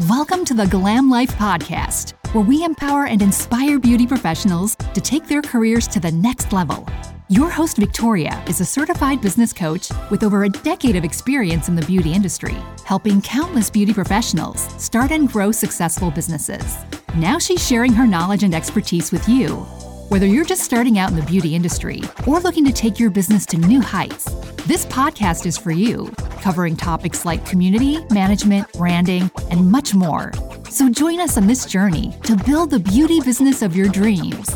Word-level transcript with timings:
Welcome 0.00 0.44
to 0.44 0.52
the 0.52 0.66
Glam 0.66 1.08
Life 1.08 1.30
Podcast, 1.36 2.12
where 2.34 2.44
we 2.44 2.62
empower 2.62 3.06
and 3.06 3.22
inspire 3.22 3.78
beauty 3.78 4.06
professionals 4.06 4.76
to 4.92 5.00
take 5.00 5.26
their 5.26 5.40
careers 5.40 5.88
to 5.88 5.98
the 5.98 6.12
next 6.12 6.52
level. 6.52 6.86
Your 7.30 7.48
host, 7.48 7.78
Victoria, 7.78 8.44
is 8.46 8.60
a 8.60 8.64
certified 8.66 9.22
business 9.22 9.54
coach 9.54 9.88
with 10.10 10.22
over 10.22 10.44
a 10.44 10.50
decade 10.50 10.96
of 10.96 11.04
experience 11.04 11.70
in 11.70 11.76
the 11.76 11.86
beauty 11.86 12.12
industry, 12.12 12.56
helping 12.84 13.22
countless 13.22 13.70
beauty 13.70 13.94
professionals 13.94 14.60
start 14.76 15.12
and 15.12 15.32
grow 15.32 15.50
successful 15.50 16.10
businesses. 16.10 16.76
Now 17.16 17.38
she's 17.38 17.66
sharing 17.66 17.94
her 17.94 18.06
knowledge 18.06 18.42
and 18.42 18.54
expertise 18.54 19.10
with 19.10 19.26
you. 19.26 19.66
Whether 20.08 20.26
you're 20.26 20.44
just 20.44 20.62
starting 20.62 21.00
out 21.00 21.10
in 21.10 21.16
the 21.16 21.22
beauty 21.22 21.56
industry 21.56 22.00
or 22.28 22.38
looking 22.38 22.64
to 22.66 22.72
take 22.72 23.00
your 23.00 23.10
business 23.10 23.44
to 23.46 23.56
new 23.56 23.80
heights, 23.80 24.26
this 24.66 24.86
podcast 24.86 25.46
is 25.46 25.58
for 25.58 25.72
you, 25.72 26.12
covering 26.40 26.76
topics 26.76 27.24
like 27.24 27.44
community, 27.44 27.98
management, 28.10 28.72
branding, 28.74 29.28
and 29.50 29.68
much 29.68 29.94
more. 29.94 30.32
So 30.70 30.88
join 30.88 31.18
us 31.18 31.36
on 31.36 31.48
this 31.48 31.66
journey 31.66 32.14
to 32.22 32.36
build 32.36 32.70
the 32.70 32.78
beauty 32.78 33.20
business 33.20 33.62
of 33.62 33.74
your 33.74 33.88
dreams. 33.88 34.48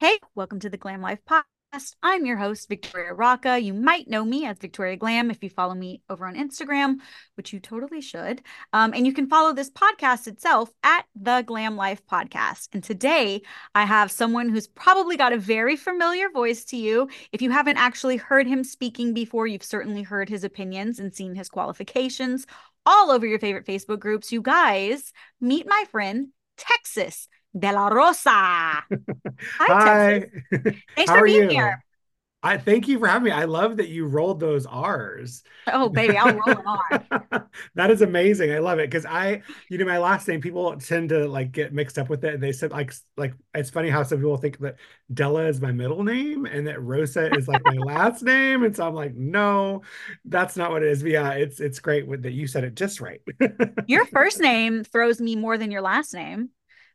Hey, 0.00 0.18
welcome 0.34 0.58
to 0.58 0.68
the 0.68 0.76
Glam 0.76 1.00
Life 1.00 1.20
Podcast. 1.24 1.53
I'm 2.02 2.24
your 2.24 2.36
host, 2.36 2.68
Victoria 2.68 3.12
Rocca. 3.12 3.58
You 3.58 3.74
might 3.74 4.06
know 4.06 4.24
me 4.24 4.46
as 4.46 4.58
Victoria 4.58 4.96
Glam 4.96 5.30
if 5.30 5.42
you 5.42 5.50
follow 5.50 5.74
me 5.74 6.02
over 6.08 6.24
on 6.24 6.36
Instagram, 6.36 6.98
which 7.34 7.52
you 7.52 7.58
totally 7.58 8.00
should. 8.00 8.42
Um, 8.72 8.94
and 8.94 9.06
you 9.06 9.12
can 9.12 9.28
follow 9.28 9.52
this 9.52 9.70
podcast 9.70 10.28
itself 10.28 10.70
at 10.84 11.04
the 11.16 11.42
Glam 11.44 11.76
Life 11.76 12.00
Podcast. 12.06 12.68
And 12.72 12.84
today 12.84 13.42
I 13.74 13.86
have 13.86 14.12
someone 14.12 14.50
who's 14.50 14.68
probably 14.68 15.16
got 15.16 15.32
a 15.32 15.38
very 15.38 15.74
familiar 15.74 16.30
voice 16.30 16.64
to 16.66 16.76
you. 16.76 17.08
If 17.32 17.42
you 17.42 17.50
haven't 17.50 17.78
actually 17.78 18.18
heard 18.18 18.46
him 18.46 18.62
speaking 18.62 19.12
before, 19.12 19.48
you've 19.48 19.64
certainly 19.64 20.02
heard 20.02 20.28
his 20.28 20.44
opinions 20.44 21.00
and 21.00 21.12
seen 21.12 21.34
his 21.34 21.48
qualifications 21.48 22.46
all 22.86 23.10
over 23.10 23.26
your 23.26 23.40
favorite 23.40 23.66
Facebook 23.66 23.98
groups. 23.98 24.30
You 24.30 24.42
guys, 24.42 25.12
meet 25.40 25.66
my 25.66 25.84
friend, 25.90 26.28
Texas 26.56 27.26
de 27.58 27.72
la 27.72 27.88
Rosa. 27.88 28.84
Hi, 29.58 29.68
Hi. 29.68 30.26
Thanks 30.96 31.12
How 31.12 31.16
for 31.16 31.24
being 31.24 31.48
you? 31.48 31.48
here. 31.48 31.84
I 32.42 32.58
thank 32.58 32.88
you 32.88 32.98
for 32.98 33.06
having 33.08 33.24
me. 33.24 33.30
I 33.30 33.44
love 33.44 33.78
that 33.78 33.88
you 33.88 34.06
rolled 34.06 34.38
those 34.40 34.66
R's. 34.66 35.42
Oh, 35.66 35.88
baby, 35.88 36.16
I'll 36.16 36.32
roll 36.34 36.58
it 36.58 36.66
on. 36.66 36.80
that 37.74 37.90
is 37.90 38.02
amazing. 38.02 38.52
I 38.52 38.58
love 38.58 38.78
it 38.78 38.90
because 38.90 39.06
I, 39.06 39.42
you 39.70 39.78
know, 39.78 39.86
my 39.86 39.98
last 39.98 40.28
name 40.28 40.40
people 40.42 40.76
tend 40.76 41.08
to 41.08 41.26
like 41.26 41.52
get 41.52 41.72
mixed 41.72 41.98
up 41.98 42.10
with 42.10 42.22
it. 42.24 42.34
And 42.34 42.42
They 42.42 42.52
said 42.52 42.70
like 42.70 42.92
like 43.16 43.34
it's 43.54 43.70
funny 43.70 43.88
how 43.88 44.02
some 44.02 44.18
people 44.18 44.36
think 44.36 44.58
that 44.58 44.76
Della 45.12 45.46
is 45.46 45.60
my 45.60 45.72
middle 45.72 46.02
name 46.04 46.44
and 46.46 46.66
that 46.66 46.82
Rosa 46.82 47.32
is 47.32 47.48
like 47.48 47.64
my 47.64 47.76
last 47.78 48.22
name, 48.22 48.62
and 48.62 48.76
so 48.76 48.86
I'm 48.86 48.94
like, 48.94 49.14
no, 49.14 49.82
that's 50.26 50.56
not 50.56 50.70
what 50.70 50.82
it 50.82 50.90
is. 50.90 51.02
But 51.02 51.12
yeah, 51.12 51.30
it's 51.32 51.60
it's 51.60 51.80
great 51.80 52.06
with 52.06 52.22
that 52.24 52.32
you 52.32 52.46
said 52.46 52.64
it 52.64 52.74
just 52.74 53.00
right. 53.00 53.22
Your 53.86 54.04
first 54.06 54.40
name 54.40 54.84
throws 54.84 55.20
me 55.20 55.36
more 55.36 55.58
than 55.58 55.70
your 55.70 55.82
last 55.82 56.14
name. 56.14 56.50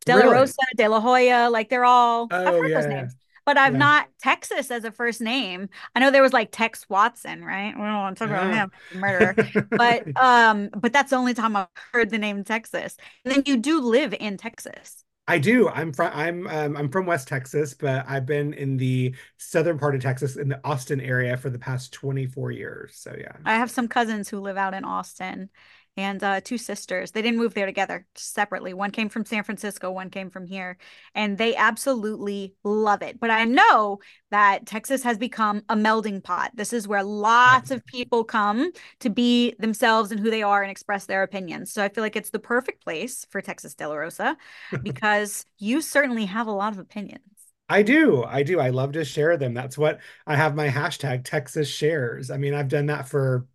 De 0.06 0.16
La 0.16 0.24
Really? 0.24 0.34
Rosa, 0.34 0.56
De 0.76 0.88
La 0.88 1.00
Hoya, 1.00 1.50
like 1.50 1.70
they're 1.70 1.86
all 1.86 2.28
I've 2.32 2.48
Oh 2.48 2.62
heard 2.62 2.74
those 2.74 2.86
yeah, 2.86 3.02
names. 3.02 3.16
But 3.46 3.58
I've 3.58 3.74
yeah. 3.74 3.80
not 3.80 4.08
Texas 4.22 4.70
as 4.70 4.84
a 4.84 4.92
first 4.92 5.22
name. 5.22 5.70
I 5.96 6.00
know 6.00 6.12
there 6.12 6.22
was 6.22 6.34
like 6.34 6.50
Tex 6.52 6.88
Watson, 6.90 7.44
right? 7.44 7.74
We 7.76 7.82
don't 7.82 7.94
want 7.96 8.18
to 8.18 8.28
talk 8.28 8.30
about 8.30 8.54
him, 8.54 8.72
murderer. 8.94 9.36
But 9.72 10.08
um, 10.22 10.70
but 10.78 10.94
that's 10.94 11.10
the 11.10 11.16
only 11.16 11.34
time 11.34 11.56
I've 11.56 11.68
heard 11.94 12.10
the 12.12 12.20
name 12.20 12.44
Texas. 12.44 12.96
And 13.26 13.34
then 13.34 13.44
you 13.46 13.58
do 13.58 13.82
live 13.82 14.14
in 14.20 14.38
Texas. 14.38 15.04
I 15.28 15.38
do. 15.38 15.70
I'm 15.70 15.94
from 15.94 16.12
I'm 16.14 16.48
um, 16.48 16.76
I'm 16.76 16.90
from 16.90 17.06
West 17.06 17.28
Texas, 17.28 17.76
but 17.76 18.04
I've 18.08 18.26
been 18.26 18.54
in 18.54 18.78
the 18.78 19.16
southern 19.38 19.78
part 19.78 19.94
of 19.94 20.02
Texas 20.02 20.38
in 20.38 20.50
the 20.50 20.60
Austin 20.64 21.00
area 21.00 21.38
for 21.38 21.52
the 21.52 21.60
past 21.60 21.94
24 21.94 22.52
years. 22.52 22.96
So 22.96 23.16
yeah. 23.16 23.34
I 23.46 23.56
have 23.56 23.70
some 23.70 23.88
cousins 23.88 24.28
who 24.28 24.40
live 24.40 24.58
out 24.58 24.74
in 24.74 24.84
Austin 24.84 25.50
and 25.98 26.24
uh, 26.24 26.42
two 26.42 26.58
sisters. 26.58 27.12
They 27.12 27.22
didn't 27.22 27.40
move 27.40 27.54
there 27.54 27.66
together, 27.66 28.06
separately. 28.16 28.74
One 28.74 28.92
came 28.92 29.10
from 29.10 29.26
San 29.26 29.44
Francisco, 29.44 29.92
one 29.92 30.10
came 30.10 30.30
from 30.30 30.46
here, 30.46 30.78
and 31.14 31.38
they 31.38 31.56
absolutely 31.56 32.54
love 32.64 33.02
it. 33.02 33.20
But 33.20 33.32
I 33.32 33.46
know 33.46 34.00
that 34.32 34.66
Texas 34.66 35.04
has 35.04 35.18
become 35.18 35.64
a 35.70 35.76
melding 35.76 36.24
pot. 36.24 36.52
This 36.54 36.74
is 36.74 36.88
where 36.88 37.04
lots 37.04 37.72
of 37.72 37.86
people 37.86 38.24
come 38.24 38.72
to 39.00 39.10
be 39.10 39.56
themselves 39.60 40.12
and 40.12 40.20
who 40.20 40.32
they 40.32 40.44
are 40.44 40.62
and 40.62 40.72
express 40.72 41.06
their 41.06 41.24
opinions. 41.24 41.72
So 41.72 41.84
I 41.84 41.90
feel 41.90 42.04
like 42.04 42.16
it's 42.16 42.30
the 42.30 42.40
perfect 42.40 42.84
place 42.84 43.26
for 43.30 43.42
Texas 43.42 43.76
De 43.76 43.88
La 43.88 43.96
Rosa 43.96 44.38
because 44.84 45.46
you 45.58 45.82
certainly 45.82 46.26
have 46.26 46.48
a 46.48 46.52
lot 46.52 46.74
of 46.74 46.80
opinions. 46.80 47.24
I 47.72 47.84
do. 47.84 48.24
I 48.24 48.42
do. 48.42 48.60
I 48.60 48.70
love 48.70 48.94
to 48.94 49.06
share 49.06 49.38
them. 49.38 49.54
That's 49.54 49.78
what 49.78 50.00
I 50.26 50.36
have 50.36 50.56
my 50.56 50.70
hashtag 50.70 51.24
Texas 51.24 51.68
shares. 51.70 52.32
I 52.32 52.38
mean, 52.38 52.56
I've 52.56 52.68
done 52.68 52.88
that 52.88 53.08
for 53.08 53.46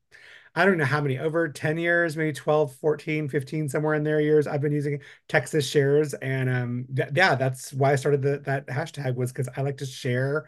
I 0.54 0.64
don't 0.64 0.78
know 0.78 0.84
how 0.84 1.00
many, 1.00 1.18
over 1.18 1.48
10 1.48 1.78
years, 1.78 2.16
maybe 2.16 2.32
12, 2.32 2.74
14, 2.76 3.28
15, 3.28 3.68
somewhere 3.68 3.94
in 3.94 4.04
there 4.04 4.20
years. 4.20 4.46
I've 4.46 4.60
been 4.60 4.72
using 4.72 5.00
Texas 5.28 5.68
shares. 5.68 6.14
And 6.14 6.48
um 6.48 6.86
th- 6.94 7.08
yeah, 7.14 7.34
that's 7.34 7.72
why 7.72 7.92
I 7.92 7.96
started 7.96 8.22
the, 8.22 8.38
that 8.44 8.66
hashtag 8.68 9.16
was 9.16 9.32
because 9.32 9.48
I 9.56 9.62
like 9.62 9.78
to 9.78 9.86
share 9.86 10.46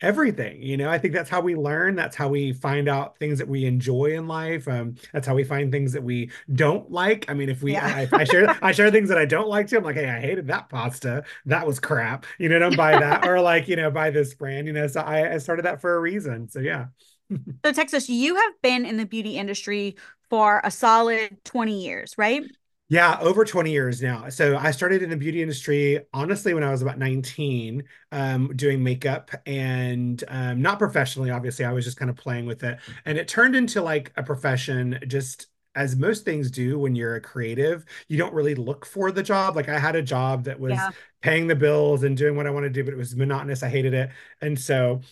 everything. 0.00 0.62
You 0.62 0.76
know, 0.76 0.88
I 0.88 0.98
think 0.98 1.12
that's 1.12 1.28
how 1.30 1.40
we 1.40 1.56
learn. 1.56 1.96
That's 1.96 2.14
how 2.14 2.28
we 2.28 2.52
find 2.52 2.88
out 2.88 3.18
things 3.18 3.38
that 3.38 3.48
we 3.48 3.64
enjoy 3.64 4.12
in 4.16 4.28
life. 4.28 4.68
Um, 4.68 4.94
that's 5.12 5.26
how 5.26 5.34
we 5.34 5.42
find 5.44 5.72
things 5.72 5.92
that 5.92 6.02
we 6.04 6.30
don't 6.52 6.88
like. 6.90 7.28
I 7.28 7.34
mean, 7.34 7.48
if 7.48 7.62
we 7.62 7.72
Yeah. 7.72 7.84
I, 7.84 8.08
I 8.12 8.24
share 8.24 8.56
I 8.62 8.72
share 8.72 8.90
things 8.90 9.08
that 9.08 9.18
I 9.18 9.24
don't 9.24 9.48
like 9.48 9.68
too. 9.68 9.78
I'm 9.78 9.84
like, 9.84 9.96
hey, 9.96 10.08
I 10.08 10.20
hated 10.20 10.46
that 10.48 10.68
pasta. 10.68 11.24
That 11.46 11.66
was 11.66 11.80
crap. 11.80 12.26
You 12.38 12.48
know, 12.48 12.58
don't 12.60 12.76
buy 12.76 12.92
that. 12.98 13.26
or 13.26 13.40
like, 13.40 13.66
you 13.68 13.76
know, 13.76 13.90
buy 13.90 14.10
this 14.10 14.34
brand, 14.34 14.66
you 14.68 14.72
know. 14.72 14.86
So 14.86 15.00
I, 15.00 15.34
I 15.34 15.38
started 15.38 15.64
that 15.64 15.80
for 15.80 15.96
a 15.96 16.00
reason. 16.00 16.48
So 16.48 16.60
yeah. 16.60 16.86
So, 17.64 17.72
Texas, 17.72 18.08
you 18.08 18.36
have 18.36 18.52
been 18.62 18.86
in 18.86 18.96
the 18.96 19.06
beauty 19.06 19.36
industry 19.36 19.96
for 20.30 20.60
a 20.64 20.70
solid 20.70 21.38
20 21.44 21.82
years, 21.84 22.14
right? 22.16 22.42
Yeah, 22.90 23.18
over 23.20 23.44
20 23.44 23.70
years 23.70 24.00
now. 24.00 24.30
So 24.30 24.56
I 24.56 24.70
started 24.70 25.02
in 25.02 25.10
the 25.10 25.16
beauty 25.16 25.42
industry, 25.42 26.00
honestly, 26.14 26.54
when 26.54 26.64
I 26.64 26.70
was 26.70 26.80
about 26.80 26.98
19, 26.98 27.84
um, 28.12 28.50
doing 28.56 28.82
makeup 28.82 29.30
and 29.44 30.22
um, 30.28 30.62
not 30.62 30.78
professionally, 30.78 31.30
obviously. 31.30 31.66
I 31.66 31.72
was 31.72 31.84
just 31.84 31.98
kind 31.98 32.10
of 32.10 32.16
playing 32.16 32.46
with 32.46 32.64
it. 32.64 32.78
And 33.04 33.18
it 33.18 33.28
turned 33.28 33.54
into 33.54 33.82
like 33.82 34.10
a 34.16 34.22
profession, 34.22 34.98
just 35.06 35.48
as 35.74 35.96
most 35.96 36.24
things 36.24 36.50
do 36.50 36.78
when 36.78 36.94
you're 36.94 37.16
a 37.16 37.20
creative. 37.20 37.84
You 38.08 38.16
don't 38.16 38.32
really 38.32 38.54
look 38.54 38.86
for 38.86 39.12
the 39.12 39.22
job. 39.22 39.54
Like 39.54 39.68
I 39.68 39.78
had 39.78 39.94
a 39.94 40.02
job 40.02 40.44
that 40.44 40.58
was 40.58 40.88
Yeah. 40.88 40.92
paying 41.20 41.46
the 41.46 41.54
bills 41.56 42.04
and 42.04 42.16
doing 42.16 42.36
what 42.36 42.46
I 42.46 42.50
wanted 42.50 42.68
to 42.72 42.80
do, 42.80 42.84
but 42.84 42.94
it 42.94 42.96
was 42.96 43.14
monotonous. 43.14 43.62
I 43.62 43.68
hated 43.68 43.92
it. 43.92 44.08
And 44.40 44.58
so 44.58 45.02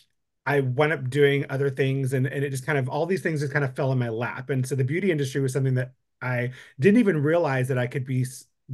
I 0.47 0.61
went 0.61 0.93
up 0.93 1.11
doing 1.11 1.45
other 1.51 1.71
things 1.71 2.13
and, 2.13 2.27
and 2.27 2.45
it 2.45 2.51
just 2.51 2.65
kind 2.65 2.79
of 2.79 2.89
all 2.89 3.05
these 3.07 3.23
things 3.23 3.41
just 3.41 3.53
kind 3.53 3.65
of 3.65 3.75
fell 3.75 3.93
in 3.93 3.99
my 3.99 4.09
lap. 4.09 4.51
And 4.51 4.67
so 4.67 4.75
the 4.77 4.85
beauty 4.85 5.11
industry 5.11 5.41
was 5.41 5.53
something 5.53 5.75
that 5.75 5.93
I 6.23 6.53
didn't 6.79 7.01
even 7.01 7.23
realize 7.23 7.69
that 7.69 7.79
I 7.79 7.87
could 7.89 8.05
be 8.05 8.25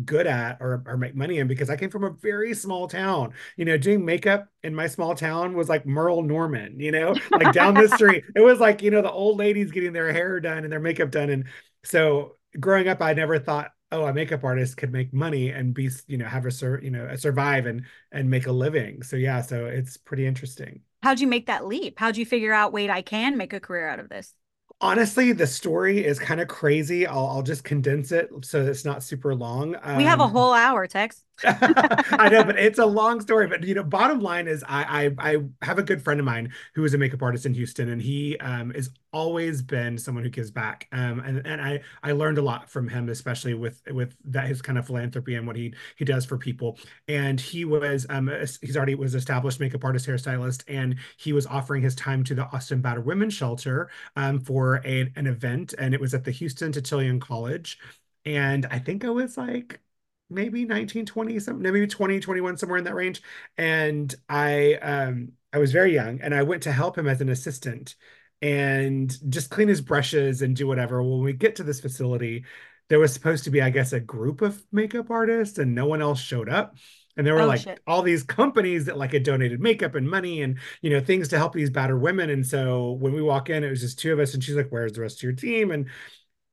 good 0.04 0.26
at 0.26 0.56
or, 0.60 0.82
or 0.86 0.96
make 0.96 1.14
money 1.14 1.38
in 1.38 1.46
because 1.48 1.68
I 1.68 1.76
came 1.76 1.90
from 1.90 2.04
a 2.04 2.10
very 2.10 2.54
small 2.54 2.88
town. 2.88 3.34
You 3.56 3.64
know, 3.64 3.76
doing 3.76 4.04
makeup 4.04 4.48
in 4.62 4.74
my 4.74 4.86
small 4.86 5.14
town 5.14 5.54
was 5.54 5.68
like 5.68 5.86
Merle 5.86 6.22
Norman, 6.22 6.78
you 6.80 6.92
know, 6.92 7.14
like 7.30 7.52
down 7.52 7.74
the 7.74 7.88
street. 7.88 8.24
It 8.34 8.40
was 8.40 8.60
like, 8.60 8.82
you 8.82 8.90
know, 8.90 9.02
the 9.02 9.10
old 9.10 9.38
ladies 9.38 9.70
getting 9.70 9.92
their 9.92 10.12
hair 10.12 10.40
done 10.40 10.64
and 10.64 10.72
their 10.72 10.80
makeup 10.80 11.10
done. 11.10 11.30
And 11.30 11.44
so 11.84 12.36
growing 12.58 12.88
up, 12.88 13.00
I 13.02 13.12
never 13.14 13.38
thought, 13.38 13.70
oh, 13.90 14.04
a 14.04 14.14
makeup 14.14 14.44
artist 14.44 14.76
could 14.76 14.92
make 14.92 15.12
money 15.12 15.50
and 15.50 15.74
be, 15.74 15.90
you 16.06 16.16
know, 16.16 16.26
have 16.26 16.46
a 16.46 16.50
sur 16.50 16.80
you 16.80 16.90
know, 16.90 17.14
survive 17.16 17.66
and 17.66 17.84
and 18.10 18.30
make 18.30 18.46
a 18.46 18.52
living. 18.52 19.02
So 19.02 19.16
yeah, 19.16 19.42
so 19.42 19.66
it's 19.66 19.96
pretty 19.96 20.26
interesting. 20.26 20.80
How'd 21.02 21.20
you 21.20 21.26
make 21.26 21.46
that 21.46 21.66
leap? 21.66 21.98
How'd 21.98 22.16
you 22.16 22.24
figure 22.26 22.52
out, 22.52 22.72
wait, 22.72 22.88
I 22.90 23.02
can 23.02 23.36
make 23.36 23.52
a 23.52 23.60
career 23.60 23.88
out 23.88 23.98
of 24.00 24.08
this? 24.08 24.34
Honestly, 24.80 25.32
the 25.32 25.46
story 25.46 26.04
is 26.04 26.18
kind 26.18 26.40
of 26.40 26.48
crazy. 26.48 27.06
I'll 27.06 27.26
I'll 27.26 27.42
just 27.42 27.62
condense 27.64 28.10
it 28.12 28.30
so 28.44 28.62
it's 28.66 28.84
not 28.84 29.02
super 29.02 29.34
long. 29.34 29.76
We 29.94 30.04
have 30.04 30.20
a 30.20 30.26
Um, 30.26 30.28
whole 30.28 30.52
hour, 30.52 30.86
Tex. 30.86 31.24
I 31.44 32.28
know, 32.30 32.44
but 32.44 32.58
it's 32.58 32.78
a 32.78 32.86
long 32.86 33.20
story. 33.20 33.46
But 33.48 33.64
you 33.64 33.74
know, 33.74 33.82
bottom 33.82 34.20
line 34.20 34.46
is 34.46 34.62
I 34.68 35.10
I, 35.18 35.32
I 35.34 35.38
have 35.62 35.78
a 35.78 35.82
good 35.82 36.02
friend 36.02 36.20
of 36.20 36.26
mine 36.26 36.52
who 36.74 36.84
is 36.84 36.94
a 36.94 36.98
makeup 36.98 37.22
artist 37.22 37.46
in 37.46 37.54
Houston, 37.54 37.88
and 37.88 38.00
he 38.00 38.36
um 38.38 38.70
is 38.72 38.90
always 39.12 39.60
been 39.60 39.98
someone 39.98 40.24
who 40.24 40.30
gives 40.30 40.50
back. 40.50 40.88
Um 40.92 41.20
and, 41.20 41.46
and 41.46 41.60
I 41.60 41.80
I 42.02 42.12
learned 42.12 42.38
a 42.38 42.42
lot 42.42 42.70
from 42.70 42.88
him, 42.88 43.08
especially 43.08 43.54
with 43.54 43.82
with 43.90 44.16
that 44.26 44.46
his 44.46 44.62
kind 44.62 44.78
of 44.78 44.86
philanthropy 44.86 45.34
and 45.34 45.46
what 45.46 45.56
he 45.56 45.74
he 45.96 46.04
does 46.04 46.24
for 46.24 46.38
people. 46.38 46.78
And 47.08 47.40
he 47.40 47.64
was 47.64 48.06
um 48.08 48.30
he's 48.60 48.76
already 48.76 48.94
was 48.94 49.14
established 49.14 49.58
makeup 49.60 49.84
artist, 49.84 50.06
hairstylist, 50.06 50.62
and 50.68 50.96
he 51.16 51.32
was 51.32 51.46
offering 51.46 51.82
his 51.82 51.94
time 51.94 52.22
to 52.24 52.34
the 52.34 52.44
Austin 52.46 52.80
Batter 52.80 53.00
Women's 53.00 53.34
Shelter 53.34 53.90
um 54.16 54.40
for 54.40 54.80
a, 54.84 55.10
an 55.16 55.26
event, 55.26 55.74
and 55.78 55.94
it 55.94 56.00
was 56.00 56.14
at 56.14 56.24
the 56.24 56.32
Huston-Tillotson 56.32 57.20
College. 57.20 57.78
And 58.24 58.66
I 58.66 58.78
think 58.78 59.04
I 59.04 59.10
was 59.10 59.36
like 59.36 59.80
maybe 60.34 60.64
19 60.64 61.06
20 61.06 61.38
some 61.38 61.60
maybe 61.62 61.86
20 61.86 62.20
21 62.20 62.56
somewhere 62.56 62.78
in 62.78 62.84
that 62.84 62.94
range. 62.94 63.22
And 63.58 64.14
i 64.28 64.74
um 64.74 65.32
i 65.52 65.58
was 65.58 65.72
very 65.72 65.94
young 65.94 66.20
and 66.20 66.34
i 66.34 66.42
went 66.42 66.62
to 66.64 66.72
help 66.72 66.96
him 66.98 67.06
as 67.08 67.20
an 67.20 67.28
assistant 67.28 67.94
and 68.40 69.16
just 69.30 69.50
clean 69.50 69.68
his 69.68 69.80
brushes 69.80 70.42
and 70.42 70.56
do 70.56 70.66
whatever. 70.66 71.02
When 71.02 71.22
we 71.22 71.32
get 71.32 71.56
to 71.56 71.62
this 71.62 71.80
facility 71.80 72.44
there 72.88 72.98
was 72.98 73.12
supposed 73.12 73.44
to 73.44 73.50
be 73.50 73.62
i 73.62 73.70
guess 73.70 73.92
a 73.92 74.00
group 74.00 74.42
of 74.42 74.62
makeup 74.72 75.10
artists 75.10 75.58
and 75.58 75.74
no 75.74 75.86
one 75.86 76.02
else 76.02 76.20
showed 76.20 76.48
up. 76.48 76.76
And 77.16 77.26
there 77.26 77.34
were 77.34 77.42
Oh, 77.42 77.46
like 77.46 77.64
shit. 77.64 77.80
all 77.86 78.02
these 78.02 78.22
companies 78.22 78.86
that 78.86 78.96
like 78.96 79.12
had 79.12 79.22
donated 79.22 79.60
makeup 79.60 79.94
and 79.94 80.08
money 80.08 80.42
and 80.42 80.58
you 80.80 80.90
know 80.90 81.00
things 81.00 81.28
to 81.28 81.38
help 81.38 81.52
these 81.52 81.70
battered 81.70 82.00
women. 82.00 82.30
And 82.30 82.46
so 82.46 82.92
when 82.92 83.12
we 83.12 83.22
walk 83.22 83.50
in 83.50 83.64
it 83.64 83.70
was 83.70 83.80
just 83.80 83.98
two 83.98 84.12
of 84.12 84.18
us 84.18 84.34
and 84.34 84.42
she's 84.42 84.56
like 84.56 84.70
where's 84.70 84.92
the 84.92 85.02
rest 85.02 85.18
of 85.18 85.22
your 85.24 85.32
team? 85.32 85.70
And 85.70 85.88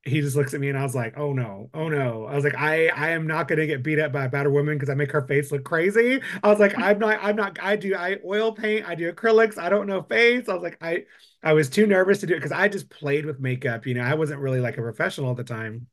he 0.10 0.22
just 0.22 0.36
looks 0.36 0.54
at 0.54 0.60
me 0.60 0.70
and 0.70 0.78
I 0.78 0.84
was 0.84 0.96
like, 0.96 1.18
oh 1.18 1.34
no, 1.34 1.70
oh 1.74 1.90
no. 1.90 2.26
I 2.26 2.36
was 2.36 2.44
like, 2.44 2.56
I 2.56 2.88
I 2.90 3.10
am 3.12 3.28
not 3.28 3.48
gonna 3.48 3.66
get 3.68 3.84
beat 3.84 4.00
up 4.00 4.12
by 4.12 4.26
a 4.26 4.30
better 4.30 4.50
woman 4.52 4.76
because 4.76 4.90
I 4.90 4.96
make 4.96 5.12
her 5.12 5.22
face 5.28 5.52
look 5.52 5.64
crazy. 5.64 6.22
I 6.44 6.48
was 6.50 6.60
like, 6.60 6.78
I'm 6.78 7.00
not, 7.00 7.20
I'm 7.22 7.36
not, 7.36 7.58
I 7.62 7.76
do 7.76 7.96
I 7.96 8.18
oil 8.26 8.52
paint, 8.52 8.88
I 8.88 8.96
do 8.96 9.12
acrylics, 9.12 9.58
I 9.58 9.70
don't 9.70 9.88
know 9.88 10.04
face. 10.04 10.50
I 10.50 10.54
was 10.54 10.64
like, 10.64 10.78
I 10.82 11.06
I 11.44 11.54
was 11.54 11.70
too 11.70 11.88
nervous 11.88 12.20
to 12.20 12.28
do 12.28 12.34
it 12.34 12.38
because 12.38 12.52
I 12.52 12.68
just 12.68 12.90
played 12.90 13.26
with 13.26 13.40
makeup, 13.40 13.86
you 13.86 13.94
know, 13.94 14.02
I 14.02 14.16
wasn't 14.16 14.42
really 14.42 14.60
like 14.60 14.78
a 14.78 14.82
professional 14.82 15.32
at 15.32 15.38
the 15.38 15.44
time. 15.44 15.88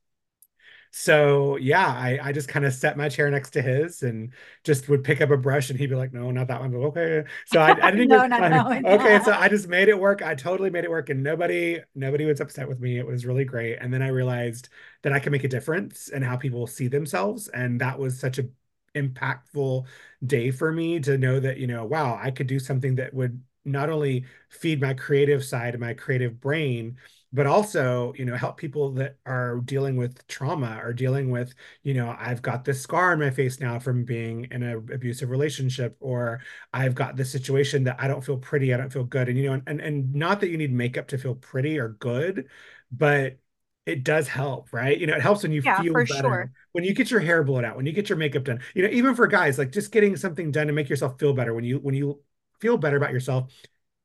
So 0.99 1.57
yeah, 1.57 1.87
I, 1.87 2.19
I 2.23 2.33
just 2.33 2.49
kind 2.49 2.65
of 2.65 2.73
set 2.73 2.97
my 2.97 3.11
chair 3.11 3.31
next 3.31 3.51
to 3.51 3.61
his 3.61 4.03
and 4.03 4.33
just 4.65 4.89
would 4.89 5.05
pick 5.05 5.21
up 5.21 5.29
a 5.31 5.37
brush 5.37 5.69
and 5.69 5.79
he'd 5.79 5.89
be 5.91 5.95
like, 5.95 6.15
no, 6.15 6.31
not 6.31 6.49
that 6.49 6.59
one. 6.59 6.71
But 6.71 6.79
okay. 6.79 7.25
So 7.45 7.61
I, 7.61 7.77
I 7.83 7.91
didn't 7.91 8.09
no, 8.09 8.25
even, 8.25 8.33
I, 8.33 8.65
okay. 8.83 9.21
So 9.23 9.33
I 9.39 9.51
just 9.51 9.69
made 9.69 9.89
it 9.91 9.99
work. 10.01 10.23
I 10.23 10.35
totally 10.35 10.71
made 10.71 10.85
it 10.85 10.91
work 10.91 11.11
and 11.11 11.23
nobody, 11.23 11.81
nobody 11.95 12.25
was 12.25 12.41
upset 12.41 12.67
with 12.67 12.81
me. 12.81 12.99
It 12.99 13.07
was 13.07 13.27
really 13.27 13.45
great. 13.45 13.77
And 13.79 13.93
then 13.93 14.01
I 14.01 14.09
realized 14.09 14.71
that 15.03 15.13
I 15.13 15.19
can 15.19 15.33
make 15.33 15.45
a 15.45 15.49
difference 15.49 16.09
in 16.09 16.23
how 16.23 16.37
people 16.39 16.67
see 16.67 16.89
themselves. 16.89 17.49
And 17.49 17.79
that 17.83 17.99
was 17.99 18.19
such 18.19 18.39
a 18.39 18.49
impactful 18.95 19.85
day 20.25 20.51
for 20.51 20.73
me 20.73 20.99
to 21.01 21.19
know 21.19 21.39
that, 21.41 21.59
you 21.59 21.67
know, 21.67 21.85
wow, 21.85 22.19
I 22.23 22.31
could 22.31 22.47
do 22.47 22.59
something 22.59 22.95
that 22.95 23.13
would 23.13 23.43
not 23.67 23.91
only 23.91 24.25
feed 24.49 24.81
my 24.81 24.95
creative 24.95 25.45
side 25.45 25.75
and 25.75 25.81
my 25.81 25.93
creative 25.93 26.41
brain, 26.41 26.97
but 27.37 27.47
also 27.47 28.13
you 28.17 28.25
know 28.25 28.35
help 28.37 28.57
people 28.57 28.91
that 28.93 29.19
are 29.27 29.59
dealing 29.65 29.97
with 29.97 30.27
trauma 30.27 30.81
or 30.83 30.93
dealing 30.93 31.31
with 31.31 31.55
you 31.83 31.95
know 31.95 32.17
i've 32.19 32.43
got 32.43 32.65
this 32.65 32.81
scar 32.81 33.13
on 33.13 33.19
my 33.21 33.31
face 33.31 33.61
now 33.61 33.79
from 33.79 34.05
being 34.05 34.47
in 34.51 34.63
an 34.63 34.89
abusive 34.93 35.31
relationship 35.31 35.97
or 36.01 36.41
i've 36.73 36.95
got 36.95 37.17
this 37.17 37.31
situation 37.31 37.85
that 37.85 37.97
i 38.01 38.09
don't 38.09 38.25
feel 38.25 38.39
pretty 38.39 38.73
i 38.73 38.77
don't 38.77 38.93
feel 38.93 39.05
good 39.05 39.29
and 39.29 39.39
you 39.39 39.51
know 39.51 39.61
and 39.67 39.81
and 39.81 40.15
not 40.15 40.41
that 40.41 40.49
you 40.49 40.57
need 40.59 40.73
makeup 40.73 41.09
to 41.09 41.19
feel 41.19 41.35
pretty 41.35 41.79
or 41.79 41.91
good 41.91 42.49
but 42.91 43.39
it 43.87 44.03
does 44.03 44.27
help, 44.27 44.73
right? 44.73 44.99
You 44.99 45.07
know, 45.07 45.15
it 45.15 45.23
helps 45.23 45.45
when 45.45 45.53
you 45.53 45.63
yeah, 45.63 45.77
feel 45.77 45.95
better. 45.95 46.07
Sure. 46.07 46.51
When 46.73 46.83
you 46.85 46.93
get 46.93 47.11
your 47.11 47.21
hair 47.21 47.45
blown 47.45 47.65
out, 47.65 47.77
when 47.77 47.87
you 47.87 47.93
get 47.93 48.09
your 48.09 48.19
makeup 48.19 48.43
done. 48.45 48.61
You 48.75 48.83
know, 48.83 48.89
even 48.91 49.15
for 49.15 49.27
guys, 49.29 49.59
like 49.59 49.71
just 49.71 49.93
getting 49.93 50.17
something 50.17 50.51
done 50.51 50.67
to 50.67 50.73
make 50.73 50.89
yourself 50.89 51.19
feel 51.19 51.33
better 51.33 51.55
when 51.55 51.65
you 51.65 51.79
when 51.79 51.95
you 51.95 52.21
feel 52.61 52.77
better 52.79 52.97
about 52.97 53.13
yourself, 53.13 53.53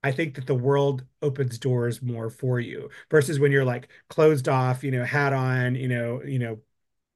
I 0.04 0.12
think 0.12 0.36
that 0.36 0.48
the 0.48 0.56
world 0.56 1.04
opens 1.22 1.60
doors 1.60 2.02
more 2.02 2.30
for 2.30 2.60
you 2.60 2.90
versus 3.10 3.40
when 3.40 3.52
you're 3.52 3.66
like 3.66 3.90
closed 4.10 4.50
off, 4.50 4.84
you 4.84 4.92
know, 4.92 5.04
hat 5.04 5.34
on, 5.34 5.76
you 5.76 5.88
know, 5.88 6.24
you 6.24 6.40
know, 6.40 6.60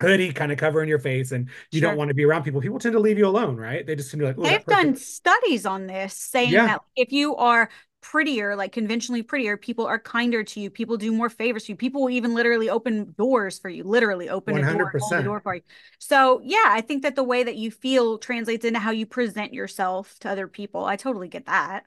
hoodie 0.02 0.34
kind 0.34 0.52
of 0.52 0.58
covering 0.58 0.90
your 0.90 1.00
face 1.00 1.32
and 1.32 1.50
you 1.72 1.80
sure. 1.80 1.90
don't 1.90 1.98
want 1.98 2.10
to 2.10 2.14
be 2.14 2.26
around 2.26 2.44
people. 2.44 2.62
People 2.62 2.80
tend 2.80 2.94
to 2.94 3.00
leave 3.00 3.18
you 3.18 3.28
alone, 3.28 3.58
right? 3.58 3.86
They 3.86 3.96
just 3.96 4.12
tend 4.12 4.22
to 4.22 4.34
be 4.34 4.42
like, 4.42 4.52
they've 4.52 4.66
done 4.66 4.96
studies 4.96 5.66
on 5.66 5.88
this 5.88 6.14
saying 6.14 6.52
yeah. 6.52 6.68
that 6.68 6.82
if 6.96 7.12
you 7.12 7.36
are 7.38 7.70
prettier, 8.02 8.56
like 8.56 8.72
conventionally 8.72 9.24
prettier, 9.24 9.58
people 9.58 9.88
are 9.88 9.98
kinder 9.98 10.44
to 10.44 10.60
you. 10.60 10.70
People 10.70 10.96
do 10.98 11.12
more 11.12 11.30
favors 11.30 11.64
to 11.64 11.72
you. 11.72 11.76
People 11.76 12.04
will 12.04 12.12
even 12.12 12.36
literally 12.36 12.70
open 12.70 13.16
doors 13.18 13.58
for 13.58 13.70
you, 13.70 13.84
literally 13.84 14.30
open 14.30 14.56
100%. 14.56 14.76
a 14.76 14.78
door, 14.78 14.92
hold 15.00 15.12
the 15.12 15.24
door 15.24 15.40
for 15.40 15.56
you. 15.56 15.62
So 15.98 16.40
yeah, 16.44 16.66
I 16.68 16.81
think 16.81 17.02
that 17.02 17.16
the 17.16 17.24
way 17.24 17.44
that 17.44 17.56
you 17.56 17.72
feel 17.72 18.20
translates 18.20 18.64
into 18.64 18.80
how 18.80 18.92
you 18.92 19.08
present 19.08 19.54
yourself 19.54 20.20
to 20.20 20.30
other 20.30 20.48
people. 20.48 20.86
I 20.86 20.98
totally 20.98 21.30
get 21.30 21.48
that 21.48 21.86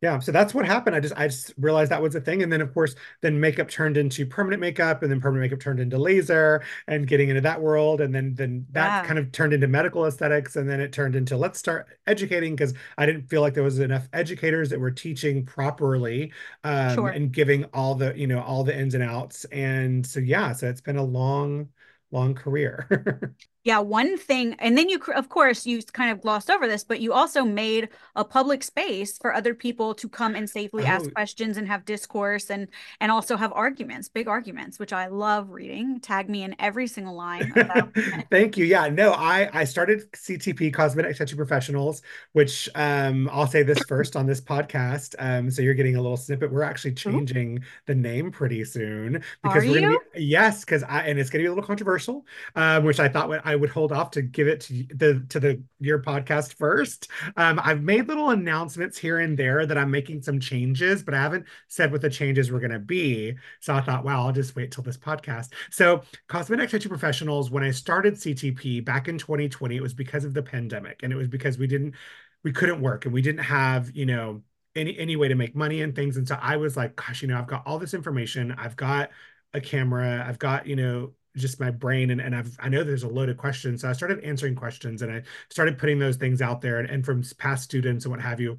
yeah 0.00 0.18
so 0.18 0.32
that's 0.32 0.54
what 0.54 0.64
happened. 0.64 0.96
I 0.96 1.00
just 1.00 1.14
i 1.16 1.28
just 1.28 1.52
realized 1.58 1.90
that 1.90 2.02
was 2.02 2.14
a 2.14 2.20
thing 2.20 2.42
and 2.42 2.52
then 2.52 2.60
of 2.60 2.72
course 2.72 2.94
then 3.20 3.38
makeup 3.38 3.68
turned 3.68 3.96
into 3.96 4.26
permanent 4.26 4.60
makeup 4.60 5.02
and 5.02 5.10
then 5.10 5.20
permanent 5.20 5.50
makeup 5.50 5.60
turned 5.60 5.80
into 5.80 5.98
laser 5.98 6.62
and 6.86 7.06
getting 7.06 7.28
into 7.28 7.40
that 7.42 7.60
world 7.60 8.00
and 8.00 8.14
then 8.14 8.34
then 8.34 8.66
that 8.72 9.04
kind 9.06 9.18
of 9.18 9.30
turned 9.32 9.52
into 9.52 9.68
medical 9.68 10.06
aesthetics 10.06 10.56
and 10.56 10.68
then 10.68 10.80
it 10.80 10.92
turned 10.92 11.16
into 11.16 11.36
let's 11.36 11.58
start 11.58 11.86
educating 12.06 12.54
because 12.54 12.74
i 12.98 13.06
didn't 13.06 13.28
feel 13.28 13.40
like 13.40 13.54
there 13.54 13.64
was 13.64 13.78
enough 13.78 14.08
educators 14.12 14.70
that 14.70 14.80
were 14.80 14.90
teaching 14.90 15.44
properly 15.44 16.32
um, 16.64 16.94
sure. 16.94 17.08
and 17.08 17.32
giving 17.32 17.64
all 17.72 17.94
the 17.94 18.16
you 18.16 18.26
know 18.26 18.40
all 18.40 18.64
the 18.64 18.76
ins 18.76 18.94
and 18.94 19.04
outs 19.04 19.44
and 19.46 20.06
so 20.06 20.20
yeah 20.20 20.52
so 20.52 20.68
it's 20.68 20.80
been 20.80 20.96
a 20.96 21.04
long 21.04 21.68
long 22.10 22.34
career 22.34 23.34
yeah 23.64 23.78
one 23.78 24.16
thing 24.16 24.54
and 24.58 24.76
then 24.76 24.88
you 24.88 24.98
of 25.14 25.28
course 25.28 25.66
you 25.66 25.82
kind 25.92 26.10
of 26.10 26.22
glossed 26.22 26.50
over 26.50 26.66
this 26.66 26.82
but 26.82 27.00
you 27.00 27.12
also 27.12 27.44
made 27.44 27.88
a 28.16 28.24
public 28.24 28.62
space 28.62 29.18
for 29.18 29.34
other 29.34 29.54
people 29.54 29.94
to 29.94 30.08
come 30.08 30.34
and 30.34 30.48
safely 30.48 30.84
oh. 30.84 30.86
ask 30.86 31.12
questions 31.12 31.58
and 31.58 31.68
have 31.68 31.84
discourse 31.84 32.50
and 32.50 32.68
and 33.00 33.12
also 33.12 33.36
have 33.36 33.52
arguments 33.52 34.08
big 34.08 34.28
arguments 34.28 34.78
which 34.78 34.92
i 34.92 35.06
love 35.06 35.50
reading. 35.50 36.00
Tag 36.00 36.28
me 36.28 36.42
in 36.42 36.56
every 36.58 36.86
single 36.86 37.14
line 37.14 37.52
thank 38.30 38.56
you. 38.56 38.64
Yeah 38.64 38.88
no 38.88 39.12
i 39.12 39.50
i 39.52 39.64
started 39.64 40.10
ctp 40.12 40.72
cosmetic 40.72 41.16
tattoo 41.16 41.36
professionals 41.36 42.02
which 42.32 42.68
um 42.74 43.28
i'll 43.32 43.46
say 43.46 43.62
this 43.62 43.80
first 43.88 44.16
on 44.16 44.26
this 44.26 44.40
podcast 44.40 45.14
um 45.18 45.50
so 45.50 45.60
you're 45.60 45.74
getting 45.74 45.96
a 45.96 46.00
little 46.00 46.16
snippet. 46.16 46.50
We're 46.50 46.62
actually 46.62 46.94
changing 46.94 47.58
Ooh. 47.58 47.62
the 47.86 47.94
name 47.94 48.30
pretty 48.30 48.64
soon 48.64 49.22
because 49.42 49.64
Are 49.64 49.68
we're 49.68 49.80
gonna 49.80 49.98
be 50.14 50.24
yes 50.24 50.64
because 50.64 50.82
i 50.84 51.02
and 51.02 51.18
it's 51.18 51.28
gonna 51.28 51.42
be 51.42 51.46
a 51.46 51.50
little 51.50 51.64
controversial 51.64 52.24
um 52.56 52.84
which 52.84 53.00
i 53.00 53.08
thought 53.08 53.28
would 53.28 53.40
I 53.50 53.56
would 53.56 53.70
hold 53.70 53.92
off 53.92 54.12
to 54.12 54.22
give 54.22 54.48
it 54.48 54.60
to 54.62 54.72
the 54.94 55.26
to 55.28 55.40
the 55.40 55.62
your 55.80 56.00
podcast 56.00 56.54
first. 56.54 57.08
Um, 57.36 57.60
I've 57.62 57.82
made 57.82 58.08
little 58.08 58.30
announcements 58.30 58.96
here 58.96 59.18
and 59.18 59.36
there 59.36 59.66
that 59.66 59.76
I'm 59.76 59.90
making 59.90 60.22
some 60.22 60.40
changes, 60.40 61.02
but 61.02 61.14
I 61.14 61.18
haven't 61.18 61.46
said 61.68 61.92
what 61.92 62.00
the 62.00 62.10
changes 62.10 62.50
were 62.50 62.60
going 62.60 62.70
to 62.70 62.78
be. 62.78 63.34
So 63.60 63.74
I 63.74 63.80
thought, 63.80 64.04
wow, 64.04 64.24
I'll 64.24 64.32
just 64.32 64.56
wait 64.56 64.70
till 64.70 64.84
this 64.84 64.96
podcast. 64.96 65.52
So 65.70 66.02
cosmetic 66.28 66.70
tattoo 66.70 66.88
professionals, 66.88 67.50
when 67.50 67.64
I 67.64 67.72
started 67.72 68.14
CTP 68.14 68.84
back 68.84 69.08
in 69.08 69.18
2020, 69.18 69.76
it 69.76 69.82
was 69.82 69.94
because 69.94 70.24
of 70.24 70.32
the 70.32 70.42
pandemic, 70.42 71.02
and 71.02 71.12
it 71.12 71.16
was 71.16 71.28
because 71.28 71.58
we 71.58 71.66
didn't 71.66 71.94
we 72.42 72.52
couldn't 72.52 72.80
work 72.80 73.04
and 73.04 73.14
we 73.14 73.22
didn't 73.22 73.44
have 73.44 73.94
you 73.94 74.06
know 74.06 74.42
any 74.76 74.96
any 74.98 75.16
way 75.16 75.28
to 75.28 75.34
make 75.34 75.54
money 75.54 75.82
and 75.82 75.94
things 75.94 76.16
and 76.16 76.26
so 76.26 76.38
i 76.40 76.56
was 76.56 76.76
like 76.76 76.96
gosh 76.96 77.22
you 77.22 77.28
know 77.28 77.38
i've 77.38 77.46
got 77.46 77.66
all 77.66 77.78
this 77.78 77.94
information 77.94 78.52
i've 78.52 78.76
got 78.76 79.10
a 79.52 79.60
camera 79.60 80.24
i've 80.26 80.38
got 80.38 80.66
you 80.66 80.76
know 80.76 81.12
just 81.36 81.60
my 81.60 81.70
brain 81.70 82.10
and, 82.10 82.20
and 82.20 82.34
I've 82.34 82.56
I 82.58 82.68
know 82.68 82.82
there's 82.82 83.02
a 83.02 83.08
load 83.08 83.28
of 83.28 83.36
questions. 83.36 83.82
So 83.82 83.88
I 83.88 83.92
started 83.92 84.24
answering 84.24 84.54
questions 84.54 85.02
and 85.02 85.12
I 85.12 85.22
started 85.48 85.78
putting 85.78 85.98
those 85.98 86.16
things 86.16 86.42
out 86.42 86.60
there 86.60 86.78
and, 86.78 86.88
and 86.88 87.04
from 87.04 87.22
past 87.38 87.64
students 87.64 88.04
and 88.04 88.12
what 88.12 88.20
have 88.20 88.40
you. 88.40 88.58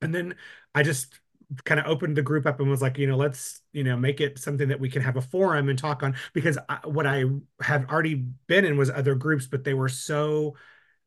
And 0.00 0.14
then 0.14 0.34
I 0.74 0.82
just 0.82 1.20
kind 1.64 1.78
of 1.78 1.86
opened 1.86 2.16
the 2.16 2.22
group 2.22 2.46
up 2.46 2.60
and 2.60 2.70
was 2.70 2.82
like, 2.82 2.98
you 2.98 3.06
know, 3.06 3.16
let's, 3.16 3.60
you 3.72 3.84
know, 3.84 3.96
make 3.96 4.20
it 4.20 4.38
something 4.38 4.68
that 4.68 4.80
we 4.80 4.88
can 4.88 5.02
have 5.02 5.16
a 5.16 5.20
forum 5.20 5.68
and 5.68 5.78
talk 5.78 6.02
on 6.02 6.14
because 6.32 6.58
I, 6.68 6.78
what 6.84 7.06
I 7.06 7.24
have 7.60 7.90
already 7.90 8.14
been 8.46 8.64
in 8.64 8.76
was 8.76 8.90
other 8.90 9.14
groups, 9.14 9.46
but 9.46 9.64
they 9.64 9.74
were 9.74 9.88
so 9.88 10.56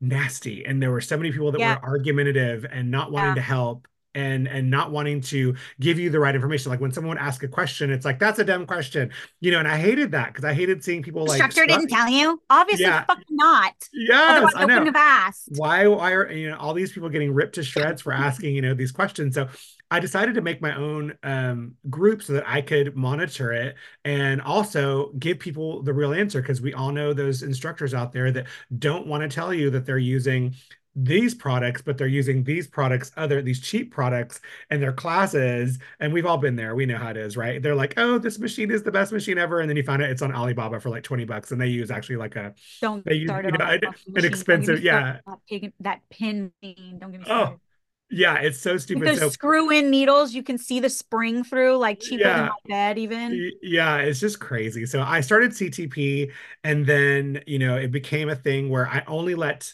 nasty 0.00 0.64
and 0.64 0.82
there 0.82 0.90
were 0.90 1.00
so 1.00 1.16
many 1.16 1.32
people 1.32 1.52
that 1.52 1.60
yeah. 1.60 1.76
were 1.76 1.84
argumentative 1.84 2.64
and 2.70 2.90
not 2.90 3.10
wanting 3.10 3.30
yeah. 3.30 3.34
to 3.34 3.40
help 3.40 3.88
and 4.16 4.48
and 4.48 4.70
not 4.70 4.90
wanting 4.90 5.20
to 5.20 5.54
give 5.78 5.98
you 5.98 6.10
the 6.10 6.18
right 6.18 6.34
information. 6.34 6.70
Like 6.70 6.80
when 6.80 6.90
someone 6.90 7.16
would 7.16 7.22
ask 7.22 7.42
a 7.42 7.48
question, 7.48 7.90
it's 7.90 8.04
like 8.04 8.18
that's 8.18 8.38
a 8.38 8.44
dumb 8.44 8.66
question, 8.66 9.10
you 9.40 9.52
know. 9.52 9.58
And 9.58 9.68
I 9.68 9.76
hated 9.76 10.10
that 10.12 10.28
because 10.28 10.44
I 10.44 10.54
hated 10.54 10.82
seeing 10.82 11.02
people 11.02 11.24
the 11.24 11.32
like 11.32 11.42
instructor 11.42 11.72
didn't 11.72 11.88
tell 11.88 12.08
you. 12.08 12.40
Obviously, 12.50 12.86
yeah. 12.86 13.04
fucking 13.04 13.24
not. 13.30 13.74
Yes, 13.92 14.52
I 14.56 14.64
know. 14.64 14.84
Have 14.84 14.96
asked. 14.96 15.50
Why? 15.56 15.86
Why 15.86 16.12
are 16.12 16.32
you 16.32 16.50
know 16.50 16.56
all 16.56 16.74
these 16.74 16.92
people 16.92 17.08
getting 17.08 17.32
ripped 17.32 17.56
to 17.56 17.62
shreds 17.62 18.02
for 18.02 18.12
asking 18.12 18.54
you 18.54 18.62
know 18.62 18.74
these 18.74 18.92
questions? 18.92 19.34
So 19.34 19.48
I 19.90 20.00
decided 20.00 20.34
to 20.34 20.40
make 20.40 20.60
my 20.60 20.74
own 20.74 21.14
um, 21.22 21.74
group 21.88 22.22
so 22.22 22.32
that 22.32 22.48
I 22.48 22.60
could 22.60 22.96
monitor 22.96 23.52
it 23.52 23.76
and 24.04 24.40
also 24.40 25.12
give 25.18 25.38
people 25.38 25.82
the 25.82 25.92
real 25.92 26.12
answer 26.12 26.40
because 26.40 26.60
we 26.60 26.74
all 26.74 26.90
know 26.90 27.12
those 27.12 27.42
instructors 27.42 27.94
out 27.94 28.12
there 28.12 28.32
that 28.32 28.46
don't 28.78 29.06
want 29.06 29.22
to 29.22 29.32
tell 29.32 29.54
you 29.54 29.70
that 29.70 29.86
they're 29.86 29.98
using 29.98 30.54
these 30.96 31.34
products, 31.34 31.82
but 31.82 31.98
they're 31.98 32.06
using 32.06 32.42
these 32.42 32.66
products, 32.66 33.12
other 33.16 33.42
these 33.42 33.60
cheap 33.60 33.92
products 33.92 34.40
in 34.70 34.80
their 34.80 34.94
classes. 34.94 35.78
And 36.00 36.12
we've 36.12 36.24
all 36.24 36.38
been 36.38 36.56
there. 36.56 36.74
We 36.74 36.86
know 36.86 36.96
how 36.96 37.10
it 37.10 37.18
is, 37.18 37.36
right? 37.36 37.62
They're 37.62 37.74
like, 37.74 37.94
oh, 37.98 38.18
this 38.18 38.38
machine 38.38 38.70
is 38.70 38.82
the 38.82 38.90
best 38.90 39.12
machine 39.12 39.36
ever. 39.36 39.60
And 39.60 39.68
then 39.68 39.76
you 39.76 39.82
find 39.82 40.02
out 40.02 40.08
it's 40.08 40.22
on 40.22 40.34
Alibaba 40.34 40.80
for 40.80 40.88
like 40.88 41.02
20 41.02 41.26
bucks. 41.26 41.52
And 41.52 41.60
they 41.60 41.68
use 41.68 41.90
actually 41.90 42.16
like 42.16 42.34
a 42.34 42.54
don't 42.80 43.04
they 43.04 43.14
use, 43.14 43.28
start 43.28 43.44
you 43.44 43.52
know, 43.52 43.64
an, 43.64 43.80
an 44.16 44.24
expensive, 44.24 44.82
yeah. 44.82 45.18
That, 45.26 45.72
that 45.80 46.00
pin 46.10 46.50
Don't 46.62 47.12
give 47.12 47.12
me 47.12 47.18
oh, 47.20 47.24
started. 47.24 47.54
Oh. 47.54 47.60
Yeah, 48.08 48.36
it's 48.36 48.60
so 48.60 48.76
stupid. 48.78 49.08
Those 49.08 49.18
so, 49.18 49.28
screw-in 49.30 49.90
needles, 49.90 50.32
you 50.32 50.44
can 50.44 50.58
see 50.58 50.78
the 50.78 50.88
spring 50.88 51.42
through, 51.42 51.76
like 51.76 51.98
cheaper 51.98 52.22
yeah, 52.22 52.36
than 52.36 52.44
my 52.46 52.52
bed, 52.68 52.98
even. 52.98 53.50
Yeah, 53.62 53.96
it's 53.96 54.20
just 54.20 54.38
crazy. 54.38 54.86
So 54.86 55.02
I 55.02 55.20
started 55.20 55.50
CTP, 55.50 56.30
and 56.62 56.86
then 56.86 57.42
you 57.48 57.58
know 57.58 57.74
it 57.74 57.90
became 57.90 58.28
a 58.28 58.36
thing 58.36 58.70
where 58.70 58.86
I 58.88 59.02
only 59.08 59.34
let 59.34 59.72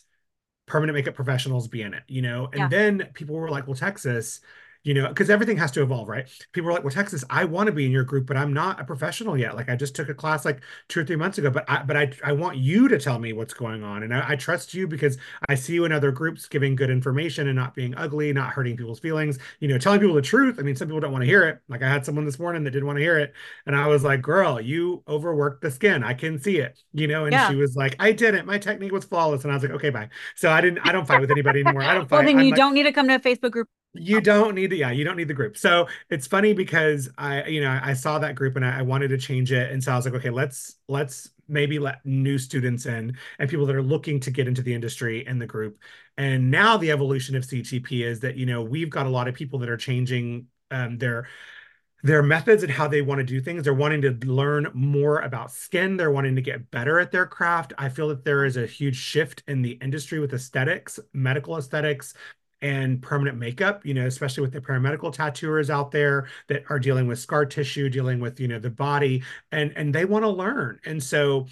permanent 0.67 0.97
makeup 0.97 1.15
professionals 1.15 1.69
be 1.69 1.83
in 1.83 1.95
it, 1.95 2.03
you 2.09 2.23
know? 2.23 2.49
And 2.53 2.61
yeah. 2.61 2.69
then 2.69 3.09
people 3.15 3.37
were 3.37 3.51
like, 3.51 3.67
well, 3.67 3.77
Texas, 3.77 4.41
you 4.85 4.95
know, 4.95 5.09
because 5.09 5.31
everything 5.31 5.57
has 5.57 5.71
to 5.73 5.83
evolve, 5.83 6.09
right? 6.09 6.29
People 6.53 6.71
are 6.71 6.73
like, 6.75 6.83
well, 6.83 6.93
Texas, 6.93 7.25
I 7.31 7.45
want 7.45 7.69
to 7.69 7.73
be 7.73 7.87
in 7.87 7.93
your 7.93 8.05
group, 8.05 8.27
but 8.27 8.37
I'm 8.37 8.53
not 8.53 8.81
a 8.81 8.85
professional 8.85 9.39
yet. 9.39 9.55
Like 9.55 9.69
I 9.69 9.77
just 9.77 9.95
took 9.95 10.09
a 10.09 10.15
class 10.15 10.45
like 10.45 10.61
two 10.89 11.01
or 11.01 11.05
three 11.05 11.17
months 11.17 11.39
ago, 11.39 11.51
but 11.51 11.65
I, 11.69 11.83
but 11.83 11.97
I, 11.97 12.13
I 12.25 12.33
want 12.33 12.57
you 12.57 12.89
to 12.89 12.99
tell 12.99 13.19
me 13.19 13.33
what's 13.33 13.55
going 13.55 13.85
on. 13.85 14.03
And 14.03 14.15
I, 14.15 14.31
I 14.31 14.37
trust 14.37 14.75
you 14.75 14.89
because 14.89 15.19
I 15.49 15.55
see 15.55 15.75
you 15.75 15.85
in 15.85 15.93
other 15.93 16.11
groups 16.11 16.47
giving 16.47 16.75
good 16.75 16.91
information 16.91 17.47
and 17.47 17.57
not 17.57 17.75
being 17.75 17.95
ugly, 17.97 18.33
not 18.33 18.51
hurting 18.51 18.77
people's 18.77 18.99
feelings, 18.99 19.39
you 19.61 19.69
know, 19.69 19.79
telling 19.79 20.01
people 20.01 20.17
the 20.17 20.23
truth. 20.23 20.57
I 20.59 20.63
mean, 20.63 20.75
some 20.75 20.89
people 20.89 21.01
don't 21.01 21.13
want 21.13 21.23
to 21.23 21.27
hear 21.27 21.45
it. 21.45 21.61
Like 21.69 21.83
I 21.83 21.89
had 21.89 22.05
someone 22.05 22.25
this 22.25 22.39
morning 22.39 22.65
that 22.65 22.73
didn't 22.73 22.87
want 22.87 22.99
to 22.99 23.03
hear 23.03 23.19
it. 23.19 23.33
And 23.67 23.77
I 23.77 23.87
was 23.87 24.03
like, 24.03 24.21
girl, 24.21 24.61
you 24.61 25.05
overworked 25.07 25.63
the 25.63 25.71
skin. 25.71 26.03
I 26.03 26.15
can 26.15 26.41
see 26.41 26.59
it, 26.59 26.83
you 26.93 27.07
know? 27.07 27.25
And 27.25 27.33
yeah. 27.33 27.49
she 27.49 27.55
was 27.55 27.77
like, 27.77 27.95
I 28.01 28.11
didn't, 28.11 28.47
my 28.47 28.59
technique 28.59 28.93
was 28.93 29.05
flawless. 29.05 29.45
And 29.45 29.53
I 29.53 29.55
was 29.55 29.63
like, 29.63 29.73
okay, 29.73 29.91
bye. 29.91 30.09
So 30.35 30.51
I 30.51 30.61
didn't, 30.61 30.81
I 30.85 30.91
don't 30.91 31.07
fight 31.07 31.21
with 31.21 31.31
anybody 31.31 31.61
anymore. 31.61 31.83
I 31.83 31.95
don't 31.95 32.09
fight. 32.09 32.17
well, 32.17 32.27
then 32.27 32.39
I'm 32.39 32.45
you 32.45 32.51
like, 32.51 32.59
don't 32.59 32.75
need 32.75 32.85
to 32.85 32.93
come 32.93 33.07
to 33.07 33.15
a 33.15 33.21
Facebook 33.21 33.53
group 33.53 33.69
you 33.95 34.21
don't 34.21 34.55
need 34.55 34.71
the 34.71 34.77
yeah 34.77 34.91
you 34.91 35.05
don't 35.05 35.17
need 35.17 35.29
the 35.29 35.35
group 35.35 35.57
so 35.57 35.87
it's 36.09 36.27
funny 36.27 36.55
because 36.55 37.11
i 37.19 37.45
you 37.45 37.61
know 37.61 37.79
i 37.83 37.93
saw 37.93 38.19
that 38.19 38.35
group 38.35 38.57
and 38.57 38.65
I, 38.65 38.79
I, 38.79 38.83
wanted 38.83 39.09
to 39.09 39.19
change 39.19 39.53
it 39.53 39.71
and 39.71 39.83
so 39.83 39.93
i 39.93 39.97
was 39.97 40.07
like 40.07 40.15
okay 40.15 40.31
let's 40.31 40.77
let's 40.89 41.31
maybe 41.47 41.79
let 41.79 42.05
new 42.07 42.39
students 42.39 42.87
in 42.87 43.17
and 43.39 43.51
people 43.51 43.67
that 43.67 43.77
are 43.77 43.83
looking 43.83 44.19
to 44.21 44.31
get 44.31 44.49
into 44.49 44.63
the 44.63 44.73
industry 44.73 45.27
in 45.27 45.39
the 45.39 45.47
group 45.47 45.79
and 46.17 46.51
now 46.51 46.79
the 46.79 46.91
evolution 46.91 47.37
of 47.37 47.45
ctp 47.45 48.03
is 48.03 48.21
that 48.21 48.37
you 48.37 48.47
know 48.47 48.63
we've 48.63 48.91
got 48.91 49.05
a 49.05 49.11
lot 49.11 49.29
of 49.29 49.35
people 49.35 49.59
that 49.59 49.69
are 49.69 49.77
changing 49.77 50.47
um, 50.71 50.97
their 50.97 51.29
their 52.03 52.23
methods 52.23 52.65
and 52.65 52.73
how 52.73 52.89
they 52.89 53.01
want 53.01 53.21
to 53.21 53.25
do 53.25 53.41
things. 53.41 53.63
They're 53.63 53.75
wanting 53.75 54.03
to 54.03 54.11
learn 54.27 54.69
more 54.75 55.21
about 55.21 55.53
skin. 55.53 55.97
They're 55.97 56.11
wanting 56.11 56.35
to 56.35 56.43
get 56.43 56.69
better 56.71 56.99
at 56.99 57.13
their 57.13 57.27
craft. 57.27 57.73
I 57.79 57.89
feel 57.89 58.09
that 58.09 58.25
there 58.25 58.45
is 58.45 58.57
a 58.57 58.67
huge 58.67 58.97
shift 58.97 59.45
in 59.47 59.63
the 59.63 59.79
industry 59.81 60.19
with 60.19 60.35
aesthetics, 60.35 60.99
medical 61.13 61.57
aesthetics, 61.57 62.15
and 62.63 63.03
permanent 63.03 63.37
makeup, 63.37 63.85
you 63.85 63.93
know, 63.93 64.07
especially 64.07 64.41
with 64.41 64.53
the 64.53 64.61
paramedical 64.61 65.13
tattooers 65.13 65.69
out 65.69 65.91
there 65.91 66.29
that 66.47 66.63
are 66.71 66.79
dealing 66.79 67.07
with 67.09 67.19
scar 67.19 67.45
tissue, 67.45 67.91
dealing 67.91 68.21
with, 68.21 68.41
you 68.41 68.49
know, 68.49 68.59
the 68.59 68.71
body 68.71 69.23
and 69.51 69.73
and 69.77 69.95
they 69.95 70.05
want 70.05 70.25
to 70.25 70.31
learn. 70.31 70.79
And 70.87 71.03
so 71.03 71.47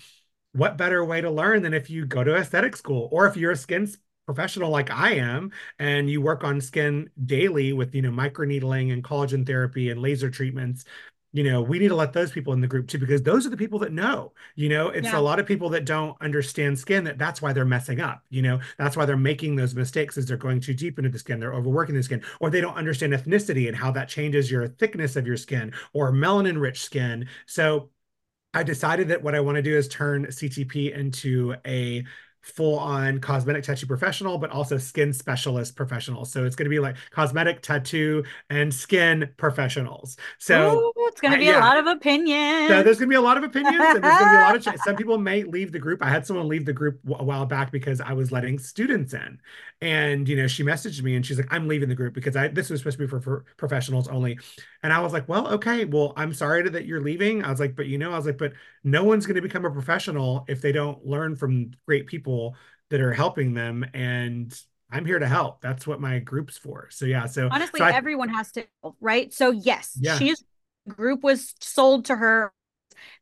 what 0.53 0.77
better 0.77 1.05
way 1.05 1.21
to 1.21 1.31
learn 1.31 1.63
than 1.63 1.75
if 1.75 1.91
you 1.91 2.07
go 2.07 2.25
to 2.25 2.37
aesthetic 2.37 2.77
school 2.77 3.09
or 3.13 3.27
if 3.27 3.37
you're 3.37 3.53
a 3.53 3.57
skin 3.57 3.89
professional 4.27 4.71
like 4.71 4.91
I 4.91 5.15
am 5.15 5.51
and 5.81 6.09
you 6.09 6.21
work 6.21 6.45
on 6.45 6.61
skin 6.61 7.11
daily 7.27 7.73
with, 7.73 7.95
you 7.95 8.03
know, 8.03 8.11
microneedling 8.11 8.93
and 8.93 9.03
collagen 9.03 9.45
therapy 9.45 9.91
and 9.91 10.01
laser 10.01 10.31
treatments, 10.31 10.85
you 11.33 11.45
know 11.45 11.63
we 11.63 11.79
need 11.79 11.89
to 11.89 11.95
let 11.95 12.13
those 12.13 12.33
people 12.33 12.53
in 12.53 12.61
the 12.61 12.67
group 12.67 12.89
too 12.89 12.99
because 12.99 13.23
those 13.23 13.47
are 13.47 13.51
the 13.51 13.57
people 13.57 13.79
that 13.79 13.93
know 13.93 14.33
you 14.57 14.69
know? 14.69 14.89
It's 14.89 15.07
yeah. 15.07 15.19
a 15.19 15.21
lot 15.21 15.39
of 15.39 15.47
people 15.47 15.69
that 15.71 15.85
don't 15.85 16.17
understand 16.21 16.79
skin 16.79 17.05
that 17.05 17.19
that's 17.19 17.41
why 17.41 17.53
they're 17.53 17.65
messing 17.65 18.01
up 18.01 18.25
you 18.31 18.43
know? 18.43 18.61
That's 18.79 18.97
why 18.97 19.05
they're 19.05 19.17
making 19.17 19.57
those 19.57 19.75
mistakes 19.75 20.19
as 20.19 20.27
they're 20.27 20.37
going 20.37 20.61
too 20.61 20.75
deep 20.75 20.99
into 20.99 21.11
the 21.11 21.19
skin 21.19 21.41
they're 21.41 21.55
overworking 21.55 21.95
the 21.95 22.03
skin 22.03 22.23
or 22.41 22.51
they 22.51 22.61
don't 22.61 22.77
understand 22.77 23.13
ethnicity 23.13 23.69
and 23.69 23.77
how 23.77 23.91
that 23.93 24.09
changes 24.09 24.51
your 24.51 24.69
thickness 24.69 25.17
of 25.17 25.27
your 25.27 25.37
skin 25.37 25.73
or 25.93 26.13
melanin 26.13 26.61
rich 26.61 26.83
skin. 26.83 27.29
So 27.47 27.91
I 28.53 28.63
decided 28.63 29.09
that 29.09 29.23
what 29.23 29.35
I 29.35 29.41
want 29.41 29.57
to 29.57 29.63
do 29.63 29.77
is 29.77 29.89
turn 29.89 30.27
CTP 30.27 30.97
into 30.97 31.55
a 31.67 32.05
full 32.43 32.79
on 32.79 33.21
cosmetic 33.21 33.65
tattoo 33.65 33.87
professional, 33.87 34.39
but 34.39 34.51
also 34.51 34.79
skin 34.79 35.13
specialist 35.13 35.77
professionals. 35.77 36.33
So 36.33 36.45
it's 36.45 36.57
going 36.57 36.67
to 36.67 36.71
be 36.71 36.79
like 36.79 36.97
cosmetic, 37.11 37.63
tattoo, 37.63 38.25
and 38.49 38.73
skin 38.73 39.31
professionals. 39.37 40.17
So 40.39 40.79
Ooh, 40.79 40.93
it's 41.07 41.21
going 41.21 41.33
to 41.33 41.39
be 41.39 41.47
yeah. 41.47 41.59
a 41.59 41.61
lot 41.61 41.79
of 41.79 41.87
opinions. 41.87 42.69
So 42.69 42.83
there's 42.83 42.99
going 42.99 43.09
to 43.09 43.13
be 43.13 43.17
a 43.17 43.21
lot 43.21 43.37
of 43.37 43.45
opinions, 43.45 43.77
and 43.79 44.03
there's 44.03 44.19
going 44.19 44.31
to 44.31 44.37
be 44.37 44.37
a 44.37 44.41
lot 44.41 44.57
of. 44.57 44.63
Ch- 44.65 44.81
some 44.85 44.97
people 44.97 45.19
may 45.19 45.43
leave 45.43 45.73
the 45.73 45.79
group. 45.79 46.03
I 46.03 46.09
had 46.09 46.27
someone 46.27 46.49
leave 46.49 46.65
the 46.65 46.73
group 46.73 47.01
a 47.09 47.25
while 47.25 47.47
back 47.47 47.71
because 47.71 48.01
I 48.01 48.13
was 48.13 48.33
letting 48.33 48.59
students 48.59 49.13
in, 49.15 49.39
and 49.81 50.29
you 50.29 50.37
know 50.37 50.47
she 50.47 50.63
messaged 50.63 51.03
me 51.03 51.17
and 51.17 51.25
she's 51.25 51.39
like, 51.39 51.53
"I'm 51.53 51.69
leaving 51.69 51.89
the 51.89 51.95
group 51.95 52.15
because 52.15 52.37
I 52.37 52.49
this 52.49 52.71
was 52.71 52.81
supposed 52.81 52.99
to 52.99 53.05
be 53.05 53.09
for, 53.09 53.21
for 53.21 53.45
professionals 53.57 54.09
only," 54.09 54.39
and 54.83 54.93
I 54.93 55.01
was 55.01 55.13
like, 55.13 55.29
"Well, 55.29 55.49
okay, 55.55 55.85
well, 55.85 56.13
I'm 56.17 56.33
sorry 56.35 56.69
that 56.69 56.87
you're 56.87 57.03
leaving." 57.03 57.45
I 57.45 57.51
was 57.51 57.61
like, 57.61 57.77
"But 57.77 57.87
you 57.87 57.99
know," 57.99 58.13
I 58.13 58.17
was 58.17 58.27
like, 58.27 58.39
"But 58.39 58.53
no 58.85 59.05
one's 59.05 59.27
going 59.27 59.37
to 59.37 59.43
become 59.43 59.65
a 59.65 59.71
professional 59.71 60.45
if 60.49 60.61
they 60.61 60.73
don't 60.73 61.05
learn 61.07 61.37
from 61.37 61.73
great 61.87 62.07
people." 62.07 62.57
that 62.91 63.01
are 63.01 63.13
helping 63.13 63.55
them 63.55 63.87
and 63.95 64.53
I'm 64.93 65.07
here 65.07 65.19
to 65.19 65.27
help. 65.27 65.61
That's 65.61 65.87
what 65.87 66.01
my 66.01 66.19
group's 66.19 66.59
for. 66.59 66.89
So 66.91 67.07
yeah, 67.07 67.27
so 67.27 67.49
honestly, 67.51 67.79
so 67.79 67.85
I, 67.85 67.93
everyone 67.93 68.29
has 68.31 68.51
to, 68.53 68.67
right? 69.01 69.33
So 69.33 69.51
yes, 69.51 69.97
yeah. 70.01 70.19
she's 70.19 70.43
group 70.89 71.23
was 71.23 71.55
sold 71.61 72.07
to 72.07 72.17
her. 72.17 72.53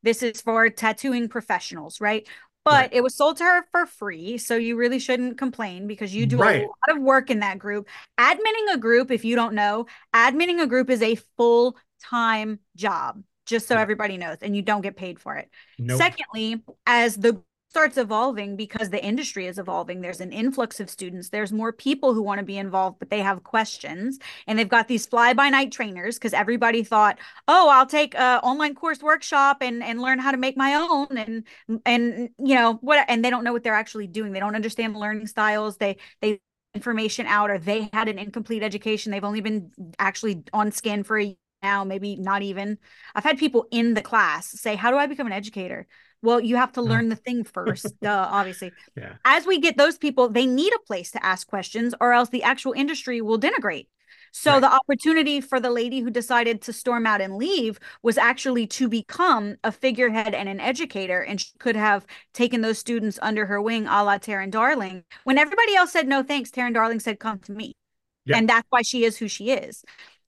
This 0.02 0.22
is 0.22 0.40
for 0.40 0.70
tattooing 0.70 1.28
professionals, 1.28 2.00
right? 2.00 2.26
But 2.68 2.74
right. 2.74 2.88
it 2.92 3.02
was 3.02 3.14
sold 3.14 3.38
to 3.38 3.44
her 3.44 3.64
for 3.72 3.86
free, 3.86 4.36
so 4.36 4.54
you 4.56 4.76
really 4.76 4.98
shouldn't 4.98 5.38
complain 5.38 5.86
because 5.86 6.14
you 6.14 6.26
do 6.26 6.36
right. 6.36 6.64
a 6.64 6.66
lot 6.66 6.96
of 6.96 7.02
work 7.02 7.30
in 7.30 7.40
that 7.40 7.58
group. 7.58 7.88
Adminning 8.20 8.74
a 8.74 8.76
group, 8.76 9.10
if 9.10 9.24
you 9.24 9.36
don't 9.36 9.54
know, 9.54 9.86
adminning 10.14 10.60
a 10.60 10.66
group 10.66 10.90
is 10.90 11.00
a 11.00 11.14
full 11.36 11.78
time 12.02 12.58
job. 12.76 13.22
Just 13.46 13.66
so 13.66 13.74
yeah. 13.74 13.80
everybody 13.80 14.18
knows, 14.18 14.36
and 14.42 14.54
you 14.54 14.60
don't 14.60 14.82
get 14.82 14.96
paid 14.96 15.18
for 15.18 15.36
it. 15.36 15.48
Nope. 15.78 15.96
Secondly, 15.96 16.62
as 16.86 17.16
the 17.16 17.42
starts 17.70 17.98
evolving 17.98 18.56
because 18.56 18.88
the 18.90 19.04
industry 19.04 19.46
is 19.46 19.58
evolving. 19.58 20.00
There's 20.00 20.20
an 20.20 20.32
influx 20.32 20.80
of 20.80 20.88
students. 20.88 21.28
There's 21.28 21.52
more 21.52 21.72
people 21.72 22.14
who 22.14 22.22
want 22.22 22.38
to 22.38 22.44
be 22.44 22.56
involved 22.56 22.98
but 22.98 23.10
they 23.10 23.20
have 23.20 23.44
questions. 23.44 24.18
And 24.46 24.58
they've 24.58 24.68
got 24.68 24.88
these 24.88 25.06
fly 25.06 25.34
by 25.34 25.50
night 25.50 25.70
trainers 25.70 26.16
because 26.16 26.32
everybody 26.32 26.82
thought 26.82 27.18
oh 27.46 27.68
i'll 27.70 27.86
take 27.86 28.14
a 28.14 28.40
online 28.42 28.74
course 28.74 29.02
workshop 29.02 29.58
and 29.60 29.82
and 29.82 30.00
learn 30.00 30.18
how 30.18 30.30
to 30.30 30.36
make 30.36 30.56
my 30.56 30.74
own 30.74 31.16
and 31.16 31.44
and 31.84 32.30
you 32.38 32.54
know 32.54 32.74
what 32.80 33.04
and 33.08 33.24
they 33.24 33.30
don't 33.30 33.44
know 33.44 33.52
what 33.52 33.62
they're 33.62 33.74
actually 33.74 34.06
doing. 34.06 34.32
They 34.32 34.40
don't 34.40 34.56
understand 34.56 34.94
the 34.94 34.98
learning 34.98 35.26
styles. 35.26 35.76
They 35.76 35.98
they 36.20 36.40
information 36.74 37.26
out 37.26 37.50
or 37.50 37.58
they 37.58 37.88
had 37.92 38.08
an 38.08 38.18
incomplete 38.18 38.62
education. 38.62 39.12
They've 39.12 39.24
only 39.24 39.40
been 39.40 39.72
actually 39.98 40.42
on 40.52 40.72
skin 40.72 41.02
for 41.02 41.18
a 41.18 41.36
now 41.62 41.82
maybe 41.84 42.16
not 42.16 42.42
even. 42.42 42.78
I've 43.14 43.24
had 43.24 43.38
people 43.38 43.66
in 43.70 43.94
the 43.94 44.02
class 44.02 44.48
say 44.48 44.76
how 44.76 44.90
do 44.90 44.96
i 44.96 45.06
become 45.06 45.26
an 45.26 45.32
educator 45.32 45.86
well, 46.22 46.40
you 46.40 46.56
have 46.56 46.72
to 46.72 46.80
mm. 46.80 46.88
learn 46.88 47.08
the 47.08 47.16
thing 47.16 47.44
first, 47.44 47.86
duh, 48.02 48.28
obviously. 48.30 48.72
Yeah. 48.96 49.14
As 49.24 49.46
we 49.46 49.58
get 49.60 49.76
those 49.76 49.98
people, 49.98 50.28
they 50.28 50.46
need 50.46 50.72
a 50.74 50.86
place 50.86 51.10
to 51.12 51.24
ask 51.24 51.46
questions, 51.46 51.94
or 52.00 52.12
else 52.12 52.28
the 52.30 52.42
actual 52.42 52.72
industry 52.72 53.20
will 53.20 53.38
denigrate. 53.38 53.86
So 54.32 54.52
right. 54.52 54.60
the 54.60 54.72
opportunity 54.72 55.40
for 55.40 55.60
the 55.60 55.70
lady 55.70 56.00
who 56.00 56.10
decided 56.10 56.62
to 56.62 56.72
storm 56.72 57.06
out 57.06 57.20
and 57.20 57.36
leave 57.36 57.78
was 58.02 58.18
actually 58.18 58.66
to 58.68 58.88
become 58.88 59.56
a 59.64 59.72
figurehead 59.72 60.34
and 60.34 60.48
an 60.48 60.60
educator, 60.60 61.20
and 61.20 61.40
she 61.40 61.50
could 61.58 61.76
have 61.76 62.06
taken 62.34 62.60
those 62.60 62.78
students 62.78 63.18
under 63.22 63.46
her 63.46 63.60
wing, 63.60 63.86
a 63.86 64.04
la 64.04 64.18
Taryn 64.18 64.50
Darling. 64.50 65.04
When 65.24 65.38
everybody 65.38 65.74
else 65.74 65.92
said 65.92 66.08
no 66.08 66.22
thanks, 66.22 66.50
Taryn 66.50 66.74
Darling 66.74 67.00
said, 67.00 67.18
"Come 67.18 67.38
to 67.40 67.52
me," 67.52 67.74
yep. 68.26 68.38
and 68.38 68.48
that's 68.48 68.66
why 68.70 68.82
she 68.82 69.04
is 69.04 69.16
who 69.16 69.28
she 69.28 69.50
is. 69.50 69.84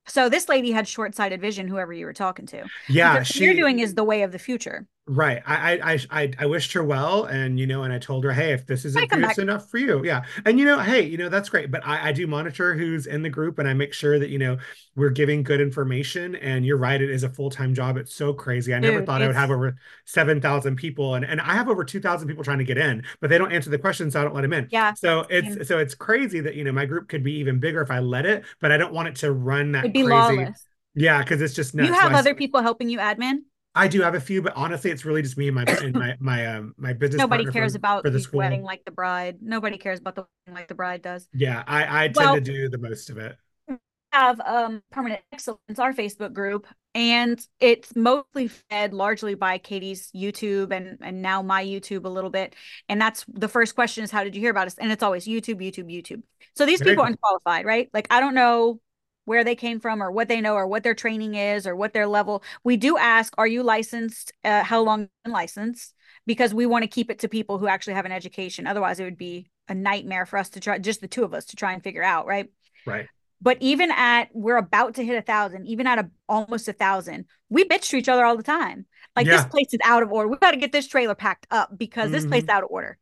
So 0.06 0.28
this 0.28 0.48
lady 0.48 0.72
had 0.72 0.88
short-sighted 0.88 1.40
vision, 1.40 1.68
whoever 1.68 1.92
you 1.92 2.06
were 2.06 2.12
talking 2.12 2.46
to. 2.46 2.64
Yeah, 2.88 3.22
she, 3.22 3.40
what 3.40 3.44
you're 3.44 3.54
doing 3.54 3.78
is 3.78 3.94
the 3.94 4.04
way 4.04 4.22
of 4.22 4.32
the 4.32 4.38
future. 4.38 4.86
Right. 5.12 5.42
I, 5.44 5.80
I 5.82 5.98
I 6.22 6.32
I 6.38 6.46
wished 6.46 6.72
her 6.74 6.84
well, 6.84 7.24
and 7.24 7.58
you 7.58 7.66
know, 7.66 7.82
and 7.82 7.92
I 7.92 7.98
told 7.98 8.22
her, 8.22 8.32
hey, 8.32 8.52
if 8.52 8.64
this 8.64 8.84
isn't 8.84 9.12
enough 9.38 9.68
for 9.68 9.78
you, 9.78 10.04
yeah. 10.04 10.22
And 10.44 10.56
you 10.56 10.64
know, 10.64 10.78
hey, 10.78 11.02
you 11.02 11.18
know, 11.18 11.28
that's 11.28 11.48
great. 11.48 11.68
But 11.72 11.84
I, 11.84 12.10
I 12.10 12.12
do 12.12 12.28
monitor 12.28 12.74
who's 12.74 13.06
in 13.06 13.22
the 13.22 13.28
group, 13.28 13.58
and 13.58 13.66
I 13.66 13.74
make 13.74 13.92
sure 13.92 14.20
that 14.20 14.30
you 14.30 14.38
know 14.38 14.58
we're 14.94 15.10
giving 15.10 15.42
good 15.42 15.60
information. 15.60 16.36
And 16.36 16.64
you're 16.64 16.76
right, 16.76 17.02
it 17.02 17.10
is 17.10 17.24
a 17.24 17.28
full 17.28 17.50
time 17.50 17.74
job. 17.74 17.96
It's 17.96 18.14
so 18.14 18.32
crazy. 18.32 18.72
I 18.72 18.78
Dude, 18.78 18.92
never 18.92 19.04
thought 19.04 19.20
I 19.20 19.26
would 19.26 19.34
have 19.34 19.50
over 19.50 19.74
seven 20.04 20.40
thousand 20.40 20.76
people, 20.76 21.16
and 21.16 21.24
and 21.24 21.40
I 21.40 21.54
have 21.54 21.68
over 21.68 21.82
two 21.82 22.00
thousand 22.00 22.28
people 22.28 22.44
trying 22.44 22.58
to 22.58 22.64
get 22.64 22.78
in, 22.78 23.02
but 23.20 23.30
they 23.30 23.38
don't 23.38 23.50
answer 23.50 23.68
the 23.68 23.78
questions, 23.78 24.12
so 24.12 24.20
I 24.20 24.24
don't 24.24 24.34
let 24.36 24.42
them 24.42 24.52
in. 24.52 24.68
Yeah. 24.70 24.94
So 24.94 25.26
it's 25.28 25.66
so 25.66 25.78
it's 25.78 25.96
crazy 25.96 26.38
that 26.38 26.54
you 26.54 26.62
know 26.62 26.70
my 26.70 26.86
group 26.86 27.08
could 27.08 27.24
be 27.24 27.32
even 27.38 27.58
bigger 27.58 27.80
if 27.80 27.90
I 27.90 27.98
let 27.98 28.26
it, 28.26 28.44
but 28.60 28.70
I 28.70 28.76
don't 28.76 28.92
want 28.92 29.08
it 29.08 29.16
to 29.16 29.32
run 29.32 29.72
that 29.72 29.80
It'd 29.80 29.92
be 29.92 30.04
crazy. 30.04 30.12
lawless. 30.12 30.66
Yeah, 30.94 31.18
because 31.18 31.40
it's 31.40 31.54
just 31.54 31.74
nuts. 31.74 31.88
You 31.88 31.94
have 31.94 32.12
so 32.12 32.18
other 32.18 32.30
I, 32.30 32.34
people 32.34 32.62
helping 32.62 32.88
you 32.88 32.98
admin. 32.98 33.38
I 33.74 33.88
do 33.88 34.00
have 34.02 34.14
a 34.14 34.20
few, 34.20 34.42
but 34.42 34.52
honestly, 34.56 34.90
it's 34.90 35.04
really 35.04 35.22
just 35.22 35.38
me 35.38 35.48
and 35.48 35.54
my 35.54 35.64
and 35.64 35.94
my 35.94 36.16
my 36.20 36.46
um 36.46 36.74
my 36.76 36.92
business. 36.92 37.18
Nobody 37.18 37.44
cares 37.44 37.72
for, 37.72 37.78
about 37.78 38.02
for 38.02 38.10
the 38.10 38.20
school. 38.20 38.38
wedding 38.38 38.62
like 38.62 38.84
the 38.84 38.90
bride. 38.90 39.38
Nobody 39.40 39.78
cares 39.78 40.00
about 40.00 40.16
the 40.16 40.26
wedding 40.46 40.58
like 40.58 40.68
the 40.68 40.74
bride 40.74 41.02
does. 41.02 41.28
Yeah, 41.32 41.62
I 41.66 42.04
I 42.04 42.08
tend 42.08 42.16
well, 42.16 42.34
to 42.34 42.40
do 42.40 42.68
the 42.68 42.78
most 42.78 43.10
of 43.10 43.18
it. 43.18 43.36
We 43.68 43.76
have 44.12 44.40
um 44.40 44.82
permanent 44.90 45.20
excellence, 45.32 45.78
our 45.78 45.92
Facebook 45.92 46.32
group, 46.32 46.66
and 46.96 47.40
it's 47.60 47.94
mostly 47.94 48.48
fed 48.48 48.92
largely 48.92 49.34
by 49.34 49.58
Katie's 49.58 50.10
YouTube 50.10 50.72
and 50.72 50.98
and 51.00 51.22
now 51.22 51.40
my 51.40 51.64
YouTube 51.64 52.06
a 52.06 52.08
little 52.08 52.30
bit. 52.30 52.56
And 52.88 53.00
that's 53.00 53.24
the 53.28 53.48
first 53.48 53.76
question 53.76 54.02
is 54.02 54.10
how 54.10 54.24
did 54.24 54.34
you 54.34 54.40
hear 54.40 54.50
about 54.50 54.66
us? 54.66 54.78
And 54.78 54.90
it's 54.90 55.04
always 55.04 55.26
YouTube, 55.26 55.60
YouTube, 55.60 55.86
YouTube. 55.86 56.22
So 56.56 56.66
these 56.66 56.80
people 56.80 56.96
cool. 56.96 57.04
are 57.04 57.08
unqualified, 57.08 57.66
right? 57.66 57.88
Like 57.92 58.08
I 58.10 58.18
don't 58.18 58.34
know 58.34 58.80
where 59.24 59.44
they 59.44 59.54
came 59.54 59.80
from 59.80 60.02
or 60.02 60.10
what 60.10 60.28
they 60.28 60.40
know 60.40 60.54
or 60.54 60.66
what 60.66 60.82
their 60.82 60.94
training 60.94 61.34
is 61.34 61.66
or 61.66 61.76
what 61.76 61.92
their 61.92 62.06
level. 62.06 62.42
We 62.64 62.76
do 62.76 62.96
ask, 62.96 63.32
are 63.38 63.46
you 63.46 63.62
licensed? 63.62 64.32
Uh, 64.44 64.64
how 64.64 64.82
long 64.82 65.08
licensed? 65.26 65.94
Because 66.26 66.52
we 66.54 66.66
want 66.66 66.82
to 66.82 66.88
keep 66.88 67.10
it 67.10 67.20
to 67.20 67.28
people 67.28 67.58
who 67.58 67.68
actually 67.68 67.94
have 67.94 68.06
an 68.06 68.12
education. 68.12 68.66
Otherwise, 68.66 69.00
it 69.00 69.04
would 69.04 69.18
be 69.18 69.50
a 69.68 69.74
nightmare 69.74 70.26
for 70.26 70.38
us 70.38 70.50
to 70.50 70.60
try, 70.60 70.78
just 70.78 71.00
the 71.00 71.08
two 71.08 71.24
of 71.24 71.34
us 71.34 71.46
to 71.46 71.56
try 71.56 71.72
and 71.72 71.82
figure 71.82 72.02
out, 72.02 72.26
right? 72.26 72.50
Right. 72.86 73.06
But 73.42 73.56
even 73.60 73.90
at 73.90 74.28
we're 74.34 74.58
about 74.58 74.96
to 74.96 75.04
hit 75.04 75.16
a 75.16 75.22
thousand, 75.22 75.66
even 75.66 75.86
at 75.86 75.98
a 75.98 76.10
almost 76.28 76.68
a 76.68 76.74
thousand, 76.74 77.24
we 77.48 77.64
bitch 77.64 77.88
to 77.88 77.96
each 77.96 78.08
other 78.08 78.24
all 78.24 78.36
the 78.36 78.42
time. 78.42 78.84
Like 79.16 79.26
yeah. 79.26 79.38
this 79.38 79.46
place 79.46 79.72
is 79.72 79.80
out 79.82 80.02
of 80.02 80.12
order. 80.12 80.28
We 80.28 80.36
got 80.36 80.50
to 80.50 80.56
get 80.58 80.72
this 80.72 80.86
trailer 80.86 81.14
packed 81.14 81.46
up 81.50 81.76
because 81.76 82.04
mm-hmm. 82.04 82.12
this 82.12 82.26
place 82.26 82.42
is 82.42 82.48
out 82.48 82.64
of 82.64 82.70
order. 82.70 82.98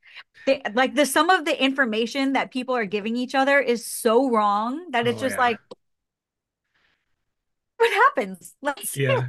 They, 0.47 0.63
like 0.75 0.95
the 0.95 1.07
some 1.07 1.29
of 1.29 1.45
the 1.45 1.63
information 1.63 2.35
that 2.35 2.53
people 2.53 2.77
are 2.77 2.85
giving 2.85 3.17
each 3.17 3.35
other 3.35 3.59
is 3.59 3.85
so 3.85 4.31
wrong 4.31 4.91
that 4.93 5.07
it's 5.07 5.19
oh, 5.19 5.23
just 5.23 5.35
yeah. 5.35 5.41
like 5.41 5.59
what 7.79 7.91
happens? 7.91 8.55
Let's 8.61 8.97
yeah. 8.97 9.29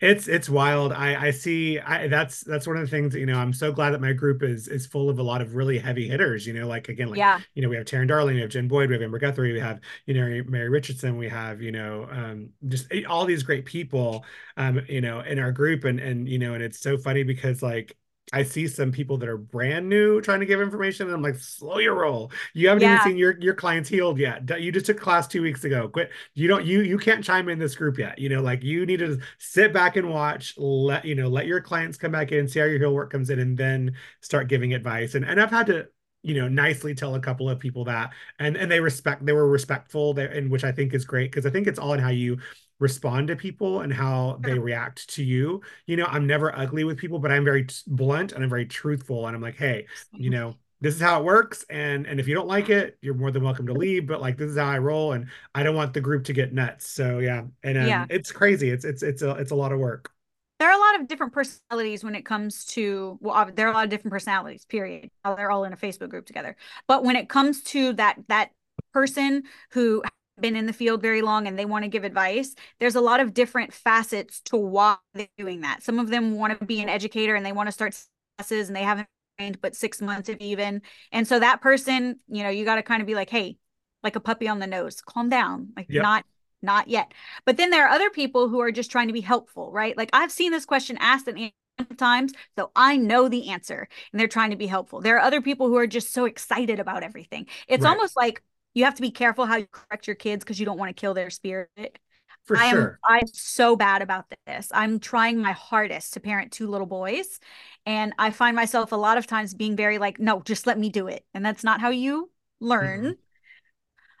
it's 0.00 0.28
it's 0.28 0.48
wild. 0.48 0.92
I 0.92 1.26
I 1.26 1.30
see. 1.30 1.78
I 1.78 2.08
that's 2.08 2.40
that's 2.40 2.66
one 2.66 2.76
of 2.76 2.82
the 2.82 2.88
things. 2.88 3.14
You 3.14 3.26
know, 3.26 3.38
I'm 3.38 3.52
so 3.52 3.70
glad 3.70 3.90
that 3.90 4.00
my 4.00 4.12
group 4.12 4.42
is 4.42 4.66
is 4.66 4.86
full 4.86 5.10
of 5.10 5.18
a 5.18 5.22
lot 5.22 5.40
of 5.40 5.54
really 5.54 5.78
heavy 5.78 6.08
hitters. 6.08 6.46
You 6.46 6.54
know, 6.54 6.66
like 6.66 6.88
again, 6.88 7.08
like 7.08 7.18
yeah. 7.18 7.40
you 7.54 7.62
know, 7.62 7.68
we 7.68 7.76
have 7.76 7.86
Taryn 7.86 8.08
Darling, 8.08 8.34
we 8.34 8.40
have 8.40 8.50
Jen 8.50 8.66
Boyd, 8.66 8.88
we 8.88 8.94
have 8.94 9.02
Amber 9.02 9.18
Guthrie, 9.18 9.52
we 9.52 9.60
have 9.60 9.80
you 10.06 10.14
know 10.14 10.42
Mary 10.48 10.68
Richardson, 10.68 11.16
we 11.16 11.28
have 11.28 11.60
you 11.60 11.72
know 11.72 12.08
um, 12.10 12.50
just 12.68 12.86
all 13.08 13.24
these 13.24 13.42
great 13.42 13.66
people, 13.66 14.24
um, 14.56 14.80
you 14.88 15.00
know, 15.00 15.20
in 15.20 15.38
our 15.38 15.52
group, 15.52 15.84
and 15.84 16.00
and 16.00 16.28
you 16.28 16.38
know, 16.38 16.54
and 16.54 16.62
it's 16.62 16.80
so 16.80 16.96
funny 16.96 17.22
because 17.22 17.62
like 17.62 17.96
I 18.32 18.44
see 18.44 18.68
some 18.68 18.92
people 18.92 19.18
that 19.18 19.28
are 19.28 19.36
brand 19.36 19.88
new 19.88 20.20
trying 20.20 20.38
to 20.40 20.46
give 20.46 20.60
information, 20.60 21.06
and 21.06 21.14
I'm 21.16 21.22
like, 21.22 21.34
slow 21.36 21.78
your 21.78 21.96
roll. 21.96 22.30
You 22.54 22.68
haven't 22.68 22.82
Yeah. 22.82 22.84
even 22.84 23.00
seen 23.00 23.16
your 23.16 23.36
your 23.40 23.54
clients 23.54 23.88
healed 23.88 24.18
yet. 24.20 24.48
You 24.60 24.70
just 24.70 24.86
took 24.86 25.00
class 25.00 25.26
two 25.26 25.42
weeks 25.42 25.64
ago. 25.64 25.88
Quit. 25.88 26.10
You 26.34 26.46
don't. 26.46 26.64
You 26.64 26.82
you 26.82 26.96
can't 26.96 27.24
chime 27.24 27.48
in 27.48 27.58
this 27.58 27.74
group 27.74 27.98
yet. 27.98 28.18
You 28.20 28.28
know, 28.28 28.40
like 28.40 28.62
you 28.62 28.86
need 28.86 29.00
to 29.00 29.18
sit 29.38 29.72
back 29.72 29.96
and 29.96 30.08
watch. 30.10 30.54
Let 30.56 31.04
you 31.04 31.16
know. 31.16 31.28
Let 31.28 31.46
your 31.46 31.60
clients 31.60 31.98
come 31.98 32.12
back 32.12 32.30
in, 32.30 32.46
see 32.46 32.60
how 32.60 32.66
your 32.66 32.78
heal 32.78 32.94
work 32.94 33.10
comes 33.10 33.30
in, 33.30 33.40
and 33.40 33.58
then 33.58 33.96
start 34.20 34.48
giving 34.48 34.74
advice. 34.74 35.14
And 35.16 35.24
and 35.24 35.40
I've 35.40 35.50
had 35.50 35.66
to 35.66 35.88
you 36.22 36.34
know 36.34 36.48
nicely 36.48 36.94
tell 36.94 37.14
a 37.14 37.20
couple 37.20 37.48
of 37.48 37.58
people 37.58 37.84
that 37.86 38.12
and 38.38 38.56
and 38.56 38.70
they 38.70 38.78
respect 38.78 39.24
they 39.24 39.32
were 39.32 39.48
respectful 39.48 40.12
there 40.12 40.28
and 40.28 40.50
which 40.50 40.64
i 40.64 40.70
think 40.72 40.92
is 40.92 41.06
great 41.06 41.30
because 41.32 41.46
i 41.46 41.50
think 41.50 41.66
it's 41.66 41.78
all 41.78 41.94
in 41.94 41.98
how 42.00 42.10
you 42.10 42.36
respond 42.80 43.28
to 43.28 43.36
people 43.36 43.80
and 43.82 43.92
how 43.92 44.38
they 44.42 44.58
react 44.58 45.08
to 45.10 45.22
you. 45.22 45.62
You 45.86 45.96
know 45.96 46.06
i'm 46.06 46.26
never 46.26 46.56
ugly 46.56 46.84
with 46.84 46.98
people 46.98 47.18
but 47.18 47.30
i'm 47.30 47.44
very 47.44 47.64
t- 47.64 47.74
blunt 47.86 48.32
and 48.32 48.42
i'm 48.42 48.50
very 48.50 48.66
truthful 48.66 49.26
and 49.26 49.36
i'm 49.36 49.42
like 49.42 49.56
hey 49.56 49.86
you 50.16 50.30
know 50.30 50.56
this 50.80 50.94
is 50.94 51.00
how 51.00 51.20
it 51.20 51.24
works 51.24 51.64
and 51.70 52.06
and 52.06 52.18
if 52.18 52.26
you 52.26 52.34
don't 52.34 52.48
like 52.48 52.70
it 52.70 52.96
you're 53.02 53.14
more 53.14 53.30
than 53.30 53.42
welcome 53.44 53.66
to 53.66 53.72
leave 53.74 54.06
but 54.06 54.20
like 54.20 54.36
this 54.36 54.50
is 54.50 54.56
how 54.58 54.68
i 54.68 54.78
roll 54.78 55.12
and 55.12 55.26
i 55.54 55.62
don't 55.62 55.76
want 55.76 55.92
the 55.92 56.00
group 56.00 56.24
to 56.24 56.32
get 56.32 56.52
nuts. 56.52 56.88
So 56.88 57.18
yeah 57.18 57.44
and 57.62 57.78
um, 57.78 57.86
Yeah. 57.86 58.06
it's 58.08 58.32
crazy. 58.32 58.70
It's 58.70 58.84
it's 58.84 59.02
it's 59.02 59.22
a 59.22 59.30
it's 59.32 59.50
a 59.50 59.54
lot 59.56 59.72
of 59.72 59.78
work. 59.78 60.10
There 60.58 60.68
are 60.68 60.76
a 60.76 60.78
lot 60.80 61.00
of 61.00 61.08
different 61.08 61.32
personalities 61.32 62.04
when 62.04 62.14
it 62.14 62.24
comes 62.24 62.64
to 62.66 63.18
well 63.20 63.50
there 63.54 63.66
are 63.66 63.70
a 63.70 63.74
lot 63.74 63.84
of 63.84 63.90
different 63.90 64.12
personalities 64.12 64.64
period 64.66 65.10
they're 65.24 65.50
all 65.50 65.64
in 65.64 65.72
a 65.72 65.76
facebook 65.76 66.10
group 66.10 66.26
together. 66.26 66.56
But 66.86 67.04
when 67.04 67.16
it 67.16 67.28
comes 67.28 67.62
to 67.64 67.92
that 67.94 68.18
that 68.28 68.50
person 68.92 69.44
who 69.72 70.02
been 70.40 70.56
in 70.56 70.66
the 70.66 70.72
field 70.72 71.02
very 71.02 71.22
long 71.22 71.46
and 71.46 71.58
they 71.58 71.64
want 71.64 71.84
to 71.84 71.88
give 71.88 72.04
advice 72.04 72.54
there's 72.78 72.94
a 72.94 73.00
lot 73.00 73.20
of 73.20 73.34
different 73.34 73.72
facets 73.72 74.40
to 74.40 74.56
why 74.56 74.96
they're 75.14 75.26
doing 75.38 75.60
that 75.60 75.82
some 75.82 75.98
of 75.98 76.08
them 76.08 76.36
want 76.36 76.58
to 76.58 76.64
be 76.64 76.80
an 76.80 76.88
educator 76.88 77.34
and 77.34 77.44
they 77.44 77.52
want 77.52 77.66
to 77.68 77.72
start 77.72 77.96
classes 78.38 78.68
and 78.68 78.76
they 78.76 78.82
haven't 78.82 79.08
trained 79.38 79.60
but 79.60 79.76
six 79.76 80.00
months 80.00 80.28
if 80.28 80.38
even 80.40 80.82
and 81.12 81.26
so 81.26 81.38
that 81.38 81.60
person 81.60 82.18
you 82.28 82.42
know 82.42 82.48
you 82.50 82.64
got 82.64 82.76
to 82.76 82.82
kind 82.82 83.00
of 83.00 83.06
be 83.06 83.14
like 83.14 83.30
hey 83.30 83.56
like 84.02 84.16
a 84.16 84.20
puppy 84.20 84.48
on 84.48 84.58
the 84.58 84.66
nose 84.66 85.00
calm 85.00 85.28
down 85.28 85.68
like 85.76 85.88
Yep. 85.88 86.02
not 86.02 86.24
not 86.62 86.88
yet 86.88 87.12
but 87.44 87.56
then 87.56 87.70
there 87.70 87.86
are 87.86 87.90
other 87.90 88.10
people 88.10 88.48
who 88.48 88.60
are 88.60 88.72
just 88.72 88.90
trying 88.90 89.06
to 89.08 89.14
be 89.14 89.20
helpful, 89.22 89.70
right? 89.72 89.96
Like 89.96 90.10
I've 90.12 90.30
seen 90.32 90.52
this 90.52 90.66
question 90.66 90.96
asked 91.00 91.26
and 91.28 91.52
times, 91.96 92.32
so 92.58 92.70
I 92.76 92.96
know 92.98 93.28
the 93.28 93.48
answer 93.48 93.88
and 94.12 94.20
they're 94.20 94.28
trying 94.28 94.50
to 94.50 94.56
be 94.56 94.66
helpful. 94.66 95.00
There 95.00 95.16
are 95.16 95.20
other 95.20 95.40
people 95.40 95.68
who 95.68 95.76
are 95.76 95.86
just 95.86 96.12
so 96.12 96.26
excited 96.26 96.78
about 96.80 97.02
everything. 97.02 97.46
It's 97.68 97.84
Right. 97.84 97.86
almost 97.86 98.16
like 98.16 98.42
you 98.74 98.84
have 98.84 98.94
to 98.94 99.02
be 99.02 99.10
careful 99.10 99.46
how 99.46 99.56
you 99.56 99.66
correct 99.70 100.06
your 100.06 100.16
kids 100.16 100.44
because 100.44 100.58
you 100.60 100.66
don't 100.66 100.78
want 100.78 100.94
to 100.94 101.00
kill 101.00 101.14
their 101.14 101.30
spirit. 101.30 101.98
for 102.44 102.56
I 102.56 102.66
am 102.66 102.74
sure 102.76 102.98
I'm 103.04 103.26
so 103.32 103.76
bad 103.76 104.02
about 104.02 104.26
this. 104.46 104.68
I'm 104.72 104.98
trying 105.00 105.38
my 105.38 105.52
hardest 105.52 106.14
to 106.14 106.20
parent 106.20 106.52
two 106.52 106.68
little 106.68 106.86
boys 106.86 107.38
and 107.86 108.12
I 108.18 108.30
find 108.30 108.56
myself 108.56 108.92
a 108.92 108.96
lot 108.96 109.18
of 109.18 109.26
times 109.26 109.54
being 109.54 109.76
very 109.76 109.98
like, 109.98 110.18
no, 110.18 110.40
just 110.42 110.66
let 110.66 110.78
me 110.78 110.88
do 110.88 111.06
it. 111.08 111.24
And 111.34 111.44
that's 111.44 111.64
not 111.64 111.80
how 111.80 111.90
you 111.90 112.30
learn. 112.60 113.02
Mhm. 113.04 113.16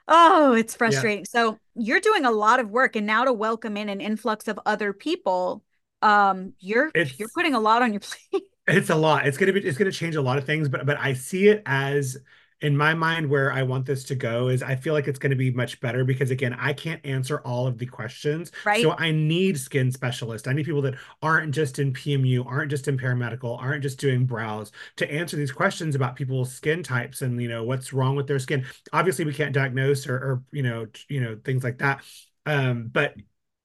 Oh, 0.08 0.54
it's 0.54 0.74
frustrating. 0.74 1.24
So 1.24 1.58
you're 1.76 2.00
doing 2.00 2.24
a 2.24 2.30
lot 2.30 2.58
of 2.58 2.70
work 2.70 2.96
and 2.96 3.06
now 3.06 3.24
to 3.24 3.32
welcome 3.32 3.76
in 3.76 3.88
an 3.88 4.00
influx 4.00 4.48
of 4.48 4.58
other 4.66 4.92
people, 4.92 5.62
um, 6.02 6.54
you're 6.58 6.88
It's- 6.88 7.18
you're 7.18 7.28
putting 7.28 7.54
a 7.54 7.60
lot 7.60 7.82
on 7.82 7.92
your 7.92 8.00
plate. 8.32 8.42
It's 8.66 8.90
a 8.90 8.94
lot. 8.96 9.26
It's 9.26 9.36
gonna 9.36 9.52
be 9.52 9.60
it's 9.60 9.78
gonna 9.78 9.92
change 9.92 10.16
a 10.16 10.22
lot 10.22 10.38
of 10.38 10.44
things, 10.44 10.68
but 10.68 10.84
but 10.86 10.98
I 10.98 11.14
see 11.14 11.48
it 11.48 11.62
as 11.66 12.16
in 12.62 12.76
my 12.76 12.92
mind 12.92 13.28
where 13.28 13.52
I 13.52 13.62
want 13.62 13.86
this 13.86 14.04
to 14.04 14.14
go 14.14 14.48
is 14.48 14.62
I 14.62 14.76
feel 14.76 14.92
like 14.92 15.08
it's 15.08 15.18
going 15.18 15.30
to 15.30 15.36
be 15.36 15.50
much 15.50 15.80
better 15.80 16.04
because 16.04 16.30
again, 16.30 16.54
I 16.54 16.72
can't 16.72 17.04
answer 17.04 17.40
all 17.40 17.66
of 17.66 17.78
the 17.78 17.86
questions. 17.86 18.52
Right. 18.64 18.82
So 18.82 18.92
I 18.92 19.10
need 19.10 19.58
skin 19.58 19.90
specialists. 19.90 20.46
I 20.46 20.52
need 20.52 20.66
people 20.66 20.82
that 20.82 20.96
aren't 21.22 21.54
just 21.54 21.78
in 21.78 21.92
PMU, 21.92 22.44
aren't 22.46 22.70
just 22.70 22.88
in 22.88 22.98
paramedical, 22.98 23.60
aren't 23.60 23.82
just 23.82 23.98
doing 23.98 24.26
brows 24.26 24.72
to 24.96 25.10
answer 25.10 25.36
these 25.36 25.52
questions 25.52 25.94
about 25.94 26.16
people's 26.16 26.52
skin 26.52 26.82
types 26.82 27.22
and 27.22 27.40
you 27.40 27.48
know 27.48 27.64
what's 27.64 27.92
wrong 27.92 28.14
with 28.16 28.26
their 28.26 28.38
skin. 28.38 28.64
Obviously, 28.92 29.24
we 29.24 29.32
can't 29.32 29.54
diagnose 29.54 30.06
or, 30.06 30.16
or 30.16 30.42
you 30.52 30.62
know 30.62 30.86
you 31.08 31.20
know 31.20 31.38
things 31.44 31.64
like 31.64 31.78
that. 31.78 32.02
Um, 32.46 32.88
but 32.92 33.14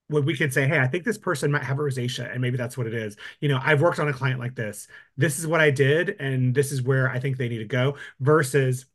when 0.07 0.25
we 0.25 0.37
could 0.37 0.53
say, 0.53 0.67
hey, 0.67 0.79
I 0.79 0.87
think 0.87 1.03
this 1.03 1.17
person 1.17 1.51
might 1.51 1.63
have 1.63 1.79
a 1.79 1.81
rosacea, 1.81 2.31
and 2.31 2.41
maybe 2.41 2.57
that's 2.57 2.77
what 2.77 2.87
it 2.87 2.93
is. 2.93 3.17
You 3.39 3.49
know, 3.49 3.59
I've 3.63 3.81
worked 3.81 3.99
on 3.99 4.07
a 4.07 4.13
client 4.13 4.39
like 4.39 4.55
this. 4.55 4.87
This 5.17 5.39
is 5.39 5.47
what 5.47 5.61
I 5.61 5.71
did, 5.71 6.15
and 6.19 6.53
this 6.53 6.71
is 6.71 6.81
where 6.81 7.09
I 7.09 7.19
think 7.19 7.37
they 7.37 7.49
need 7.49 7.59
to 7.59 7.65
go. 7.65 7.97
Versus, 8.19 8.85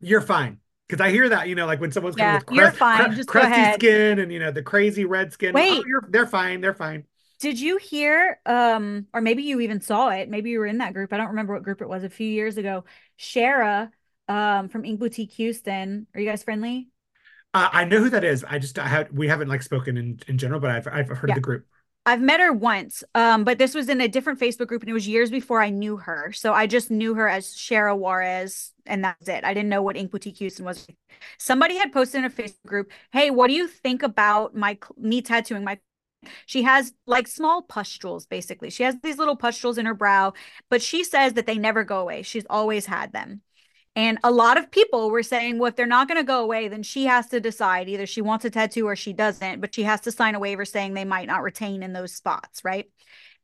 you're 0.00 0.20
fine. 0.20 0.60
Because 0.88 1.04
I 1.04 1.10
hear 1.10 1.28
that, 1.30 1.48
you 1.48 1.56
know, 1.56 1.66
like 1.66 1.80
when 1.80 1.90
someone's 1.90 2.14
coming 2.14 2.32
Yeah, 2.32 2.38
with 2.38 2.46
you're 2.50 2.66
crust- 2.68 2.78
fine, 2.78 3.06
cru- 3.06 3.16
just 3.16 3.28
go 3.28 3.40
crusty 3.40 3.72
skin 3.72 4.20
and 4.20 4.32
you 4.32 4.38
know 4.38 4.52
the 4.52 4.62
crazy 4.62 5.04
red 5.04 5.32
skin. 5.32 5.52
Wait. 5.52 5.72
oh, 5.72 5.82
you're, 5.84 6.04
they're 6.08 6.26
fine. 6.28 6.60
They're 6.60 6.74
fine. 6.74 7.04
Did 7.40 7.58
you 7.60 7.76
hear 7.76 8.40
um 8.46 9.06
or 9.12 9.20
maybe 9.20 9.42
you 9.42 9.60
even 9.60 9.80
saw 9.80 10.08
it, 10.10 10.28
maybe 10.28 10.50
you 10.50 10.60
were 10.60 10.66
in 10.66 10.78
that 10.78 10.94
group. 10.94 11.12
I 11.12 11.16
don't 11.16 11.28
remember 11.28 11.54
what 11.54 11.64
group 11.64 11.82
it 11.82 11.88
was 11.88 12.04
a 12.04 12.08
few 12.08 12.26
years 12.28 12.56
ago. 12.56 12.84
Shara 13.18 13.90
um 14.28 14.68
from 14.68 14.84
Ink 14.84 15.00
Boutique 15.00 15.32
Houston. 15.32 16.06
Are 16.14 16.20
you 16.20 16.28
guys 16.28 16.44
friendly? 16.44 16.88
Uh, 17.56 17.70
I 17.72 17.84
know 17.84 18.00
who 18.00 18.10
that 18.10 18.22
is. 18.22 18.44
I 18.44 18.58
just 18.58 18.78
I 18.78 18.86
had 18.86 19.16
we 19.16 19.28
haven't 19.28 19.48
like 19.48 19.62
spoken 19.62 19.96
in 19.96 20.20
in 20.28 20.36
general, 20.36 20.60
but 20.60 20.70
I've 20.70 20.86
I've 20.86 21.08
heard 21.08 21.30
Yeah. 21.30 21.32
of 21.32 21.36
the 21.36 21.40
group. 21.40 21.66
I've 22.04 22.20
met 22.20 22.38
her 22.38 22.52
once, 22.52 23.02
um, 23.16 23.42
but 23.44 23.58
this 23.58 23.74
was 23.74 23.88
in 23.88 24.00
a 24.00 24.06
different 24.06 24.38
Facebook 24.38 24.68
group 24.68 24.82
and 24.82 24.90
it 24.90 24.92
was 24.92 25.08
years 25.08 25.30
before 25.30 25.60
I 25.60 25.70
knew 25.70 25.96
her. 25.96 26.32
So 26.32 26.52
I 26.52 26.66
just 26.68 26.88
knew 26.88 27.14
her 27.14 27.28
as 27.28 27.46
Shara 27.48 27.96
Juarez, 27.96 28.72
and 28.84 29.02
that's 29.02 29.26
it. 29.28 29.42
I 29.42 29.54
didn't 29.54 29.70
know 29.70 29.82
what 29.82 29.96
Ink 29.96 30.12
Boutique 30.12 30.36
Houston 30.36 30.64
was. 30.66 30.86
Somebody 31.38 31.76
had 31.76 31.92
posted 31.92 32.18
in 32.18 32.24
a 32.26 32.30
Facebook 32.30 32.66
group, 32.66 32.92
Hey, 33.10 33.30
what 33.30 33.48
do 33.48 33.54
you 33.54 33.66
think 33.66 34.02
about 34.02 34.54
my 34.54 34.78
me 34.98 35.22
tattooing 35.22 35.64
my 35.64 35.78
she 36.46 36.62
has 36.62 36.92
like 37.06 37.28
small 37.28 37.62
pustules 37.62 38.26
basically. 38.26 38.70
She 38.70 38.82
has 38.82 38.96
these 39.02 39.18
little 39.18 39.36
pustules 39.36 39.78
in 39.78 39.86
her 39.86 39.94
brow, 39.94 40.32
but 40.70 40.82
she 40.82 41.04
says 41.04 41.34
that 41.34 41.46
they 41.46 41.58
never 41.58 41.84
go 41.84 42.00
away. 42.00 42.22
She's 42.22 42.46
always 42.50 42.86
had 42.86 43.12
them. 43.12 43.42
And 43.96 44.18
a 44.22 44.30
lot 44.30 44.58
of 44.58 44.70
people 44.70 45.10
were 45.10 45.22
saying, 45.22 45.58
well, 45.58 45.70
if 45.70 45.76
they're 45.76 45.86
not 45.86 46.06
going 46.06 46.20
to 46.20 46.24
go 46.24 46.42
away, 46.42 46.68
then 46.68 46.82
she 46.82 47.06
has 47.06 47.28
to 47.28 47.40
decide 47.40 47.88
either 47.88 48.06
she 48.06 48.20
wants 48.20 48.44
a 48.44 48.50
tattoo 48.50 48.86
or 48.86 48.94
she 48.94 49.14
doesn't, 49.14 49.60
but 49.60 49.74
she 49.74 49.84
has 49.84 50.02
to 50.02 50.12
sign 50.12 50.34
a 50.34 50.38
waiver 50.38 50.66
saying 50.66 50.92
they 50.92 51.06
might 51.06 51.26
not 51.26 51.42
retain 51.42 51.82
in 51.82 51.94
those 51.94 52.12
spots, 52.12 52.62
right? 52.62 52.90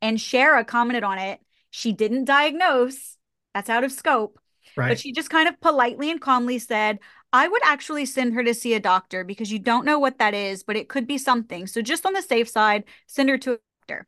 And 0.03 0.19
Shara 0.19 0.67
commented 0.67 1.05
on 1.05 1.19
it. 1.19 1.41
She 1.71 1.93
didn't 1.93 2.27
diagnose, 2.27 3.17
that's 3.55 3.71
out 3.71 3.83
of 3.83 3.93
scope, 3.93 4.38
Right. 4.77 4.88
but 4.88 4.99
she 4.99 5.12
just 5.12 5.31
kind 5.31 5.49
of 5.49 5.59
politely 5.61 6.11
and 6.11 6.21
calmly 6.21 6.59
said, 6.59 6.99
I 7.33 7.49
would 7.49 7.62
actually 7.65 8.05
send 8.05 8.35
her 8.35 8.45
to 8.45 8.53
see 8.53 8.75
a 8.75 8.81
doctor 8.81 9.25
because 9.25 9.51
you 9.51 9.59
don't 9.59 9.87
know 9.87 9.99
what 9.99 10.19
that 10.19 10.35
is, 10.35 10.62
but 10.62 10.77
it 10.77 10.91
could 10.91 11.07
be 11.07 11.17
something. 11.17 11.67
So 11.67 11.81
just 11.81 12.05
on 12.05 12.12
the 12.12 12.21
safe 12.21 12.49
side, 12.49 12.85
send 13.07 13.31
her 13.31 13.38
to 13.38 13.55
a 13.55 13.59
doctor. 13.81 14.07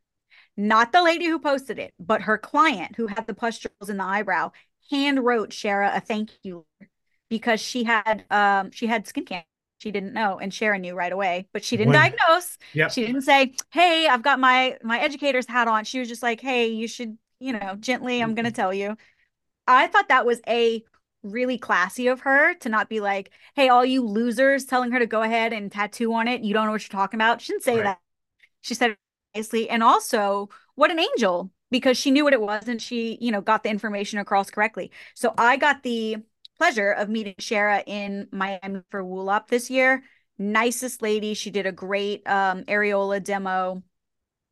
Not 0.58 0.92
the 0.92 1.02
lady 1.02 1.24
who 1.26 1.38
posted 1.38 1.78
it, 1.78 1.94
but 1.98 2.22
her 2.22 2.36
client 2.36 2.96
who 2.96 3.06
had 3.06 3.26
the 3.26 3.34
pustules 3.34 3.88
in 3.88 3.96
the 3.96 4.04
eyebrow 4.04 4.52
hand 4.90 5.24
wrote 5.24 5.50
Shara 5.50 5.96
a 5.96 6.00
thank 6.00 6.30
you 6.42 6.66
because 7.30 7.60
she 7.60 7.84
had 7.84 8.24
um 8.30 8.70
she 8.70 8.86
had 8.86 9.06
skin 9.06 9.24
cancer. 9.24 9.46
She 9.78 9.90
didn't 9.90 10.14
know, 10.14 10.38
and 10.38 10.50
Shara 10.50 10.80
knew 10.80 10.94
right 10.94 11.12
away, 11.12 11.46
but 11.52 11.62
she 11.64 11.76
didn't 11.76 11.92
One- 11.92 12.00
diagnose. 12.12 12.56
Yep. 12.72 12.92
She 12.92 13.04
didn't 13.06 13.22
say, 13.22 13.54
"Hey, 13.70 14.06
I've 14.08 14.22
got 14.22 14.40
my 14.40 14.78
my 14.82 14.98
educator's 15.00 15.46
hat 15.46 15.68
on." 15.68 15.84
She 15.84 15.98
was 15.98 16.08
just 16.08 16.22
like, 16.22 16.40
"Hey, 16.40 16.68
you 16.68 16.88
should, 16.88 17.18
you 17.40 17.52
know, 17.52 17.76
gently. 17.80 18.22
I'm 18.22 18.34
gonna 18.34 18.50
tell 18.52 18.72
you." 18.72 18.96
I 19.66 19.86
thought 19.88 20.08
that 20.08 20.24
was 20.26 20.40
a 20.48 20.82
really 21.22 21.58
classy 21.58 22.06
of 22.08 22.20
her 22.20 22.54
to 22.54 22.68
not 22.68 22.88
be 22.88 23.00
like, 23.00 23.30
"Hey, 23.56 23.68
all 23.68 23.84
you 23.84 24.02
losers," 24.06 24.64
telling 24.64 24.92
her 24.92 24.98
to 24.98 25.06
go 25.06 25.22
ahead 25.22 25.52
and 25.52 25.70
tattoo 25.72 26.14
on 26.14 26.28
it. 26.28 26.42
You 26.42 26.54
don't 26.54 26.66
know 26.66 26.72
what 26.72 26.82
you're 26.82 26.88
talking 27.00 27.18
about. 27.18 27.40
She 27.42 27.52
didn't 27.52 27.64
say 27.64 27.76
Right. 27.76 27.84
that. 27.84 28.00
She 28.62 28.74
said 28.74 28.92
it 28.92 28.98
nicely, 29.34 29.68
and 29.68 29.82
also, 29.82 30.48
what 30.76 30.90
an 30.90 30.98
angel 31.00 31.50
because 31.74 31.96
she 31.96 32.12
knew 32.12 32.22
what 32.22 32.32
it 32.32 32.40
was 32.40 32.68
and 32.68 32.80
she, 32.80 33.18
you 33.20 33.32
know, 33.32 33.40
got 33.40 33.64
the 33.64 33.68
information 33.68 34.20
across 34.20 34.48
correctly. 34.48 34.92
So 35.14 35.34
I 35.36 35.56
got 35.56 35.82
the 35.82 36.18
pleasure 36.56 36.92
of 36.92 37.08
meeting 37.08 37.34
Shara 37.40 37.82
in 37.84 38.28
Miami 38.30 38.82
for 38.92 39.02
WULOP 39.02 39.48
this 39.48 39.70
year. 39.70 40.04
Nicest 40.38 41.02
lady. 41.02 41.34
She 41.34 41.50
did 41.50 41.66
a 41.66 41.72
great 41.72 42.22
um, 42.28 42.62
areola 42.66 43.20
demo. 43.20 43.82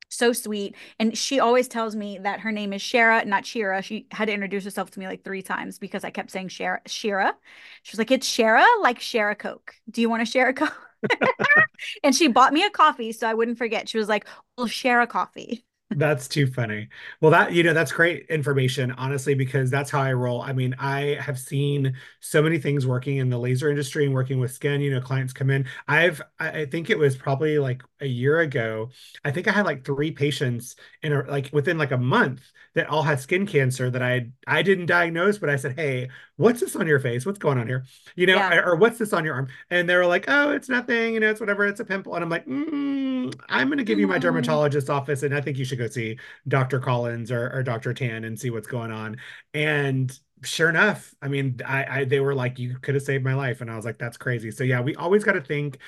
So 0.09 0.33
sweet. 0.33 0.75
And 0.99 1.17
she 1.17 1.39
always 1.39 1.69
tells 1.69 1.95
me 1.95 2.19
that 2.19 2.41
her 2.41 2.51
name 2.51 2.73
is 2.73 2.83
Shara, 2.83 3.25
not 3.25 3.47
Shira. 3.47 3.83
She 3.83 4.09
had 4.11 4.27
to 4.27 4.35
introduce 4.35 4.65
herself 4.65 4.91
to 4.91 4.99
me 4.99 5.07
like 5.07 5.23
three 5.23 5.43
times 5.43 5.79
because 5.79 6.03
I 6.03 6.11
kept 6.11 6.33
saying 6.33 6.49
Shara. 6.49 6.79
Shira. 6.89 7.37
She 7.85 7.93
was 7.95 7.99
like, 7.99 8.11
it's 8.11 8.29
Shara, 8.29 8.65
like 8.81 8.99
Shara 8.99 9.39
Coke. 9.39 9.77
Do 9.89 10.01
you 10.01 10.11
want 10.11 10.27
to 10.27 10.31
share 10.31 10.49
a 10.49 10.55
Coke? 10.55 10.89
and 12.03 12.17
she 12.17 12.27
bought 12.27 12.53
me 12.53 12.65
a 12.65 12.71
coffee 12.71 13.13
so 13.13 13.29
I 13.29 13.35
wouldn't 13.35 13.59
forget. 13.59 13.89
She 13.89 13.99
was 13.99 14.09
like, 14.09 14.27
we'll 14.59 14.67
share 14.67 15.01
a 15.01 15.07
coffee. 15.07 15.65
That's 15.95 16.27
too 16.27 16.47
funny. 16.47 16.89
Well, 17.21 17.31
that, 17.33 17.53
you 17.53 17.63
know, 17.63 17.75
that's 17.75 17.93
great 17.93 18.25
information, 18.31 18.93
honestly, 18.93 19.35
because 19.35 19.71
that's 19.71 19.91
how 19.91 20.01
I 20.01 20.15
roll. 20.15 20.41
I 20.41 20.55
mean, 20.55 20.75
I 20.79 21.19
have 21.21 21.39
seen 21.39 21.95
so 22.21 22.41
many 22.41 22.59
things 22.59 22.87
working 22.87 23.19
in 23.19 23.29
the 23.29 23.39
laser 23.39 23.69
industry 23.69 24.07
and 24.07 24.15
working 24.15 24.41
with 24.41 24.53
skin, 24.53 24.81
you 24.81 24.91
know, 24.91 25.03
clients 25.03 25.35
come 25.35 25.51
in. 25.51 25.67
I've, 25.87 26.23
I 26.41 26.65
think 26.65 26.89
it 26.89 26.99
was 26.99 27.15
probably 27.15 27.59
like 27.59 27.83
a 28.01 28.07
year 28.07 28.41
ago. 28.41 28.89
I 29.23 29.33
think 29.33 29.49
I 29.49 29.53
had 29.53 29.67
like 29.67 29.85
three 29.85 30.13
patients 30.13 30.77
in 31.03 31.13
a, 31.13 31.23
like 31.31 31.51
within 31.53 31.77
like 31.77 31.93
a 31.93 31.99
month 31.99 32.41
that 32.75 32.87
all 32.89 33.03
had 33.03 33.21
skin 33.21 33.47
cancer 33.47 33.91
that 33.91 34.03
I, 34.03 34.31
I 34.47 34.63
didn't 34.63 34.87
diagnose, 34.87 35.37
but 35.37 35.51
I 35.51 35.57
said, 35.57 35.75
Hey, 35.79 36.09
what's 36.43 36.61
this 36.61 36.77
on 36.77 36.87
your 36.87 36.99
face? 37.01 37.25
What's 37.25 37.39
going 37.39 37.59
on 37.59 37.67
here? 37.67 37.85
You 38.17 38.27
know, 38.27 38.37
Yeah. 38.37 38.59
or, 38.59 38.73
or 38.73 38.77
what's 38.77 38.99
this 38.99 39.13
on 39.13 39.25
your 39.25 39.35
arm? 39.35 39.49
And 39.71 39.89
they 39.89 39.97
were 39.97 40.07
like, 40.07 40.25
oh, 40.29 40.51
it's 40.53 40.69
nothing. 40.69 41.15
You 41.15 41.21
know, 41.21 41.31
it's 41.31 41.41
whatever. 41.41 41.67
It's 41.67 41.81
a 41.81 41.85
pimple. 41.85 42.15
And 42.15 42.23
I'm 42.25 42.31
like, 42.31 42.47
mm, 42.47 43.35
I'm 43.49 43.69
going 43.69 43.79
to 43.79 43.85
give 43.85 43.99
you 43.99 44.07
my 44.07 44.19
Mm. 44.19 44.23
dermatologist's 44.23 44.91
office, 44.91 45.23
and 45.23 45.35
I 45.35 45.41
think 45.41 45.59
you 45.59 45.65
should 45.65 45.79
go 45.79 45.89
see 45.89 46.19
Dr. 46.49 46.79
Collins 46.81 47.31
or, 47.33 47.51
or 47.53 47.63
Dr. 47.63 47.95
Tan 47.95 48.25
and 48.25 48.39
see 48.39 48.51
what's 48.51 48.67
going 48.67 48.91
on. 48.93 49.17
And 49.55 50.17
sure 50.43 50.69
enough, 50.69 51.15
I 51.23 51.29
mean, 51.29 51.61
I, 51.67 52.01
I 52.01 52.05
they 52.05 52.21
were 52.21 52.35
like, 52.35 52.59
you 52.59 52.79
could 52.79 52.95
have 52.95 53.05
saved 53.05 53.25
my 53.25 53.35
life, 53.35 53.61
and 53.61 53.71
I 53.71 53.77
was 53.77 53.85
like, 53.85 53.99
that's 53.99 54.17
crazy. 54.17 54.51
So 54.51 54.65
yeah, 54.65 54.81
we 54.81 54.95
always 54.97 55.25
got 55.25 55.33
to 55.33 55.41
think 55.41 55.79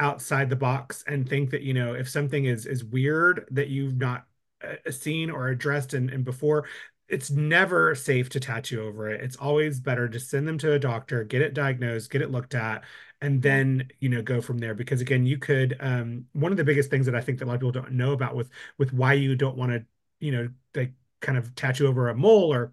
outside 0.00 0.50
the 0.50 0.56
box 0.56 1.04
and 1.06 1.28
think 1.28 1.50
that 1.50 1.62
you 1.62 1.72
know 1.74 1.94
if 1.94 2.08
something 2.08 2.46
is 2.46 2.66
is 2.66 2.84
weird 2.84 3.46
that 3.52 3.68
you've 3.68 3.96
not 3.96 4.26
uh, 4.62 4.90
seen 4.90 5.30
or 5.30 5.48
addressed 5.48 5.94
and, 5.94 6.10
and 6.10 6.24
before 6.24 6.66
it's 7.08 7.30
never 7.30 7.94
safe 7.94 8.28
to 8.30 8.40
tattoo 8.40 8.82
over 8.82 9.10
it. 9.10 9.20
It's 9.20 9.36
always 9.36 9.80
better 9.80 10.08
to 10.08 10.18
send 10.20 10.48
them 10.48 10.58
to 10.58 10.72
a 10.72 10.78
doctor 10.78 11.24
get 11.24 11.42
it 11.42 11.54
diagnosed 11.54 12.10
get 12.10 12.22
it 12.22 12.30
looked 12.30 12.54
at 12.54 12.84
and 13.20 13.42
then 13.42 13.88
you 14.00 14.08
know 14.08 14.22
go 14.22 14.40
from 14.40 14.58
there. 14.58 14.74
Because 14.74 15.00
again 15.00 15.26
you 15.26 15.38
could 15.38 15.76
um 15.80 16.26
one 16.32 16.52
of 16.52 16.58
the 16.58 16.64
biggest 16.64 16.90
things 16.90 17.06
that 17.06 17.14
i 17.14 17.20
think 17.20 17.38
that 17.38 17.44
a 17.44 17.48
lot 17.48 17.54
of 17.54 17.60
people 17.60 17.72
don't 17.72 17.92
know 17.92 18.12
about 18.12 18.34
with 18.34 18.50
with 18.78 18.92
why 18.92 19.12
you 19.14 19.36
don't 19.36 19.56
want 19.56 19.72
to 19.72 19.84
you 20.20 20.32
know 20.32 20.48
like 20.74 20.92
kind 21.20 21.38
of 21.38 21.54
tattoo 21.54 21.86
over 21.86 22.08
a 22.08 22.14
mole 22.14 22.52
or 22.52 22.72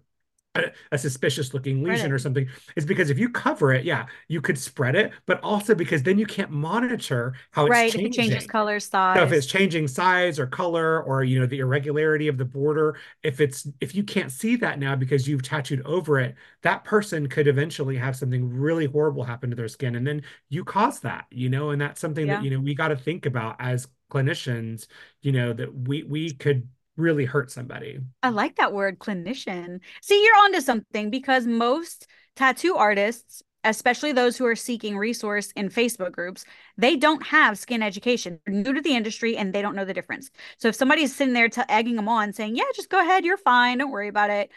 a, 0.54 0.98
suspicious 0.98 1.54
looking 1.54 1.82
lesion 1.82 2.12
or 2.12 2.18
something 2.18 2.46
is 2.76 2.84
because 2.84 3.10
if 3.10 3.18
you 3.18 3.28
cover 3.28 3.72
it, 3.72 3.84
yeah, 3.84 4.06
you 4.28 4.40
could 4.40 4.58
spread 4.58 4.94
it, 4.94 5.12
but 5.26 5.40
also 5.42 5.74
because 5.74 6.02
then 6.02 6.18
you 6.18 6.26
can't 6.26 6.50
monitor 6.50 7.34
how 7.50 7.64
it's 7.64 7.70
right. 7.70 7.86
If 7.88 8.00
changing. 8.00 8.24
it 8.24 8.28
changes 8.28 8.46
color, 8.46 8.78
So 9.16 9.22
if 9.24 9.32
it's 9.32 9.46
changing 9.46 9.88
size 9.88 10.38
or 10.38 10.46
color 10.46 11.02
or 11.02 11.24
you 11.24 11.40
know 11.40 11.46
the 11.46 11.60
irregularity 11.60 12.28
of 12.28 12.36
the 12.36 12.44
border, 12.44 12.98
if 13.22 13.40
it's 13.40 13.66
if 13.80 13.94
you 13.94 14.04
can't 14.04 14.30
see 14.30 14.56
that 14.56 14.78
now 14.78 14.94
because 14.94 15.26
you've 15.26 15.42
tattooed 15.42 15.82
over 15.86 16.20
it, 16.20 16.34
that 16.62 16.84
person 16.84 17.28
could 17.28 17.48
eventually 17.48 17.96
have 17.96 18.16
something 18.16 18.48
really 18.48 18.86
horrible 18.86 19.24
happen 19.24 19.50
to 19.50 19.56
their 19.56 19.68
skin 19.68 19.96
and 19.96 20.06
then 20.06 20.22
you 20.50 20.64
cause 20.64 21.00
that, 21.00 21.26
you 21.30 21.48
know, 21.48 21.70
and 21.70 21.80
that's 21.80 22.00
something 22.00 22.26
that 22.26 22.42
you 22.44 22.50
know 22.50 22.60
we 22.60 22.74
got 22.74 22.88
to 22.88 22.96
think 22.96 23.26
about 23.26 23.56
as 23.58 23.88
clinicians, 24.10 24.86
you 25.22 25.32
know, 25.32 25.52
that 25.52 25.74
we 25.74 26.02
we 26.02 26.32
could 26.32 26.68
really 26.96 27.24
hurt 27.24 27.50
somebody. 27.50 27.98
I 28.22 28.30
like 28.30 28.56
that 28.56 28.72
word, 28.72 28.98
clinician. 28.98 29.80
See, 30.02 30.22
you're 30.22 30.44
onto 30.44 30.60
something 30.60 31.10
because 31.10 31.46
most 31.46 32.06
tattoo 32.36 32.76
artists, 32.76 33.42
especially 33.64 34.12
those 34.12 34.36
who 34.36 34.46
are 34.46 34.56
seeking 34.56 34.96
resource 34.98 35.52
in 35.56 35.68
Facebook 35.68 36.12
groups, 36.12 36.44
they 36.76 36.96
don't 36.96 37.24
have 37.26 37.58
skin 37.58 37.82
education. 37.82 38.40
They're 38.44 38.54
new 38.54 38.72
to 38.74 38.80
the 38.80 38.96
industry 38.96 39.36
and 39.36 39.52
they 39.52 39.62
don't 39.62 39.76
know 39.76 39.84
the 39.84 39.94
difference. 39.94 40.30
So 40.58 40.68
if 40.68 40.74
somebody's 40.74 41.14
sitting 41.14 41.34
there 41.34 41.48
t- 41.48 41.62
egging 41.68 41.96
them 41.96 42.08
on, 42.08 42.32
saying, 42.32 42.56
"Yeah, 42.56 42.64
just 42.74 42.90
go 42.90 43.00
ahead, 43.00 43.24
you're 43.24 43.36
fine, 43.36 43.78
don't 43.78 43.90
worry 43.90 44.08
about 44.08 44.30
it," 44.30 44.50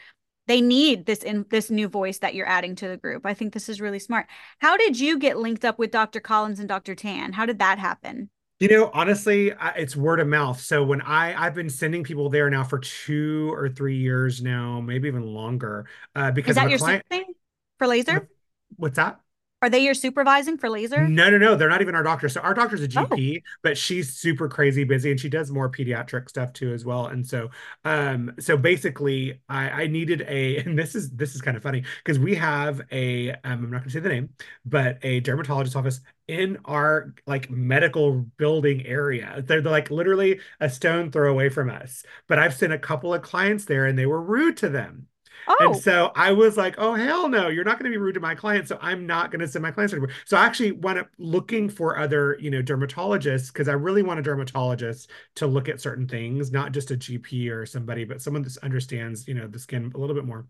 they 0.47 0.61
need 0.61 1.05
this 1.05 1.23
in 1.23 1.45
this 1.49 1.69
new 1.69 1.87
voice 1.87 2.19
that 2.19 2.35
you're 2.35 2.47
adding 2.47 2.75
to 2.75 2.87
the 2.87 2.97
group. 2.97 3.25
I 3.25 3.33
think 3.33 3.53
this 3.53 3.69
is 3.69 3.81
really 3.81 3.99
smart. 3.99 4.27
How 4.59 4.77
did 4.77 4.99
you 4.99 5.17
get 5.17 5.37
linked 5.37 5.65
up 5.65 5.79
with 5.79 5.91
Dr. 5.91 6.19
Collins 6.19 6.59
and 6.59 6.69
Dr. 6.69 6.95
Tan? 6.95 7.33
How 7.33 7.45
did 7.45 7.59
that 7.59 7.79
happen? 7.79 8.29
You 8.59 8.69
know, 8.69 8.89
honestly, 8.93 9.51
I, 9.51 9.71
it's 9.71 9.97
word 9.97 10.21
of 10.21 10.27
mouth. 10.27 10.61
So 10.61 10.83
when 10.83 11.01
I 11.01 11.33
I've 11.45 11.53
been 11.53 11.69
sending 11.69 12.03
people 12.03 12.29
there 12.29 12.49
now 12.49 12.63
for 12.63 12.79
two 12.79 13.51
or 13.53 13.67
three 13.67 13.97
years 13.97 14.41
now, 14.41 14.79
maybe 14.79 15.07
even 15.09 15.23
longer, 15.23 15.87
uh, 16.15 16.31
because 16.31 16.51
Is 16.51 16.55
that 16.55 16.69
your 16.69 16.79
client. 16.79 17.05
thing 17.09 17.25
for 17.77 17.87
laser? 17.87 18.29
What's 18.77 18.95
that? 18.95 19.19
Are 19.61 19.69
they 19.69 19.79
your 19.79 19.93
supervising 19.93 20.57
for 20.57 20.69
laser? 20.69 21.07
No, 21.07 21.29
no, 21.29 21.37
no. 21.37 21.57
They're 21.57 21.67
not 21.67 21.81
even 21.81 21.93
our 21.93 22.03
doctor. 22.03 22.29
So 22.29 22.39
our 22.39 22.53
doctor's 22.53 22.81
a 22.81 22.87
Oh, 22.95 23.07
GP, 23.09 23.43
but 23.63 23.77
she's 23.77 24.13
super 24.13 24.47
crazy 24.47 24.85
busy 24.85 25.11
and 25.11 25.19
she 25.19 25.27
does 25.27 25.51
more 25.51 25.69
pediatric 25.69 26.29
stuff 26.29 26.53
too 26.53 26.71
as 26.71 26.85
well. 26.85 27.07
And 27.07 27.27
so 27.27 27.49
um 27.83 28.33
so 28.39 28.55
basically 28.55 29.41
I 29.49 29.83
I 29.83 29.87
needed 29.87 30.21
a 30.25 30.57
and 30.65 30.79
this 30.79 30.95
is 30.95 31.11
this 31.11 31.35
is 31.35 31.41
kind 31.41 31.57
of 31.57 31.63
funny 31.63 31.83
because 32.01 32.17
we 32.17 32.33
have 32.35 32.81
a 32.93 33.31
um, 33.31 33.39
I'm 33.43 33.71
not 33.71 33.79
gonna 33.79 33.89
say 33.89 33.99
the 33.99 34.07
name, 34.07 34.29
but 34.65 34.99
a 35.03 35.19
dermatologist 35.19 35.75
office 35.75 35.99
in 36.29 36.57
our 36.63 37.13
like 37.27 37.49
medical 37.49 38.13
building 38.37 38.85
area. 38.85 39.43
They're, 39.45 39.59
they're 39.61 39.71
like 39.71 39.91
literally 39.91 40.39
a 40.61 40.69
stone 40.69 41.11
throw 41.11 41.29
away 41.29 41.49
from 41.49 41.69
us. 41.69 42.03
But 42.27 42.39
I've 42.39 42.53
sent 42.55 42.71
a 42.71 42.79
couple 42.79 43.13
of 43.13 43.21
clients 43.21 43.65
there 43.65 43.85
and 43.85 43.99
they 43.99 44.05
were 44.05 44.21
rude 44.21 44.55
to 44.57 44.69
them. 44.69 45.07
And 45.59 45.75
oh, 45.75 45.75
so 45.75 46.11
I 46.15 46.31
was 46.31 46.57
like, 46.57 46.75
oh, 46.77 46.93
hell 46.95 47.29
no, 47.29 47.47
you're 47.47 47.63
not 47.63 47.79
going 47.79 47.91
to 47.91 47.95
be 47.95 48.01
rude 48.01 48.15
to 48.15 48.19
my 48.19 48.35
clients. 48.35 48.69
So 48.69 48.77
I'm 48.81 49.05
not 49.05 49.31
going 49.31 49.39
to 49.41 49.47
send 49.47 49.63
my 49.63 49.71
clients 49.71 49.93
anymore. 49.93 50.11
So 50.25 50.37
I 50.37 50.45
actually 50.45 50.73
went 50.73 50.99
up 50.99 51.09
looking 51.17 51.69
for 51.69 51.97
other, 51.97 52.37
you 52.39 52.51
know, 52.51 52.61
dermatologists 52.61 53.47
because 53.47 53.67
I 53.69 53.73
really 53.73 54.03
want 54.03 54.19
a 54.19 54.23
dermatologist 54.23 55.09
to 55.35 55.47
look 55.47 55.69
at 55.69 55.81
certain 55.81 56.07
things, 56.07 56.51
not 56.51 56.71
just 56.73 56.91
a 56.91 56.97
GP 56.97 57.49
or 57.49 57.65
somebody, 57.65 58.03
but 58.05 58.21
someone 58.21 58.43
that 58.43 58.57
understands, 58.63 59.27
you 59.27 59.33
know, 59.33 59.47
the 59.47 59.59
skin 59.59 59.91
a 59.95 59.97
little 59.97 60.15
bit 60.15 60.25
more 60.25 60.45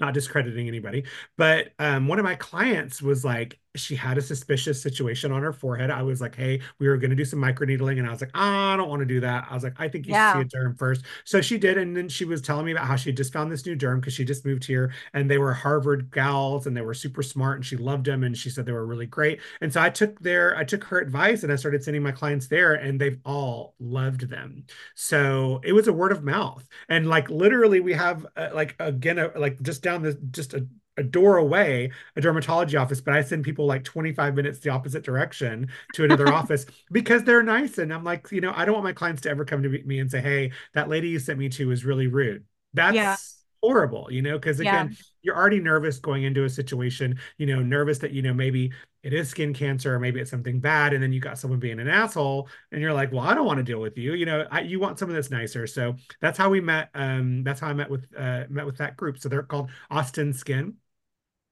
not 0.00 0.14
discrediting 0.14 0.68
anybody, 0.68 1.04
but 1.36 1.72
um, 1.78 2.08
one 2.08 2.18
of 2.18 2.24
my 2.24 2.34
clients 2.34 3.02
was 3.02 3.24
like, 3.24 3.58
she 3.76 3.96
had 3.96 4.18
a 4.18 4.22
suspicious 4.22 4.80
situation 4.80 5.32
on 5.32 5.42
her 5.42 5.52
forehead. 5.52 5.90
I 5.90 6.02
was 6.02 6.20
like, 6.20 6.36
hey, 6.36 6.60
we 6.78 6.88
were 6.88 6.96
going 6.96 7.10
to 7.10 7.16
do 7.16 7.24
some 7.24 7.40
microneedling. 7.40 7.98
And 7.98 8.06
I 8.06 8.10
was 8.10 8.20
like, 8.20 8.30
I 8.34 8.76
don't 8.76 8.88
want 8.88 9.00
to 9.00 9.06
do 9.06 9.20
that. 9.20 9.46
I 9.50 9.54
was 9.54 9.64
like, 9.64 9.74
I 9.78 9.88
think 9.88 10.06
you 10.06 10.14
should 10.14 10.50
see 10.50 10.58
a 10.58 10.60
derm 10.60 10.78
first. 10.78 11.04
So 11.24 11.40
she 11.40 11.58
did. 11.58 11.76
And 11.78 11.96
then 11.96 12.08
she 12.08 12.24
was 12.24 12.40
telling 12.40 12.66
me 12.66 12.72
about 12.72 12.86
how 12.86 12.96
she 12.96 13.12
just 13.12 13.32
found 13.32 13.50
this 13.50 13.66
new 13.66 13.76
derm 13.76 14.00
because 14.00 14.14
she 14.14 14.24
just 14.24 14.44
moved 14.46 14.64
here 14.64 14.92
and 15.12 15.28
they 15.28 15.38
were 15.38 15.52
Harvard 15.52 16.10
gals 16.12 16.66
and 16.66 16.76
they 16.76 16.82
were 16.82 16.94
super 16.94 17.22
smart 17.22 17.56
and 17.56 17.66
she 17.66 17.76
loved 17.76 18.06
them. 18.06 18.22
And 18.22 18.36
she 18.36 18.48
said 18.50 18.64
they 18.64 18.72
were 18.72 18.86
really 18.86 19.06
great. 19.06 19.40
And 19.60 19.72
so 19.72 19.82
I 19.82 19.90
took 19.90 20.20
their, 20.20 20.56
I 20.56 20.64
took 20.64 20.84
her 20.84 20.98
advice 20.98 21.42
and 21.42 21.52
I 21.52 21.56
started 21.56 21.82
sending 21.82 22.02
my 22.02 22.12
clients 22.12 22.46
there 22.46 22.74
and 22.74 23.00
they've 23.00 23.20
all 23.24 23.74
loved 23.80 24.28
them. 24.28 24.66
So 24.94 25.60
it 25.64 25.72
was 25.72 25.88
a 25.88 25.92
word 25.92 26.12
of 26.12 26.22
mouth. 26.22 26.66
And 26.88 27.08
like 27.08 27.28
literally 27.28 27.80
we 27.80 27.92
have 27.94 28.24
uh, 28.36 28.50
like, 28.54 28.76
again, 28.78 29.18
uh, 29.18 29.30
like 29.36 29.60
just 29.62 29.82
down 29.82 30.02
the, 30.02 30.14
just 30.30 30.54
a, 30.54 30.66
a 30.96 31.02
door 31.02 31.36
away, 31.38 31.90
a 32.16 32.20
dermatology 32.20 32.80
office, 32.80 33.00
but 33.00 33.14
I 33.14 33.22
send 33.22 33.44
people 33.44 33.66
like 33.66 33.84
25 33.84 34.34
minutes 34.34 34.58
the 34.60 34.70
opposite 34.70 35.04
direction 35.04 35.68
to 35.92 36.04
another 36.04 36.30
office 36.32 36.66
because 36.92 37.24
they're 37.24 37.42
nice. 37.42 37.78
And 37.78 37.92
I'm 37.92 38.04
like, 38.04 38.30
you 38.30 38.40
know, 38.40 38.52
I 38.54 38.64
don't 38.64 38.74
want 38.74 38.84
my 38.84 38.92
clients 38.92 39.22
to 39.22 39.30
ever 39.30 39.44
come 39.44 39.62
to 39.62 39.68
me 39.68 39.98
and 39.98 40.10
say, 40.10 40.20
hey, 40.20 40.52
that 40.74 40.88
lady 40.88 41.08
you 41.08 41.18
sent 41.18 41.38
me 41.38 41.48
to 41.50 41.68
was 41.68 41.84
really 41.84 42.06
rude. 42.06 42.44
Yeah. 42.88 43.16
That's 43.16 43.44
horrible, 43.62 44.08
you 44.10 44.22
know, 44.22 44.38
because 44.38 44.60
Yeah. 44.60 44.70
again, 44.84 44.96
you're 45.22 45.36
already 45.36 45.60
nervous 45.60 45.98
going 45.98 46.24
into 46.24 46.44
a 46.44 46.50
situation, 46.50 47.18
you 47.38 47.46
know, 47.46 47.62
nervous 47.62 47.98
that, 47.98 48.12
you 48.12 48.20
know, 48.22 48.34
maybe 48.34 48.72
it 49.02 49.12
is 49.12 49.28
skin 49.28 49.54
cancer 49.54 49.94
or 49.94 49.98
maybe 49.98 50.20
it's 50.20 50.30
something 50.30 50.60
bad. 50.60 50.92
And 50.92 51.02
then 51.02 51.12
you 51.12 51.20
got 51.20 51.38
someone 51.38 51.60
being 51.60 51.78
an 51.80 51.88
asshole 51.88 52.48
and 52.72 52.80
you're 52.80 52.92
like, 52.92 53.12
well, 53.12 53.22
I 53.22 53.34
don't 53.34 53.46
want 53.46 53.58
to 53.58 53.62
deal 53.62 53.80
with 53.80 53.96
you. 53.96 54.14
You 54.14 54.26
know, 54.26 54.46
I, 54.50 54.60
you 54.60 54.80
want 54.80 54.98
someone 54.98 55.14
that's 55.14 55.30
nicer. 55.30 55.66
So 55.66 55.96
that's 56.20 56.36
how 56.38 56.50
we 56.50 56.60
met. 56.60 56.90
Um, 56.94 57.42
that's 57.42 57.60
how 57.60 57.68
I 57.68 57.74
met 57.74 57.90
with, 57.90 58.06
uh, 58.16 58.44
met 58.48 58.66
with 58.66 58.78
that 58.78 58.96
group. 58.96 59.18
So 59.18 59.28
they're 59.28 59.42
called 59.42 59.70
Austin 59.90 60.32
Skin 60.32 60.74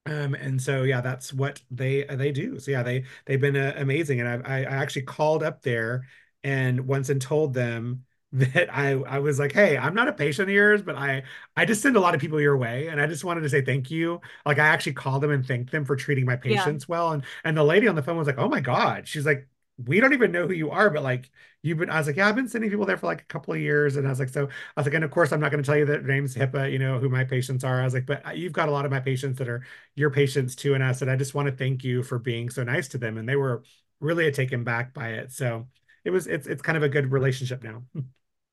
um 0.06 0.34
and 0.34 0.60
so 0.60 0.82
yeah 0.82 1.00
that's 1.00 1.32
what 1.32 1.62
they 1.70 2.04
they 2.04 2.32
do. 2.32 2.58
So 2.58 2.70
yeah 2.70 2.82
they 2.82 3.04
they've 3.26 3.40
been 3.40 3.56
uh, 3.56 3.74
amazing. 3.76 4.20
And 4.20 4.28
I, 4.46 4.58
I 4.58 4.58
I 4.64 4.76
actually 4.76 5.02
called 5.02 5.42
up 5.42 5.62
there 5.62 6.06
and 6.44 6.86
once 6.86 7.08
and 7.08 7.20
told 7.22 7.54
them 7.54 8.04
that 8.32 8.72
I 8.74 8.92
I 8.92 9.18
was 9.20 9.38
like 9.38 9.52
hey 9.52 9.76
I'm 9.78 9.94
not 9.94 10.08
a 10.08 10.12
patient 10.12 10.48
of 10.48 10.54
yours 10.54 10.82
but 10.82 10.96
I 10.96 11.22
I 11.56 11.64
just 11.66 11.82
send 11.82 11.96
a 11.96 12.00
lot 12.00 12.14
of 12.14 12.20
people 12.20 12.40
your 12.40 12.56
way. 12.56 12.88
And 12.88 13.00
I 13.00 13.06
just 13.06 13.24
wanted 13.24 13.42
to 13.42 13.48
say 13.50 13.62
thank 13.62 13.90
you. 13.90 14.20
Like 14.46 14.58
I 14.58 14.66
actually 14.68 14.94
called 14.94 15.22
them 15.22 15.30
and 15.30 15.46
thanked 15.46 15.70
them 15.70 15.84
for 15.84 15.96
treating 15.96 16.24
my 16.26 16.36
Yeah. 16.44 16.74
patients 16.76 16.88
well. 16.88 17.12
And 17.12 17.24
and 17.44 17.56
the 17.56 17.64
lady 17.64 17.86
on 17.88 17.94
the 17.94 18.02
phone 18.02 18.16
was 18.16 18.26
like 18.26 18.38
oh 18.38 18.48
my 18.48 18.60
god. 18.60 19.06
She's 19.06 19.26
like 19.26 19.48
we 19.84 20.00
don't 20.00 20.12
even 20.12 20.32
know 20.32 20.46
who 20.46 20.52
you 20.52 20.70
are 20.70 20.90
but 20.90 21.02
like 21.02 21.30
you've 21.62 21.78
been 21.78 21.90
I 21.90 21.98
was 21.98 22.06
like 22.06 22.16
yeah 22.16 22.28
I've 22.28 22.36
been 22.36 22.48
sending 22.48 22.70
people 22.70 22.86
there 22.86 22.96
for 22.96 23.06
like 23.06 23.22
a 23.22 23.26
couple 23.26 23.54
of 23.54 23.60
years 23.60 23.96
and 23.96 24.06
I 24.06 24.10
was 24.10 24.20
like 24.20 24.28
so 24.28 24.44
I 24.46 24.80
was 24.80 24.86
like 24.86 24.94
and 24.94 25.04
of 25.04 25.10
course 25.10 25.32
I'm 25.32 25.40
not 25.40 25.50
going 25.50 25.62
to 25.62 25.66
tell 25.66 25.78
you 25.78 25.86
that 25.86 26.04
name's 26.04 26.34
HIPAA 26.34 26.70
you 26.70 26.78
know 26.78 26.98
who 26.98 27.08
my 27.08 27.24
patients 27.24 27.64
are 27.64 27.80
I 27.80 27.84
was 27.84 27.94
like 27.94 28.06
but 28.06 28.26
uh, 28.26 28.30
you've 28.32 28.52
got 28.52 28.68
a 28.68 28.72
lot 28.72 28.84
of 28.84 28.90
my 28.90 29.00
patients 29.00 29.38
that 29.38 29.48
are 29.48 29.64
your 29.94 30.10
patients 30.10 30.54
too. 30.54 30.74
And 30.74 30.82
I 30.82 30.92
said, 30.92 31.08
I 31.08 31.16
just 31.16 31.34
want 31.34 31.48
to 31.48 31.54
thank 31.54 31.84
you 31.84 32.02
for 32.02 32.18
being 32.18 32.50
so 32.50 32.64
nice 32.64 32.88
to 32.88 32.98
them. 32.98 33.18
And 33.18 33.28
they 33.28 33.36
were 33.36 33.62
really 34.00 34.30
taken 34.32 34.64
back 34.64 34.94
by 34.94 35.10
it. 35.10 35.32
So 35.32 35.68
it 36.04 36.10
was, 36.10 36.26
it's, 36.26 36.46
it's 36.46 36.62
kind 36.62 36.76
of 36.76 36.82
a 36.82 36.88
good 36.88 37.12
relationship 37.12 37.62
now. 37.62 37.82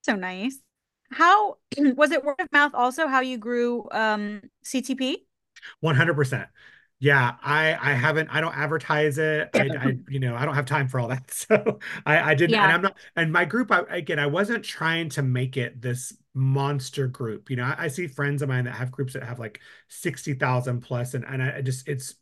So 0.01 0.15
nice. 0.15 0.57
How 1.11 1.57
was 1.77 2.11
it 2.11 2.23
word 2.23 2.39
of 2.39 2.51
mouth 2.53 2.71
also 2.73 3.07
how 3.07 3.19
you 3.19 3.37
grew 3.37 3.87
um 3.91 4.41
CTP? 4.63 5.25
100%. 5.81 6.47
Yeah, 7.01 7.35
I 7.41 7.75
I 7.75 7.93
haven't 7.93 8.27
I 8.29 8.41
don't 8.41 8.55
advertise 8.55 9.17
it. 9.17 9.49
I 9.55 9.69
I 9.77 9.97
you 10.09 10.19
know, 10.19 10.35
I 10.35 10.45
don't 10.45 10.55
have 10.55 10.65
time 10.65 10.87
for 10.89 10.99
all 10.99 11.07
that. 11.09 11.31
So 11.31 11.79
I 12.05 12.31
I 12.31 12.35
didn't 12.35 12.57
and 12.57 12.71
I'm 12.71 12.81
not 12.81 12.97
and 13.15 13.31
my 13.31 13.45
group 13.45 13.71
I 13.71 13.81
again 13.89 14.19
I 14.19 14.27
wasn't 14.27 14.65
trying 14.65 15.09
to 15.11 15.21
make 15.23 15.55
it 15.57 15.81
this 15.81 16.13
monster 16.33 17.07
group. 17.07 17.49
You 17.49 17.55
know, 17.57 17.63
I, 17.63 17.85
I 17.85 17.87
see 17.87 18.07
friends 18.07 18.41
of 18.41 18.49
mine 18.49 18.65
that 18.65 18.75
have 18.75 18.91
groups 18.91 19.13
that 19.13 19.23
have 19.23 19.39
like 19.39 19.61
60,000 19.87 20.81
plus 20.81 21.13
and 21.13 21.23
and 21.25 21.41
I 21.41 21.61
just 21.61 21.87
it's 21.87 22.15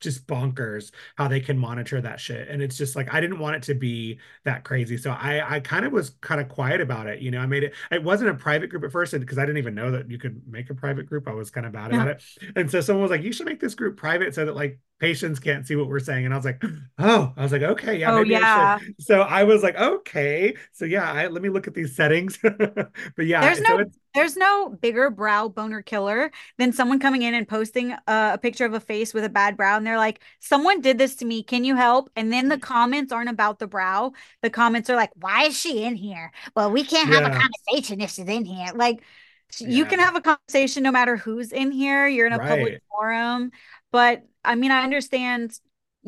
just 0.00 0.26
bonkers 0.26 0.90
how 1.16 1.28
they 1.28 1.40
can 1.40 1.58
monitor 1.58 2.00
that 2.00 2.20
shit. 2.20 2.48
And 2.48 2.62
it's 2.62 2.76
just 2.76 2.96
like 2.96 3.12
I 3.12 3.20
didn't 3.20 3.38
want 3.38 3.56
it 3.56 3.62
to 3.64 3.74
be 3.74 4.18
that 4.44 4.64
crazy. 4.64 4.96
So 4.96 5.10
I 5.10 5.56
I 5.56 5.60
kind 5.60 5.84
of 5.84 5.92
was 5.92 6.10
kind 6.20 6.40
of 6.40 6.48
quiet 6.48 6.80
about 6.80 7.06
it. 7.06 7.20
You 7.20 7.30
know, 7.30 7.40
I 7.40 7.46
made 7.46 7.64
it 7.64 7.74
it 7.90 8.02
wasn't 8.02 8.30
a 8.30 8.34
private 8.34 8.68
group 8.70 8.84
at 8.84 8.92
first 8.92 9.12
because 9.18 9.38
I 9.38 9.42
didn't 9.42 9.58
even 9.58 9.74
know 9.74 9.90
that 9.90 10.10
you 10.10 10.18
could 10.18 10.42
make 10.46 10.70
a 10.70 10.74
private 10.74 11.06
group. 11.06 11.28
I 11.28 11.32
was 11.32 11.50
kind 11.50 11.66
of 11.66 11.72
bad 11.72 11.92
about 11.92 12.08
it. 12.08 12.22
And 12.56 12.70
so 12.70 12.80
someone 12.80 13.02
was 13.02 13.10
like, 13.10 13.22
you 13.22 13.32
should 13.32 13.46
make 13.46 13.60
this 13.60 13.74
group 13.74 13.96
private 13.96 14.34
so 14.34 14.44
that 14.44 14.54
like 14.54 14.78
patients 14.98 15.38
can't 15.38 15.66
see 15.66 15.76
what 15.76 15.88
we're 15.88 16.00
saying. 16.00 16.24
And 16.24 16.34
I 16.34 16.36
was 16.36 16.44
like, 16.44 16.62
oh, 16.98 17.32
I 17.36 17.42
was 17.42 17.52
like, 17.52 17.62
okay, 17.62 17.98
yeah, 17.98 18.12
oh, 18.12 18.22
yeah. 18.22 18.78
I 18.80 18.86
so 18.98 19.22
I 19.22 19.44
was 19.44 19.62
like, 19.62 19.76
okay, 19.76 20.54
so 20.72 20.84
yeah, 20.84 21.10
I, 21.10 21.26
let 21.28 21.42
me 21.42 21.48
look 21.48 21.66
at 21.66 21.74
these 21.74 21.94
settings. 21.94 22.38
but 22.42 23.26
yeah, 23.26 23.40
there's 23.40 23.58
so 23.58 23.76
no 23.76 23.84
there's 24.14 24.36
no 24.36 24.70
bigger 24.70 25.10
brow 25.10 25.48
boner 25.48 25.82
killer 25.82 26.30
than 26.56 26.72
someone 26.72 26.98
coming 26.98 27.22
in 27.22 27.34
and 27.34 27.46
posting 27.46 27.92
a, 27.92 28.32
a, 28.34 28.38
picture 28.38 28.64
of 28.64 28.74
a 28.74 28.80
face 28.80 29.14
with 29.14 29.24
a 29.24 29.28
bad 29.28 29.56
brow, 29.56 29.76
and 29.76 29.86
they're 29.86 29.98
like, 29.98 30.20
someone 30.40 30.80
did 30.80 30.98
this 30.98 31.14
to 31.16 31.24
me, 31.24 31.42
can 31.42 31.64
you 31.64 31.76
help? 31.76 32.10
And 32.16 32.32
then 32.32 32.48
the 32.48 32.56
mm. 32.56 32.62
comments 32.62 33.12
aren't 33.12 33.30
about 33.30 33.58
the 33.58 33.66
brow. 33.66 34.12
The 34.42 34.50
comments 34.50 34.90
are 34.90 34.96
like, 34.96 35.10
why 35.14 35.44
is 35.44 35.58
she 35.58 35.84
in 35.84 35.94
here? 35.94 36.32
Well, 36.56 36.70
we 36.70 36.82
can't 36.82 37.08
have 37.12 37.22
yeah. 37.22 37.36
a 37.36 37.40
conversation 37.40 38.00
if 38.00 38.10
she's 38.10 38.28
in 38.28 38.44
here. 38.44 38.72
Like. 38.74 39.02
Yeah. 39.60 39.68
You 39.68 39.86
can 39.86 39.98
have 39.98 40.14
a 40.14 40.20
conversation 40.20 40.82
no 40.82 40.92
matter 40.92 41.16
who's 41.16 41.52
in 41.52 41.70
here. 41.70 42.06
You're 42.06 42.26
in 42.26 42.34
a 42.34 42.36
right. 42.36 42.48
public 42.50 42.82
forum. 42.90 43.50
But 43.90 44.26
I 44.48 44.54
mean, 44.54 44.72
I 44.72 44.82
understand 44.82 45.52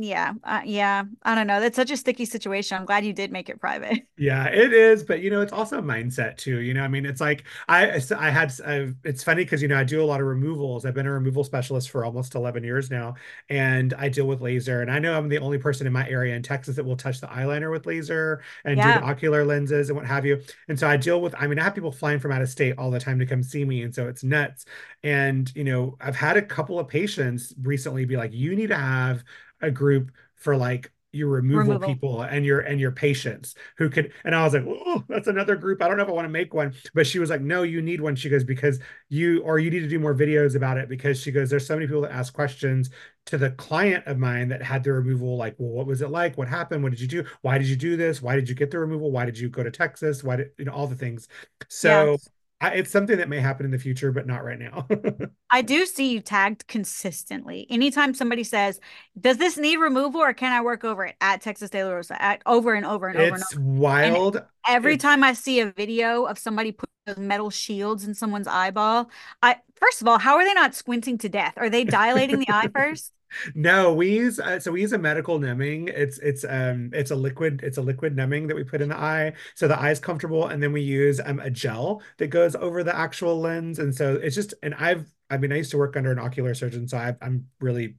yeah 0.03 0.33
uh, 0.45 0.61
yeah 0.65 1.05
i 1.23 1.35
don't 1.35 1.47
know 1.47 1.61
that's 1.61 1.77
such 1.77 1.91
a 1.91 1.97
sticky 1.97 2.25
situation 2.25 2.77
i'm 2.77 2.85
glad 2.85 3.05
you 3.05 3.13
did 3.13 3.31
make 3.31 3.49
it 3.49 3.61
private 3.61 4.01
yeah 4.17 4.47
it 4.47 4.73
is 4.73 5.03
but 5.03 5.21
you 5.21 5.31
know 5.31 5.41
it's 5.41 5.53
also 5.53 5.79
a 5.79 5.83
mindset 5.83 6.37
too 6.37 6.61
you 6.61 6.73
know 6.73 6.83
i 6.83 6.89
mean 6.89 7.05
it's 7.05 7.21
like 7.21 7.45
i 7.69 8.01
i 8.17 8.31
had 8.31 8.53
I've, 8.65 8.95
it's 9.05 9.23
funny 9.23 9.45
because 9.45 9.63
you 9.63 9.69
know 9.69 9.77
i 9.77 9.85
do 9.85 10.03
a 10.03 10.05
lot 10.05 10.21
of 10.21 10.27
removals 10.27 10.85
i've 10.85 10.95
been 10.95 11.07
a 11.07 11.13
removal 11.13 11.45
specialist 11.45 11.91
for 11.91 12.05
almost 12.05 12.35
11 12.35 12.65
years 12.65 12.91
now 12.91 13.15
and 13.49 13.95
i 13.95 14.09
deal 14.09 14.27
with 14.27 14.41
laser 14.41 14.83
and 14.83 14.91
i 14.91 14.99
know 14.99 15.17
i'm 15.17 15.29
the 15.29 15.39
only 15.39 15.59
person 15.59 15.87
in 15.87 15.93
my 15.93 16.09
area 16.09 16.35
in 16.35 16.43
texas 16.43 16.77
that 16.77 16.85
will 16.85 16.97
touch 16.97 17.21
the 17.21 17.27
eyeliner 17.27 17.71
with 17.71 17.87
laser 17.87 18.43
and 18.65 18.77
yeah. 18.77 18.95
do 18.95 19.01
the 19.01 19.07
ocular 19.07 19.45
lenses 19.45 19.91
and 19.91 19.97
what 19.97 20.07
have 20.07 20.25
you 20.25 20.41
and 20.69 20.79
so 20.79 20.89
i 20.89 20.97
deal 20.97 21.21
with 21.21 21.35
i 21.39 21.47
mean 21.47 21.59
i 21.59 21.65
have 21.65 21.75
people 21.75 21.93
flying 21.93 22.19
from 22.19 22.33
out 22.33 22.43
of 22.43 22.49
state 22.49 22.75
all 22.79 22.91
the 22.91 23.01
time 23.01 23.19
to 23.19 23.27
come 23.27 23.43
see 23.43 23.65
me 23.65 23.83
and 23.83 23.95
so 23.95 24.09
it's 24.09 24.25
nuts 24.25 24.65
and 25.03 25.53
you 25.55 25.65
know 25.65 25.97
i've 26.01 26.17
had 26.17 26.37
a 26.37 26.43
couple 26.43 26.79
of 26.79 26.89
patients 26.89 27.55
recently 27.63 28.05
be 28.05 28.17
like 28.17 28.33
you 28.33 28.55
need 28.55 28.69
to 28.69 28.77
have 28.77 29.25
a 29.61 29.71
group 29.71 30.11
for 30.37 30.57
like 30.57 30.91
your 31.13 31.29
removal, 31.29 31.75
removal, 31.75 31.89
people 31.89 32.23
and 32.23 32.45
your 32.45 32.61
and 32.61 32.81
your 32.81 32.93
patients 32.93 33.57
who 33.77 33.91
could 33.91 34.13
and 34.25 34.35
i 34.35 34.45
was 34.45 34.55
like 34.55 34.65
oh 34.67 35.03
that's 35.09 35.27
another 35.27 35.57
group. 35.57 35.83
I 35.83 35.89
don't 35.89 35.97
know 35.97 36.05
if 36.05 36.09
i 36.09 36.13
want 36.13 36.27
to 36.27 36.31
make 36.31 36.55
one. 36.55 36.73
But 36.95 37.07
she 37.07 37.19
was 37.19 37.31
like 37.31 37.41
no 37.41 37.63
you 37.63 37.83
need 37.83 38.01
one. 38.01 38.15
She 38.15 38.29
goes 38.29 38.45
because 38.45 38.79
you 39.09 39.43
or 39.43 39.59
you 39.59 39.71
need 39.71 39.81
to 39.81 39.89
do 39.89 39.99
more 39.99 40.15
videos 40.15 40.55
about 40.55 40.79
it. 40.79 40.89
Because 40.89 41.21
she 41.21 41.33
goes 41.33 41.51
there's 41.51 41.67
so 41.67 41.75
many 41.75 41.87
people 41.87 42.03
that 42.03 42.13
ask 42.13 42.33
questions 42.33 42.91
to 43.27 43.39
the 43.39 43.51
client 43.51 44.07
of 44.07 44.19
mine 44.19 44.49
that 44.49 44.63
had 44.63 44.85
the 44.85 44.93
removal 44.93 45.37
like 45.37 45.57
well 45.59 45.71
what 45.71 45.87
was 45.87 46.01
it 46.01 46.11
like? 46.11 46.39
What 46.39 46.49
happened? 46.49 46.83
What 46.83 46.91
did 46.91 47.01
you 47.01 47.09
do? 47.09 47.25
Why 47.43 47.59
did 47.59 47.69
you 47.69 47.77
do 47.77 47.97
this? 47.97 48.23
Why 48.23 48.37
did 48.37 48.49
you 48.49 48.55
get 48.55 48.71
the 48.71 48.79
removal? 48.79 49.11
Why 49.11 49.25
did 49.25 49.39
you 49.39 49.49
go 49.49 49.65
to 49.65 49.71
texas? 49.71 50.23
Why 50.23 50.37
did 50.37 50.51
you 50.59 50.65
know 50.65 50.73
all 50.73 50.87
the 50.87 50.97
things. 50.97 51.27
So 51.69 52.19
I, 52.61 52.71
it's 52.73 52.91
something 52.91 53.17
that 53.17 53.29
may 53.29 53.41
happen 53.41 53.65
in 53.65 53.73
the 53.73 53.79
future, 53.79 54.13
but 54.13 54.27
not 54.27 54.45
right 54.45 54.59
now. 54.59 54.87
I 55.51 55.63
do 55.63 55.87
see 55.87 56.13
you 56.13 56.21
tagged 56.21 56.67
consistently. 56.67 57.67
Anytime 57.71 58.13
somebody 58.13 58.45
says, 58.45 58.81
"Does 59.19 59.39
this 59.39 59.57
need 59.57 59.79
removal, 59.79 60.21
or 60.21 60.35
can 60.35 60.53
I 60.53 60.61
work 60.61 60.85
over 60.85 61.07
it?" 61.07 61.17
at 61.21 61.41
Texas 61.41 61.71
De 61.71 61.83
La 61.83 61.91
Rosa, 61.91 62.21
at 62.23 62.43
over 62.45 62.75
and 62.75 62.85
over 62.85 63.09
and 63.09 63.19
over. 63.19 63.37
It's 63.37 63.55
and 63.55 63.67
over. 63.67 63.81
wild. 63.81 64.37
And 64.37 64.45
every 64.69 64.95
it's... 64.95 65.03
time 65.03 65.25
I 65.25 65.33
see 65.33 65.61
a 65.61 65.73
video 65.73 66.25
of 66.25 66.39
somebody 66.39 66.73
put 66.73 66.91
those 67.07 67.17
metal 67.17 67.49
shields 67.49 68.05
in 68.05 68.15
someone's 68.15 68.47
eyeball, 68.47 69.11
I 69.43 69.57
first 69.77 70.03
of 70.03 70.09
all, 70.09 70.19
how 70.19 70.37
are 70.37 70.45
they 70.45 70.55
not 70.55 70.75
squinting 70.75 71.17
to 71.19 71.29
death? 71.31 71.55
Are 71.57 71.71
they 71.71 71.85
dilating 71.85 72.41
the 72.41 72.51
eye 72.51 72.69
first? 72.75 73.13
No 73.55 73.93
we 73.93 74.11
use 74.11 74.39
uh, 74.39 74.59
so 74.61 74.73
we 74.73 74.81
use 74.81 74.93
a 74.93 74.99
medical 74.99 75.39
numbing. 75.39 75.89
It's 75.89 76.19
it's 76.19 76.45
um 76.45 76.91
it's 76.93 77.11
a 77.11 77.17
liquid 77.17 77.61
it's 77.63 77.79
a 77.79 77.83
liquid 77.83 78.17
numbing 78.17 78.47
that 78.49 78.57
we 78.57 78.65
put 78.65 78.81
in 78.81 78.89
the 78.89 78.97
eye. 78.99 79.33
So 79.55 79.69
the 79.69 79.79
eye 79.79 79.91
is 79.91 80.01
comfortable 80.01 80.47
and 80.47 80.63
then 80.63 80.73
we 80.73 80.83
use 80.83 81.21
um, 81.25 81.41
a 81.41 81.51
gel 81.51 82.03
that 82.19 82.29
goes 82.29 82.55
over 82.57 82.83
the 82.83 82.97
actual 82.97 83.41
lens. 83.41 83.79
And 83.79 83.95
so 83.95 84.15
it's 84.17 84.35
just 84.35 84.55
and 84.63 84.75
i've 84.75 85.07
i 85.31 85.37
mean 85.37 85.53
i 85.53 85.57
used 85.57 85.71
to 85.71 85.79
work 85.79 85.97
under 85.97 86.11
an 86.13 86.19
ocular 86.19 86.55
surgeon 86.55 86.89
so 86.89 86.99
I, 86.99 87.15
i'm 87.23 87.47
really 87.61 87.97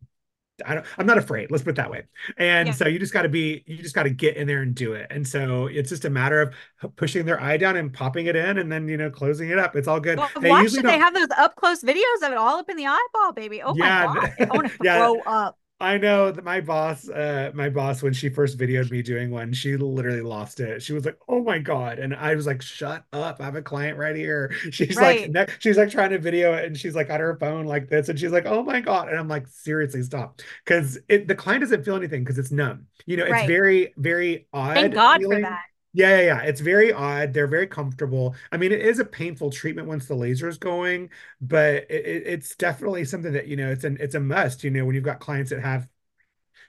I 0.65 0.76
don't, 0.76 0.86
I'm 0.97 1.06
not 1.06 1.17
afraid. 1.17 1.52
Let's 1.52 1.63
put 1.63 1.71
it 1.71 1.76
that 1.78 1.91
way. 1.91 2.04
And 2.38 2.67
yeah. 2.67 2.74
so 2.74 2.88
you 2.88 3.00
just 3.00 3.13
got 3.13 3.24
to 3.24 3.30
be, 3.30 3.63
you 3.65 3.78
just 3.78 3.95
got 3.95 4.04
to 4.04 4.10
get 4.10 4.38
in 4.38 4.47
there 4.47 4.62
and 4.62 4.74
do 4.76 4.93
it. 4.93 5.08
And 5.10 5.28
so 5.28 5.67
it's 5.67 5.89
just 5.89 6.06
a 6.06 6.10
matter 6.10 6.41
of 6.82 6.95
pushing 6.95 7.26
their 7.26 7.41
eye 7.41 7.58
down 7.58 7.78
and 7.78 7.93
popping 7.93 8.26
it 8.26 8.36
in, 8.36 8.58
and 8.58 8.71
then 8.71 8.88
you 8.88 8.97
know 8.97 9.10
closing 9.10 9.50
it 9.50 9.58
up. 9.58 9.76
It's 9.76 9.88
all 9.88 10.00
good. 10.00 10.17
Well, 10.17 10.30
they 10.39 10.50
watch 10.50 10.74
it. 10.74 10.84
They 10.84 10.97
have 10.97 11.13
those 11.13 11.28
up 11.38 11.56
close 11.56 11.84
videos 11.84 12.24
of 12.24 12.32
it 12.32 12.38
all 12.38 12.60
up 12.60 12.69
in 12.69 12.78
the 12.78 12.88
eyeball, 12.88 13.34
baby. 13.34 13.62
Oh 13.62 13.76
yeah, 13.76 14.08
my 14.08 14.13
god, 14.15 14.34
I 14.39 14.56
want 14.56 14.67
to 14.67 14.78
yeah. 14.84 14.97
throw 14.97 15.19
up. 15.21 15.58
I 15.82 15.98
know 15.98 16.32
that 16.32 16.44
my 16.44 16.62
boss, 16.62 17.10
uh, 17.10 17.52
my 17.56 17.70
boss, 17.70 18.04
when 18.04 18.13
she 18.13 18.30
first 18.30 18.58
videoed 18.58 18.91
me 18.91 19.02
doing 19.02 19.32
one, 19.32 19.52
she 19.52 19.76
literally 19.76 20.22
lost 20.22 20.60
it. 20.60 20.84
She 20.84 20.94
was 20.94 21.06
like, 21.06 21.17
"Oh 21.28 21.44
my 21.44 21.58
god!" 21.58 21.98
And 21.98 22.15
I 22.15 22.36
was 22.36 22.46
like, 22.46 22.62
"Shut 22.62 23.04
up! 23.12 23.41
I 23.41 23.46
have 23.46 23.56
a 23.56 23.62
client 23.63 23.98
right 23.98 24.15
here." 24.15 24.54
She's 24.72 24.96
right. 24.96 25.34
like, 25.34 25.60
she's 25.60 25.78
like 25.78 25.89
trying 25.89 26.12
to 26.12 26.20
video 26.20 26.54
it, 26.54 26.65
and 26.65 26.78
she's 26.78 26.96
like 26.96 27.10
on 27.10 27.20
her 27.20 27.36
phone 27.38 27.65
like 27.65 27.89
this, 27.89 28.10
and 28.10 28.20
she's 28.20 28.32
like, 28.32 28.46
"Oh 28.46 28.62
my 28.63 28.80
god!" 28.80 29.10
And 29.10 29.17
I'm 29.17 29.28
like, 29.28 29.48
"Seriously, 29.48 30.04
stop!" 30.04 30.41
Because 30.63 31.00
the 31.10 31.36
client 31.36 31.62
doesn't 31.62 31.84
feel 31.84 31.96
anything 31.96 32.24
because 32.24 32.38
it's 32.38 32.52
numb. 32.52 32.86
You 33.08 33.17
know, 33.17 33.24
it's 33.24 33.32
right. 33.32 33.48
very, 33.48 33.94
very 33.98 34.48
odd. 34.54 34.76
Thank 34.76 34.94
God 34.94 35.20
feeling. 35.20 35.38
for 35.39 35.50
that. 35.50 35.62
Yeah, 35.93 36.10
yeah, 36.17 36.21
yeah. 36.21 36.41
It's 36.43 36.62
very 36.62 36.93
odd. 36.93 37.34
They're 37.34 37.47
very 37.47 37.67
comfortable. 37.67 38.36
I 38.51 38.58
mean, 38.58 38.71
it 38.71 38.80
is 38.80 38.99
a 38.99 39.06
painful 39.06 39.51
treatment 39.51 39.89
once 39.89 40.08
the 40.08 40.15
laser 40.15 40.47
is 40.47 40.58
going, 40.58 41.10
but 41.41 41.86
it, 41.89 42.23
it's 42.25 42.56
definitely 42.56 43.04
something 43.04 43.34
that 43.34 43.47
you 43.47 43.58
know 43.58 43.69
it's 43.69 43.84
an 43.84 43.97
it's 43.99 44.15
a 44.15 44.19
must. 44.19 44.63
You 44.63 44.71
know, 44.71 44.86
when 44.86 44.95
you've 44.95 45.04
got 45.04 45.19
clients 45.19 45.49
that 45.51 45.62
have 45.62 45.88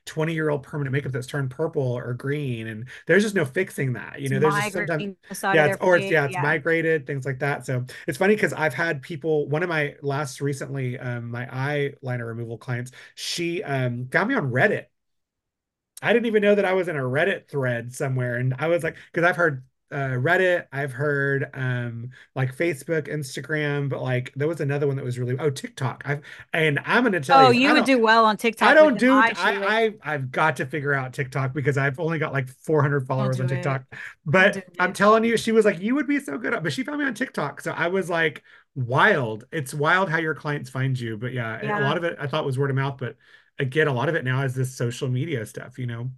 20 0.07 0.35
year 0.35 0.51
old 0.51 0.65
permanent 0.65 0.93
makeup 0.93 1.13
that's 1.13 1.29
turned 1.29 1.51
purple 1.51 1.83
or 1.83 2.15
green 2.15 2.67
and 2.67 2.89
there's 3.07 3.23
just 3.23 3.37
no 3.37 3.45
fixing 3.45 3.93
that 3.93 4.21
you 4.21 4.29
know 4.29 4.41
there's 4.41 4.55
just 4.55 4.73
sometimes 4.73 5.05
yeah 5.53 5.67
it's, 5.67 5.77
or 5.81 5.97
it's 5.97 6.11
yeah 6.11 6.25
it's 6.25 6.35
yeah. 6.35 6.43
migrated 6.43 7.07
things 7.07 7.25
like 7.25 7.39
that 7.39 7.65
so 7.65 7.85
it's 8.09 8.19
funny 8.19 8.35
because 8.35 8.53
i've 8.55 8.75
had 8.75 9.01
people 9.01 9.49
one 9.49 9.63
of 9.63 9.69
my 9.69 9.95
last 10.03 10.41
recently 10.41 10.99
um 10.99 11.31
my 11.31 11.47
eyeliner 11.47 12.27
removal 12.27 12.59
clients 12.59 12.91
she 13.15 13.63
um 13.63 14.09
found 14.11 14.29
me 14.29 14.35
on 14.35 14.51
reddit 14.51 14.87
I 16.03 16.13
didn't 16.13 16.27
even 16.27 16.43
know 16.43 16.55
that 16.55 16.65
I 16.65 16.73
was 16.73 16.89
in 16.89 16.97
a 16.97 17.01
Reddit 17.01 17.49
thread 17.49 17.95
somewhere. 17.95 18.37
And 18.37 18.55
I 18.59 18.69
was 18.69 18.83
like, 18.83 18.97
because 19.13 19.29
I've 19.29 19.37
heard 19.37 19.63
uh, 19.93 20.17
Reddit, 20.17 20.67
I've 20.73 20.93
heard 20.93 21.51
um, 21.53 22.11
like 22.35 22.57
Facebook, 22.57 23.09
Instagram, 23.09 23.91
but 23.91 24.03
like 24.03 24.33
there 24.35 24.49
was 24.49 24.61
another 24.61 24.87
one 24.87 24.97
that 24.97 25.05
was 25.05 25.19
really 25.19 25.37
oh 25.39 25.51
TikTok. 25.51 26.03
I've 26.07 26.23
and 26.55 26.81
I'm 26.87 27.05
gonna 27.05 27.21
tell 27.21 27.47
oh, 27.47 27.51
you, 27.51 27.69
Oh, 27.69 27.69
you 27.69 27.75
would 27.75 27.85
do 27.85 27.99
well 27.99 28.25
on 28.25 28.39
TikTok. 28.39 28.69
I 28.69 28.75
don't 28.75 28.99
do. 28.99 29.13
I, 29.13 29.33
I 29.37 29.95
I've 30.03 30.33
got 30.33 30.57
to 30.57 30.67
figure 30.67 30.95
out 30.95 31.13
TikTok 31.13 31.53
because 31.53 31.77
I've 31.77 32.01
only 32.01 32.19
got 32.19 32.33
like 32.33 32.49
400 32.49 33.07
followers 33.07 33.39
on 33.39 33.49
TikTok. 33.49 33.85
It. 33.93 33.99
But 34.25 34.65
I'm 34.81 34.95
telling 34.95 35.25
you, 35.25 35.37
she 35.37 35.53
was 35.53 35.67
like, 35.67 35.79
you 35.81 35.95
would 35.95 36.07
be 36.07 36.21
so 36.21 36.39
good. 36.39 36.55
At, 36.55 36.63
But 36.63 36.73
she 36.73 36.85
found 36.85 36.99
me 36.99 37.05
on 37.05 37.15
TikTok, 37.15 37.61
so 37.61 37.73
I 37.73 37.89
was 37.89 38.09
like, 38.09 38.43
wild. 38.75 39.45
It's 39.53 39.75
wild 39.75 40.09
how 40.09 40.19
your 40.19 40.35
clients 40.35 40.71
find 40.71 40.99
you. 40.99 41.19
But 41.19 41.35
yeah, 41.35 41.61
yeah. 41.63 41.81
a 41.81 41.83
lot 41.83 41.99
of 41.99 42.05
it 42.05 42.17
I 42.19 42.27
thought 42.27 42.47
was 42.47 42.59
word 42.59 42.71
of 42.71 42.77
mouth, 42.77 42.97
but 42.99 43.17
again, 43.63 43.89
a 43.89 43.93
lot 43.93 44.09
of 44.09 44.15
it 44.15 44.25
now 44.25 44.43
is 44.43 44.55
this 44.55 44.75
social 44.75 45.09
media 45.09 45.47
stuff, 45.47 45.79
you 45.79 45.87
know? 45.87 46.11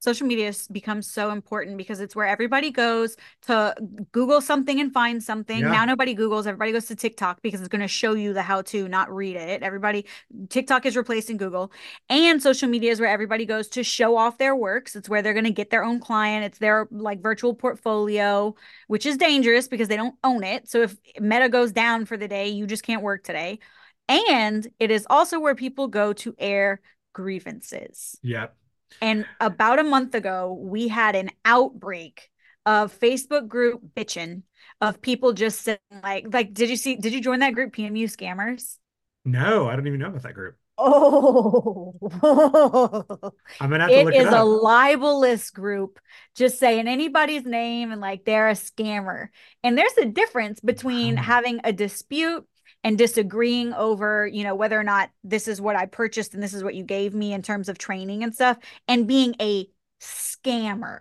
social 0.00 0.26
media 0.26 0.52
becomes 0.70 1.06
so 1.06 1.30
important 1.30 1.76
because 1.76 2.00
it's 2.00 2.14
where 2.14 2.26
everybody 2.26 2.70
goes 2.70 3.16
to 3.42 3.74
google 4.12 4.40
something 4.40 4.80
and 4.80 4.92
find 4.92 5.22
something. 5.22 5.58
Yeah. 5.58 5.72
now 5.72 5.84
nobody 5.84 6.14
googles 6.14 6.46
everybody 6.46 6.72
goes 6.72 6.86
to 6.86 6.94
tiktok 6.94 7.42
because 7.42 7.60
it's 7.60 7.68
going 7.68 7.80
to 7.80 7.88
show 7.88 8.14
you 8.14 8.32
the 8.32 8.42
how 8.42 8.62
to 8.62 8.88
not 8.88 9.12
read 9.14 9.36
it. 9.36 9.62
Everybody 9.62 10.06
tiktok 10.50 10.86
is 10.86 10.96
replacing 10.96 11.36
google. 11.36 11.72
And 12.08 12.40
social 12.42 12.68
media 12.68 12.92
is 12.92 13.00
where 13.00 13.08
everybody 13.08 13.44
goes 13.44 13.68
to 13.68 13.82
show 13.82 14.16
off 14.16 14.38
their 14.38 14.54
works. 14.54 14.94
It's 14.94 15.08
where 15.08 15.22
they're 15.22 15.34
going 15.34 15.44
to 15.44 15.50
get 15.50 15.70
their 15.70 15.84
own 15.84 16.00
client. 16.00 16.44
It's 16.44 16.58
their 16.58 16.86
like 16.90 17.20
virtual 17.20 17.54
portfolio 17.54 18.54
which 18.86 19.04
is 19.04 19.16
dangerous 19.16 19.68
because 19.68 19.88
they 19.88 19.96
don't 19.96 20.14
own 20.22 20.44
it. 20.44 20.68
So 20.68 20.82
if 20.82 20.96
meta 21.20 21.48
goes 21.48 21.72
down 21.72 22.04
for 22.04 22.16
the 22.16 22.28
day 22.28 22.48
you 22.48 22.66
just 22.66 22.84
can't 22.84 23.02
work 23.02 23.24
today 23.24 23.58
and 24.08 24.66
it 24.78 24.90
is 24.90 25.06
also 25.08 25.40
where 25.40 25.54
people 25.54 25.88
go 25.88 26.12
to 26.14 26.34
air 26.38 26.80
grievances. 27.12 28.18
Yep. 28.22 28.56
And 29.02 29.26
about 29.40 29.78
a 29.78 29.84
month 29.84 30.14
ago, 30.14 30.58
we 30.58 30.88
had 30.88 31.14
an 31.14 31.30
outbreak 31.44 32.30
of 32.64 32.98
Facebook 32.98 33.48
group 33.48 33.80
bitching 33.96 34.42
of 34.80 35.00
people 35.00 35.32
just 35.32 35.62
saying 35.62 35.78
like 36.02 36.26
like 36.32 36.52
did 36.52 36.68
you 36.68 36.76
see 36.76 36.96
did 36.96 37.12
you 37.12 37.20
join 37.20 37.40
that 37.40 37.54
group 37.54 37.74
PMU 37.74 38.04
scammers? 38.04 38.76
No, 39.24 39.68
I 39.68 39.76
don't 39.76 39.86
even 39.86 40.00
know 40.00 40.08
about 40.08 40.22
that 40.22 40.34
group. 40.34 40.56
Oh, 40.80 41.92
I'm 43.60 43.70
gonna 43.70 43.82
have 43.82 43.90
to 43.90 43.98
it 43.98 44.04
look 44.04 44.14
is 44.14 44.20
it 44.20 44.24
It 44.24 44.28
is 44.28 44.34
a 44.34 44.44
libelous 44.44 45.50
group 45.50 45.98
just 46.36 46.58
saying 46.58 46.86
anybody's 46.86 47.44
name 47.44 47.90
and 47.90 48.00
like 48.00 48.24
they're 48.24 48.48
a 48.48 48.52
scammer. 48.52 49.28
And 49.64 49.76
there's 49.76 49.96
a 49.96 50.06
difference 50.06 50.60
between 50.60 51.16
wow. 51.16 51.22
having 51.22 51.60
a 51.64 51.72
dispute 51.72 52.46
and 52.84 52.96
disagreeing 52.96 53.72
over, 53.74 54.26
you 54.26 54.44
know, 54.44 54.54
whether 54.54 54.78
or 54.78 54.84
not 54.84 55.10
this 55.24 55.48
is 55.48 55.60
what 55.60 55.76
I 55.76 55.86
purchased 55.86 56.34
and 56.34 56.42
this 56.42 56.54
is 56.54 56.62
what 56.62 56.74
you 56.74 56.84
gave 56.84 57.14
me 57.14 57.32
in 57.32 57.42
terms 57.42 57.68
of 57.68 57.78
training 57.78 58.22
and 58.22 58.34
stuff, 58.34 58.58
and 58.86 59.06
being 59.06 59.34
a 59.40 59.68
scammer. 60.00 61.00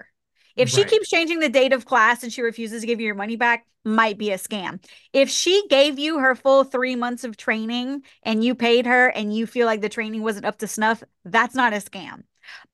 If 0.55 0.69
right. 0.69 0.75
she 0.75 0.83
keeps 0.85 1.09
changing 1.09 1.39
the 1.39 1.49
date 1.49 1.73
of 1.73 1.85
class 1.85 2.23
and 2.23 2.33
she 2.33 2.41
refuses 2.41 2.81
to 2.81 2.87
give 2.87 2.99
you 2.99 3.05
your 3.05 3.15
money 3.15 3.35
back, 3.35 3.67
might 3.85 4.17
be 4.17 4.31
a 4.31 4.37
scam. 4.37 4.83
If 5.13 5.29
she 5.29 5.65
gave 5.69 5.97
you 5.99 6.19
her 6.19 6.35
full 6.35 6.63
three 6.63 6.95
months 6.95 7.23
of 7.23 7.37
training 7.37 8.01
and 8.23 8.43
you 8.43 8.55
paid 8.55 8.85
her 8.85 9.07
and 9.07 9.33
you 9.33 9.45
feel 9.45 9.65
like 9.65 9.81
the 9.81 9.89
training 9.89 10.23
wasn't 10.23 10.45
up 10.45 10.57
to 10.59 10.67
snuff, 10.67 11.03
that's 11.23 11.55
not 11.55 11.73
a 11.73 11.77
scam. 11.77 12.23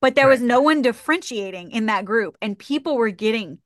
But 0.00 0.14
there 0.14 0.26
right. 0.26 0.32
was 0.32 0.40
no 0.40 0.60
one 0.60 0.82
differentiating 0.82 1.72
in 1.72 1.86
that 1.86 2.04
group, 2.04 2.36
and 2.40 2.58
people 2.58 2.96
were 2.96 3.10
getting 3.10 3.58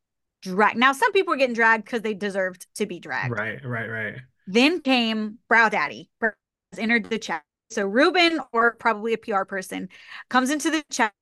dragged. 0.43 0.79
Now, 0.79 0.93
some 0.93 1.13
people 1.13 1.33
were 1.33 1.37
getting 1.37 1.55
dragged 1.55 1.85
because 1.85 2.03
they 2.03 2.15
deserved 2.15 2.67
to 2.77 2.87
be 2.87 2.99
dragged. 2.99 3.37
Right, 3.37 3.65
right, 3.65 3.89
right. 3.89 4.17
Then 4.49 4.81
came 4.81 5.39
Brow 5.47 5.69
Daddy, 5.69 6.11
entered 6.77 7.11
the 7.11 7.19
chat. 7.19 7.45
so 7.71 7.87
Ruben 7.87 8.41
or 8.53 8.73
probably 8.75 9.13
a 9.13 9.19
PR 9.19 9.45
person 9.45 9.89
comes 10.31 10.51
into 10.51 10.71
the 10.71 10.83
chat 10.91 11.13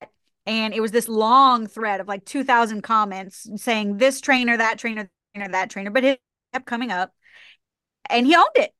and 0.46 0.72
it 0.72 0.80
was 0.80 0.92
this 0.92 1.08
long 1.08 1.66
thread 1.66 2.00
of 2.00 2.06
like 2.08 2.24
2000 2.24 2.82
comments 2.82 3.48
saying 3.56 3.96
this 3.96 4.20
trainer 4.20 4.56
that 4.56 4.78
trainer 4.78 5.10
trainer 5.34 5.50
that 5.52 5.70
trainer 5.70 5.90
but 5.90 6.04
it 6.04 6.20
kept 6.52 6.66
coming 6.66 6.90
up 6.92 7.12
and 8.10 8.26
he 8.26 8.34
owned 8.36 8.46
it. 8.54 8.72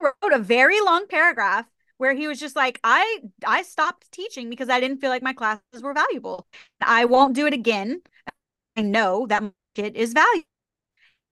He 0.00 0.06
wrote 0.06 0.32
a 0.32 0.38
very 0.38 0.80
long 0.80 1.06
paragraph 1.06 1.66
where 1.98 2.14
he 2.14 2.26
was 2.26 2.40
just 2.40 2.56
like 2.56 2.80
i 2.84 3.20
i 3.46 3.62
stopped 3.62 4.10
teaching 4.12 4.50
because 4.50 4.68
i 4.68 4.80
didn't 4.80 4.98
feel 5.00 5.10
like 5.10 5.22
my 5.22 5.32
classes 5.32 5.82
were 5.82 5.94
valuable. 5.94 6.46
I 6.80 7.04
won't 7.04 7.34
do 7.34 7.46
it 7.46 7.54
again. 7.54 8.02
I 8.76 8.82
know 8.82 9.26
that 9.28 9.44
it 9.76 9.96
is 9.96 10.12
valuable. 10.14 10.48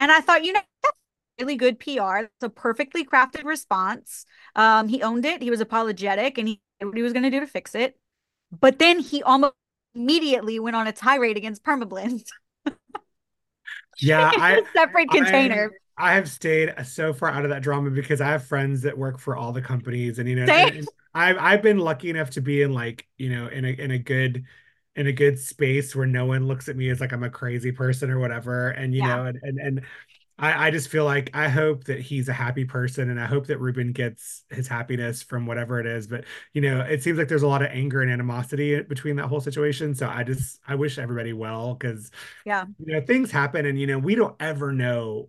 And 0.01 0.13
i 0.13 0.21
thought 0.21 0.45
you 0.45 0.53
know 0.53 0.61
really 1.43 1.57
good 1.57 1.79
pr 1.79 1.91
It's 1.91 2.43
a 2.43 2.49
perfectly 2.49 3.05
crafted 3.05 3.45
response. 3.45 4.25
Um 4.55 4.89
he 4.89 5.03
owned 5.03 5.25
it. 5.25 5.43
He 5.43 5.51
was 5.51 5.61
apologetic 5.61 6.39
and 6.39 6.49
he 6.49 6.61
what 6.81 6.97
he 6.97 7.03
was 7.03 7.13
going 7.13 7.23
to 7.23 7.31
do 7.31 7.41
to 7.41 7.47
fix 7.47 7.75
it. 7.75 7.97
But 8.51 8.79
then 8.79 8.99
he 8.99 9.23
almost 9.23 9.55
immediately 9.95 10.59
went 10.59 10.77
on 10.77 10.87
a 10.87 10.93
tirade 10.93 11.37
against 11.37 11.65
permablend. 11.65 12.25
Yeah 14.01 14.33
I, 14.35 14.63
separate 14.75 15.11
container. 15.11 15.71
I, 15.99 16.13
I, 16.13 16.15
have 16.15 16.29
stayed 16.29 16.75
so 16.87 17.13
far 17.13 17.29
out 17.29 17.45
of 17.45 17.51
that 17.51 17.63
drama 17.63 17.91
because 17.91 18.23
i 18.23 18.27
have 18.27 18.43
friends 18.43 18.81
that 18.83 18.97
work 18.97 19.19
for 19.19 19.37
all 19.37 19.53
the 19.53 19.61
companies 19.61 20.19
and 20.19 20.27
you 20.27 20.35
know 20.35 20.51
and, 20.51 20.77
and 20.77 20.89
i've 21.15 21.37
i've 21.37 21.63
been 21.63 21.79
lucky 21.79 22.09
enough 22.09 22.31
to 22.31 22.41
be 22.41 22.63
in 22.63 22.73
like 22.73 23.07
you 23.19 23.29
know 23.29 23.49
in 23.49 23.67
a 23.67 23.69
in 23.69 23.91
a 23.91 23.99
good 23.99 24.47
in 24.95 25.07
a 25.07 25.13
good 25.13 25.39
space 25.39 25.97
where 25.97 26.07
no 26.07 26.27
one 26.27 26.47
looks 26.47 26.69
at 26.69 26.77
me 26.77 26.91
as 26.91 27.01
like 27.01 27.13
I'm 27.13 27.23
a 27.23 27.31
crazy 27.31 27.73
person 27.73 28.11
or 28.11 28.19
whatever. 28.19 28.71
And 28.71 28.95
you 28.95 29.01
yeah. 29.01 29.17
know, 29.17 29.25
and 29.27 29.39
and 29.43 29.59
and 29.59 29.83
I, 30.39 30.69
I 30.69 30.71
just 30.71 30.89
feel 30.89 31.05
like 31.05 31.31
I 31.35 31.49
hope 31.49 31.85
that 31.85 32.01
he's 32.01 32.29
a 32.29 32.33
happy 32.33 32.65
person 32.65 33.11
and 33.11 33.21
I 33.21 33.27
hope 33.27 33.47
that 33.47 33.59
Ruben 33.61 33.93
gets 33.93 34.45
his 34.51 34.67
happiness 34.67 35.23
from 35.23 35.47
whatever 35.47 35.79
it 35.79 35.87
is. 35.87 36.07
But 36.07 36.25
you 36.53 36.61
know, 36.61 36.81
it 36.81 37.03
seems 37.03 37.19
like 37.19 37.29
there's 37.29 37.43
a 37.43 37.49
lot 37.49 37.63
of 37.63 37.69
anger 37.71 38.03
and 38.03 38.11
animosity 38.11 38.81
between 38.83 39.17
that 39.17 39.27
whole 39.27 39.41
situation. 39.41 39.95
So 39.95 40.09
I 40.09 40.25
just 40.25 40.59
I 40.67 40.75
wish 40.75 40.99
everybody 40.99 41.33
well 41.33 41.75
because 41.75 42.11
yeah, 42.45 42.65
you 42.79 42.95
know, 42.95 43.01
things 43.01 43.31
happen 43.31 43.67
and 43.67 43.79
you 43.79 43.87
know, 43.87 43.99
we 43.99 44.15
don't 44.15 44.37
ever 44.41 44.73
know 44.73 45.29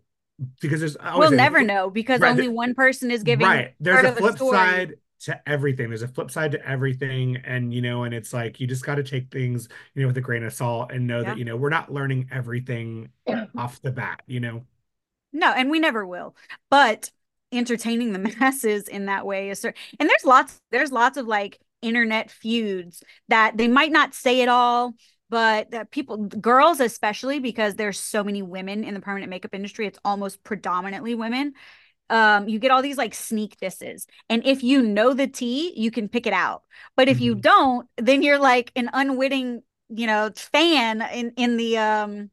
because 0.61 0.79
there's 0.79 0.97
we'll 1.15 1.31
never 1.31 1.61
know 1.61 1.89
because 1.89 2.19
right, 2.19 2.31
only 2.31 2.47
one 2.47 2.73
person 2.73 3.11
is 3.11 3.23
giving 3.23 3.45
right. 3.45 3.73
There's 3.79 4.05
a 4.05 4.13
flip 4.13 4.37
side 4.39 4.95
to 5.23 5.41
everything. 5.47 5.89
There's 5.89 6.01
a 6.01 6.07
flip 6.07 6.29
side 6.31 6.51
to 6.51 6.67
everything. 6.67 7.37
And, 7.45 7.73
you 7.73 7.81
know, 7.81 8.03
and 8.03 8.13
it's 8.13 8.33
like, 8.33 8.59
you 8.59 8.67
just 8.67 8.85
got 8.85 8.95
to 8.95 9.03
take 9.03 9.31
things, 9.31 9.69
you 9.95 10.01
know, 10.01 10.07
with 10.07 10.17
a 10.17 10.21
grain 10.21 10.43
of 10.43 10.53
salt 10.53 10.91
and 10.91 11.07
know 11.07 11.19
yeah. 11.19 11.29
that, 11.29 11.37
you 11.37 11.45
know, 11.45 11.55
we're 11.55 11.69
not 11.69 11.93
learning 11.93 12.27
everything 12.31 13.09
off 13.57 13.81
the 13.81 13.91
bat, 13.91 14.21
you 14.27 14.41
know? 14.41 14.65
No, 15.33 15.51
and 15.51 15.69
we 15.69 15.79
never 15.79 16.05
will. 16.05 16.35
But 16.69 17.11
entertaining 17.51 18.13
the 18.13 18.19
masses 18.39 18.87
in 18.87 19.07
that 19.07 19.25
way 19.25 19.49
is 19.49 19.59
certain. 19.59 19.81
And 19.99 20.09
there's 20.09 20.25
lots, 20.25 20.61
there's 20.71 20.91
lots 20.91 21.17
of 21.17 21.27
like 21.27 21.59
internet 21.81 22.31
feuds 22.31 23.03
that 23.27 23.57
they 23.57 23.67
might 23.67 23.91
not 23.91 24.13
say 24.13 24.41
it 24.41 24.49
all, 24.49 24.93
but 25.29 25.71
that 25.71 25.91
people, 25.91 26.17
girls 26.17 26.79
especially, 26.79 27.39
because 27.39 27.75
there's 27.75 27.99
so 27.99 28.23
many 28.23 28.41
women 28.41 28.83
in 28.83 28.93
the 28.93 28.99
permanent 28.99 29.29
makeup 29.29 29.53
industry, 29.53 29.87
it's 29.87 29.99
almost 30.05 30.43
predominantly 30.43 31.15
women. 31.15 31.53
Um, 32.09 32.47
you 32.47 32.59
get 32.59 32.71
all 32.71 32.81
these 32.81 32.97
like 32.97 33.15
sneak 33.15 33.57
disses. 33.59 34.05
And 34.29 34.45
if 34.45 34.61
you 34.61 34.81
know 34.81 35.13
the 35.13 35.27
tea, 35.27 35.73
you 35.75 35.89
can 35.89 36.09
pick 36.09 36.27
it 36.27 36.33
out. 36.33 36.63
But 36.95 37.07
if 37.07 37.17
mm-hmm. 37.17 37.23
you 37.23 37.35
don't, 37.35 37.87
then 37.97 38.21
you're 38.21 38.39
like 38.39 38.71
an 38.75 38.89
unwitting, 38.93 39.63
you 39.89 40.05
know, 40.05 40.29
fan 40.35 41.01
in 41.01 41.31
in 41.37 41.57
the 41.57 41.77
um 41.77 42.29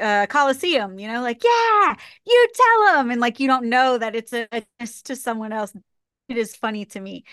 uh 0.00 0.26
Coliseum, 0.26 0.98
you 0.98 1.08
know, 1.08 1.22
like, 1.22 1.42
yeah, 1.42 1.94
you 2.26 2.48
tell 2.54 2.94
them. 2.94 3.10
And 3.10 3.20
like, 3.20 3.40
you 3.40 3.48
don't 3.48 3.66
know 3.68 3.98
that 3.98 4.14
it's 4.14 4.32
a, 4.32 4.46
a 4.52 4.62
to 5.04 5.16
someone 5.16 5.52
else. 5.52 5.72
It 6.28 6.36
is 6.38 6.56
funny 6.56 6.84
to 6.86 7.00
me. 7.00 7.24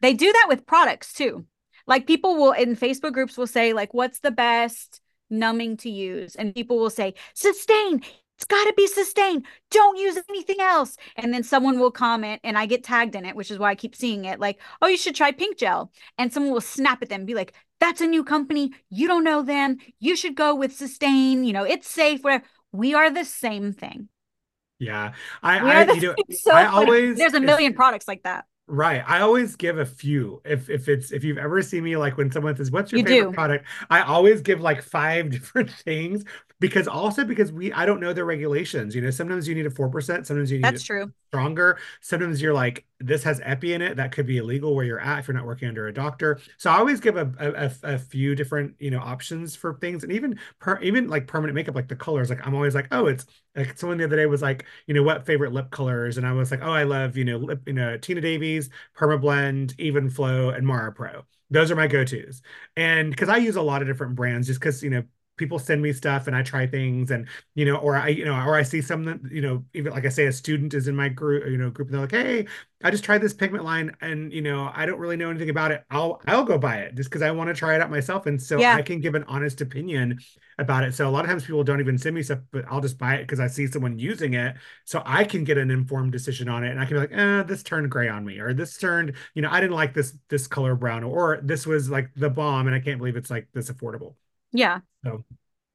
They 0.00 0.14
do 0.14 0.30
that 0.32 0.46
with 0.48 0.66
products 0.66 1.12
too. 1.12 1.46
Like 1.86 2.06
people 2.06 2.36
will 2.36 2.52
in 2.52 2.76
Facebook 2.76 3.12
groups 3.12 3.36
will 3.36 3.46
say, 3.46 3.72
like, 3.72 3.94
what's 3.94 4.20
the 4.20 4.30
best 4.30 5.00
numbing 5.30 5.78
to 5.78 5.90
use? 5.90 6.36
And 6.36 6.54
people 6.54 6.78
will 6.78 6.90
say, 6.90 7.14
sustain. 7.34 8.02
It's 8.42 8.48
got 8.48 8.64
to 8.64 8.74
be 8.76 8.88
sustained. 8.88 9.46
Don't 9.70 9.96
use 9.96 10.18
anything 10.28 10.60
else. 10.60 10.96
And 11.14 11.32
then 11.32 11.44
someone 11.44 11.78
will 11.78 11.92
comment, 11.92 12.40
and 12.42 12.58
I 12.58 12.66
get 12.66 12.82
tagged 12.82 13.14
in 13.14 13.24
it, 13.24 13.36
which 13.36 13.52
is 13.52 13.58
why 13.60 13.70
I 13.70 13.76
keep 13.76 13.94
seeing 13.94 14.24
it 14.24 14.40
like, 14.40 14.58
oh, 14.80 14.88
you 14.88 14.96
should 14.96 15.14
try 15.14 15.30
pink 15.30 15.58
gel. 15.58 15.92
And 16.18 16.32
someone 16.32 16.52
will 16.52 16.60
snap 16.60 17.02
at 17.02 17.08
them 17.08 17.24
be 17.24 17.34
like, 17.34 17.54
that's 17.78 18.00
a 18.00 18.06
new 18.08 18.24
company. 18.24 18.72
You 18.90 19.06
don't 19.06 19.22
know 19.22 19.42
them. 19.42 19.76
You 20.00 20.16
should 20.16 20.34
go 20.34 20.56
with 20.56 20.74
sustain. 20.74 21.44
You 21.44 21.52
know, 21.52 21.62
it's 21.62 21.88
safe. 21.88 22.24
Where 22.24 22.42
we 22.72 22.94
are 22.94 23.10
the 23.10 23.24
same 23.24 23.72
thing. 23.72 24.08
Yeah. 24.80 25.12
I, 25.40 25.84
I, 25.84 25.92
you 25.92 26.00
know, 26.00 26.14
so 26.32 26.50
I 26.50 26.66
always, 26.66 27.18
there's 27.18 27.34
a 27.34 27.40
million 27.40 27.74
products 27.74 28.08
like 28.08 28.24
that. 28.24 28.46
Right. 28.66 29.04
I 29.06 29.20
always 29.20 29.54
give 29.54 29.78
a 29.78 29.84
few. 29.84 30.40
If 30.44 30.70
if 30.70 30.88
it's 30.88 31.12
if 31.12 31.24
you've 31.24 31.38
ever 31.38 31.62
seen 31.62 31.84
me 31.84 31.96
like 31.96 32.16
when 32.16 32.30
someone 32.30 32.56
says, 32.56 32.70
What's 32.70 32.90
your 32.90 33.00
you 33.00 33.06
favorite 33.06 33.30
do. 33.30 33.34
product? 33.34 33.66
I 33.90 34.02
always 34.02 34.40
give 34.40 34.60
like 34.60 34.82
five 34.82 35.30
different 35.30 35.70
things 35.70 36.24
because 36.62 36.86
also 36.86 37.24
because 37.24 37.52
we 37.52 37.72
I 37.72 37.84
don't 37.84 37.98
know 38.00 38.12
the 38.12 38.24
regulations. 38.24 38.94
You 38.94 39.02
know, 39.02 39.10
sometimes 39.10 39.48
you 39.48 39.54
need 39.54 39.66
a 39.66 39.70
four 39.70 39.88
percent, 39.88 40.26
sometimes 40.28 40.50
you 40.50 40.58
need 40.58 40.64
that's 40.64 40.84
true 40.84 41.12
stronger. 41.28 41.78
Sometimes 42.00 42.40
you're 42.40 42.54
like, 42.54 42.86
this 43.00 43.24
has 43.24 43.40
epi 43.42 43.72
in 43.72 43.82
it. 43.82 43.96
That 43.96 44.12
could 44.12 44.26
be 44.26 44.38
illegal 44.38 44.74
where 44.76 44.84
you're 44.84 45.00
at 45.00 45.18
if 45.18 45.28
you're 45.28 45.36
not 45.36 45.44
working 45.44 45.66
under 45.66 45.88
a 45.88 45.92
doctor. 45.92 46.40
So 46.58 46.70
I 46.70 46.78
always 46.78 47.00
give 47.00 47.16
a 47.16 47.32
a, 47.84 47.94
a 47.94 47.98
few 47.98 48.36
different, 48.36 48.76
you 48.78 48.92
know, 48.92 49.00
options 49.00 49.56
for 49.56 49.74
things. 49.74 50.04
And 50.04 50.12
even 50.12 50.38
per, 50.60 50.78
even 50.80 51.08
like 51.08 51.26
permanent 51.26 51.56
makeup, 51.56 51.74
like 51.74 51.88
the 51.88 51.96
colors, 51.96 52.30
like 52.30 52.46
I'm 52.46 52.54
always 52.54 52.76
like, 52.76 52.86
oh, 52.92 53.06
it's 53.06 53.26
like 53.56 53.76
someone 53.76 53.98
the 53.98 54.04
other 54.04 54.16
day 54.16 54.26
was 54.26 54.40
like, 54.40 54.64
you 54.86 54.94
know, 54.94 55.02
what 55.02 55.26
favorite 55.26 55.52
lip 55.52 55.70
colors? 55.72 56.16
And 56.16 56.26
I 56.26 56.32
was 56.32 56.52
like, 56.52 56.62
oh, 56.62 56.70
I 56.72 56.84
love, 56.84 57.16
you 57.16 57.24
know, 57.24 57.38
lip, 57.38 57.62
you 57.66 57.72
know, 57.72 57.98
Tina 57.98 58.20
Davies, 58.20 58.70
Permablend, 58.96 59.74
Even 59.78 60.08
Flow, 60.08 60.50
and 60.50 60.64
Mara 60.66 60.92
Pro 60.92 61.24
those 61.50 61.70
are 61.70 61.76
my 61.76 61.86
go-to's 61.86 62.40
and 62.76 63.10
because 63.10 63.28
i 63.28 63.36
use 63.36 63.56
a 63.56 63.62
lot 63.62 63.82
of 63.82 63.88
different 63.88 64.14
brands 64.14 64.46
just 64.46 64.58
because 64.58 64.82
you 64.82 64.88
know 64.90 65.02
people 65.42 65.58
send 65.58 65.82
me 65.82 65.92
stuff 65.92 66.28
and 66.28 66.36
I 66.36 66.42
try 66.42 66.68
things 66.68 67.10
and 67.10 67.26
you 67.56 67.64
know 67.64 67.76
or 67.76 67.96
I 67.96 68.08
you 68.08 68.24
know 68.24 68.34
or 68.34 68.54
I 68.54 68.62
see 68.62 68.80
something 68.80 69.28
you 69.32 69.42
know 69.42 69.64
even 69.74 69.92
like 69.92 70.06
I 70.06 70.08
say 70.08 70.26
a 70.26 70.32
student 70.32 70.72
is 70.72 70.86
in 70.86 70.94
my 70.94 71.08
group 71.08 71.44
you 71.46 71.58
know 71.58 71.68
group 71.68 71.88
and 71.88 71.94
they're 71.94 72.02
like 72.02 72.12
hey 72.12 72.46
I 72.84 72.90
just 72.90 73.04
tried 73.04 73.18
this 73.18 73.32
pigment 73.32 73.64
line 73.64 73.94
and 74.00 74.32
you 74.32 74.40
know 74.40 74.70
I 74.72 74.86
don't 74.86 74.98
really 74.98 75.16
know 75.16 75.30
anything 75.30 75.50
about 75.50 75.72
it. 75.72 75.84
I'll 75.90 76.20
I'll 76.26 76.44
go 76.44 76.58
buy 76.58 76.76
it 76.78 76.94
just 76.94 77.10
because 77.10 77.22
I 77.22 77.30
want 77.32 77.48
to 77.48 77.54
try 77.54 77.74
it 77.74 77.80
out 77.80 77.90
myself. 77.90 78.26
And 78.26 78.40
so 78.40 78.58
yeah. 78.58 78.76
I 78.76 78.82
can 78.82 79.00
give 79.00 79.14
an 79.14 79.24
honest 79.24 79.60
opinion 79.60 80.20
about 80.58 80.84
it. 80.84 80.94
So 80.94 81.08
a 81.08 81.10
lot 81.10 81.24
of 81.24 81.30
times 81.30 81.44
people 81.44 81.64
don't 81.64 81.80
even 81.80 81.98
send 81.98 82.14
me 82.14 82.22
stuff 82.22 82.40
but 82.52 82.64
I'll 82.70 82.80
just 82.80 82.98
buy 82.98 83.16
it 83.16 83.22
because 83.22 83.40
I 83.40 83.46
see 83.48 83.66
someone 83.66 83.98
using 83.98 84.34
it. 84.34 84.56
So 84.84 85.02
I 85.04 85.24
can 85.24 85.44
get 85.44 85.58
an 85.58 85.70
informed 85.70 86.12
decision 86.12 86.48
on 86.48 86.64
it 86.64 86.70
and 86.70 86.80
I 86.80 86.84
can 86.84 86.96
be 86.96 87.00
like 87.00 87.12
eh 87.12 87.42
this 87.42 87.62
turned 87.62 87.90
gray 87.90 88.08
on 88.08 88.24
me 88.24 88.38
or 88.38 88.54
this 88.54 88.76
turned 88.78 89.14
you 89.34 89.42
know 89.42 89.50
I 89.50 89.60
didn't 89.60 89.76
like 89.76 89.94
this 89.94 90.16
this 90.28 90.46
color 90.46 90.74
brown 90.74 91.04
or 91.04 91.40
this 91.42 91.66
was 91.66 91.90
like 91.90 92.10
the 92.16 92.30
bomb 92.30 92.66
and 92.66 92.76
I 92.76 92.80
can't 92.80 92.98
believe 92.98 93.16
it's 93.16 93.30
like 93.30 93.48
this 93.52 93.70
affordable 93.70 94.14
yeah. 94.52 94.80
So, 95.04 95.24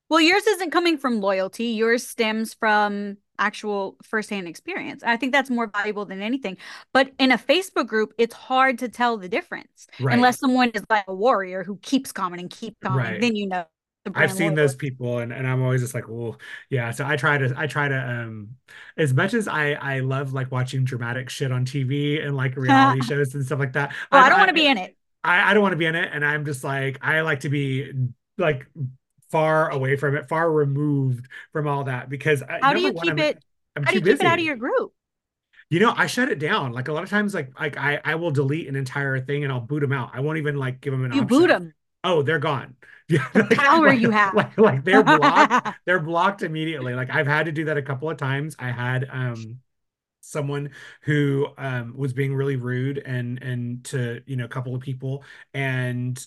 well, 0.10 0.22
yours 0.22 0.46
isn't 0.48 0.72
coming 0.72 0.98
from 0.98 1.20
loyalty. 1.20 1.66
Yours 1.66 2.08
stems 2.08 2.54
from 2.54 3.18
actual 3.40 3.98
firsthand 4.04 4.48
experience. 4.48 5.04
I 5.04 5.18
think 5.18 5.32
that's 5.32 5.50
more 5.50 5.68
valuable 5.68 6.06
than 6.06 6.22
anything. 6.22 6.58
But 6.94 7.12
in 7.20 7.32
a 7.32 7.38
Facebook 7.38 7.88
group, 7.88 8.14
it's 8.18 8.34
hard 8.34 8.80
to 8.80 8.90
tell 8.90 9.18
the 9.18 9.30
difference 9.30 9.88
right. 10.00 10.14
unless 10.14 10.40
someone 10.40 10.70
is 10.70 10.84
like 10.90 11.06
a 11.08 11.14
warrior 11.14 11.64
who 11.64 11.78
keeps 11.78 12.12
commenting, 12.12 12.50
keep 12.50 12.78
commenting. 12.84 13.14
Right. 13.14 13.22
Then 13.22 13.36
you 13.36 13.48
know. 13.48 13.66
I've 14.16 14.32
seen 14.32 14.54
those 14.54 14.74
people, 14.74 15.18
and, 15.18 15.34
and 15.34 15.46
I'm 15.46 15.62
always 15.62 15.82
just 15.82 15.94
like, 15.94 16.08
oh, 16.08 16.38
yeah. 16.70 16.92
So 16.92 17.06
I 17.06 17.18
try 17.18 17.38
to, 17.38 17.54
I 17.58 17.68
try 17.68 17.90
to, 17.90 18.10
um, 18.10 18.52
as 18.96 19.14
much 19.14 19.34
as 19.34 19.50
I, 19.50 19.74
I 19.74 20.00
love 20.00 20.32
like 20.32 20.50
watching 20.50 20.86
dramatic 20.86 21.30
shit 21.30 21.52
on 21.52 21.66
TV 21.66 22.26
and 22.26 22.34
like 22.34 22.56
reality 22.56 23.02
shows 23.02 23.36
and 23.36 23.46
stuff 23.46 23.60
like 23.60 23.74
that. 23.74 23.94
Well, 24.10 24.24
I, 24.24 24.28
I 24.28 24.30
don't 24.30 24.38
want 24.38 24.48
to 24.48 24.54
be 24.54 24.66
in 24.66 24.78
it. 24.78 24.96
I, 25.26 25.52
I 25.52 25.54
don't 25.54 25.62
want 25.62 25.74
to 25.74 25.78
be 25.78 25.88
in 25.88 25.96
it, 25.96 26.10
and 26.14 26.24
I'm 26.24 26.46
just 26.46 26.64
like, 26.64 27.00
I 27.02 27.20
like 27.20 27.42
to 27.42 27.50
be 27.50 27.92
like 28.38 28.68
far 29.30 29.70
away 29.70 29.96
from 29.96 30.16
it, 30.16 30.28
far 30.28 30.52
removed 30.52 31.28
from 31.52 31.68
all 31.68 31.86
that 31.86 32.10
because 32.10 32.44
how 32.48 32.74
do 32.74 32.82
you 32.82 32.94
keep 32.94 33.12
I'm, 33.12 33.20
it? 33.20 33.44
I'm 33.76 33.84
how 33.84 33.92
do 33.92 33.98
you 33.98 34.04
busy. 34.04 34.18
keep 34.18 34.26
it 34.26 34.28
out 34.28 34.40
of 34.40 34.46
your 34.46 34.56
group? 34.56 34.94
You 35.70 35.82
know, 35.82 35.94
I 35.96 36.08
shut 36.08 36.30
it 36.30 36.40
down. 36.40 36.72
Like 36.72 36.88
a 36.88 36.94
lot 36.94 37.04
of 37.04 37.10
times, 37.10 37.34
like 37.34 37.60
like 37.60 37.78
I 37.78 38.00
I 38.04 38.16
will 38.16 38.32
delete 38.32 38.68
an 38.68 38.76
entire 38.76 39.20
thing 39.20 39.44
and 39.44 39.52
I'll 39.52 39.60
boot 39.60 39.82
them 39.82 39.92
out. 39.92 40.12
I 40.14 40.22
won't 40.22 40.38
even 40.38 40.56
like 40.56 40.80
give 40.80 40.92
them 40.94 41.04
an. 41.04 41.12
You 41.12 41.22
option. 41.22 41.28
boot 41.28 41.48
them. 41.48 41.74
Oh, 42.04 42.22
they're 42.22 42.40
gone. 42.40 42.76
Yeah, 43.10 43.26
the 43.34 43.44
like, 43.44 43.52
power 43.52 43.88
like, 43.88 44.00
you 44.02 44.12
have. 44.12 44.34
Like, 44.36 44.58
like 44.58 44.84
they're 44.84 45.02
blocked. 45.02 45.78
they're 45.86 46.02
blocked 46.02 46.44
immediately. 46.44 46.94
Like 46.94 47.10
I've 47.10 47.26
had 47.26 47.46
to 47.46 47.54
do 47.54 47.64
that 47.66 47.78
a 47.78 47.82
couple 47.82 48.10
of 48.10 48.18
times. 48.18 48.58
I 48.60 48.70
had 48.70 49.08
um 49.10 49.62
someone 50.20 50.72
who 51.04 51.48
um 51.58 51.96
was 51.96 52.14
being 52.14 52.36
really 52.36 52.58
rude 52.58 52.98
and 53.00 53.42
and 53.42 53.86
to 53.86 54.22
you 54.26 54.36
know 54.36 54.46
a 54.46 54.50
couple 54.50 54.76
of 54.76 54.82
people 54.82 55.24
and 55.54 56.26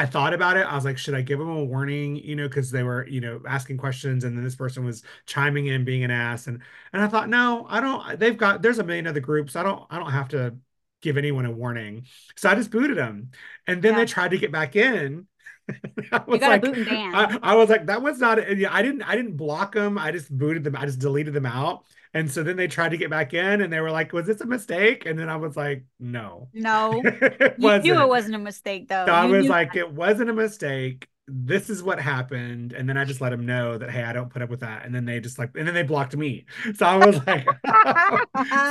I 0.00 0.06
thought 0.06 0.32
about 0.32 0.56
it. 0.56 0.66
I 0.66 0.74
was 0.74 0.86
like, 0.86 0.96
should 0.96 1.14
I 1.14 1.20
give 1.20 1.38
them 1.38 1.50
a 1.50 1.62
warning? 1.62 2.16
You 2.16 2.34
know, 2.34 2.48
because 2.48 2.70
they 2.70 2.82
were, 2.82 3.06
you 3.06 3.20
know, 3.20 3.42
asking 3.46 3.76
questions, 3.76 4.24
and 4.24 4.34
then 4.34 4.42
this 4.42 4.54
person 4.54 4.82
was 4.82 5.02
chiming 5.26 5.66
in, 5.66 5.84
being 5.84 6.04
an 6.04 6.10
ass, 6.10 6.46
and 6.46 6.62
and 6.94 7.02
I 7.02 7.08
thought, 7.08 7.28
no, 7.28 7.66
I 7.68 7.80
don't. 7.80 8.18
They've 8.18 8.36
got 8.36 8.62
there's 8.62 8.78
a 8.78 8.84
million 8.84 9.06
other 9.06 9.20
groups. 9.20 9.56
I 9.56 9.62
don't 9.62 9.84
I 9.90 9.98
don't 9.98 10.10
have 10.10 10.28
to 10.28 10.56
give 11.02 11.18
anyone 11.18 11.44
a 11.44 11.50
warning. 11.50 12.06
So 12.36 12.48
I 12.48 12.54
just 12.54 12.70
booted 12.70 12.96
them, 12.96 13.32
and 13.66 13.82
then 13.82 13.92
yeah. 13.92 13.98
they 13.98 14.06
tried 14.06 14.30
to 14.30 14.38
get 14.38 14.50
back 14.50 14.74
in, 14.74 15.26
I 16.12 16.22
was 16.26 16.40
like, 16.40 16.62
boot. 16.62 16.88
I, 16.90 17.38
I 17.42 17.54
was 17.56 17.68
like, 17.68 17.84
that 17.86 18.00
was 18.00 18.18
not. 18.18 18.56
Yeah, 18.56 18.72
I 18.72 18.80
didn't. 18.80 19.02
I 19.02 19.16
didn't 19.16 19.36
block 19.36 19.74
them. 19.74 19.98
I 19.98 20.12
just 20.12 20.36
booted 20.36 20.64
them. 20.64 20.76
I 20.76 20.86
just 20.86 20.98
deleted 20.98 21.34
them 21.34 21.46
out. 21.46 21.84
And 22.14 22.30
so 22.30 22.42
then 22.42 22.56
they 22.56 22.66
tried 22.68 22.90
to 22.90 22.96
get 22.96 23.10
back 23.10 23.34
in, 23.34 23.60
and 23.60 23.72
they 23.72 23.80
were 23.80 23.90
like, 23.92 24.12
"Was 24.12 24.26
this 24.26 24.40
a 24.40 24.46
mistake?" 24.46 25.06
And 25.06 25.18
then 25.18 25.28
I 25.28 25.36
was 25.36 25.56
like, 25.56 25.84
"No, 26.00 26.50
no, 26.52 27.02
you 27.56 27.74
knew 27.74 27.94
wasn't." 27.94 28.00
it 28.00 28.08
wasn't 28.08 28.34
a 28.36 28.38
mistake 28.38 28.88
though. 28.88 29.06
So 29.06 29.12
I 29.12 29.26
was 29.26 29.46
knew 29.46 29.50
like, 29.50 29.76
"It 29.76 29.92
wasn't 29.92 30.30
a 30.30 30.34
mistake. 30.34 31.08
This 31.32 31.70
is 31.70 31.82
what 31.82 32.00
happened." 32.00 32.72
And 32.72 32.88
then 32.88 32.96
I 32.96 33.04
just 33.04 33.20
let 33.20 33.30
them 33.30 33.46
know 33.46 33.78
that, 33.78 33.90
"Hey, 33.90 34.02
I 34.02 34.12
don't 34.12 34.30
put 34.30 34.42
up 34.42 34.50
with 34.50 34.60
that." 34.60 34.84
And 34.84 34.94
then 34.94 35.04
they 35.04 35.20
just 35.20 35.38
like, 35.38 35.50
and 35.56 35.66
then 35.66 35.74
they 35.74 35.82
blocked 35.82 36.16
me. 36.16 36.46
So 36.76 36.86
I 36.86 36.96
was 37.04 37.16
like, 37.26 37.46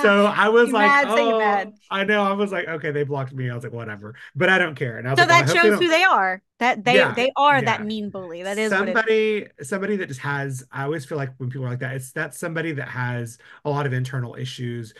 so 0.01 0.25
I 0.25 0.49
was 0.49 0.67
You 0.69 0.73
like, 0.73 0.87
mad, 0.87 1.07
"Oh, 1.09 1.39
mad." 1.39 1.73
I 1.91 2.03
know." 2.03 2.23
I 2.23 2.33
was 2.33 2.51
like, 2.51 2.67
"Okay, 2.67 2.91
they 2.91 3.03
blocked 3.03 3.33
me." 3.33 3.49
I 3.49 3.55
was 3.55 3.63
like, 3.63 3.73
"Whatever," 3.73 4.15
but 4.35 4.49
I 4.49 4.57
don't 4.57 4.75
care. 4.75 4.97
And 4.97 5.07
I 5.07 5.11
was 5.11 5.19
so 5.19 5.25
like, 5.25 5.29
well, 5.29 5.39
that 5.45 5.47
they 5.47 5.59
shows 5.59 5.71
don't- 5.71 5.81
who 5.83 5.87
they 5.89 6.03
are. 6.03 6.41
That 6.59 6.83
they 6.83 6.95
Yeah, 6.95 7.13
they 7.13 7.31
are 7.37 7.61
that 7.61 7.85
mean 7.85 8.09
bully. 8.09 8.43
That 8.43 8.57
is 8.57 8.71
what 8.71 8.89
it 8.89 8.91
is. 8.91 8.95
somebody 8.95 9.47
somebody 9.61 9.95
that 9.97 10.07
just 10.07 10.19
has 10.19 10.65
i 10.71 10.83
always 10.83 11.05
feel 11.05 11.17
like 11.17 11.33
when 11.37 11.49
people 11.49 11.65
are 11.65 11.69
like 11.69 11.79
that 11.79 11.95
it's 11.95 12.11
that 12.13 12.35
somebody 12.35 12.73
that 12.73 12.89
has 12.89 13.37
a 13.63 13.69
lot 13.69 13.85
of 13.85 13.93
internal 13.93 14.35
issues 14.35 14.93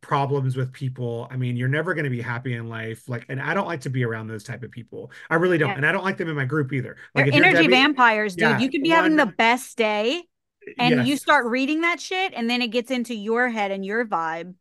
problems 0.00 0.56
with 0.56 0.72
people 0.72 1.26
i 1.30 1.36
mean 1.36 1.56
you're 1.56 1.68
never 1.68 1.94
going 1.94 2.04
to 2.04 2.10
be 2.10 2.20
happy 2.20 2.54
in 2.54 2.68
life 2.68 3.08
like 3.08 3.24
and 3.28 3.40
i 3.40 3.54
don't 3.54 3.66
like 3.66 3.80
to 3.80 3.90
be 3.90 4.04
around 4.04 4.26
those 4.26 4.44
type 4.44 4.62
of 4.62 4.70
people 4.70 5.10
i 5.30 5.34
really 5.34 5.58
don't 5.58 5.70
Yeah. 5.70 5.76
and 5.76 5.86
i 5.86 5.92
don't 5.92 6.04
like 6.04 6.16
them 6.16 6.28
in 6.28 6.36
my 6.36 6.44
group 6.44 6.72
either 6.72 6.96
like 7.14 7.32
energy 7.32 7.54
Debbie- 7.62 7.68
vampires, 7.68 8.34
dude. 8.34 8.42
Yeah, 8.42 8.58
you 8.58 8.70
could 8.70 8.82
be 8.82 8.90
having 8.90 9.16
the 9.16 9.26
best 9.26 9.76
day 9.76 10.22
and 10.78 11.06
you 11.08 11.16
start 11.16 11.46
reading 11.46 11.80
that 11.80 12.00
shit 12.00 12.32
and 12.34 12.48
then 12.48 12.62
it 12.62 12.68
gets 12.68 12.90
into 12.90 13.14
your 13.14 13.48
head 13.48 13.70
and 13.70 13.84
your 13.84 14.04
vibe. 14.06 14.54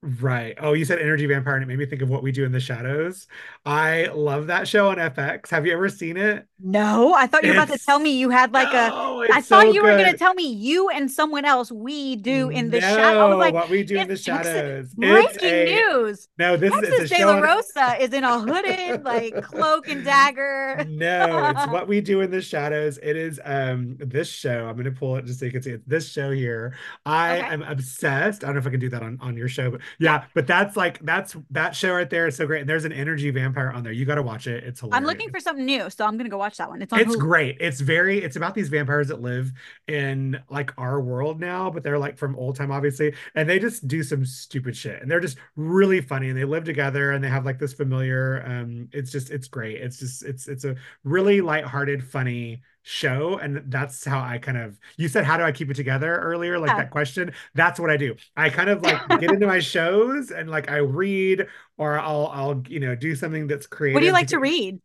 Right. 0.00 0.56
Oh, 0.60 0.74
you 0.74 0.84
said 0.84 1.00
Energy 1.00 1.26
Vampire, 1.26 1.54
and 1.56 1.64
it 1.64 1.66
made 1.66 1.78
me 1.78 1.84
think 1.84 2.02
of 2.02 2.08
What 2.08 2.22
We 2.22 2.30
Do 2.30 2.44
in 2.44 2.52
the 2.52 2.60
Shadows. 2.60 3.26
I 3.66 4.06
love 4.14 4.46
that 4.46 4.68
show 4.68 4.90
on 4.90 4.96
FX. 4.98 5.50
Have 5.50 5.66
you 5.66 5.72
ever 5.72 5.88
seen 5.88 6.16
it? 6.16 6.46
No, 6.60 7.14
I 7.14 7.26
thought 7.28 7.44
you 7.44 7.50
were 7.50 7.54
about 7.54 7.68
to 7.68 7.78
tell 7.78 8.00
me 8.00 8.10
you 8.18 8.30
had 8.30 8.52
like 8.52 8.68
a 8.74 8.88
No, 8.88 9.22
I 9.32 9.40
thought 9.40 9.62
so 9.66 9.72
you 9.72 9.80
were 9.82 9.90
gonna 9.96 10.16
tell 10.16 10.34
me 10.34 10.52
you 10.52 10.88
and 10.88 11.08
someone 11.10 11.44
else 11.44 11.70
we 11.70 12.16
do 12.16 12.48
in 12.50 12.70
the 12.70 12.80
shadow. 12.80 13.30
No, 13.30 13.36
like, 13.36 13.54
What 13.54 13.70
We 13.70 13.84
Do 13.84 13.94
in 13.96 14.08
the 14.08 14.14
Texas- 14.16 14.24
Shadows. 14.24 14.94
Breaking 14.94 15.48
a- 15.48 15.64
news. 15.66 16.28
No, 16.36 16.56
this 16.56 16.74
is 16.74 16.80
Texas 16.80 17.00
it's 17.02 17.12
a 17.12 17.14
De 17.14 17.20
show 17.20 17.26
La 17.28 17.38
Rosa 17.38 18.02
is 18.02 18.12
in 18.12 18.24
a 18.24 18.40
hooded 18.40 19.04
like 19.04 19.40
cloak 19.42 19.88
and 19.88 20.04
dagger. 20.04 20.84
No, 20.88 21.46
it's 21.56 21.66
what 21.70 21.86
we 21.86 22.00
do 22.00 22.22
in 22.22 22.30
the 22.32 22.42
shadows. 22.42 22.98
It 23.02 23.16
is 23.16 23.38
um 23.44 23.96
this 24.00 24.28
show. 24.28 24.66
I'm 24.66 24.76
gonna 24.76 24.90
pull 24.90 25.16
it 25.16 25.26
just 25.26 25.38
so 25.38 25.46
you 25.46 25.52
can 25.52 25.62
see 25.62 25.70
it. 25.72 25.88
This 25.88 26.10
show 26.10 26.32
here. 26.32 26.74
I 27.06 27.38
Okay. 27.38 27.46
am 27.48 27.62
obsessed. 27.62 28.42
I 28.42 28.48
don't 28.48 28.56
know 28.56 28.60
if 28.60 28.66
I 28.66 28.70
can 28.70 28.80
do 28.80 28.88
that 28.88 29.02
on, 29.02 29.16
on 29.20 29.36
your 29.36 29.48
show, 29.48 29.70
but 29.70 29.80
yeah, 30.00 30.24
but 30.34 30.48
that's 30.48 30.76
like 30.76 30.98
that's 31.04 31.36
that 31.50 31.76
show 31.76 31.92
right 31.94 32.10
there 32.10 32.26
is 32.26 32.34
so 32.36 32.46
great. 32.46 32.60
And 32.62 32.68
there's 32.68 32.84
an 32.84 32.92
energy 32.92 33.30
vampire 33.30 33.70
on 33.70 33.84
there. 33.84 33.92
You 33.92 34.04
gotta 34.04 34.22
watch 34.22 34.48
it. 34.48 34.64
It's 34.64 34.80
hilarious. 34.80 34.96
I'm 34.96 35.04
looking 35.04 35.30
for 35.30 35.38
something 35.38 35.64
new, 35.64 35.88
so 35.88 36.04
I'm 36.04 36.16
gonna 36.16 36.28
go 36.28 36.38
watch 36.38 36.47
that 36.56 36.68
one. 36.70 36.82
It's 36.82 36.92
on 36.92 37.00
It's 37.00 37.14
Hulu. 37.14 37.20
great. 37.20 37.56
It's 37.60 37.80
very, 37.80 38.18
it's 38.22 38.36
about 38.36 38.54
these 38.54 38.68
vampires 38.68 39.08
that 39.08 39.20
live 39.20 39.52
in 39.86 40.40
like 40.48 40.72
our 40.78 41.00
world 41.00 41.38
now, 41.38 41.70
but 41.70 41.82
they're 41.82 41.98
like 41.98 42.16
from 42.18 42.34
old 42.36 42.56
time, 42.56 42.72
obviously. 42.72 43.14
And 43.34 43.48
they 43.48 43.58
just 43.58 43.86
do 43.86 44.02
some 44.02 44.24
stupid 44.24 44.76
shit. 44.76 45.00
And 45.02 45.10
they're 45.10 45.20
just 45.20 45.38
really 45.56 46.00
funny. 46.00 46.28
And 46.30 46.38
they 46.38 46.44
live 46.44 46.64
together 46.64 47.12
and 47.12 47.22
they 47.22 47.28
have 47.28 47.44
like 47.44 47.58
this 47.58 47.74
familiar, 47.74 48.42
um, 48.46 48.88
it's 48.92 49.12
just, 49.12 49.30
it's 49.30 49.46
great. 49.48 49.76
It's 49.80 49.98
just, 49.98 50.24
it's, 50.24 50.48
it's 50.48 50.64
a 50.64 50.74
really 51.04 51.40
lighthearted, 51.40 52.02
funny 52.02 52.62
show. 52.82 53.36
And 53.38 53.62
that's 53.70 54.02
how 54.04 54.20
I 54.20 54.38
kind 54.38 54.56
of, 54.56 54.78
you 54.96 55.08
said, 55.08 55.24
how 55.24 55.36
do 55.36 55.42
I 55.42 55.52
keep 55.52 55.70
it 55.70 55.74
together 55.74 56.16
earlier? 56.16 56.58
Like 56.58 56.70
Yeah. 56.70 56.78
that 56.78 56.90
question. 56.90 57.32
That's 57.54 57.78
what 57.78 57.90
I 57.90 57.98
do. 57.98 58.14
I 58.36 58.48
kind 58.48 58.70
of 58.70 58.82
like 58.82 59.06
get 59.20 59.30
into 59.30 59.46
my 59.46 59.58
shows 59.58 60.30
and 60.30 60.48
like 60.48 60.70
I 60.70 60.78
read 60.78 61.46
or 61.76 61.98
I'll, 61.98 62.28
I'll, 62.32 62.62
you 62.66 62.80
know, 62.80 62.94
do 62.94 63.14
something 63.14 63.46
that's 63.46 63.66
creative. 63.66 63.94
What 63.94 64.00
do 64.00 64.06
you 64.06 64.12
like 64.12 64.28
to 64.28 64.36
get- 64.36 64.40
read? 64.40 64.80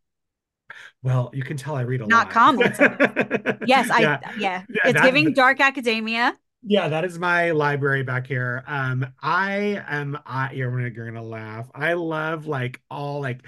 Well, 1.02 1.30
you 1.34 1.42
can 1.42 1.56
tell 1.56 1.74
I 1.76 1.82
read 1.82 2.00
a 2.00 2.06
Not 2.06 2.34
lot. 2.34 2.56
Not 2.56 2.76
comments. 2.78 3.58
Yes, 3.66 3.90
I 3.90 4.00
Yeah. 4.00 4.18
yeah. 4.38 4.62
It's 4.68 4.94
that- 4.94 5.04
giving 5.04 5.32
dark 5.32 5.60
academia. 5.60 6.36
Yeah, 6.66 6.88
that 6.88 7.04
is 7.04 7.18
my 7.18 7.50
library 7.50 8.04
back 8.04 8.26
here. 8.26 8.64
Um, 8.66 9.06
I 9.20 9.82
am 9.86 10.16
I 10.24 10.52
you're 10.52 10.70
gonna 10.70 10.88
you're 10.88 11.04
gonna 11.04 11.22
laugh. 11.22 11.70
I 11.74 11.92
love 11.92 12.46
like 12.46 12.80
all 12.90 13.20
like 13.20 13.42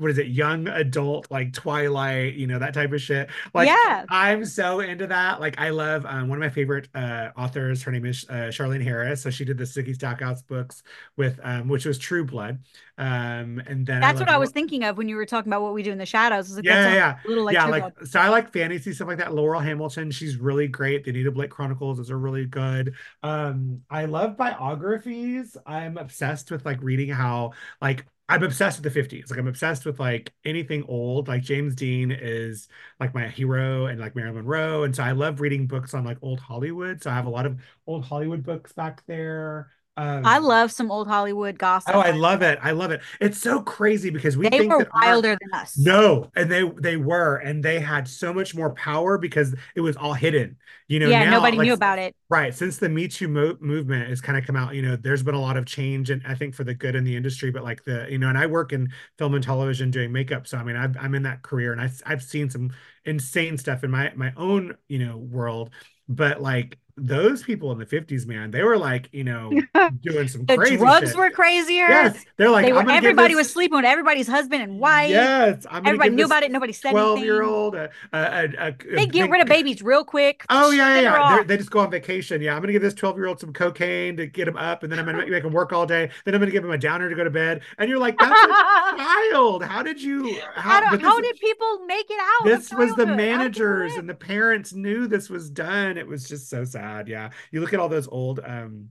what 0.00 0.10
is 0.10 0.18
it, 0.18 0.28
young 0.28 0.68
adult, 0.68 1.30
like 1.30 1.52
Twilight, 1.52 2.34
you 2.34 2.46
know, 2.46 2.58
that 2.58 2.74
type 2.74 2.92
of 2.92 3.00
shit. 3.02 3.30
Like 3.54 3.68
Yeah. 3.68 4.06
I'm 4.08 4.44
so 4.44 4.80
into 4.80 5.06
that. 5.08 5.40
Like 5.40 5.58
I 5.60 5.70
love 5.70 6.04
um, 6.06 6.28
one 6.28 6.38
of 6.38 6.40
my 6.40 6.50
favorite 6.50 6.88
uh 6.94 7.30
authors, 7.36 7.82
her 7.84 7.92
name 7.92 8.06
is 8.06 8.24
uh, 8.28 8.50
Charlaine 8.50 8.82
Harris. 8.82 9.22
So 9.22 9.30
she 9.30 9.44
did 9.44 9.58
the 9.58 9.64
Sookie 9.64 9.94
Stackhouse 9.94 10.42
books 10.42 10.82
with 11.16 11.38
um 11.42 11.68
which 11.68 11.84
was 11.84 11.98
True 11.98 12.24
Blood. 12.24 12.58
Um 12.98 13.62
and 13.66 13.86
then 13.86 14.00
That's 14.00 14.14
love 14.14 14.20
what 14.20 14.28
I 14.28 14.38
was 14.38 14.50
thinking 14.50 14.84
of 14.84 14.96
when 14.98 15.08
you 15.08 15.16
were 15.16 15.26
talking 15.26 15.50
about 15.50 15.62
what 15.62 15.74
we 15.74 15.82
do 15.82 15.92
in 15.92 15.98
the 15.98 16.06
shadows. 16.06 16.50
Like, 16.54 16.64
Yeah, 16.64 16.88
yeah, 16.94 17.18
a 17.24 17.28
little 17.28 17.44
like 17.44 17.54
yeah, 17.54 17.66
like 17.66 17.86
so 18.04 18.20
I 18.20 18.28
like 18.28 18.52
fantasy 18.52 18.92
stuff 18.92 19.08
like 19.08 19.18
that. 19.18 19.32
Laurell 19.32 19.60
Hamilton, 19.62 20.10
she's 20.10 20.36
really 20.36 20.68
great. 20.68 21.04
The 21.04 21.10
Anita 21.10 21.30
Blake 21.30 21.50
Chronicles, 21.50 21.96
those 21.98 22.10
are 22.10 22.18
really 22.18 22.46
good. 22.46 22.94
Um, 23.22 23.82
I 23.90 24.04
love 24.06 24.36
biographies. 24.36 25.56
I'm 25.66 25.98
obsessed 25.98 26.50
with 26.50 26.64
like 26.66 26.82
reading 26.82 27.08
how 27.08 27.52
like 27.80 28.06
I'm 28.30 28.44
obsessed 28.44 28.78
with 28.80 28.84
the 28.84 29.00
50s. 29.00 29.30
Like 29.30 29.38
I'm 29.40 29.48
obsessed 29.48 29.84
with 29.84 29.98
like 29.98 30.32
anything 30.44 30.84
old. 30.84 31.26
Like 31.28 31.42
James 31.42 31.74
Dean 31.74 32.12
is 32.12 32.68
like 33.00 33.12
my 33.14 33.28
hero 33.28 33.86
and 33.86 33.98
like 34.00 34.14
Marilyn 34.14 34.36
Monroe. 34.36 34.84
And 34.84 34.94
so 34.94 35.02
I 35.02 35.12
love 35.12 35.40
reading 35.40 35.66
books 35.66 35.94
on 35.94 36.04
like 36.04 36.18
old 36.22 36.38
Hollywood. 36.40 37.02
So 37.02 37.10
I 37.10 37.14
have 37.14 37.26
a 37.26 37.30
lot 37.30 37.46
of 37.46 37.60
old 37.86 38.04
Hollywood 38.04 38.44
books 38.44 38.72
back 38.72 39.04
there. 39.06 39.70
Um, 39.96 40.24
I 40.24 40.38
love 40.38 40.72
some 40.72 40.90
old 40.90 41.08
Hollywood 41.08 41.58
gossip. 41.58 41.94
Oh, 41.94 42.00
I 42.00 42.12
love 42.12 42.40
it. 42.42 42.58
I 42.62 42.70
love 42.70 42.90
it. 42.90 43.02
It's 43.20 43.38
so 43.38 43.60
crazy 43.60 44.08
because 44.10 44.36
we 44.36 44.48
They 44.48 44.58
think 44.58 44.72
were 44.72 44.78
that 44.78 44.88
our- 44.94 45.00
wilder 45.02 45.36
than 45.38 45.60
us. 45.60 45.76
no, 45.76 46.30
and 46.34 46.50
they 46.50 46.62
they 46.80 46.96
were, 46.96 47.36
and 47.36 47.62
they 47.62 47.80
had 47.80 48.08
so 48.08 48.32
much 48.32 48.54
more 48.54 48.70
power 48.74 49.18
because 49.18 49.54
it 49.74 49.80
was 49.82 49.96
all 49.96 50.14
hidden. 50.14 50.56
You 50.88 51.00
know, 51.00 51.08
yeah, 51.08 51.24
now, 51.24 51.32
nobody 51.32 51.58
like, 51.58 51.66
knew 51.66 51.74
about 51.74 51.98
it. 51.98 52.16
Right. 52.30 52.54
Since 52.54 52.78
the 52.78 52.88
Me 52.88 53.08
Too 53.08 53.28
mo 53.28 53.56
movement 53.60 54.08
has 54.08 54.20
kind 54.20 54.38
of 54.38 54.44
come 54.46 54.56
out, 54.56 54.74
you 54.74 54.82
know, 54.82 54.96
there's 54.96 55.22
been 55.22 55.34
a 55.34 55.40
lot 55.40 55.56
of 55.56 55.66
change 55.66 56.10
and 56.10 56.22
I 56.26 56.34
think 56.34 56.54
for 56.54 56.64
the 56.64 56.74
good 56.74 56.94
in 56.94 57.04
the 57.04 57.14
industry, 57.16 57.50
but 57.50 57.62
like 57.62 57.84
the, 57.84 58.06
you 58.08 58.18
know, 58.18 58.28
and 58.28 58.38
I 58.38 58.46
work 58.46 58.72
in 58.72 58.88
film 59.18 59.34
and 59.34 59.44
television 59.44 59.90
doing 59.90 60.10
makeup. 60.12 60.46
So, 60.46 60.56
I 60.58 60.62
mean, 60.64 60.76
I've, 60.76 60.96
I'm 60.96 61.14
in 61.14 61.24
that 61.24 61.42
career 61.42 61.72
and 61.72 61.80
I've, 61.80 62.00
I've 62.06 62.22
seen 62.22 62.48
some 62.50 62.70
insane 63.04 63.58
stuff 63.58 63.84
in 63.84 63.90
my, 63.90 64.12
my 64.16 64.32
own, 64.36 64.76
you 64.88 65.04
know, 65.04 65.16
world. 65.16 65.70
But 66.08 66.40
like 66.40 66.78
those 66.96 67.42
people 67.42 67.72
in 67.72 67.78
the 67.78 67.86
50s, 67.86 68.26
man, 68.26 68.50
they 68.50 68.62
were 68.62 68.76
like, 68.76 69.08
you 69.12 69.24
know, 69.24 69.50
doing 70.02 70.28
some 70.28 70.44
The 70.46 70.56
crazy 70.56 70.76
drugs 70.76 71.08
shit. 71.10 71.16
were 71.16 71.30
crazier. 71.30 71.88
Yes. 71.88 72.24
They're 72.36 72.50
like, 72.50 72.66
they 72.66 72.72
were, 72.72 72.80
I'm 72.80 72.86
gonna 72.86 72.98
give 72.98 73.04
everybody 73.04 73.34
was 73.34 73.52
sleeping 73.52 73.76
with 73.76 73.84
everybody's 73.84 74.26
husband 74.28 74.62
and 74.62 74.78
wife. 74.78 75.10
Yes. 75.10 75.66
I'm 75.70 75.86
Everybody 75.86 76.10
knew 76.10 76.24
about 76.24 76.42
it. 76.42 76.50
Nobody 76.50 76.72
said 76.72 76.90
12 76.92 77.08
anything. 77.18 77.24
year 77.24 77.42
old. 77.42 77.74
A, 77.74 77.90
a, 78.12 78.68
a, 78.68 78.74
They 78.94 79.06
get 79.06 79.30
rid 79.30 79.40
of 79.40 79.48
babies 79.48 79.82
real 79.82 80.04
quick. 80.04 80.44
Oh 80.50 80.70
yeah, 80.70 81.00
yeah, 81.00 81.00
yeah. 81.36 81.42
They're- 81.44 81.56
just 81.56 81.70
go 81.70 81.80
on 81.80 81.90
vacation. 81.90 82.40
Yeah, 82.40 82.54
I'm 82.54 82.60
gonna 82.62 82.72
give 82.72 82.82
this 82.82 82.94
12 82.94 83.16
year 83.16 83.26
old 83.26 83.38
some 83.40 83.52
cocaine 83.52 84.16
to 84.16 84.26
get 84.26 84.48
him 84.48 84.56
up, 84.56 84.82
and 84.82 84.90
then 84.90 84.98
I'm 84.98 85.04
gonna 85.04 85.26
make 85.26 85.44
him 85.44 85.52
work 85.52 85.72
all 85.72 85.86
day. 85.86 86.10
Then 86.24 86.34
I'm 86.34 86.40
gonna 86.40 86.50
give 86.52 86.64
him 86.64 86.70
a 86.70 86.78
downer 86.78 87.08
to 87.08 87.14
go 87.14 87.24
to 87.24 87.30
bed. 87.30 87.62
And 87.78 87.88
you're 87.90 87.98
like, 87.98 88.18
that's 88.18 88.30
a 88.42 88.46
child. 88.96 89.62
How 89.64 89.82
did 89.82 90.00
you? 90.02 90.36
how, 90.54 90.80
but 90.80 90.90
do, 90.92 90.96
this 90.98 91.06
how 91.06 91.18
is- 91.18 91.26
did 91.26 91.36
people 91.38 91.84
make 91.86 92.10
it 92.10 92.18
out? 92.20 92.46
This 92.46 92.72
was 92.72 92.90
the 92.94 93.04
childhood? 93.04 93.08
How 93.08 93.14
did 93.14 93.16
people 93.16 93.16
managers 93.16 93.94
and 93.94 94.08
the 94.08 94.14
parents 94.14 94.72
knew 94.72 95.06
this 95.06 95.28
was 95.30 95.50
done. 95.50 95.96
It 95.98 96.06
was 96.06 96.28
just 96.28 96.48
so 96.48 96.64
sad. 96.64 96.89
Yeah, 97.08 97.30
you 97.50 97.60
look 97.60 97.72
at 97.74 97.80
all 97.80 97.88
those 97.88 98.08
old 98.08 98.40
um 98.44 98.90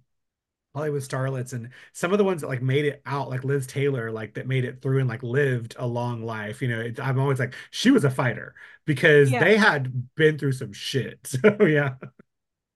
Hollywood 0.75 1.01
starlets 1.01 1.53
and 1.53 1.69
some 1.93 2.11
of 2.13 2.19
the 2.19 2.23
ones 2.23 2.41
that 2.41 2.47
like 2.47 2.61
made 2.61 2.85
it 2.85 3.01
out, 3.05 3.29
like 3.29 3.43
Liz 3.43 3.67
Taylor, 3.67 4.11
like 4.11 4.35
that 4.35 4.47
made 4.47 4.65
it 4.65 4.81
through 4.81 4.99
and 4.99 5.09
like 5.09 5.23
lived 5.23 5.75
a 5.79 5.87
long 5.87 6.23
life. 6.23 6.61
You 6.61 6.69
know, 6.69 6.81
it, 6.81 6.99
I'm 6.99 7.19
always 7.19 7.39
like, 7.39 7.55
she 7.71 7.91
was 7.91 8.05
a 8.05 8.11
fighter 8.11 8.55
because 8.85 9.31
Yeah. 9.31 9.39
they 9.39 9.57
had 9.57 10.09
been 10.15 10.37
through 10.37 10.53
some 10.53 10.73
shit. 10.73 11.19
So 11.43 11.65
yeah. 11.65 11.95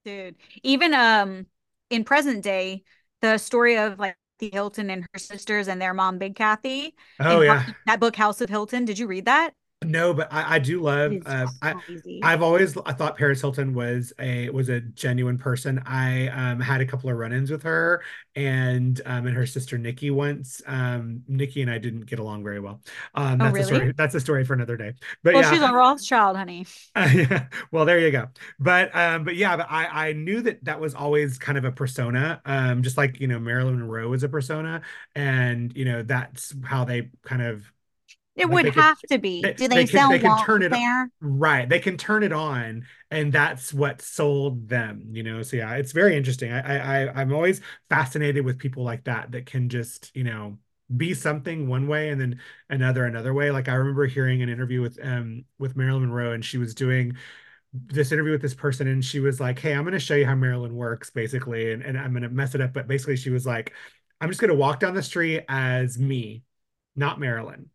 dude. 0.06 0.36
Even 0.64 0.94
um 0.94 1.46
in 1.90 2.04
present 2.04 2.44
day, 2.44 2.84
the 3.22 3.38
story 3.38 3.78
of 3.78 4.00
like 4.00 4.18
the 4.40 4.50
Hilton 4.52 4.90
and 4.90 5.04
her 5.14 5.20
sisters 5.20 5.68
and 5.68 5.82
their 5.82 5.94
mom, 5.94 6.18
Big 6.18 6.36
Kathy. 6.36 6.96
Oh 7.20 7.42
yeah. 7.42 7.66
That 7.86 8.00
book, 8.00 8.16
House 8.16 8.42
of 8.42 8.50
Hilton. 8.50 8.86
Did 8.86 9.00
you 9.00 9.08
read 9.08 9.26
that? 9.26 9.54
No, 9.84 10.14
but 10.14 10.32
I, 10.32 10.56
I 10.56 10.60
do 10.60 10.82
love. 10.82 11.20
Uh, 11.26 11.48
I, 11.62 11.76
i've 12.22 12.42
always 12.42 12.78
I 12.86 12.94
thought 12.94 13.18
Paris 13.18 13.42
Hilton 13.42 13.74
was 13.74 14.14
a 14.20 14.50
was 14.50 14.70
a 14.70 14.80
genuine 14.82 15.38
person. 15.38 15.82
I 15.86 16.28
um, 16.30 16.60
had 16.60 16.82
a 16.82 16.86
couple 16.86 17.10
of 17.10 17.18
run-ins 17.18 17.52
with 17.52 17.64
her 17.64 18.04
and 18.36 19.00
um, 19.06 19.28
and 19.28 19.36
her 19.36 19.46
sister 19.46 19.78
Nikki 19.78 20.12
once. 20.12 20.62
Um, 20.68 21.24
Nikki 21.28 21.62
and 21.62 21.72
I 21.72 21.78
didn't 21.80 22.06
get 22.06 22.20
along 22.20 22.44
very 22.44 22.60
well. 22.60 22.82
Um, 23.16 23.40
Oh, 23.40 23.44
that's 23.44 23.60
a 23.60 23.64
really? 23.64 23.64
story. 23.64 23.94
That's 23.98 24.16
a 24.16 24.20
story 24.20 24.46
for 24.46 24.54
another 24.54 24.78
day. 24.78 24.94
But 25.24 25.36
well, 25.36 25.44
yeah, 25.44 25.44
she's 25.44 25.62
a 25.62 25.72
Rothschild, 25.72 26.38
honey. 26.38 26.66
yeah. 26.96 27.48
Well, 27.72 27.86
there 27.86 28.00
you 28.00 28.12
go. 28.12 28.28
But 28.60 28.96
um, 28.96 29.24
but 29.24 29.36
yeah, 29.36 29.58
but 29.58 29.68
I 29.70 30.10
I 30.10 30.14
knew 30.14 30.42
that 30.44 30.64
that 30.66 30.80
was 30.80 30.94
always 30.94 31.38
kind 31.40 31.58
of 31.58 31.66
a 31.66 31.72
persona. 31.72 32.42
Um, 32.46 32.84
just 32.84 32.98
like 32.98 33.20
you 33.20 33.28
know 33.28 33.40
Marilyn 33.40 33.80
Monroe 33.80 34.10
was 34.10 34.24
a 34.24 34.30
persona, 34.30 34.82
and 35.16 35.76
you 35.76 35.86
know 35.86 36.04
that's 36.04 36.54
how 36.64 36.86
they 36.86 37.10
kind 37.24 37.42
of 37.42 37.72
It 38.36 38.46
Like, 38.46 38.54
would 38.54 38.66
they 38.66 38.72
could- 38.72 38.82
have 38.84 39.00
to 39.12 39.18
be. 39.20 39.42
they- 39.42 39.54
Do 39.54 39.68
they, 39.68 39.76
they 39.76 39.84
can- 39.86 39.88
sell 40.00 40.10
they 40.10 40.20
can 40.20 40.44
turn 40.46 40.64
it- 40.64 40.72
there? 40.72 41.10
Right. 41.22 41.70
They 41.70 41.80
can 41.80 41.98
turn 41.98 42.24
it 42.24 42.32
on 42.34 42.86
and 43.12 43.32
that's 43.32 43.72
what 43.74 44.02
sold 44.02 44.68
them, 44.70 45.10
you 45.12 45.22
know. 45.22 45.44
So 45.44 45.58
yeah, 45.58 45.74
it's 45.76 45.92
very 45.92 46.18
interesting. 46.18 46.52
I 46.52 47.06
I 47.06 47.22
I'm 47.22 47.32
always 47.32 47.62
fascinated 47.90 48.44
with 48.44 48.58
people 48.58 48.84
like 48.84 49.04
that 49.04 49.32
that 49.34 49.46
can 49.46 49.70
just, 49.70 50.16
you 50.16 50.24
know, 50.24 50.58
be 50.98 51.14
something 51.14 51.68
one 51.68 51.88
way 51.88 52.10
and 52.10 52.20
then 52.20 52.40
another 52.70 53.06
another 53.06 53.34
way. 53.36 53.52
Like 53.52 53.70
I 53.70 53.76
remember 53.76 54.06
hearing 54.08 54.42
an 54.42 54.50
interview 54.50 54.82
with 54.82 54.98
um 55.04 55.46
with 55.60 55.76
Marilyn 55.76 56.02
Monroe 56.04 56.32
and 56.34 56.44
she 56.44 56.58
was 56.58 56.74
doing 56.74 57.16
this 57.72 58.12
interview 58.12 58.32
with 58.34 58.42
this 58.42 58.54
person 58.56 58.88
and 58.88 59.04
she 59.06 59.20
was 59.20 59.40
like, 59.40 59.60
Hey, 59.60 59.74
I'm 59.74 59.84
gonna 59.84 60.00
show 60.00 60.16
you 60.16 60.26
how 60.26 60.36
Marilyn 60.36 60.76
works, 60.76 61.12
basically, 61.12 61.72
and, 61.72 61.84
and 61.84 61.98
I'm 62.00 62.14
gonna 62.14 62.30
mess 62.30 62.56
it 62.56 62.62
up. 62.62 62.74
But 62.74 62.88
basically 62.88 63.16
she 63.18 63.30
was 63.30 63.46
like, 63.46 63.74
I'm 64.22 64.30
just 64.30 64.42
gonna 64.42 64.56
walk 64.56 64.80
down 64.80 64.96
the 64.96 65.04
street 65.04 65.44
as 65.48 66.00
me, 66.00 66.44
not 66.96 67.20
Marilyn. 67.20 67.70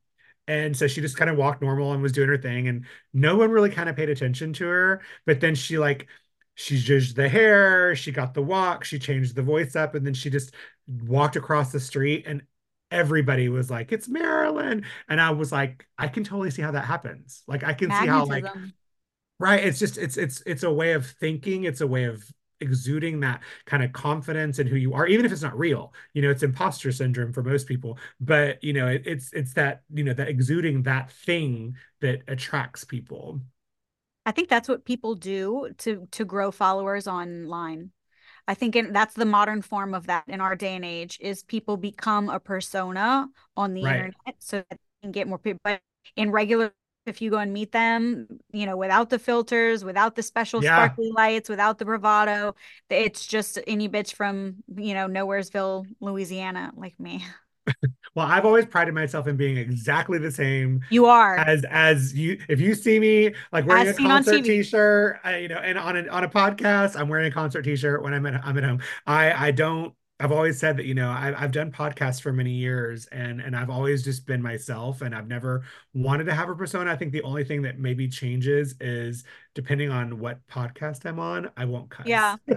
And 0.49 0.77
so 0.77 0.89
she 0.89 1.01
just 1.01 1.17
kind 1.17 1.31
of 1.31 1.37
walked 1.37 1.63
normal 1.63 1.93
and 1.93 2.03
was 2.03 2.13
doing 2.13 2.29
her 2.29 2.39
thing, 2.39 2.69
and 2.69 2.87
no 3.15 3.37
one 3.37 3.51
really 3.53 3.71
kind 3.71 3.89
of 3.89 3.97
paid 3.97 4.11
attention 4.11 4.53
to 4.55 4.67
her. 4.67 5.03
But 5.27 5.41
then 5.41 5.55
she 5.55 5.79
like 5.79 6.09
she 6.57 6.79
judged 6.79 7.15
the 7.17 7.29
hair, 7.29 7.95
she 7.95 8.11
got 8.13 8.35
the 8.35 8.43
walk, 8.43 8.85
she 8.85 8.99
changed 8.99 9.37
the 9.37 9.43
voice 9.43 9.77
up, 9.77 9.95
and 9.95 10.05
then 10.07 10.15
she 10.15 10.31
just 10.31 10.55
walked 10.89 11.37
across 11.37 11.71
the 11.73 11.81
street 11.81 12.25
and 12.27 12.43
everybody 12.91 13.49
was 13.49 13.71
like, 13.71 13.93
it's 13.93 14.09
Marilyn. 14.09 14.85
And 15.09 15.21
I 15.21 15.31
was 15.31 15.53
like, 15.53 15.87
I 15.99 16.09
can 16.09 16.25
totally 16.25 16.51
see 16.51 16.63
how 16.63 16.73
that 16.73 16.87
happens. 16.87 17.43
Like 17.47 17.63
I 17.63 17.75
can 17.75 17.91
Magnetism. 17.91 18.07
see 18.07 18.09
how 18.09 18.25
like 18.27 18.47
right. 19.39 19.65
It's 19.65 19.79
just 19.79 19.99
it's 19.99 20.17
it's 20.17 20.43
it's 20.47 20.63
a 20.63 20.73
way 20.73 20.93
of 20.93 21.07
thinking, 21.07 21.65
it's 21.65 21.81
a 21.81 21.87
way 21.87 22.05
of 22.05 22.25
exuding 22.61 23.21
that 23.21 23.41
kind 23.67 23.83
of 23.83 23.93
confidence 23.93 24.59
in 24.59 24.67
who 24.67 24.77
you 24.77 24.95
are 24.95 25.07
even 25.07 25.25
if 25.25 25.33
it's 25.33 25.43
not 25.43 25.57
real 25.59 25.93
you 26.15 26.23
know 26.23 26.31
it's 26.31 26.43
imposter 26.43 26.91
syndrome 26.91 27.33
for 27.33 27.43
most 27.43 27.67
people 27.67 27.99
but 28.21 28.63
you 28.63 28.73
know 28.73 28.87
it, 28.89 29.03
it's 29.07 29.33
it's 29.33 29.53
that 29.55 29.83
you 29.93 30.05
know 30.05 30.13
that 30.13 30.29
exuding 30.29 30.83
that 30.83 31.11
thing 31.11 31.75
that 32.01 32.23
attracts 32.29 32.85
people 32.85 33.41
I 34.29 34.31
think 34.31 34.51
that's 34.51 34.69
what 34.69 34.85
people 34.85 35.15
do 35.15 35.71
to 35.79 36.07
to 36.11 36.25
grow 36.27 36.51
followers 36.51 37.09
online. 37.09 37.93
I 38.47 38.53
think 38.53 38.77
in, 38.77 38.93
that's 38.93 39.15
the 39.15 39.25
modern 39.25 39.63
form 39.63 39.95
of 39.95 40.07
that 40.09 40.25
in 40.29 40.43
our 40.43 40.55
day 40.55 40.77
and 40.77 40.85
age 40.85 41.17
is 41.19 41.43
people 41.43 41.79
become 41.79 42.29
a 42.29 42.39
persona 42.39 43.29
on 43.57 43.73
the 43.73 43.85
right. 43.85 43.97
internet 43.97 44.37
so 44.39 44.59
that 44.59 44.67
they 44.71 45.01
can 45.01 45.13
get 45.13 45.29
more 45.29 45.39
people. 45.39 45.61
But 45.65 45.81
in 46.15 46.31
regular, 46.31 46.75
if 47.09 47.21
you 47.21 47.31
go 47.31 47.39
and 47.39 47.53
meet 47.53 47.73
them, 47.73 48.27
you 48.53 48.67
know, 48.67 48.77
without 48.77 49.11
the 49.11 49.19
filters, 49.19 49.85
without 49.85 50.15
the 50.15 50.23
special 50.23 50.63
yeah. 50.63 50.77
sparkly 50.77 51.11
lights, 51.13 51.49
without 51.49 51.79
the 51.79 51.85
bravado, 51.85 52.55
it's 52.91 53.27
just 53.27 53.59
any 53.67 53.89
bitch 53.89 54.15
from 54.15 54.57
you 54.77 54.95
know 54.95 55.09
Nowheresville, 55.09 55.87
Louisiana, 56.01 56.73
like 56.77 56.99
me. 57.01 57.25
well, 58.15 58.27
I've 58.27 58.45
always 58.45 58.67
prided 58.67 58.95
myself 58.95 59.27
in 59.27 59.37
being 59.37 59.57
exactly 59.57 60.19
the 60.19 60.31
same. 60.31 60.81
You 60.91 61.07
are 61.07 61.39
as 61.39 61.65
as 61.71 62.15
you. 62.15 62.39
If 62.49 62.61
you 62.61 62.75
see 62.75 62.99
me 62.99 63.35
like 63.53 63.67
wearing 63.67 63.89
as 63.89 63.99
a 63.99 64.03
concert 64.03 64.45
T-shirt, 64.45 65.21
I, 65.25 65.39
you 65.39 65.49
know, 65.49 65.57
and 65.57 65.79
on 65.79 65.97
a 65.97 66.09
on 66.09 66.25
a 66.25 66.29
podcast, 66.29 66.99
I'm 66.99 67.09
wearing 67.09 67.27
a 67.27 67.35
concert 67.35 67.63
T-shirt 67.63 68.03
when 68.03 68.15
I'm 68.15 68.27
at 68.27 68.45
I'm 68.45 68.57
at 68.57 68.65
home. 68.65 68.81
I 69.07 69.49
I 69.49 69.51
don't. 69.51 69.95
I've 70.21 70.33
always 70.33 70.59
said 70.59 70.77
that 70.79 70.87
you 70.87 70.95
know 70.95 71.11
I've 71.11 71.35
I've 71.37 71.53
done 71.53 71.71
podcasts 71.71 72.21
for 72.21 72.33
many 72.33 72.51
years 72.51 73.07
and 73.07 73.41
and 73.41 73.57
I've 73.57 73.71
always 73.71 74.03
just 74.03 74.27
been 74.27 74.43
myself 74.43 75.01
and 75.01 75.15
I've 75.15 75.29
never 75.29 75.63
wanted 75.95 76.25
to 76.25 76.35
have 76.35 76.49
a 76.49 76.57
persona. 76.57 76.91
I 76.91 76.97
think 76.97 77.13
the 77.13 77.23
only 77.23 77.45
thing 77.45 77.63
that 77.63 77.79
maybe 77.79 78.09
changes 78.09 78.75
is 78.81 79.25
depending 79.55 79.91
on 79.91 80.19
what 80.19 80.45
podcast 80.49 81.07
I'm 81.07 81.21
on, 81.21 81.51
I 81.57 81.67
won't 81.67 81.91
cuss. 81.91 82.07
Yeah. 82.07 82.37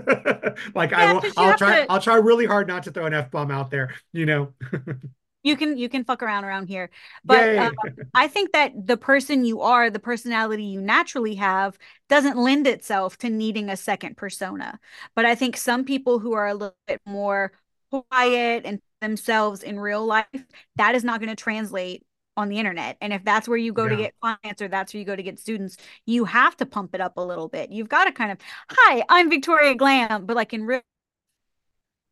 like 0.74 0.92
yeah, 0.92 0.98
I 0.98 1.14
will. 1.14 1.22
I'll 1.38 1.58
try. 1.58 1.82
To... 1.82 1.92
I'll 1.92 2.02
try 2.02 2.16
really 2.16 2.46
hard 2.46 2.68
not 2.68 2.84
to 2.84 2.92
throw 2.92 3.06
an 3.06 3.14
f 3.14 3.30
bomb 3.30 3.52
out 3.52 3.70
there. 3.70 3.94
You 4.12 4.26
know. 4.26 4.54
you 5.44 5.58
can 5.58 5.78
you 5.78 5.90
can 5.90 6.04
fuck 6.04 6.22
around 6.24 6.44
around 6.44 6.68
here 6.68 6.90
but 7.24 7.58
uh, 7.58 7.72
i 8.14 8.28
think 8.28 8.52
that 8.52 8.72
the 8.86 8.98
person 8.98 9.46
you 9.46 9.62
are 9.62 9.90
the 9.90 10.00
personality 10.00 10.64
you 10.64 10.82
naturally 10.82 11.36
have 11.36 11.78
doesn't 12.10 12.38
lend 12.38 12.68
itself 12.68 13.18
to 13.18 13.30
needing 13.30 13.70
a 13.70 13.78
second 13.78 14.18
persona. 14.18 14.80
But 15.16 15.26
i 15.26 15.36
think 15.36 15.58
some 15.58 15.86
people 15.86 16.20
who 16.20 16.34
are 16.34 16.48
a 16.48 16.54
little 16.54 16.76
bit 16.88 17.02
more 17.06 17.52
quiet 17.90 18.64
and 18.66 18.82
themselves 19.02 19.64
in 19.64 19.80
real 19.80 20.06
life 20.06 20.28
that 20.76 20.96
is 20.96 21.04
not 21.04 21.20
going 21.20 21.30
to 21.30 21.36
translate 21.36 22.06
on 22.38 22.48
the 22.48 22.58
internet. 22.60 22.96
And 23.02 23.12
if 23.12 23.26
that's 23.26 23.48
where 23.48 23.58
you 23.58 23.74
go 23.74 23.84
yeah. 23.84 23.90
to 23.90 23.96
get 23.98 24.14
clients 24.22 24.62
or 24.62 24.70
that's 24.70 24.94
where 24.94 25.00
you 25.00 25.06
go 25.06 25.16
to 25.16 25.24
get 25.24 25.40
students 25.40 25.78
you 26.06 26.26
have 26.26 26.56
to 26.58 26.66
pump 26.66 26.96
it 26.96 27.02
up 27.02 27.18
a 27.18 27.22
little 27.22 27.48
bit. 27.50 27.72
You've 27.72 27.90
got 27.90 28.06
to 28.06 28.12
kind 28.12 28.32
of 28.32 28.38
hi 28.70 29.04
i'm 29.10 29.30
victoria 29.30 29.76
glam 29.76 30.26
but 30.26 30.36
like 30.36 30.54
in 30.54 30.66
real 30.66 30.82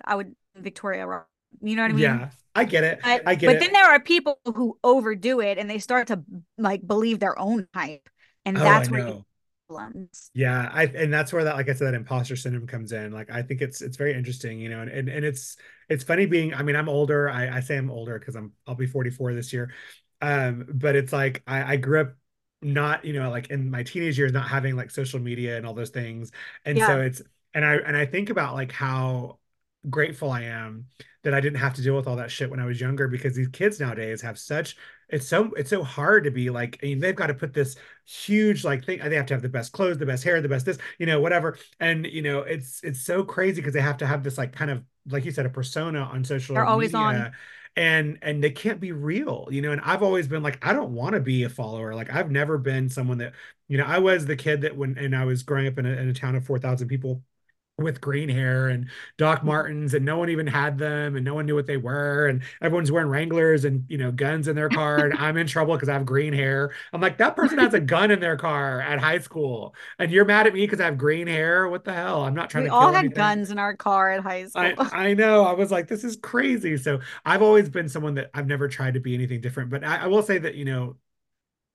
i 0.03 0.15
would 0.15 0.35
victoria 0.55 1.05
you 1.61 1.75
know 1.75 1.83
what 1.83 1.91
i 1.91 1.93
mean 1.93 2.03
yeah 2.03 2.29
I 2.55 2.65
get 2.65 2.83
it. 2.83 2.99
But, 3.01 3.27
I 3.27 3.35
get 3.35 3.47
but 3.47 3.55
it. 3.55 3.59
But 3.59 3.63
then 3.63 3.73
there 3.73 3.89
are 3.89 3.99
people 3.99 4.39
who 4.43 4.77
overdo 4.83 5.39
it 5.39 5.57
and 5.57 5.69
they 5.69 5.77
start 5.77 6.07
to 6.07 6.23
like 6.57 6.85
believe 6.85 7.19
their 7.19 7.37
own 7.39 7.67
hype. 7.73 8.09
And 8.43 8.57
oh, 8.57 8.61
that's 8.61 8.89
where 8.89 9.07
you 9.07 9.25
problems. 9.69 10.31
Yeah, 10.33 10.69
I 10.71 10.85
and 10.85 11.13
that's 11.13 11.31
where 11.31 11.43
that 11.43 11.55
like 11.55 11.69
I 11.69 11.73
said 11.73 11.87
that 11.87 11.93
imposter 11.93 12.35
syndrome 12.35 12.67
comes 12.67 12.91
in. 12.91 13.11
Like 13.11 13.29
I 13.29 13.41
think 13.41 13.61
it's 13.61 13.81
it's 13.81 13.97
very 13.97 14.13
interesting, 14.13 14.59
you 14.59 14.69
know, 14.69 14.81
and 14.81 14.89
and, 14.89 15.09
and 15.09 15.23
it's 15.23 15.57
it's 15.87 16.03
funny 16.03 16.25
being 16.25 16.53
I 16.53 16.63
mean, 16.63 16.75
I'm 16.75 16.89
older. 16.89 17.29
I, 17.29 17.57
I 17.57 17.59
say 17.61 17.77
I'm 17.77 17.91
older 17.91 18.19
because 18.19 18.35
I'm 18.35 18.51
I'll 18.67 18.75
be 18.75 18.87
44 18.87 19.33
this 19.33 19.53
year. 19.53 19.73
Um, 20.21 20.65
but 20.73 20.95
it's 20.95 21.13
like 21.13 21.43
I, 21.47 21.73
I 21.73 21.75
grew 21.77 22.01
up 22.01 22.15
not, 22.61 23.05
you 23.05 23.13
know, 23.13 23.29
like 23.29 23.49
in 23.49 23.71
my 23.71 23.83
teenage 23.83 24.17
years, 24.17 24.33
not 24.33 24.49
having 24.49 24.75
like 24.75 24.91
social 24.91 25.19
media 25.19 25.55
and 25.57 25.65
all 25.65 25.73
those 25.73 25.91
things. 25.91 26.31
And 26.65 26.77
yeah. 26.77 26.87
so 26.87 27.01
it's 27.01 27.21
and 27.53 27.63
I 27.63 27.75
and 27.75 27.95
I 27.95 28.05
think 28.05 28.29
about 28.29 28.55
like 28.55 28.71
how 28.71 29.39
grateful 29.89 30.31
I 30.31 30.43
am 30.43 30.85
that 31.23 31.33
I 31.33 31.41
didn't 31.41 31.59
have 31.59 31.73
to 31.75 31.81
deal 31.81 31.95
with 31.95 32.07
all 32.07 32.15
that 32.17 32.31
shit 32.31 32.49
when 32.49 32.59
I 32.59 32.65
was 32.65 32.81
younger 32.81 33.07
because 33.07 33.35
these 33.35 33.47
kids 33.49 33.79
nowadays 33.79 34.21
have 34.21 34.39
such 34.39 34.75
it's 35.09 35.27
so 35.27 35.51
it's 35.57 35.69
so 35.69 35.83
hard 35.83 36.23
to 36.23 36.31
be 36.31 36.49
like 36.49 36.79
I 36.83 36.87
mean 36.87 36.99
they've 36.99 37.15
got 37.15 37.27
to 37.27 37.33
put 37.33 37.53
this 37.53 37.75
huge 38.05 38.63
like 38.63 38.85
thing 38.85 38.99
they 39.03 39.15
have 39.15 39.25
to 39.27 39.33
have 39.33 39.41
the 39.41 39.49
best 39.49 39.71
clothes 39.71 39.97
the 39.97 40.05
best 40.05 40.23
hair 40.23 40.41
the 40.41 40.49
best 40.49 40.65
this 40.65 40.77
you 40.97 41.05
know 41.05 41.19
whatever. 41.19 41.57
And 41.79 42.05
you 42.05 42.21
know 42.21 42.39
it's 42.39 42.81
it's 42.83 43.01
so 43.01 43.23
crazy 43.23 43.61
because 43.61 43.73
they 43.73 43.81
have 43.81 43.97
to 43.97 44.07
have 44.07 44.23
this 44.23 44.37
like 44.37 44.53
kind 44.53 44.71
of 44.71 44.83
like 45.09 45.25
you 45.25 45.31
said 45.31 45.45
a 45.45 45.49
persona 45.49 46.01
on 46.01 46.23
social 46.23 46.55
They're 46.55 46.65
always 46.65 46.93
on. 46.93 47.31
and 47.75 48.19
and 48.21 48.43
they 48.43 48.51
can't 48.51 48.79
be 48.79 48.91
real 48.91 49.47
you 49.51 49.61
know 49.61 49.71
and 49.71 49.81
I've 49.81 50.03
always 50.03 50.27
been 50.27 50.43
like 50.43 50.65
I 50.65 50.73
don't 50.73 50.93
want 50.93 51.13
to 51.13 51.19
be 51.21 51.43
a 51.43 51.49
follower. 51.49 51.95
Like 51.95 52.13
I've 52.13 52.31
never 52.31 52.57
been 52.57 52.89
someone 52.89 53.17
that 53.19 53.33
you 53.67 53.77
know 53.77 53.85
I 53.85 53.99
was 53.99 54.25
the 54.25 54.35
kid 54.35 54.61
that 54.61 54.75
when 54.75 54.97
and 54.97 55.15
I 55.15 55.25
was 55.25 55.43
growing 55.43 55.67
up 55.67 55.77
in 55.79 55.85
a, 55.85 55.89
in 55.89 56.09
a 56.09 56.13
town 56.13 56.35
of 56.35 56.45
4,000 56.45 56.87
people 56.87 57.23
with 57.79 58.01
green 58.01 58.29
hair 58.29 58.67
and 58.67 58.87
Doc 59.17 59.39
mm-hmm. 59.39 59.47
Martens, 59.47 59.93
and 59.93 60.05
no 60.05 60.17
one 60.17 60.29
even 60.29 60.47
had 60.47 60.77
them, 60.77 61.15
and 61.15 61.25
no 61.25 61.33
one 61.33 61.45
knew 61.45 61.55
what 61.55 61.67
they 61.67 61.77
were, 61.77 62.27
and 62.27 62.41
everyone's 62.61 62.91
wearing 62.91 63.09
Wranglers 63.09 63.65
and 63.65 63.85
you 63.87 63.97
know 63.97 64.11
guns 64.11 64.47
in 64.47 64.55
their 64.55 64.69
car, 64.69 65.05
and 65.05 65.13
I'm 65.15 65.37
in 65.37 65.47
trouble 65.47 65.75
because 65.75 65.89
I 65.89 65.93
have 65.93 66.05
green 66.05 66.33
hair. 66.33 66.71
I'm 66.93 67.01
like, 67.01 67.17
that 67.17 67.35
person 67.35 67.57
has 67.59 67.73
a 67.73 67.79
gun 67.89 68.11
in 68.11 68.19
their 68.19 68.37
car 68.37 68.81
at 68.81 68.99
high 68.99 69.19
school, 69.19 69.75
and 69.97 70.11
you're 70.11 70.25
mad 70.25 70.47
at 70.47 70.53
me 70.53 70.61
because 70.61 70.79
I 70.79 70.85
have 70.85 70.97
green 70.97 71.27
hair. 71.27 71.67
What 71.67 71.83
the 71.83 71.93
hell? 71.93 72.23
I'm 72.23 72.35
not 72.35 72.49
trying 72.49 72.63
we 72.65 72.69
to. 72.69 72.75
We 72.75 72.79
all 72.79 72.87
had 72.91 72.99
anything. 72.99 73.15
guns 73.15 73.51
in 73.51 73.59
our 73.59 73.75
car 73.75 74.11
at 74.11 74.21
high 74.21 74.45
school. 74.45 74.61
I, 74.61 74.89
I, 75.09 75.13
know. 75.13 75.45
I 75.45 75.53
was 75.53 75.71
like, 75.71 75.87
this 75.87 76.03
is 76.03 76.15
crazy. 76.15 76.77
So 76.77 76.99
I've 77.25 77.41
always 77.41 77.69
been 77.69 77.89
someone 77.89 78.15
that 78.15 78.29
I've 78.33 78.47
never 78.47 78.67
tried 78.67 78.95
to 78.95 78.99
be 78.99 79.13
anything 79.13 79.41
different, 79.41 79.69
but 79.69 79.83
I, 79.83 80.03
I 80.03 80.07
will 80.07 80.23
say 80.23 80.37
that 80.39 80.55
you 80.55 80.65
know 80.65 80.95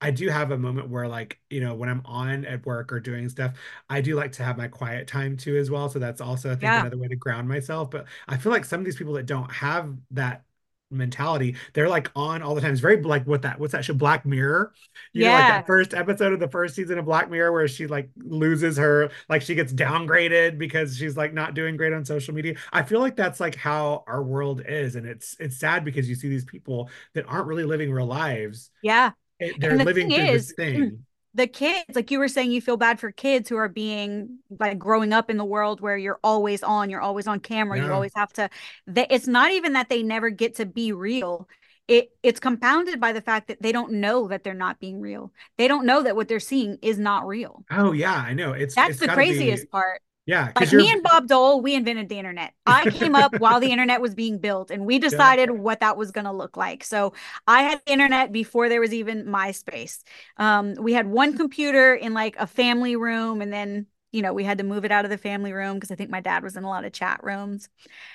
I 0.01 0.11
do 0.11 0.29
have 0.29 0.51
a 0.51 0.59
moment 0.59 0.91
where 0.91 1.09
like, 1.09 1.41
you 1.49 1.61
know, 1.61 1.75
when 1.75 1.89
I'm 1.89 2.03
on 2.05 2.45
at 2.45 2.67
work 2.67 2.93
or 2.93 3.01
doing 3.01 3.29
stuff, 3.29 3.55
I 3.89 4.01
do 4.01 4.17
like 4.17 4.33
to 4.33 4.45
have 4.45 4.59
my 4.59 4.69
quiet 4.69 5.09
time 5.09 5.37
too 5.37 5.57
as 5.57 5.71
well. 5.71 5.89
So 5.89 5.99
that's 5.99 6.21
also 6.21 6.51
I 6.51 6.53
think 6.53 6.65
yeah. 6.65 6.81
another 6.81 6.99
way 6.99 7.09
to 7.09 7.17
ground 7.17 7.49
myself. 7.49 7.91
But 7.91 8.07
I 8.29 8.37
feel 8.37 8.53
like 8.53 8.65
some 8.65 8.81
of 8.81 8.85
these 8.85 8.97
people 8.97 9.15
that 9.15 9.27
don't 9.27 9.51
have 9.51 9.95
that 10.11 10.45
mentality, 10.91 11.57
they're 11.73 11.89
like 11.89 12.11
on 12.15 12.43
all 12.43 12.55
the 12.55 12.61
time. 12.61 12.73
It's 12.73 12.81
very 12.81 13.01
like 13.03 13.27
what 13.27 13.43
that 13.43 13.59
what's 13.59 13.73
that 13.73 13.85
show 13.85 13.95
Black 13.95 14.27
Mirror? 14.27 14.75
You 15.15 15.23
yeah. 15.23 15.29
know, 15.29 15.35
like 15.35 15.49
that 15.49 15.67
first 15.67 15.95
episode 15.95 16.35
of 16.35 16.41
the 16.41 16.49
first 16.49 16.75
season 16.75 16.99
of 16.99 17.07
Black 17.07 17.31
Mirror 17.31 17.53
where 17.53 17.69
she 17.69 17.87
like 17.87 18.11
loses 18.17 18.77
her 18.77 19.11
like 19.31 19.41
she 19.41 19.55
gets 19.55 19.73
downgraded 19.73 20.59
because 20.59 20.99
she's 20.99 21.17
like 21.17 21.33
not 21.33 21.55
doing 21.55 21.79
great 21.79 21.93
on 21.93 22.05
social 22.05 22.35
media. 22.35 22.57
I 22.73 22.83
feel 22.83 23.01
like 23.01 23.17
that's 23.17 23.41
like 23.41 23.55
how 23.55 24.05
our 24.07 24.23
world 24.23 24.63
is. 24.67 24.97
And 24.97 25.07
it's 25.07 25.35
it's 25.41 25.59
sad 25.59 25.83
because 25.85 26.09
you 26.09 26.15
see 26.15 26.29
these 26.29 26.45
people 26.45 26.91
that 27.15 27.25
aren't 27.27 27.47
really 27.47 27.65
living 27.65 27.91
real 27.91 28.07
lives. 28.07 28.71
Yeah 28.83 29.13
they're 29.59 29.79
the 29.79 29.85
living 29.85 30.09
thing 30.09 30.27
through 30.27 30.35
is, 30.35 30.47
this 30.57 30.57
thing. 30.57 31.05
The 31.37 31.49
kids, 31.49 31.97
like 31.97 32.13
you 32.13 32.21
were 32.21 32.29
saying, 32.29 32.53
you 32.53 32.61
feel 32.61 32.77
bad 32.77 33.01
for 33.01 33.11
kids 33.11 33.49
who 33.49 33.57
are 33.57 33.69
being 33.69 34.39
like 34.61 34.79
growing 34.79 35.13
up 35.13 35.31
in 35.31 35.37
the 35.37 35.45
world 35.45 35.81
where 35.81 35.97
you're 35.97 36.21
always 36.23 36.63
on, 36.63 36.91
you're 36.91 37.01
always 37.01 37.27
on 37.27 37.41
camera, 37.41 37.77
yeah. 37.77 37.87
you 37.87 37.93
always 37.93 38.13
have 38.15 38.33
to. 38.35 38.49
It's 38.87 39.27
not 39.27 39.51
even 39.51 39.73
that 39.73 39.89
they 39.89 40.05
never 40.05 40.31
get 40.31 40.55
to 40.57 40.67
be 40.67 40.93
real. 40.93 41.49
It 41.89 42.11
it's 42.23 42.39
compounded 42.39 43.01
by 43.01 43.13
the 43.13 43.21
fact 43.21 43.49
that 43.49 43.61
they 43.61 43.73
don't 43.73 43.95
know 43.95 44.29
that 44.29 44.45
they're 44.45 44.55
not 44.55 44.79
being 44.79 45.01
real. 45.01 45.33
They 45.59 45.67
don't 45.67 45.85
know 45.85 46.03
that 46.05 46.15
what 46.15 46.29
they're 46.29 46.41
seeing 46.41 46.79
is 46.83 46.99
not 46.99 47.27
real. 47.27 47.65
Oh 47.71 47.93
yeah, 47.93 48.15
I 48.15 48.33
know. 48.33 48.53
It's 48.53 48.77
that's 48.77 48.91
it's 48.91 49.01
the 49.01 49.09
craziest 49.09 49.65
be... 49.65 49.69
part. 49.69 50.01
Yeah, 50.27 50.53
like 50.59 50.73
me 50.73 50.91
and 50.91 51.03
Bob 51.03 51.29
Dole, 51.29 51.61
we 51.61 51.75
invented 51.75 52.09
the 52.09 52.19
internet. 52.19 52.55
I 52.65 52.89
came 52.91 53.15
up 53.15 53.39
while 53.41 53.61
the 53.61 53.71
internet 53.71 54.01
was 54.01 54.15
being 54.15 54.39
built, 54.39 54.71
and 54.71 54.87
we 54.87 54.99
decided 55.01 55.51
yeah. 55.51 55.57
what 55.57 55.81
that 55.81 55.99
was 55.99 56.13
going 56.13 56.25
to 56.25 56.33
look 56.33 56.57
like. 56.57 56.83
So 56.83 57.13
I 57.47 57.63
had 57.63 57.83
the 57.85 57.93
internet 57.93 58.33
before 58.33 58.71
there 58.71 58.81
was 58.81 58.95
even 58.95 59.27
MySpace. 59.27 60.03
Um, 60.39 60.77
we 60.79 60.95
had 60.95 61.07
one 61.07 61.37
computer 61.37 61.95
in 61.95 62.15
like 62.15 62.37
a 62.39 62.47
family 62.47 62.97
room, 62.97 63.43
and 63.43 63.53
then 63.53 63.87
you 64.13 64.23
know 64.23 64.33
we 64.33 64.45
had 64.45 64.59
to 64.59 64.65
move 64.65 64.87
it 64.87 64.93
out 64.93 65.05
of 65.05 65.11
the 65.11 65.19
family 65.19 65.53
room 65.53 65.75
because 65.75 65.91
I 65.91 65.95
think 65.95 66.09
my 66.09 66.21
dad 66.21 66.43
was 66.43 66.57
in 66.57 66.65
a 66.65 66.71
lot 66.71 66.87
of 66.87 66.93
chat 66.93 67.21
rooms. 67.23 67.69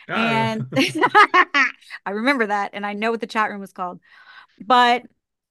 Oh. 0.09 0.15
And 0.15 0.65
I 0.75 2.11
remember 2.11 2.47
that, 2.47 2.71
and 2.73 2.87
I 2.87 2.93
know 2.93 3.11
what 3.11 3.21
the 3.21 3.27
chat 3.27 3.51
room 3.51 3.61
was 3.61 3.73
called, 3.73 3.99
but 4.59 5.03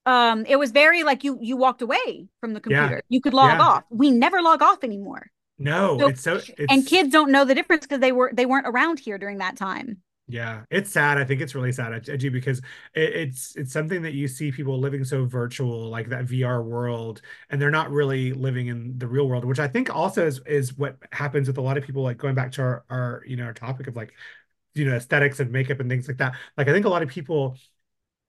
um, 0.06 0.44
it 0.46 0.56
was 0.56 0.72
very 0.72 1.04
like 1.04 1.22
you 1.22 1.38
you 1.40 1.56
walked 1.56 1.82
away 1.82 2.26
from 2.40 2.52
the 2.52 2.60
computer. 2.60 2.96
Yeah. 2.96 3.00
You 3.08 3.20
could 3.20 3.34
log 3.34 3.58
yeah. 3.58 3.62
off. 3.64 3.84
We 3.90 4.10
never 4.10 4.42
log 4.42 4.60
off 4.60 4.82
anymore. 4.82 5.30
No, 5.58 5.98
so, 5.98 6.06
it's 6.08 6.22
so 6.22 6.36
it's... 6.36 6.72
and 6.72 6.86
kids 6.86 7.10
don't 7.10 7.30
know 7.30 7.44
the 7.44 7.54
difference 7.54 7.86
because 7.86 8.00
they 8.00 8.12
were 8.12 8.30
they 8.32 8.46
weren't 8.46 8.66
around 8.66 9.00
here 9.00 9.18
during 9.18 9.38
that 9.38 9.56
time. 9.56 9.98
Yeah, 10.30 10.64
it's 10.70 10.90
sad. 10.90 11.16
I 11.16 11.24
think 11.24 11.40
it's 11.40 11.54
really 11.54 11.72
sad, 11.72 12.04
do 12.04 12.30
because 12.30 12.58
it, 12.94 13.14
it's 13.14 13.56
it's 13.56 13.72
something 13.72 14.02
that 14.02 14.12
you 14.12 14.28
see 14.28 14.52
people 14.52 14.78
living 14.78 15.02
so 15.02 15.24
virtual, 15.24 15.88
like 15.88 16.10
that 16.10 16.26
VR 16.26 16.62
world, 16.62 17.22
and 17.48 17.60
they're 17.60 17.70
not 17.70 17.90
really 17.90 18.34
living 18.34 18.66
in 18.66 18.98
the 18.98 19.06
real 19.06 19.26
world, 19.26 19.46
which 19.46 19.58
I 19.58 19.68
think 19.68 19.94
also 19.94 20.26
is 20.26 20.40
is 20.46 20.76
what 20.76 20.98
happens 21.12 21.48
with 21.48 21.56
a 21.56 21.62
lot 21.62 21.78
of 21.78 21.84
people. 21.84 22.02
Like 22.02 22.18
going 22.18 22.34
back 22.34 22.52
to 22.52 22.62
our 22.62 22.84
our 22.90 23.22
you 23.26 23.36
know 23.36 23.44
our 23.44 23.54
topic 23.54 23.86
of 23.86 23.96
like 23.96 24.12
you 24.74 24.84
know 24.84 24.96
aesthetics 24.96 25.40
and 25.40 25.50
makeup 25.50 25.80
and 25.80 25.88
things 25.88 26.08
like 26.08 26.18
that. 26.18 26.34
Like 26.58 26.68
I 26.68 26.72
think 26.72 26.84
a 26.84 26.90
lot 26.90 27.02
of 27.02 27.08
people 27.08 27.56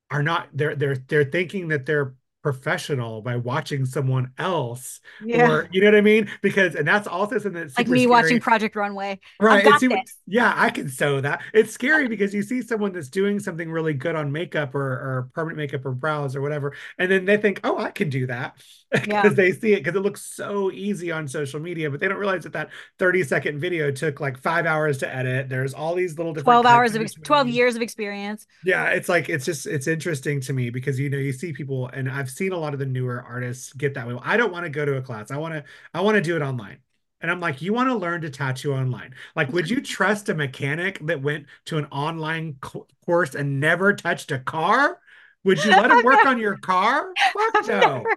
are 0.10 0.24
not 0.24 0.48
they're 0.54 0.76
they're 0.76 0.98
they're 0.98 1.26
thinking 1.26 1.68
that 1.68 1.86
they're 1.86 2.16
professional 2.42 3.22
by 3.22 3.36
watching 3.36 3.86
someone 3.86 4.32
else 4.38 5.02
Yeah. 5.24 5.50
or 5.52 5.70
you 5.72 5.82
know 5.82 5.88
what 5.88 5.96
I 5.96 6.02
mean 6.02 6.30
because 6.42 6.76
and 6.76 6.88
that's 6.88 7.08
also 7.08 7.38
something 7.38 7.62
that's 7.62 7.78
Like 7.78 7.88
me 7.88 8.00
scary. 8.00 8.08
watching 8.10 8.40
Project 8.40 8.76
Runway. 8.76 9.20
Right. 9.42 9.68
Super- 9.80 9.98
yeah, 10.26 10.54
I 10.56 10.70
can 10.70 10.90
sew 10.90 11.22
that. 11.22 11.42
It's 11.54 11.72
scary 11.74 12.08
because 12.08 12.34
you 12.34 12.42
see 12.44 12.62
someone 12.62 12.94
that's 12.94 13.10
doing 13.10 13.40
something 13.40 13.70
really 13.72 13.94
good 13.94 14.16
on 14.16 14.32
makeup 14.32 14.74
or, 14.76 14.82
or 14.82 15.30
permanent 15.34 15.58
makeup 15.58 15.86
or 15.86 15.92
brows 15.92 16.36
or 16.36 16.42
whatever, 16.42 16.74
and 16.98 17.12
then 17.12 17.26
they 17.26 17.38
think, 17.38 17.60
oh, 17.64 17.78
I 17.78 17.92
can 17.92 18.10
do 18.10 18.28
that 18.28 18.56
because 18.92 19.08
Yeah. 19.08 19.30
they 19.30 19.52
see 19.52 19.74
it 19.74 19.84
because 19.84 19.96
it 19.96 20.02
looks 20.02 20.22
so 20.36 20.72
easy 20.72 21.12
on 21.12 21.28
social 21.28 21.60
media, 21.60 21.90
but 21.92 22.00
they 22.00 22.08
don't 22.08 22.18
realize 22.20 22.44
that 22.44 22.54
that 22.54 22.70
30 23.00 23.24
second 23.24 23.60
video 23.60 23.92
took 23.92 24.20
like 24.20 24.38
five 24.40 24.66
hours 24.66 24.98
to 25.00 25.14
edit. 25.14 25.50
There's 25.50 25.74
all 25.74 25.94
these 25.96 26.18
little 26.18 26.34
different 26.34 26.46
12 26.46 26.66
hours 26.66 26.96
of 26.96 27.02
ex- 27.02 27.14
12 27.24 27.48
years 27.50 27.76
of 27.76 27.82
experience. 27.82 28.48
Yeah, 28.64 28.86
it's 28.90 29.10
like 29.10 29.30
it's 29.30 29.46
just 29.46 29.66
it's 29.68 29.88
interesting 29.88 30.42
to 30.42 30.54
me 30.54 30.70
because 30.70 31.00
you 31.00 31.10
know 31.10 31.18
you 31.18 31.34
see 31.34 31.54
people 31.54 31.88
and 31.88 32.10
I've 32.10 32.29
seen 32.30 32.52
a 32.52 32.58
lot 32.58 32.74
of 32.74 32.80
the 32.80 32.86
newer 32.86 33.22
artists 33.22 33.74
get 33.74 33.94
that 33.96 34.08
way. 34.08 34.18
I 34.22 34.38
don't 34.38 34.52
want 34.52 34.66
to 34.66 34.70
go 34.70 34.86
to 34.86 34.98
a 34.98 35.02
class. 35.02 35.32
I 35.32 35.38
want 35.38 35.54
to 35.54 35.64
I 35.94 36.02
want 36.02 36.16
to 36.16 36.22
do 36.22 36.36
it 36.36 36.42
online. 36.42 36.78
And 37.22 37.30
I'm 37.30 37.42
like, 37.42 37.62
you 37.62 37.74
want 37.74 37.90
to 37.90 37.96
learn 37.96 38.22
to 38.22 38.30
tattoo 38.30 38.74
online? 38.74 39.14
Like, 39.36 39.52
would 39.52 39.70
you 39.70 39.82
trust 39.84 40.30
a 40.30 40.34
mechanic 40.34 41.06
that 41.06 41.22
went 41.22 41.48
to 41.66 41.78
an 41.78 41.86
online 41.86 42.56
co- 42.62 42.88
course 43.06 43.36
and 43.36 43.60
never 43.60 43.94
touched 43.94 44.32
a 44.32 44.40
car? 44.40 45.00
Would 45.44 45.64
you 45.64 45.72
let 45.72 45.92
him 45.92 46.04
work 46.04 46.26
on 46.26 46.40
your 46.40 46.58
car? 46.58 47.10
Fuck 47.34 47.56
I've 47.56 47.68
no. 47.68 47.80
never, 47.80 48.16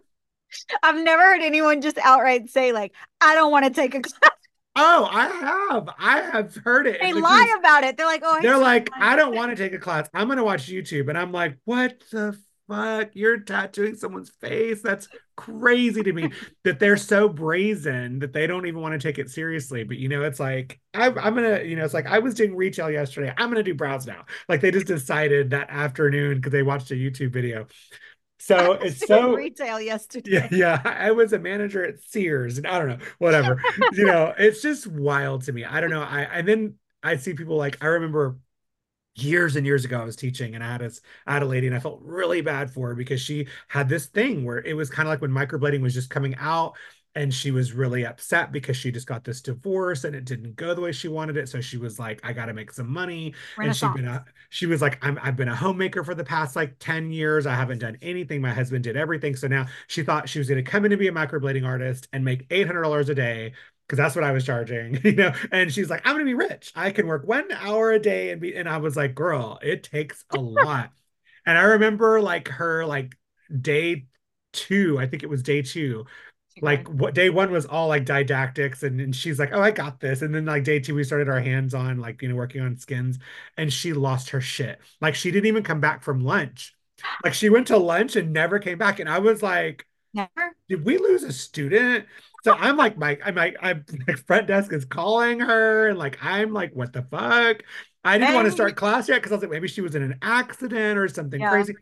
I've 0.82 1.04
never 1.04 1.22
heard 1.22 1.42
anyone 1.42 1.80
just 1.80 1.98
outright 1.98 2.50
say 2.50 2.72
like, 2.72 2.92
"I 3.20 3.34
don't 3.34 3.50
want 3.50 3.64
to 3.66 3.70
take 3.70 3.94
a 3.94 4.00
class." 4.02 4.32
Oh, 4.74 5.06
I 5.10 5.26
have. 5.28 5.90
I 5.98 6.20
have 6.22 6.54
heard 6.56 6.86
it. 6.86 7.00
They 7.00 7.12
lie 7.12 7.56
about 7.58 7.84
it. 7.84 7.96
They're 7.96 8.06
like, 8.06 8.22
"Oh, 8.24 8.36
I 8.38 8.40
They're 8.40 8.58
like. 8.58 8.90
I 8.94 9.16
don't 9.16 9.34
want 9.34 9.50
to 9.50 9.56
take 9.56 9.74
a 9.74 9.78
class. 9.78 10.08
I'm 10.14 10.28
going 10.28 10.38
to 10.38 10.44
watch 10.44 10.66
YouTube. 10.66 11.08
And 11.08 11.18
I'm 11.18 11.30
like, 11.30 11.58
what 11.64 12.02
the 12.10 12.38
fuck? 12.72 13.10
You're 13.14 13.40
tattooing 13.40 13.96
someone's 13.96 14.30
face. 14.30 14.82
That's 14.82 15.08
crazy 15.36 16.02
to 16.02 16.12
me 16.12 16.30
that 16.64 16.78
they're 16.78 16.96
so 16.96 17.28
brazen 17.28 18.20
that 18.20 18.32
they 18.32 18.46
don't 18.46 18.66
even 18.66 18.80
want 18.80 18.98
to 18.98 19.08
take 19.08 19.18
it 19.18 19.30
seriously. 19.30 19.84
But, 19.84 19.98
you 19.98 20.08
know, 20.08 20.22
it's 20.22 20.40
like, 20.40 20.80
I, 20.94 21.06
I'm 21.06 21.34
going 21.34 21.58
to, 21.58 21.66
you 21.66 21.76
know, 21.76 21.84
it's 21.84 21.94
like 21.94 22.06
I 22.06 22.18
was 22.18 22.34
doing 22.34 22.56
retail 22.56 22.90
yesterday. 22.90 23.32
I'm 23.36 23.48
going 23.50 23.62
to 23.64 23.70
do 23.70 23.74
brows 23.74 24.06
now. 24.06 24.24
Like 24.48 24.60
they 24.60 24.70
just 24.70 24.86
decided 24.86 25.50
that 25.50 25.70
afternoon 25.70 26.36
because 26.36 26.52
they 26.52 26.62
watched 26.62 26.90
a 26.90 26.94
YouTube 26.94 27.32
video. 27.32 27.66
So 28.38 28.72
it's 28.72 29.06
so 29.06 29.34
retail 29.34 29.80
yesterday. 29.80 30.32
yeah, 30.32 30.48
yeah. 30.50 30.82
I 30.84 31.12
was 31.12 31.32
a 31.32 31.38
manager 31.38 31.84
at 31.84 32.00
Sears, 32.02 32.58
and 32.58 32.66
I 32.66 32.76
don't 32.76 32.88
know, 32.88 32.98
whatever. 33.18 33.62
you 33.92 34.04
know, 34.04 34.34
it's 34.36 34.60
just 34.60 34.88
wild 34.88 35.44
to 35.44 35.52
me. 35.52 35.64
I 35.64 35.80
don't 35.80 35.90
know. 35.90 36.02
I 36.02 36.22
and 36.22 36.48
then 36.48 36.74
I 37.04 37.18
see 37.18 37.34
people 37.34 37.56
like 37.56 37.78
I 37.84 37.86
remember 37.86 38.38
years 39.14 39.56
and 39.56 39.66
years 39.66 39.84
ago 39.84 40.00
I 40.00 40.04
was 40.04 40.16
teaching, 40.16 40.54
and 40.54 40.64
I 40.64 40.72
had 40.72 40.82
a 40.82 40.90
I 41.26 41.34
had 41.34 41.42
a 41.42 41.46
lady, 41.46 41.66
and 41.66 41.76
I 41.76 41.80
felt 41.80 42.00
really 42.02 42.40
bad 42.40 42.70
for 42.70 42.88
her 42.88 42.94
because 42.94 43.20
she 43.20 43.46
had 43.68 43.88
this 43.88 44.06
thing 44.06 44.44
where 44.44 44.58
it 44.58 44.74
was 44.74 44.90
kind 44.90 45.06
of 45.08 45.10
like 45.10 45.20
when 45.20 45.30
microblading 45.30 45.82
was 45.82 45.94
just 45.94 46.10
coming 46.10 46.34
out. 46.38 46.74
And 47.14 47.32
she 47.34 47.50
was 47.50 47.74
really 47.74 48.06
upset 48.06 48.52
because 48.52 48.74
she 48.74 48.90
just 48.90 49.06
got 49.06 49.22
this 49.22 49.42
divorce 49.42 50.04
and 50.04 50.16
it 50.16 50.24
didn't 50.24 50.56
go 50.56 50.74
the 50.74 50.80
way 50.80 50.92
she 50.92 51.08
wanted 51.08 51.36
it. 51.36 51.46
So 51.46 51.60
she 51.60 51.76
was 51.76 51.98
like, 51.98 52.20
I 52.22 52.32
got 52.32 52.46
to 52.46 52.54
make 52.54 52.72
some 52.72 52.88
money 52.90 53.34
and 53.60 53.74
she'd 53.74 53.92
been 53.92 54.06
a 54.06 54.24
she 54.48 54.64
was 54.64 54.80
like 54.80 54.98
I'm 55.04 55.18
I've 55.22 55.36
been 55.36 55.48
a 55.48 55.54
homemaker 55.54 56.04
for 56.04 56.14
the 56.14 56.24
past 56.24 56.56
like 56.56 56.78
10 56.78 57.10
years. 57.12 57.46
I 57.46 57.54
haven't 57.54 57.80
done 57.80 57.98
anything. 58.00 58.40
My 58.40 58.52
husband 58.54 58.84
did 58.84 58.96
everything. 58.96 59.36
So 59.36 59.46
now 59.46 59.66
she 59.88 60.02
thought 60.02 60.26
she 60.28 60.38
was 60.38 60.48
going 60.48 60.64
to 60.64 60.70
come 60.70 60.86
in 60.86 60.90
to 60.90 60.96
be 60.96 61.08
a 61.08 61.12
microblading 61.12 61.66
artist 61.66 62.08
and 62.14 62.24
make 62.24 62.48
$800 62.48 63.10
a 63.10 63.14
day 63.14 63.52
because 63.93 64.03
that's 64.03 64.16
what 64.16 64.24
I 64.24 64.32
was 64.32 64.47
charging, 64.47 64.99
you 65.05 65.12
know. 65.12 65.34
And 65.51 65.70
she's 65.70 65.90
like, 65.90 66.01
I'm 66.07 66.18
to 66.18 66.24
be 66.24 66.32
rich. 66.32 66.72
I 66.74 66.93
can 66.93 67.07
work 67.07 67.26
1 67.26 67.53
hour 67.53 67.93
a 67.93 67.99
day 67.99 68.30
and 68.30 68.40
be 68.40 68.57
and 68.57 68.66
I 68.66 68.78
was 68.78 68.97
like, 68.97 69.14
"Girl, 69.14 69.59
it 69.62 69.82
takes 69.82 70.24
a 70.30 70.40
lot." 70.40 70.90
and 71.47 71.59
I 71.59 71.62
remember 71.62 72.22
like 72.22 72.49
her 72.49 72.86
like 72.86 73.14
day 73.61 74.07
2, 74.55 74.99
I 74.99 75.07
think 75.07 75.22
it 75.22 75.28
was 75.28 75.43
day 75.43 75.61
2 75.61 76.07
like 76.61 76.86
what 76.88 77.14
day 77.14 77.30
one 77.30 77.51
was 77.51 77.64
all 77.64 77.88
like 77.88 78.05
didactics 78.05 78.82
and, 78.82 79.01
and 79.01 79.16
she's 79.16 79.38
like 79.38 79.55
oh 79.55 79.62
i 79.62 79.70
got 79.70 80.01
this 80.01 80.20
and 80.20 80.34
then 80.34 80.45
like 80.45 80.64
day 80.64 80.78
two 80.78 80.95
we 80.95 81.03
started 81.03 81.26
our 81.26 81.40
hands 81.40 81.72
on 81.72 81.99
like 81.99 82.20
you 82.20 82.28
know 82.28 82.34
working 82.34 82.61
on 82.61 82.76
skins 82.76 83.18
and 83.57 83.72
she 83.72 83.95
lost 83.95 84.28
her 84.28 84.40
shit 84.43 84.78
like 85.01 85.14
she 85.14 85.30
didn't 85.30 85.47
even 85.47 85.62
come 85.62 85.80
back 85.80 86.03
from 86.03 86.22
lunch 86.22 86.76
like 87.24 87.32
she 87.32 87.49
went 87.49 87.68
to 87.68 87.78
lunch 87.78 88.16
and 88.16 88.34
never 88.34 88.59
came 88.59 88.76
back 88.76 89.01
and 89.01 89.09
i 89.09 89.18
was 89.18 89.43
like 89.43 89.86
Never. 90.12 90.55
did 90.68 90.84
we 90.84 90.99
lose 90.99 91.22
a 91.22 91.32
student 91.32 92.05
so 92.45 92.55
i'm 92.55 92.76
like 92.76 92.97
my 92.97 93.18
i'm 93.24 93.34
like 93.34 93.57
i'm 93.61 93.84
like 94.09 94.18
front 94.26 94.47
desk 94.47 94.72
is 94.72 94.84
calling 94.84 95.40
her 95.40 95.88
and 95.88 95.99
like 95.99 96.18
i'm 96.22 96.53
like 96.53 96.74
what 96.74 96.93
the 96.93 97.03
fuck 97.03 97.62
i 98.05 98.18
didn't 98.18 98.34
want 98.34 98.47
to 98.47 98.53
start 98.53 98.76
class 98.76 99.09
yet 99.09 99.16
because 99.16 99.32
i 99.32 99.34
was 99.36 99.43
like 99.43 99.51
maybe 99.51 99.68
she 99.68 99.80
was 99.80 99.95
in 99.95 100.03
an 100.03 100.18
accident 100.22 100.99
or 100.99 101.09
something 101.09 101.40
Yeah. 101.40 101.45
crazy 101.45 101.74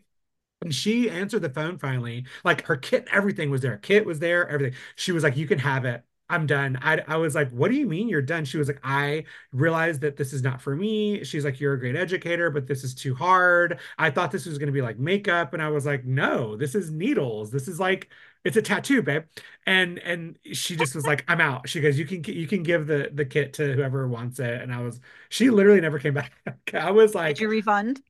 and 0.63 0.73
she 0.73 1.09
answered 1.09 1.41
the 1.41 1.49
phone 1.49 1.77
finally. 1.79 2.25
Like 2.43 2.63
her 2.67 2.77
kit, 2.77 3.07
everything 3.11 3.49
was 3.49 3.61
there. 3.61 3.77
Kit 3.77 4.05
was 4.05 4.19
there, 4.19 4.47
everything. 4.47 4.77
She 4.95 5.11
was 5.11 5.23
like, 5.23 5.37
You 5.37 5.47
can 5.47 5.59
have 5.59 5.85
it. 5.85 6.03
I'm 6.29 6.45
done. 6.47 6.77
I, 6.81 7.01
I 7.07 7.17
was 7.17 7.35
like, 7.35 7.49
What 7.51 7.71
do 7.71 7.77
you 7.77 7.87
mean 7.87 8.07
you're 8.09 8.21
done? 8.21 8.45
She 8.45 8.57
was 8.57 8.67
like, 8.67 8.79
I 8.83 9.25
realized 9.51 10.01
that 10.01 10.17
this 10.17 10.33
is 10.33 10.43
not 10.43 10.61
for 10.61 10.75
me. 10.75 11.23
She's 11.23 11.45
like, 11.45 11.59
You're 11.59 11.73
a 11.73 11.79
great 11.79 11.95
educator, 11.95 12.49
but 12.51 12.67
this 12.67 12.83
is 12.83 12.93
too 12.93 13.15
hard. 13.15 13.79
I 13.97 14.09
thought 14.11 14.31
this 14.31 14.45
was 14.45 14.57
going 14.57 14.67
to 14.67 14.73
be 14.73 14.81
like 14.81 14.99
makeup. 14.99 15.53
And 15.53 15.61
I 15.63 15.69
was 15.69 15.85
like, 15.85 16.05
No, 16.05 16.55
this 16.55 16.75
is 16.75 16.91
needles. 16.91 17.51
This 17.51 17.67
is 17.67 17.79
like, 17.79 18.09
it's 18.43 18.57
a 18.57 18.61
tattoo, 18.61 19.01
babe. 19.01 19.23
And 19.65 19.99
and 19.99 20.37
she 20.53 20.75
just 20.75 20.95
was 20.95 21.05
like, 21.07 21.23
I'm 21.27 21.41
out. 21.41 21.69
She 21.69 21.81
goes, 21.81 21.97
You 21.99 22.05
can 22.05 22.23
you 22.23 22.47
can 22.47 22.63
give 22.63 22.87
the 22.87 23.09
the 23.13 23.25
kit 23.25 23.53
to 23.53 23.73
whoever 23.73 24.07
wants 24.07 24.39
it. 24.39 24.61
And 24.61 24.73
I 24.73 24.81
was, 24.81 24.99
she 25.29 25.49
literally 25.49 25.81
never 25.81 25.99
came 25.99 26.13
back. 26.15 26.33
I 26.73 26.91
was 26.91 27.15
like, 27.15 27.37
Did 27.37 27.43
you 27.43 27.49
refund? 27.49 28.01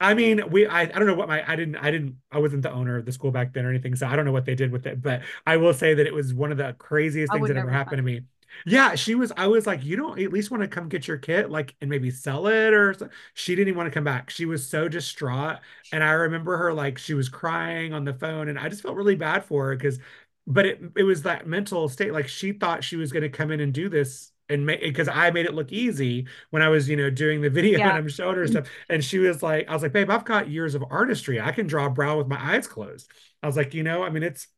I 0.00 0.14
mean, 0.14 0.48
we 0.50 0.66
I, 0.66 0.82
I 0.82 0.86
don't 0.86 1.06
know 1.06 1.14
what 1.14 1.28
my 1.28 1.48
I 1.50 1.56
didn't 1.56 1.76
I 1.76 1.90
didn't 1.90 2.18
I 2.30 2.38
wasn't 2.38 2.62
the 2.62 2.70
owner 2.72 2.96
of 2.96 3.04
the 3.04 3.10
school 3.12 3.32
back 3.32 3.52
then 3.52 3.64
or 3.66 3.70
anything, 3.70 3.96
so 3.96 4.06
I 4.06 4.14
don't 4.14 4.24
know 4.24 4.32
what 4.32 4.44
they 4.44 4.54
did 4.54 4.70
with 4.70 4.86
it, 4.86 5.02
but 5.02 5.22
I 5.46 5.56
will 5.56 5.74
say 5.74 5.94
that 5.94 6.06
it 6.06 6.14
was 6.14 6.32
one 6.32 6.52
of 6.52 6.58
the 6.58 6.74
craziest 6.78 7.32
things 7.32 7.48
that 7.48 7.56
ever 7.56 7.70
happened 7.70 7.98
to 7.98 8.02
me. 8.04 8.22
Yeah, 8.64 8.94
she 8.94 9.14
was 9.14 9.32
I 9.36 9.46
was 9.46 9.66
like, 9.66 9.84
you 9.84 9.96
don't 9.96 10.18
at 10.20 10.32
least 10.32 10.50
want 10.50 10.62
to 10.62 10.68
come 10.68 10.88
get 10.88 11.06
your 11.08 11.18
kit, 11.18 11.50
like 11.50 11.74
and 11.80 11.90
maybe 11.90 12.10
sell 12.10 12.46
it 12.46 12.74
or. 12.74 12.94
She 13.34 13.54
didn't 13.54 13.68
even 13.68 13.78
want 13.78 13.88
to 13.88 13.94
come 13.94 14.04
back. 14.04 14.30
She 14.30 14.46
was 14.46 14.66
so 14.68 14.88
distraught. 14.88 15.58
And 15.92 16.02
I 16.04 16.10
remember 16.12 16.56
her 16.58 16.72
like 16.72 16.98
she 16.98 17.14
was 17.14 17.28
crying 17.28 17.92
on 17.92 18.04
the 18.04 18.14
phone, 18.14 18.48
and 18.48 18.58
I 18.58 18.68
just 18.68 18.82
felt 18.82 18.96
really 18.96 19.16
bad 19.16 19.44
for 19.44 19.66
her 19.68 19.76
because 19.76 19.98
but 20.46 20.66
it 20.66 20.80
it 20.96 21.02
was 21.02 21.22
that 21.22 21.46
mental 21.46 21.88
state, 21.88 22.12
like 22.12 22.28
she 22.28 22.52
thought 22.52 22.84
she 22.84 22.96
was 22.96 23.12
gonna 23.12 23.28
come 23.28 23.50
in 23.50 23.60
and 23.60 23.72
do 23.72 23.88
this 23.88 24.32
and 24.48 24.64
make 24.64 24.80
because 24.80 25.08
I 25.08 25.30
made 25.30 25.46
it 25.46 25.54
look 25.54 25.72
easy 25.72 26.26
when 26.50 26.62
I 26.62 26.68
was, 26.68 26.88
you 26.88 26.96
know, 26.96 27.10
doing 27.10 27.40
the 27.42 27.50
video 27.50 27.78
Yeah. 27.78 27.90
and 27.90 27.98
I'm 27.98 28.08
showing 28.08 28.36
her 28.36 28.44
mm-hmm. 28.44 28.52
stuff. 28.52 28.68
And 28.88 29.04
she 29.04 29.18
was 29.18 29.42
like, 29.42 29.68
I 29.68 29.74
was 29.74 29.82
like, 29.82 29.92
babe, 29.92 30.10
I've 30.10 30.24
got 30.24 30.48
years 30.48 30.74
of 30.74 30.84
artistry. 30.90 31.40
I 31.40 31.52
can 31.52 31.66
draw 31.66 31.86
a 31.86 31.90
brow 31.90 32.18
with 32.18 32.28
my 32.28 32.38
eyes 32.54 32.66
closed. 32.66 33.10
I 33.42 33.46
was 33.46 33.56
like, 33.56 33.74
you 33.74 33.82
know, 33.82 34.02
I 34.02 34.10
mean, 34.10 34.22
it's 34.22 34.48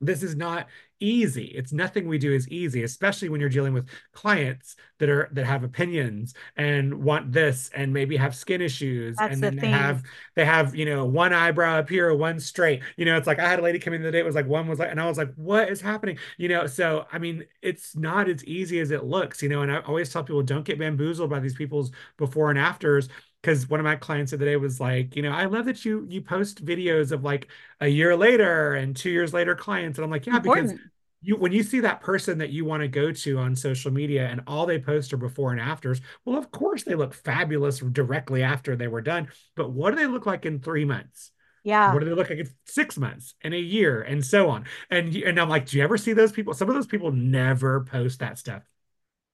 this 0.00 0.22
is 0.22 0.36
not 0.36 0.68
easy. 1.04 1.44
It's 1.46 1.72
nothing 1.72 2.08
we 2.08 2.18
do 2.18 2.32
is 2.32 2.48
easy, 2.48 2.82
especially 2.82 3.28
when 3.28 3.40
you're 3.40 3.50
dealing 3.50 3.74
with 3.74 3.88
clients 4.12 4.76
that 4.98 5.08
are 5.08 5.28
that 5.32 5.44
have 5.46 5.64
opinions 5.64 6.34
and 6.56 7.02
want 7.02 7.32
this 7.32 7.70
and 7.74 7.92
maybe 7.92 8.16
have 8.16 8.34
skin 8.34 8.60
issues 8.62 9.16
That's 9.18 9.26
and 9.26 9.42
the 9.42 9.50
then 9.50 9.56
they 9.56 9.66
thing. 9.66 9.70
have 9.70 10.02
they 10.34 10.44
have 10.44 10.74
you 10.74 10.86
know 10.86 11.04
one 11.04 11.32
eyebrow 11.32 11.78
up 11.78 11.88
here 11.88 12.14
one 12.14 12.38
straight 12.40 12.82
you 12.96 13.04
know 13.04 13.16
it's 13.16 13.26
like 13.26 13.38
i 13.38 13.48
had 13.48 13.58
a 13.58 13.62
lady 13.62 13.78
come 13.78 13.92
in 13.94 14.02
the 14.02 14.10
day 14.10 14.20
it 14.20 14.24
was 14.24 14.34
like 14.34 14.46
one 14.46 14.68
was 14.68 14.78
like 14.78 14.90
and 14.90 15.00
i 15.00 15.06
was 15.06 15.18
like 15.18 15.32
what 15.34 15.68
is 15.68 15.80
happening 15.80 16.16
you 16.38 16.48
know 16.48 16.66
so 16.66 17.06
i 17.12 17.18
mean 17.18 17.44
it's 17.62 17.96
not 17.96 18.28
as 18.28 18.44
easy 18.44 18.78
as 18.80 18.90
it 18.90 19.04
looks 19.04 19.42
you 19.42 19.48
know 19.48 19.62
and 19.62 19.72
i 19.72 19.80
always 19.80 20.12
tell 20.12 20.22
people 20.24 20.42
don't 20.42 20.64
get 20.64 20.78
bamboozled 20.78 21.30
by 21.30 21.40
these 21.40 21.54
people's 21.54 21.90
before 22.16 22.50
and 22.50 22.58
afters 22.58 23.08
because 23.42 23.68
one 23.68 23.80
of 23.80 23.84
my 23.84 23.96
clients 23.96 24.30
the 24.30 24.36
other 24.36 24.46
day 24.46 24.56
was 24.56 24.80
like 24.80 25.16
you 25.16 25.22
know 25.22 25.30
i 25.32 25.44
love 25.44 25.64
that 25.66 25.84
you 25.84 26.06
you 26.08 26.20
post 26.22 26.64
videos 26.64 27.12
of 27.12 27.22
like 27.24 27.48
a 27.80 27.88
year 27.88 28.16
later 28.16 28.74
and 28.74 28.96
two 28.96 29.10
years 29.10 29.32
later 29.32 29.54
clients 29.54 29.98
and 29.98 30.04
i'm 30.04 30.10
like 30.10 30.26
yeah 30.26 30.38
because 30.38 30.72
Important. 30.72 30.80
You 31.24 31.36
when 31.36 31.52
you 31.52 31.62
see 31.62 31.80
that 31.80 32.00
person 32.00 32.38
that 32.38 32.50
you 32.50 32.64
want 32.64 32.82
to 32.82 32.88
go 32.88 33.10
to 33.10 33.38
on 33.38 33.56
social 33.56 33.90
media 33.90 34.28
and 34.28 34.42
all 34.46 34.66
they 34.66 34.78
post 34.78 35.12
are 35.12 35.16
before 35.18 35.52
and 35.52 35.60
afters 35.60 36.00
well 36.24 36.38
of 36.38 36.50
course 36.50 36.82
they 36.82 36.94
look 36.94 37.14
fabulous 37.14 37.78
directly 37.78 38.42
after 38.42 38.76
they 38.76 38.88
were 38.88 39.00
done 39.00 39.28
but 39.56 39.70
what 39.70 39.90
do 39.90 39.96
they 39.96 40.06
look 40.06 40.26
like 40.26 40.44
in 40.46 40.60
three 40.60 40.84
months 40.84 41.32
Yeah. 41.62 41.92
what 41.92 42.00
do 42.00 42.06
they 42.06 42.14
look 42.14 42.30
like 42.30 42.38
in 42.38 42.50
six 42.66 42.98
months 42.98 43.34
and 43.42 43.54
a 43.54 43.58
year 43.58 44.02
and 44.02 44.24
so 44.24 44.48
on 44.50 44.66
and 44.90 45.14
and 45.16 45.40
i'm 45.40 45.48
like 45.48 45.66
do 45.66 45.78
you 45.78 45.82
ever 45.82 45.96
see 45.96 46.12
those 46.12 46.32
people 46.32 46.54
some 46.54 46.68
of 46.68 46.74
those 46.74 46.86
people 46.86 47.10
never 47.10 47.84
post 47.84 48.20
that 48.20 48.38
stuff 48.38 48.62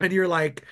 and 0.00 0.12
you're 0.12 0.28
like 0.28 0.64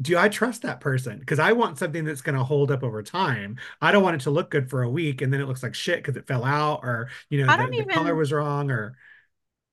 do 0.00 0.18
I 0.18 0.28
trust 0.28 0.62
that 0.62 0.80
person? 0.80 1.18
Because 1.20 1.38
I 1.38 1.52
want 1.52 1.78
something 1.78 2.04
that's 2.04 2.20
going 2.20 2.36
to 2.36 2.42
hold 2.42 2.70
up 2.72 2.82
over 2.82 3.02
time. 3.02 3.58
I 3.80 3.92
don't 3.92 4.02
want 4.02 4.16
it 4.16 4.22
to 4.22 4.30
look 4.30 4.50
good 4.50 4.68
for 4.68 4.82
a 4.82 4.90
week 4.90 5.22
and 5.22 5.32
then 5.32 5.40
it 5.40 5.46
looks 5.46 5.62
like 5.62 5.74
shit 5.74 5.98
because 5.98 6.16
it 6.16 6.26
fell 6.26 6.44
out 6.44 6.80
or 6.82 7.10
you 7.30 7.40
know 7.40 7.52
I 7.52 7.56
the, 7.56 7.62
don't 7.62 7.88
the 7.88 7.94
color 7.94 8.14
was 8.14 8.32
wrong 8.32 8.70
or 8.70 8.96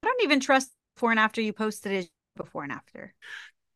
I 0.03 0.07
don't 0.07 0.23
even 0.23 0.39
trust 0.39 0.71
before 0.95 1.11
and 1.11 1.19
after 1.19 1.41
you 1.41 1.53
posted 1.53 1.91
it 1.91 2.09
before 2.35 2.63
and 2.63 2.71
after. 2.71 3.13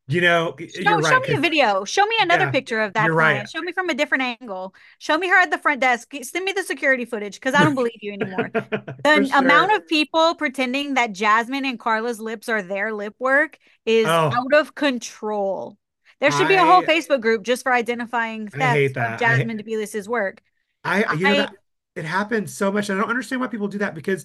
You 0.07 0.22
know, 0.22 0.55
Show, 0.59 0.66
you're 0.82 0.99
right. 0.99 1.05
show 1.11 1.20
me 1.20 1.34
a 1.34 1.39
video. 1.39 1.84
Show 1.84 2.05
me 2.05 2.16
another 2.22 2.45
Yeah, 2.45 2.51
picture 2.51 2.80
of 2.82 2.93
that 2.93 3.05
you're 3.05 3.16
client. 3.16 3.39
right. 3.39 3.49
Show 3.49 3.61
me 3.61 3.72
from 3.72 3.89
a 3.89 3.95
different 3.95 4.38
angle. 4.39 4.76
Show 4.99 5.18
me 5.18 5.28
her 5.30 5.39
at 5.41 5.49
the 5.49 5.57
front 5.57 5.82
desk. 5.82 6.13
Send 6.22 6.45
me 6.45 6.51
the 6.51 6.61
security 6.61 7.05
footage 7.05 7.36
because 7.36 7.55
I 7.55 7.63
don't 7.63 7.74
believe 7.74 7.97
you 8.01 8.13
anymore. 8.13 8.51
The 8.53 9.28
For 9.32 9.38
amount 9.39 9.72
of 9.74 9.88
people 9.88 10.36
pretending 10.36 10.93
that 10.93 11.11
Jasmine 11.11 11.66
and 11.66 11.80
Carla's 11.80 12.20
lips 12.20 12.49
are 12.49 12.61
their 12.61 12.93
lip 12.93 13.16
work 13.18 13.57
is 13.84 14.05
Oh. 14.05 14.32
out 14.32 14.53
of 14.53 14.76
control. 14.76 15.76
There 16.22 16.30
should 16.32 16.47
be 16.47 16.53
a 16.55 16.63
whole 16.66 16.84
I- 16.84 16.86
Facebook 16.86 17.22
group 17.22 17.41
just 17.43 17.63
for 17.63 17.74
identifying 17.74 18.49
I 18.53 18.57
hate 18.74 18.93
thefts 18.93 18.93
that. 18.93 19.13
Of 19.16 19.20
Jasmine 19.20 19.57
DeBelis's 19.57 20.07
work. 20.07 20.39
I, 20.84 21.13
you 21.16 21.24
know, 21.24 21.30
I- 21.32 21.36
that 21.38 21.53
it 21.95 22.05
happens 22.05 22.53
so 22.53 22.72
much. 22.72 22.91
I 22.91 22.93
don't 22.95 23.09
understand 23.09 23.41
why 23.41 23.47
people 23.47 23.70
do 23.70 23.80
that 23.80 23.95
because 23.95 24.24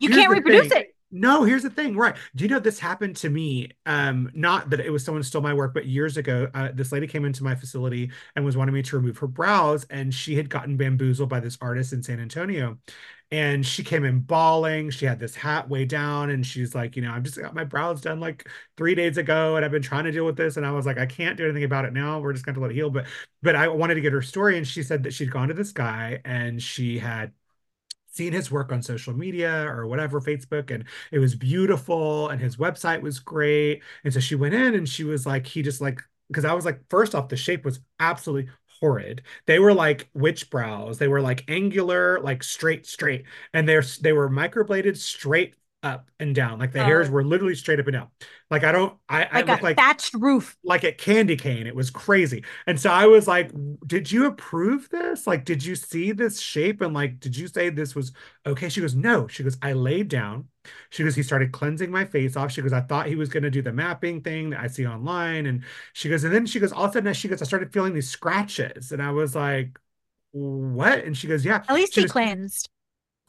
You 0.00 0.08
can't 0.08 0.32
reproduce 0.32 0.66
thing. 0.68 0.82
it. 0.82 0.96
No, 1.12 1.42
here's 1.42 1.64
the 1.64 1.70
thing, 1.70 1.96
right? 1.96 2.14
Do 2.36 2.44
you 2.44 2.50
know 2.50 2.60
this 2.60 2.78
happened 2.78 3.16
to 3.16 3.28
me? 3.30 3.70
Um, 3.84 4.30
not 4.32 4.70
that 4.70 4.78
it 4.78 4.90
was 4.90 5.04
someone 5.04 5.24
stole 5.24 5.42
my 5.42 5.52
work, 5.52 5.74
but 5.74 5.86
years 5.86 6.16
ago, 6.16 6.48
uh, 6.54 6.68
this 6.72 6.92
lady 6.92 7.08
came 7.08 7.24
into 7.24 7.42
my 7.42 7.56
facility 7.56 8.12
and 8.36 8.44
was 8.44 8.56
wanting 8.56 8.74
me 8.74 8.82
to 8.82 8.96
remove 8.96 9.18
her 9.18 9.26
brows, 9.26 9.84
and 9.90 10.14
she 10.14 10.36
had 10.36 10.48
gotten 10.48 10.76
bamboozled 10.76 11.28
by 11.28 11.40
this 11.40 11.58
artist 11.60 11.92
in 11.92 12.00
San 12.04 12.20
Antonio. 12.20 12.78
And 13.32 13.64
she 13.66 13.82
came 13.84 14.04
in 14.04 14.20
bawling. 14.20 14.90
She 14.90 15.04
had 15.06 15.18
this 15.18 15.34
hat 15.34 15.68
way 15.68 15.84
down, 15.84 16.30
and 16.30 16.46
she's 16.46 16.74
like, 16.76 16.94
you 16.94 17.02
know, 17.02 17.12
I've 17.12 17.22
just 17.24 17.40
got 17.40 17.54
my 17.54 17.64
brows 17.64 18.00
done 18.00 18.20
like 18.20 18.48
three 18.76 18.94
days 18.94 19.18
ago, 19.18 19.56
and 19.56 19.64
I've 19.64 19.70
been 19.72 19.82
trying 19.82 20.04
to 20.04 20.12
deal 20.12 20.26
with 20.26 20.36
this. 20.36 20.56
And 20.56 20.66
I 20.66 20.70
was 20.72 20.86
like, 20.86 20.98
I 20.98 21.06
can't 21.06 21.36
do 21.36 21.44
anything 21.44 21.64
about 21.64 21.84
it 21.86 21.92
now. 21.92 22.20
We're 22.20 22.32
just 22.32 22.44
going 22.44 22.54
to 22.54 22.60
let 22.60 22.70
it 22.70 22.74
heal. 22.74 22.90
But 22.90 23.06
but 23.42 23.56
I 23.56 23.66
wanted 23.68 23.94
to 23.96 24.00
get 24.00 24.12
her 24.12 24.22
story, 24.22 24.58
and 24.58 24.66
she 24.66 24.82
said 24.84 25.02
that 25.04 25.12
she'd 25.14 25.30
gone 25.32 25.48
to 25.48 25.54
this 25.54 25.72
guy 25.72 26.20
and 26.24 26.62
she 26.62 26.98
had 26.98 27.32
seen 28.20 28.32
his 28.34 28.50
work 28.50 28.70
on 28.70 28.82
social 28.82 29.14
media 29.14 29.64
or 29.66 29.86
whatever, 29.86 30.20
Facebook, 30.20 30.70
and 30.70 30.84
it 31.10 31.18
was 31.18 31.34
beautiful 31.34 32.28
and 32.28 32.38
his 32.38 32.58
website 32.58 33.00
was 33.00 33.18
great. 33.18 33.82
And 34.04 34.12
so 34.12 34.20
she 34.20 34.34
went 34.34 34.52
in 34.52 34.74
and 34.74 34.86
she 34.86 35.04
was 35.04 35.24
like, 35.24 35.46
he 35.46 35.62
just 35.62 35.80
like, 35.80 36.02
because 36.28 36.44
I 36.44 36.52
was 36.52 36.66
like, 36.66 36.82
first 36.90 37.14
off, 37.14 37.28
the 37.30 37.36
shape 37.36 37.64
was 37.64 37.80
absolutely 37.98 38.52
horrid. 38.80 39.22
They 39.46 39.58
were 39.58 39.72
like 39.72 40.10
witch 40.12 40.50
brows. 40.50 40.98
They 40.98 41.08
were 41.08 41.22
like 41.22 41.44
angular, 41.48 42.20
like 42.20 42.42
straight, 42.42 42.86
straight. 42.86 43.24
And 43.54 43.66
they're 43.66 43.82
they 44.02 44.12
were 44.12 44.28
microbladed 44.28 44.98
straight 44.98 45.54
up 45.82 46.10
and 46.18 46.34
down. 46.34 46.58
Like 46.58 46.72
the 46.72 46.80
oh. 46.80 46.84
hairs 46.84 47.08
Oh. 47.08 47.12
were 47.12 47.24
literally 47.24 47.54
straight 47.54 47.80
up 47.80 47.86
and 47.86 47.94
down. 47.94 48.08
Like 48.50 48.64
I 48.64 48.72
don't 48.72 48.98
I, 49.08 49.24
I 49.24 49.42
look 49.42 49.62
like 49.62 49.76
thatched 49.76 50.14
roof. 50.14 50.56
like 50.62 50.84
a 50.84 50.92
candy 50.92 51.36
cane. 51.36 51.66
It 51.66 51.74
was 51.74 51.90
crazy. 51.90 52.44
And 52.66 52.78
so 52.78 52.90
i 52.90 53.06
was 53.06 53.26
like 53.26 53.50
did 53.86 54.10
you 54.12 54.26
approve 54.26 54.88
this? 54.90 55.26
Like 55.26 55.44
did 55.44 55.64
you 55.64 55.74
see 55.74 56.12
this 56.12 56.40
shape? 56.40 56.80
And 56.82 56.92
like 56.94 57.18
did 57.20 57.36
you 57.36 57.48
say 57.48 57.70
this 57.70 57.94
was 57.94 58.12
okay? 58.46 58.68
She 58.68 58.80
goes 58.80 58.94
no. 58.94 59.26
She 59.28 59.42
goes 59.42 59.56
i 59.62 59.72
laid 59.72 60.08
down. 60.08 60.48
She 60.90 61.02
goes 61.02 61.14
he 61.14 61.22
started 61.22 61.52
cleansing 61.52 61.90
my 61.90 62.04
face 62.04 62.36
off. 62.36 62.52
She 62.52 62.60
goes 62.62 62.72
i 62.74 62.80
thought 62.82 63.06
he 63.06 63.16
was 63.16 63.30
going 63.30 63.42
to 63.44 63.50
do 63.50 63.62
the 63.62 63.72
mapping 63.72 64.20
thing 64.22 64.50
that 64.50 64.60
i 64.60 64.66
see 64.66 64.86
online. 64.86 65.46
And 65.46 65.64
she 65.94 66.08
goes 66.10 66.24
and 66.24 66.34
then 66.34 66.46
she 66.46 66.60
goes 66.60 66.72
all 66.72 66.84
of 66.84 66.90
a 66.90 66.94
sudden 66.94 67.14
she 67.14 67.28
goes 67.28 67.40
i 67.42 67.44
started 67.46 67.72
feeling 67.72 67.94
these 67.94 68.10
scratches. 68.10 68.92
And 68.92 69.02
i 69.02 69.10
was 69.10 69.34
like 69.34 69.78
what? 70.32 71.04
And 71.04 71.16
she 71.16 71.26
goes 71.28 71.44
yeah. 71.44 71.64
At 71.68 71.74
least 71.74 71.94
She 71.94 72.02
he 72.02 72.06
goes, 72.06 72.12
cleansed. 72.12 72.68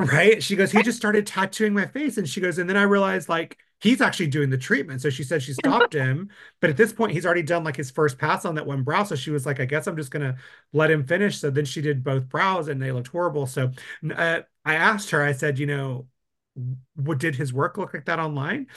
Right? 0.01 0.41
She 0.41 0.55
goes, 0.55 0.71
he 0.71 0.81
just 0.81 0.97
started 0.97 1.27
tattooing 1.27 1.73
my 1.73 1.85
face. 1.85 2.17
And 2.17 2.27
she 2.27 2.41
goes, 2.41 2.57
and 2.57 2.69
then 2.69 2.77
I 2.77 2.83
realized 2.83 3.29
like 3.29 3.57
he's 3.79 4.01
actually 4.01 4.27
doing 4.27 4.49
the 4.49 4.57
treatment. 4.57 5.01
So 5.01 5.09
she 5.09 5.23
said 5.23 5.43
she 5.43 5.53
stopped 5.65 5.93
him. 5.93 6.29
But 6.59 6.69
at 6.69 6.77
this 6.77 6.93
point, 6.93 7.11
he's 7.11 7.25
already 7.25 7.43
done 7.43 7.63
like 7.63 7.75
his 7.75 7.91
first 7.91 8.17
pass 8.17 8.45
on 8.45 8.55
that 8.55 8.65
one 8.65 8.83
brow. 8.83 9.03
So 9.03 9.15
she 9.15 9.31
was 9.31 9.45
like, 9.45 9.59
I 9.59 9.65
guess 9.65 9.87
I'm 9.87 9.97
just 9.97 10.11
gonna 10.11 10.37
let 10.73 10.89
him 10.91 11.03
finish. 11.05 11.37
So 11.39 11.49
then 11.49 11.65
she 11.65 11.81
did 11.81 12.03
both 12.03 12.29
brows 12.29 12.67
and 12.67 12.81
they 12.81 12.91
looked 12.91 13.09
horrible. 13.09 13.45
So 13.45 13.71
uh, 14.15 14.41
I 14.65 14.75
asked 14.75 15.11
her, 15.11 15.21
I 15.23 15.33
said, 15.33 15.59
you 15.59 15.67
know, 15.67 16.07
what 16.95 17.19
did 17.19 17.35
his 17.35 17.53
work 17.53 17.77
look 17.77 17.93
like 17.93 18.05
that 18.05 18.19
online? 18.19 18.67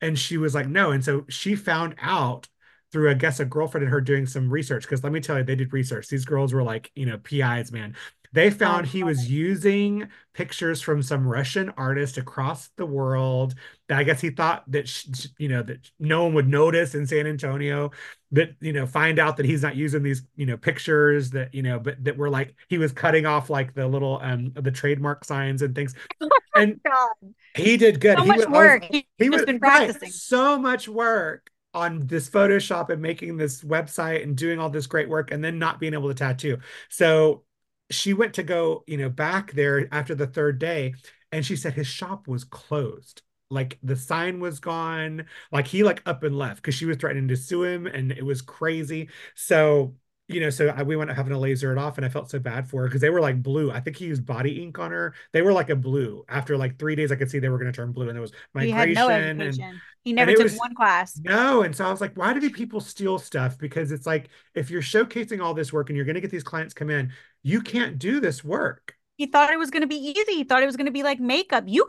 And 0.00 0.18
she 0.18 0.38
was 0.38 0.54
like, 0.54 0.66
no. 0.68 0.92
And 0.92 1.04
so 1.04 1.26
she 1.28 1.54
found 1.56 1.94
out 2.00 2.48
through, 2.90 3.10
I 3.10 3.14
guess, 3.14 3.38
a 3.38 3.44
girlfriend 3.44 3.84
and 3.84 3.92
her 3.92 4.00
doing 4.00 4.26
some 4.26 4.50
research. 4.50 4.82
Because 4.82 5.04
let 5.04 5.12
me 5.12 5.20
tell 5.20 5.38
you, 5.38 5.44
they 5.44 5.54
did 5.56 5.72
research. 5.72 6.08
These 6.08 6.24
girls 6.24 6.52
were 6.52 6.62
like, 6.62 6.90
you 6.94 7.06
know, 7.06 7.18
PIs, 7.18 7.70
man. 7.70 7.94
They 8.32 8.50
found 8.50 8.86
he 8.86 9.02
was 9.02 9.28
using 9.30 10.08
pictures 10.34 10.80
from 10.80 11.02
some 11.02 11.26
Russian 11.26 11.70
artist 11.70 12.16
across 12.16 12.68
the 12.76 12.86
world 12.86 13.54
that 13.88 13.98
I 13.98 14.04
guess 14.04 14.20
he 14.20 14.30
thought 14.30 14.62
that, 14.70 15.04
you 15.38 15.48
know, 15.48 15.62
that 15.64 15.90
no 15.98 16.24
one 16.24 16.34
would 16.34 16.48
notice 16.48 16.94
in 16.94 17.06
San 17.06 17.26
Antonio, 17.26 17.90
that, 18.30 18.50
you 18.60 18.72
know, 18.72 18.86
find 18.86 19.18
out 19.18 19.36
that 19.38 19.46
he's 19.46 19.62
not 19.62 19.74
using 19.74 20.04
these, 20.04 20.22
you 20.36 20.46
know, 20.46 20.56
pictures 20.56 21.30
that, 21.30 21.52
you 21.52 21.62
know, 21.62 21.80
but 21.80 22.02
that 22.04 22.16
were 22.16 22.30
like, 22.30 22.54
he 22.68 22.78
was 22.78 22.92
cutting 22.92 23.26
off 23.26 23.50
like 23.50 23.74
the 23.74 23.86
little, 23.88 24.20
um, 24.22 24.52
the 24.54 24.70
trademark 24.70 25.24
signs 25.24 25.62
and 25.62 25.74
things. 25.74 25.94
And 26.56 26.80
God, 26.84 27.32
he 27.54 27.76
did 27.76 28.00
good. 28.00 28.18
so 28.18 28.22
He 28.24 28.28
much 28.28 28.38
was- 28.38 28.48
work. 28.48 28.84
He's 28.84 29.04
he 29.18 29.30
was 29.30 29.44
been 29.44 29.58
right, 29.58 29.86
practicing. 29.88 30.10
so 30.10 30.58
much 30.58 30.88
work 30.88 31.48
on 31.72 32.06
this 32.08 32.28
Photoshop 32.28 32.90
and 32.90 33.00
making 33.00 33.36
this 33.36 33.62
website 33.62 34.24
and 34.24 34.36
doing 34.36 34.58
all 34.58 34.68
this 34.68 34.88
great 34.88 35.08
work 35.08 35.30
and 35.30 35.42
then 35.44 35.60
not 35.60 35.78
being 35.78 35.94
able 35.94 36.08
to 36.08 36.14
tattoo. 36.14 36.58
So 36.88 37.44
she 37.90 38.12
went 38.14 38.34
to 38.34 38.42
go, 38.42 38.84
you 38.86 38.96
know, 38.96 39.08
back 39.08 39.52
there 39.52 39.88
after 39.92 40.14
the 40.14 40.26
third 40.26 40.58
day 40.58 40.94
and 41.32 41.44
she 41.44 41.56
said 41.56 41.74
his 41.74 41.86
shop 41.86 42.28
was 42.28 42.44
closed. 42.44 43.22
Like 43.50 43.78
the 43.82 43.96
sign 43.96 44.40
was 44.40 44.60
gone. 44.60 45.26
Like 45.50 45.66
he 45.66 45.82
like 45.82 46.02
up 46.06 46.22
and 46.22 46.38
left 46.38 46.56
because 46.56 46.74
she 46.74 46.86
was 46.86 46.96
threatening 46.96 47.28
to 47.28 47.36
sue 47.36 47.64
him 47.64 47.86
and 47.86 48.12
it 48.12 48.24
was 48.24 48.42
crazy. 48.42 49.08
So 49.34 49.94
you 50.28 50.38
know, 50.40 50.50
so 50.50 50.68
I, 50.68 50.84
we 50.84 50.94
went 50.94 51.10
up 51.10 51.16
having 51.16 51.32
to 51.32 51.38
laser 51.38 51.72
it 51.72 51.78
off, 51.78 51.98
and 51.98 52.06
I 52.06 52.08
felt 52.08 52.30
so 52.30 52.38
bad 52.38 52.68
for 52.68 52.82
her 52.82 52.86
because 52.86 53.00
they 53.00 53.10
were 53.10 53.20
like 53.20 53.42
blue. 53.42 53.72
I 53.72 53.80
think 53.80 53.96
he 53.96 54.04
used 54.04 54.24
body 54.24 54.62
ink 54.62 54.78
on 54.78 54.92
her. 54.92 55.12
They 55.32 55.42
were 55.42 55.52
like 55.52 55.70
a 55.70 55.74
blue. 55.76 56.24
After 56.28 56.56
like 56.56 56.78
three 56.78 56.94
days, 56.94 57.10
I 57.10 57.16
could 57.16 57.28
see 57.28 57.40
they 57.40 57.48
were 57.48 57.58
going 57.58 57.72
to 57.72 57.76
turn 57.76 57.90
blue, 57.90 58.06
and 58.06 58.14
there 58.14 58.20
was 58.22 58.30
He 58.30 58.72
migration 58.72 58.94
no 58.94 59.08
and. 59.08 59.80
He 60.04 60.12
never 60.12 60.32
took 60.32 60.44
was- 60.44 60.56
one 60.56 60.74
class. 60.74 61.18
no. 61.22 61.62
And 61.62 61.74
so 61.74 61.84
I 61.84 61.90
was 61.90 62.00
like, 62.00 62.16
why 62.16 62.32
do 62.32 62.48
people 62.50 62.80
steal 62.80 63.18
stuff? 63.18 63.58
Because 63.58 63.90
it's 63.92 64.06
like 64.06 64.28
if 64.54 64.70
you're 64.70 64.80
showcasing 64.82 65.42
all 65.42 65.52
this 65.52 65.72
work 65.72 65.90
and 65.90 65.96
you're 65.96 66.06
going 66.06 66.14
to 66.14 66.20
get 66.22 66.30
these 66.30 66.44
clients 66.44 66.74
come 66.74 66.90
in, 66.90 67.12
you 67.42 67.60
can't 67.62 67.98
do 67.98 68.20
this 68.20 68.44
work. 68.44 68.94
He 69.16 69.26
thought 69.26 69.52
it 69.52 69.58
was 69.58 69.70
going 69.70 69.82
to 69.82 69.86
be 69.86 69.96
easy. 69.96 70.32
He 70.32 70.44
thought 70.44 70.62
it 70.62 70.66
was 70.66 70.76
going 70.76 70.86
to 70.86 70.92
be 70.92 71.02
like 71.02 71.20
makeup. 71.20 71.64
You 71.66 71.88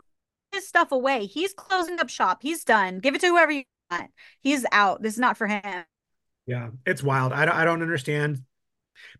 his 0.52 0.68
stuff 0.68 0.92
away. 0.92 1.26
He's 1.26 1.54
closing 1.54 1.98
up 1.98 2.08
shop. 2.08 2.40
He's 2.42 2.62
done. 2.62 2.98
Give 2.98 3.14
it 3.14 3.20
to 3.22 3.28
whoever 3.28 3.52
you 3.52 3.64
want. 3.90 4.10
He's 4.40 4.66
out. 4.70 5.02
This 5.02 5.14
is 5.14 5.18
not 5.18 5.36
for 5.36 5.46
him. 5.46 5.84
Yeah, 6.46 6.70
it's 6.84 7.02
wild. 7.02 7.32
I 7.32 7.44
don't. 7.44 7.54
I 7.54 7.64
don't 7.64 7.82
understand. 7.82 8.42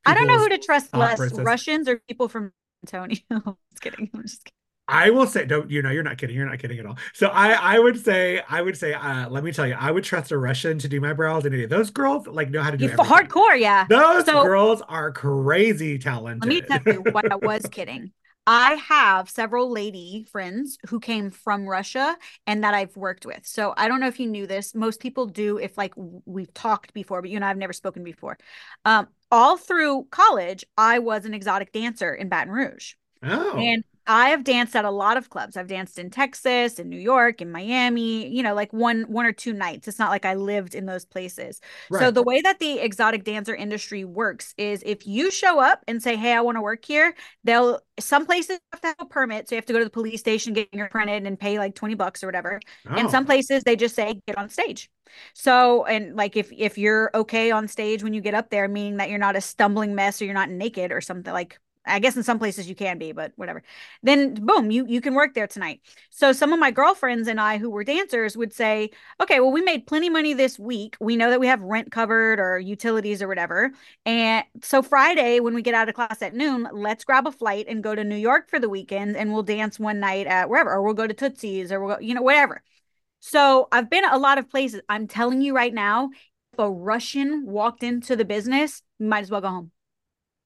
I 0.04 0.14
don't 0.14 0.26
know 0.26 0.38
who 0.38 0.48
to 0.48 0.58
trust 0.58 0.94
less, 0.94 1.18
process. 1.18 1.38
Russians 1.38 1.88
or 1.88 2.00
people 2.08 2.28
from 2.28 2.52
Antonio. 2.84 3.18
I'm 3.30 3.56
just 3.70 3.82
kidding. 3.82 4.10
I'm 4.14 4.22
just 4.22 4.44
kidding. 4.44 4.61
I 4.92 5.10
will 5.10 5.26
say, 5.26 5.44
don't 5.46 5.70
you 5.70 5.82
know? 5.82 5.90
You're 5.90 6.02
not 6.02 6.18
kidding. 6.18 6.36
You're 6.36 6.48
not 6.48 6.58
kidding 6.58 6.78
at 6.78 6.86
all. 6.86 6.98
So 7.14 7.28
I, 7.28 7.52
I 7.52 7.78
would 7.78 7.98
say, 8.02 8.42
I 8.48 8.62
would 8.62 8.76
say, 8.76 8.92
uh, 8.92 9.28
let 9.30 9.42
me 9.44 9.52
tell 9.52 9.66
you, 9.66 9.74
I 9.78 9.90
would 9.90 10.04
trust 10.04 10.30
a 10.32 10.38
Russian 10.38 10.78
to 10.78 10.88
do 10.88 11.00
my 11.00 11.12
brows. 11.12 11.44
And 11.44 11.54
any 11.54 11.64
of 11.64 11.70
those 11.70 11.90
girls 11.90 12.26
like 12.26 12.50
know 12.50 12.62
how 12.62 12.70
to 12.70 12.76
do 12.76 12.86
it. 12.86 12.92
hardcore, 12.92 13.58
yeah. 13.58 13.86
Those 13.88 14.26
So- 14.26 14.42
girls 14.44 14.82
are 14.88 15.10
crazy 15.12 15.98
talented. 15.98 16.44
Let 16.52 16.68
me 16.84 16.92
tell 16.92 16.94
you 16.94 17.02
what 17.12 17.30
I 17.32 17.36
was 17.36 17.62
kidding. 17.70 18.12
I 18.44 18.74
have 18.88 19.30
several 19.30 19.70
lady 19.70 20.26
friends 20.32 20.76
who 20.88 20.98
came 20.98 21.30
from 21.30 21.64
Russia 21.64 22.16
and 22.44 22.64
that 22.64 22.74
I've 22.74 22.96
worked 22.96 23.24
with. 23.24 23.46
So 23.46 23.72
I 23.76 23.86
don't 23.86 24.00
know 24.00 24.08
if 24.08 24.18
you 24.18 24.26
knew 24.26 24.48
this. 24.48 24.74
Most 24.74 24.98
people 24.98 25.26
do 25.26 25.58
if 25.58 25.78
like 25.78 25.94
we've 25.96 26.52
talked 26.52 26.92
before, 26.92 27.22
but 27.22 27.30
you 27.30 27.36
and 27.36 27.44
I 27.44 27.48
have 27.48 27.56
never 27.56 27.72
spoken 27.72 28.02
before. 28.02 28.36
Um, 28.84 29.06
all 29.30 29.56
through 29.56 30.08
college, 30.10 30.64
I 30.76 30.98
was 30.98 31.24
an 31.24 31.34
exotic 31.34 31.70
dancer 31.70 32.12
in 32.12 32.28
Baton 32.28 32.52
Rouge. 32.52 32.94
oh, 33.22 33.56
And 33.56 33.84
I 34.06 34.30
have 34.30 34.42
danced 34.44 34.74
at 34.74 34.84
a 34.84 34.90
lot 34.90 35.16
of 35.16 35.30
clubs. 35.30 35.56
I've 35.56 35.68
danced 35.68 35.98
in 35.98 36.10
Texas, 36.10 36.78
in 36.80 36.88
New 36.88 36.98
York, 36.98 37.40
in 37.40 37.52
Miami, 37.52 38.26
you 38.28 38.42
know, 38.42 38.54
like 38.54 38.72
one 38.72 39.02
one 39.04 39.26
or 39.26 39.32
two 39.32 39.52
nights. 39.52 39.86
It's 39.86 39.98
not 39.98 40.10
like 40.10 40.24
I 40.24 40.34
lived 40.34 40.74
in 40.74 40.86
those 40.86 41.04
places. 41.04 41.60
So 41.90 42.10
the 42.10 42.22
way 42.22 42.40
that 42.40 42.58
the 42.58 42.80
exotic 42.80 43.24
dancer 43.24 43.54
industry 43.54 44.04
works 44.04 44.54
is 44.58 44.82
if 44.84 45.06
you 45.06 45.30
show 45.30 45.60
up 45.60 45.84
and 45.86 46.02
say, 46.02 46.16
"Hey, 46.16 46.32
I 46.32 46.40
want 46.40 46.56
to 46.56 46.62
work 46.62 46.84
here," 46.84 47.14
they'll 47.44 47.80
some 48.00 48.26
places 48.26 48.58
have 48.72 48.80
to 48.80 48.88
have 48.88 48.96
a 49.00 49.06
permit, 49.06 49.48
so 49.48 49.54
you 49.54 49.58
have 49.58 49.66
to 49.66 49.72
go 49.72 49.78
to 49.78 49.84
the 49.84 49.90
police 49.90 50.20
station, 50.20 50.52
get 50.52 50.68
your 50.74 50.88
printed, 50.88 51.26
and 51.26 51.38
pay 51.38 51.58
like 51.58 51.74
twenty 51.76 51.94
bucks 51.94 52.22
or 52.24 52.26
whatever. 52.26 52.60
And 52.96 53.08
Oh, 53.08 53.10
some 53.10 53.24
places 53.24 53.62
they 53.64 53.76
just 53.76 53.94
say, 53.94 54.20
"Get 54.26 54.36
on 54.38 54.48
stage." 54.48 54.90
So 55.34 55.84
and 55.84 56.16
like 56.16 56.36
if 56.36 56.50
if 56.52 56.76
you're 56.78 57.10
okay 57.14 57.50
on 57.50 57.68
stage 57.68 58.02
when 58.02 58.14
you 58.14 58.20
get 58.20 58.34
up 58.34 58.50
there, 58.50 58.68
meaning 58.68 58.96
that 58.96 59.10
you're 59.10 59.18
not 59.18 59.36
a 59.36 59.40
stumbling 59.40 59.94
mess 59.94 60.20
or 60.20 60.24
you're 60.24 60.34
not 60.34 60.50
naked 60.50 60.92
or 60.92 61.00
something 61.00 61.32
like. 61.32 61.58
I 61.84 61.98
guess 61.98 62.16
in 62.16 62.22
some 62.22 62.38
places 62.38 62.68
you 62.68 62.74
can 62.74 62.98
be, 62.98 63.12
but 63.12 63.32
whatever. 63.36 63.62
Then 64.02 64.34
boom, 64.34 64.70
you 64.70 64.86
you 64.86 65.00
can 65.00 65.14
work 65.14 65.34
there 65.34 65.46
tonight. 65.46 65.80
So 66.10 66.32
some 66.32 66.52
of 66.52 66.60
my 66.60 66.70
girlfriends 66.70 67.28
and 67.28 67.40
I 67.40 67.58
who 67.58 67.70
were 67.70 67.84
dancers 67.84 68.36
would 68.36 68.52
say, 68.52 68.90
okay, 69.20 69.40
well, 69.40 69.50
we 69.50 69.62
made 69.62 69.86
plenty 69.86 70.08
money 70.08 70.34
this 70.34 70.58
week. 70.58 70.96
We 71.00 71.16
know 71.16 71.30
that 71.30 71.40
we 71.40 71.46
have 71.48 71.60
rent 71.62 71.90
covered 71.90 72.38
or 72.38 72.58
utilities 72.58 73.22
or 73.22 73.28
whatever. 73.28 73.72
And 74.06 74.44
so 74.62 74.82
Friday, 74.82 75.40
when 75.40 75.54
we 75.54 75.62
get 75.62 75.74
out 75.74 75.88
of 75.88 75.94
class 75.94 76.22
at 76.22 76.34
noon, 76.34 76.68
let's 76.72 77.04
grab 77.04 77.26
a 77.26 77.32
flight 77.32 77.66
and 77.68 77.82
go 77.82 77.94
to 77.94 78.04
New 78.04 78.16
York 78.16 78.48
for 78.48 78.58
the 78.58 78.68
weekend 78.68 79.16
and 79.16 79.32
we'll 79.32 79.42
dance 79.42 79.78
one 79.78 80.00
night 80.00 80.26
at 80.26 80.48
wherever, 80.48 80.70
or 80.70 80.82
we'll 80.82 80.94
go 80.94 81.06
to 81.06 81.14
Tootsie's 81.14 81.72
or 81.72 81.80
we'll 81.84 81.96
go, 81.96 82.00
you 82.00 82.14
know, 82.14 82.22
whatever. 82.22 82.62
So 83.20 83.68
I've 83.72 83.88
been 83.90 84.04
a 84.04 84.18
lot 84.18 84.38
of 84.38 84.50
places. 84.50 84.80
I'm 84.88 85.06
telling 85.06 85.42
you 85.42 85.54
right 85.54 85.72
now, 85.72 86.10
if 86.52 86.58
a 86.58 86.70
Russian 86.70 87.46
walked 87.46 87.82
into 87.82 88.16
the 88.16 88.24
business, 88.24 88.82
might 88.98 89.20
as 89.20 89.30
well 89.30 89.40
go 89.40 89.48
home. 89.48 89.70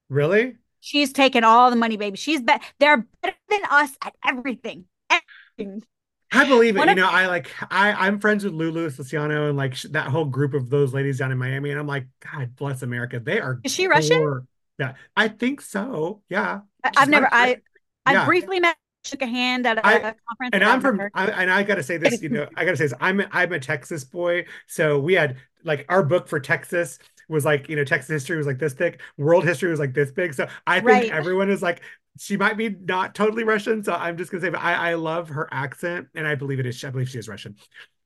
really? 0.08 0.56
She's 0.86 1.12
taken 1.12 1.42
all 1.42 1.68
the 1.70 1.74
money, 1.76 1.96
baby. 1.96 2.16
She's 2.16 2.40
be- 2.40 2.52
they're 2.78 2.98
better 3.20 3.34
than 3.50 3.60
us 3.70 3.90
at 4.04 4.14
everything. 4.24 4.84
Everything. 5.10 5.82
I 6.30 6.44
believe 6.46 6.76
it. 6.76 6.88
You 6.88 6.94
know, 6.94 7.08
I 7.08 7.26
like 7.26 7.50
I 7.72 7.90
I'm 8.06 8.20
friends 8.20 8.44
with 8.44 8.52
Lulu 8.52 8.88
Luciano 8.96 9.48
and 9.48 9.56
like 9.56 9.74
sh- 9.74 9.86
that 9.90 10.06
whole 10.06 10.26
group 10.26 10.54
of 10.54 10.70
those 10.70 10.94
ladies 10.94 11.18
down 11.18 11.32
in 11.32 11.38
Miami, 11.38 11.70
and 11.70 11.80
I'm 11.80 11.88
like, 11.88 12.06
God 12.32 12.54
bless 12.54 12.82
America. 12.82 13.18
They 13.18 13.40
are 13.40 13.58
Is 13.64 13.72
she 13.72 13.88
Russian? 13.88 14.46
Yeah, 14.78 14.92
I 15.16 15.26
think 15.26 15.60
so. 15.60 16.22
Yeah, 16.28 16.60
I- 16.84 16.92
I've 16.96 17.08
never. 17.08 17.28
I. 17.32 17.56
I 18.04 18.12
Yeah. 18.12 18.24
briefly 18.24 18.60
met, 18.60 18.76
shook 19.04 19.22
a 19.22 19.26
hand 19.26 19.66
at 19.66 19.78
a 19.78 19.84
I- 19.84 19.98
conference, 19.98 20.50
and 20.52 20.62
I'm 20.62 20.80
from 20.80 21.00
I, 21.14 21.26
and 21.26 21.50
I 21.50 21.64
gotta 21.64 21.82
say 21.82 21.96
this, 21.96 22.22
you 22.22 22.28
know, 22.28 22.46
I 22.56 22.64
gotta 22.64 22.76
say 22.76 22.84
this. 22.84 22.94
I'm 23.00 23.18
a, 23.18 23.28
I'm 23.32 23.52
a 23.52 23.58
Texas 23.58 24.04
boy, 24.04 24.46
so 24.68 25.00
we 25.00 25.14
had 25.14 25.36
like 25.64 25.84
our 25.88 26.04
book 26.04 26.28
for 26.28 26.38
Texas 26.38 27.00
was 27.28 27.44
like 27.44 27.68
you 27.68 27.76
know 27.76 27.84
Texas 27.84 28.08
history 28.10 28.36
was 28.36 28.46
like 28.46 28.58
this 28.58 28.74
thick, 28.74 29.00
world 29.16 29.44
history 29.44 29.70
was 29.70 29.80
like 29.80 29.94
this 29.94 30.10
big. 30.10 30.34
So 30.34 30.48
I 30.66 30.80
think 30.80 30.86
Right. 30.94 31.10
everyone 31.10 31.50
is 31.50 31.62
like 31.62 31.82
she 32.18 32.36
might 32.36 32.56
be 32.56 32.70
not 32.70 33.14
totally 33.14 33.44
Russian. 33.44 33.82
So 33.84 33.92
I'm 33.92 34.16
just 34.16 34.30
gonna 34.30 34.42
say, 34.42 34.50
but 34.50 34.60
I 34.60 34.92
I 34.92 34.94
love 34.94 35.28
her 35.30 35.48
accent, 35.52 36.08
and 36.14 36.26
I 36.26 36.34
believe 36.34 36.60
it 36.60 36.66
is. 36.66 36.82
I 36.84 36.90
believe 36.90 37.08
she 37.08 37.18
is 37.18 37.28
Russian, 37.28 37.56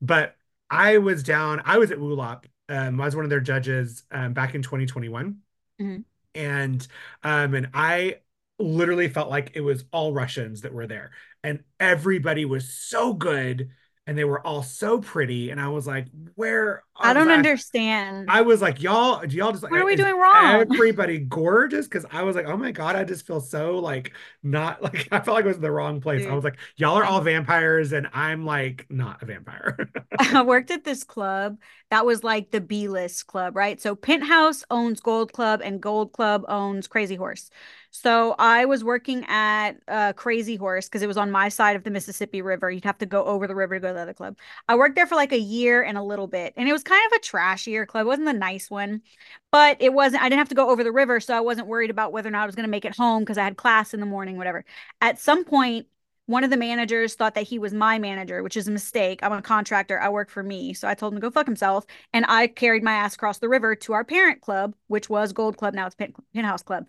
but 0.00 0.36
I 0.70 0.98
was 0.98 1.22
down. 1.22 1.62
I 1.64 1.78
was 1.78 1.90
at 1.90 1.98
WULOP. 1.98 2.44
Um, 2.68 3.00
I 3.00 3.04
was 3.04 3.16
one 3.16 3.24
of 3.24 3.30
their 3.30 3.40
judges 3.40 4.04
um, 4.12 4.32
back 4.32 4.54
in 4.54 4.62
2021, 4.62 5.38
Mhm. 5.78 6.04
and 6.34 6.86
um, 7.22 7.54
and 7.54 7.70
I 7.74 8.16
literally 8.58 9.08
felt 9.08 9.30
like 9.30 9.52
it 9.54 9.60
was 9.62 9.84
all 9.92 10.12
Russians 10.12 10.62
that 10.62 10.72
were 10.72 10.86
there, 10.86 11.10
and 11.42 11.62
everybody 11.78 12.44
was 12.44 12.72
so 12.72 13.12
good, 13.14 13.70
and 14.10 14.18
they 14.18 14.24
were 14.24 14.44
all 14.44 14.64
so 14.64 14.98
pretty, 14.98 15.50
and 15.50 15.60
I 15.60 15.68
was 15.68 15.86
like, 15.86 16.06
where? 16.34 16.82
I 16.96 17.12
don't 17.12 17.28
was 17.28 17.36
understand. 17.36 18.28
I 18.28 18.40
was 18.40 18.60
like, 18.60 18.82
y'all, 18.82 19.24
do 19.24 19.36
y'all 19.36 19.52
just 19.52 19.62
like, 19.62 19.70
What 19.70 19.80
are 19.80 19.86
we 19.86 19.94
doing 19.94 20.18
wrong? 20.18 20.62
Everybody 20.62 21.20
gorgeous 21.20 21.86
because 21.86 22.04
I 22.10 22.24
was 22.24 22.34
like, 22.34 22.46
oh 22.46 22.56
my 22.56 22.72
god, 22.72 22.96
I 22.96 23.04
just 23.04 23.24
feel 23.24 23.40
so 23.40 23.78
like 23.78 24.12
not 24.42 24.82
like 24.82 25.06
I 25.12 25.20
felt 25.20 25.36
like 25.36 25.44
I 25.44 25.48
was 25.48 25.58
in 25.58 25.62
the 25.62 25.70
wrong 25.70 26.00
place. 26.00 26.26
I 26.26 26.34
was 26.34 26.42
like, 26.42 26.58
y'all 26.74 26.96
are 26.96 27.04
all 27.04 27.20
vampires, 27.20 27.92
and 27.92 28.08
I'm 28.12 28.44
like 28.44 28.84
not 28.90 29.22
a 29.22 29.26
vampire. 29.26 29.88
I 30.18 30.42
worked 30.42 30.72
at 30.72 30.82
this 30.82 31.04
club 31.04 31.58
that 31.92 32.04
was 32.04 32.24
like 32.24 32.50
the 32.50 32.60
B 32.60 32.88
list 32.88 33.28
club, 33.28 33.54
right? 33.54 33.80
So 33.80 33.94
Penthouse 33.94 34.64
owns 34.72 34.98
Gold 34.98 35.32
Club 35.32 35.60
and 35.62 35.80
Gold 35.80 36.12
Club 36.12 36.44
owns 36.48 36.88
Crazy 36.88 37.14
Horse. 37.14 37.48
So 37.90 38.36
I 38.38 38.66
was 38.66 38.84
working 38.84 39.24
at 39.28 39.72
uh, 39.88 40.12
Crazy 40.12 40.56
Horse 40.56 40.88
because 40.88 41.02
it 41.02 41.08
was 41.08 41.16
on 41.16 41.30
my 41.30 41.48
side 41.48 41.74
of 41.74 41.82
the 41.82 41.90
Mississippi 41.90 42.40
River. 42.40 42.70
You'd 42.70 42.84
have 42.84 42.98
to 42.98 43.06
go 43.06 43.24
over 43.24 43.48
the 43.48 43.54
river 43.54 43.74
to 43.76 43.80
go 43.80 43.88
to 43.88 43.94
the 43.94 44.00
other 44.00 44.14
club. 44.14 44.36
I 44.68 44.76
worked 44.76 44.94
there 44.94 45.06
for 45.06 45.16
like 45.16 45.32
a 45.32 45.38
year 45.38 45.82
and 45.82 45.98
a 45.98 46.02
little 46.02 46.28
bit, 46.28 46.54
and 46.56 46.68
it 46.68 46.72
was 46.72 46.84
kind 46.84 47.02
of 47.12 47.18
a 47.18 47.20
trashier 47.20 47.86
club. 47.86 48.06
It 48.06 48.08
wasn't 48.08 48.26
the 48.26 48.32
nice 48.32 48.70
one, 48.70 49.02
but 49.50 49.76
it 49.80 49.92
wasn't. 49.92 50.22
I 50.22 50.28
didn't 50.28 50.38
have 50.38 50.48
to 50.50 50.54
go 50.54 50.70
over 50.70 50.84
the 50.84 50.92
river, 50.92 51.18
so 51.18 51.34
I 51.36 51.40
wasn't 51.40 51.66
worried 51.66 51.90
about 51.90 52.12
whether 52.12 52.28
or 52.28 52.32
not 52.32 52.42
I 52.42 52.46
was 52.46 52.54
going 52.54 52.66
to 52.66 52.70
make 52.70 52.84
it 52.84 52.96
home 52.96 53.22
because 53.22 53.38
I 53.38 53.44
had 53.44 53.56
class 53.56 53.92
in 53.92 54.00
the 54.00 54.06
morning, 54.06 54.36
whatever. 54.36 54.64
At 55.00 55.18
some 55.18 55.44
point, 55.44 55.86
one 56.26 56.44
of 56.44 56.50
the 56.50 56.56
managers 56.56 57.16
thought 57.16 57.34
that 57.34 57.48
he 57.48 57.58
was 57.58 57.74
my 57.74 57.98
manager, 57.98 58.44
which 58.44 58.56
is 58.56 58.68
a 58.68 58.70
mistake. 58.70 59.18
I'm 59.20 59.32
a 59.32 59.42
contractor. 59.42 60.00
I 60.00 60.10
work 60.10 60.30
for 60.30 60.44
me. 60.44 60.74
So 60.74 60.86
I 60.86 60.94
told 60.94 61.12
him 61.12 61.16
to 61.18 61.26
go 61.26 61.30
fuck 61.32 61.46
himself. 61.46 61.84
And 62.12 62.24
I 62.28 62.46
carried 62.46 62.84
my 62.84 62.92
ass 62.92 63.16
across 63.16 63.38
the 63.38 63.48
river 63.48 63.74
to 63.74 63.94
our 63.94 64.04
parent 64.04 64.40
club, 64.40 64.76
which 64.86 65.10
was 65.10 65.32
Gold 65.32 65.56
Club. 65.56 65.74
Now 65.74 65.86
it's 65.86 65.96
Penthouse 65.96 66.62
Club. 66.62 66.86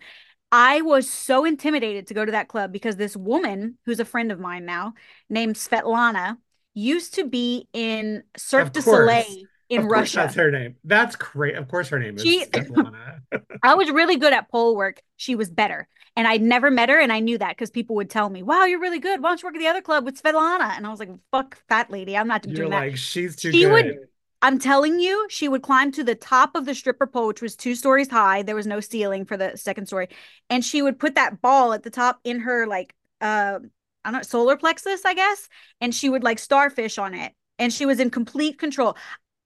I 0.52 0.82
was 0.82 1.08
so 1.10 1.44
intimidated 1.46 2.06
to 2.08 2.14
go 2.14 2.24
to 2.24 2.32
that 2.32 2.48
club 2.48 2.72
because 2.72 2.96
this 2.96 3.16
woman, 3.16 3.78
who's 3.86 3.98
a 4.00 4.04
friend 4.04 4.30
of 4.30 4.38
mine 4.38 4.66
now, 4.66 4.92
named 5.30 5.56
Svetlana, 5.56 6.36
used 6.74 7.14
to 7.14 7.26
be 7.26 7.68
in 7.72 8.22
Cirque 8.36 8.66
Of 8.68 8.72
du 8.72 8.82
course. 8.82 8.98
Soleil 9.24 9.44
in 9.70 9.86
Russia. 9.88 10.16
that's 10.18 10.34
her 10.34 10.50
name. 10.50 10.76
That's 10.84 11.16
great. 11.16 11.54
Of 11.54 11.68
course, 11.68 11.88
her 11.88 11.98
name 11.98 12.16
is 12.16 12.22
She- 12.22 12.44
Svetlana. 12.52 13.20
I 13.62 13.74
was 13.74 13.90
really 13.90 14.16
good 14.16 14.34
at 14.34 14.50
pole 14.50 14.76
work. 14.76 15.00
She 15.16 15.34
was 15.34 15.50
better. 15.50 15.88
And 16.14 16.28
I'd 16.28 16.42
never 16.42 16.70
met 16.70 16.90
her. 16.90 17.00
And 17.00 17.10
I 17.10 17.20
knew 17.20 17.38
that 17.38 17.50
because 17.56 17.70
people 17.70 17.96
would 17.96 18.10
tell 18.10 18.28
me, 18.28 18.42
wow, 18.42 18.66
you're 18.66 18.80
really 18.80 18.98
good. 18.98 19.22
Why 19.22 19.30
don't 19.30 19.42
you 19.42 19.46
work 19.46 19.54
at 19.56 19.60
the 19.60 19.68
other 19.68 19.80
club 19.80 20.04
with 20.04 20.22
Svetlana? 20.22 20.76
And 20.76 20.86
I 20.86 20.90
was 20.90 21.00
like, 21.00 21.08
fuck 21.30 21.62
that 21.70 21.90
lady. 21.90 22.14
I'm 22.18 22.28
not 22.28 22.44
You're 22.46 22.54
doing 22.56 22.70
that. 22.70 22.80
like, 22.80 22.96
she's 22.98 23.36
too 23.36 23.50
She 23.50 23.62
good. 23.62 23.72
would- 23.72 23.98
I'm 24.44 24.58
telling 24.58 24.98
you, 24.98 25.26
she 25.30 25.48
would 25.48 25.62
climb 25.62 25.92
to 25.92 26.02
the 26.04 26.16
top 26.16 26.56
of 26.56 26.64
the 26.66 26.74
stripper 26.74 27.06
pole, 27.06 27.28
which 27.28 27.40
was 27.42 27.54
two 27.56 27.74
stories 27.76 28.10
high. 28.10 28.42
There 28.42 28.56
was 28.56 28.66
no 28.66 28.80
ceiling 28.80 29.24
for 29.24 29.36
the 29.36 29.56
second 29.56 29.86
story. 29.86 30.08
And 30.50 30.64
she 30.64 30.82
would 30.82 30.98
put 30.98 31.14
that 31.14 31.40
ball 31.40 31.72
at 31.72 31.84
the 31.84 31.90
top 31.90 32.18
in 32.24 32.40
her, 32.40 32.66
like, 32.66 32.92
uh, 33.20 33.60
I 34.04 34.10
don't 34.10 34.14
know, 34.18 34.22
solar 34.22 34.56
plexus, 34.56 35.04
I 35.04 35.14
guess. 35.14 35.48
And 35.80 35.94
she 35.94 36.10
would 36.10 36.24
like 36.24 36.40
starfish 36.40 36.98
on 36.98 37.14
it. 37.14 37.32
And 37.60 37.72
she 37.72 37.86
was 37.86 38.00
in 38.00 38.10
complete 38.10 38.58
control 38.58 38.96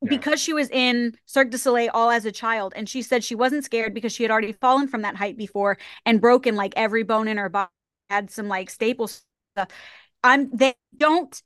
Yeah. 0.00 0.08
because 0.10 0.40
she 0.40 0.54
was 0.54 0.70
in 0.70 1.16
Cirque 1.26 1.50
du 1.50 1.58
Soleil 1.58 1.90
all 1.92 2.10
as 2.10 2.24
a 2.24 2.32
child. 2.32 2.72
And 2.76 2.88
she 2.88 3.02
said 3.02 3.22
she 3.22 3.34
wasn't 3.34 3.64
scared 3.64 3.94
because 3.94 4.12
she 4.12 4.22
had 4.22 4.32
already 4.32 4.52
fallen 4.52 4.88
from 4.88 5.02
that 5.02 5.16
height 5.16 5.36
before 5.36 5.78
and 6.06 6.20
broken 6.20 6.56
like 6.56 6.72
every 6.76 7.02
bone 7.02 7.28
in 7.28 7.36
her 7.36 7.50
body, 7.50 7.70
had 8.08 8.30
some 8.30 8.48
like 8.48 8.70
staples. 8.70 9.24
stuff. 9.54 9.68
I'm, 10.24 10.50
they 10.54 10.74
don't 10.96 11.40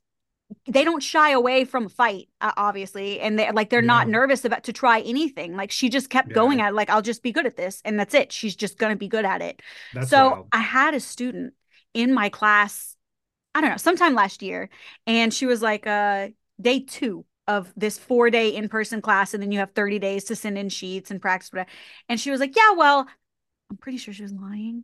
they 0.67 0.83
don't 0.83 1.01
shy 1.03 1.31
away 1.31 1.65
from 1.65 1.85
a 1.85 1.89
fight 1.89 2.27
uh, 2.41 2.51
obviously 2.57 3.19
and 3.19 3.39
they 3.39 3.51
like 3.51 3.69
they're 3.69 3.81
not 3.81 4.07
nervous 4.07 4.43
about 4.45 4.63
to 4.63 4.73
try 4.73 4.99
anything 5.01 5.55
like 5.55 5.71
she 5.71 5.89
just 5.89 6.09
kept 6.09 6.29
Yeah. 6.29 6.35
going 6.35 6.61
at 6.61 6.69
it 6.69 6.75
like 6.75 6.89
i'll 6.89 7.01
just 7.01 7.23
be 7.23 7.31
good 7.31 7.45
at 7.45 7.55
this 7.57 7.81
and 7.85 7.99
that's 7.99 8.13
it 8.13 8.31
she's 8.31 8.55
just 8.55 8.77
gonna 8.77 8.95
be 8.95 9.07
good 9.07 9.25
at 9.25 9.41
it 9.41 9.61
That's 9.93 10.09
so 10.09 10.29
wild. 10.31 10.47
i 10.51 10.59
had 10.59 10.93
a 10.93 10.99
student 10.99 11.53
in 11.93 12.13
my 12.13 12.29
class 12.29 12.95
i 13.55 13.61
don't 13.61 13.71
know 13.71 13.77
sometime 13.77 14.15
last 14.15 14.41
year 14.41 14.69
and 15.07 15.33
she 15.33 15.45
was 15.45 15.61
like 15.61 15.87
uh 15.87 16.29
day 16.59 16.79
two 16.81 17.25
of 17.47 17.73
this 17.75 17.97
four 17.97 18.29
day 18.29 18.49
in-person 18.49 19.01
class 19.01 19.33
and 19.33 19.41
then 19.41 19.51
you 19.51 19.59
have 19.59 19.71
30 19.71 19.99
days 19.99 20.25
to 20.25 20.35
send 20.35 20.57
in 20.57 20.69
sheets 20.69 21.11
and 21.11 21.21
practice 21.21 21.51
whatever. 21.51 21.69
and 22.09 22.19
she 22.19 22.31
was 22.31 22.39
like 22.39 22.55
yeah 22.55 22.73
well 22.77 23.07
i'm 23.71 23.77
pretty 23.77 23.97
sure 23.97 24.13
she 24.13 24.21
was 24.23 24.33
lying 24.33 24.83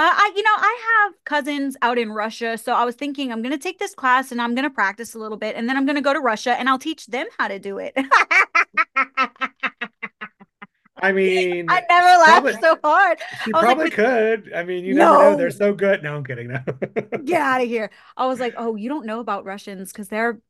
uh, 0.00 0.12
I, 0.14 0.32
you 0.36 0.42
know, 0.44 0.54
I 0.56 0.78
have 1.08 1.14
cousins 1.24 1.76
out 1.82 1.98
in 1.98 2.12
Russia, 2.12 2.56
so 2.56 2.72
I 2.72 2.84
was 2.84 2.94
thinking 2.94 3.32
I'm 3.32 3.42
gonna 3.42 3.58
take 3.58 3.80
this 3.80 3.92
class 3.96 4.30
and 4.30 4.40
I'm 4.40 4.54
gonna 4.54 4.70
practice 4.70 5.14
a 5.16 5.18
little 5.18 5.36
bit, 5.36 5.56
and 5.56 5.68
then 5.68 5.76
I'm 5.76 5.84
gonna 5.86 6.00
go 6.00 6.12
to 6.12 6.20
Russia 6.20 6.52
and 6.52 6.68
I'll 6.68 6.78
teach 6.78 7.06
them 7.06 7.26
how 7.36 7.48
to 7.48 7.58
do 7.58 7.78
it. 7.78 7.96
I 11.00 11.12
mean, 11.12 11.66
I 11.68 11.82
never 11.88 12.06
laughed 12.20 12.26
probably- 12.42 12.52
so 12.60 12.76
hard. 12.82 13.18
I 13.20 13.46
was 13.46 13.52
like, 13.52 13.62
probably 13.62 13.90
could. 13.90 14.52
I 14.54 14.64
mean, 14.64 14.84
you 14.84 14.94
never 14.94 15.30
know. 15.30 15.36
They're 15.36 15.50
so 15.50 15.72
good. 15.72 16.02
No, 16.02 16.16
I'm 16.16 16.24
kidding. 16.24 16.48
No. 16.48 16.60
Get 17.24 17.40
out 17.40 17.60
of 17.62 17.68
here! 17.74 17.90
I 18.16 18.26
was 18.26 18.40
like, 18.40 18.54
oh, 18.56 18.74
you 18.76 18.88
don't 18.88 19.06
know 19.06 19.20
about 19.20 19.44
Russians 19.44 19.92
because 19.92 20.08
they're 20.08 20.40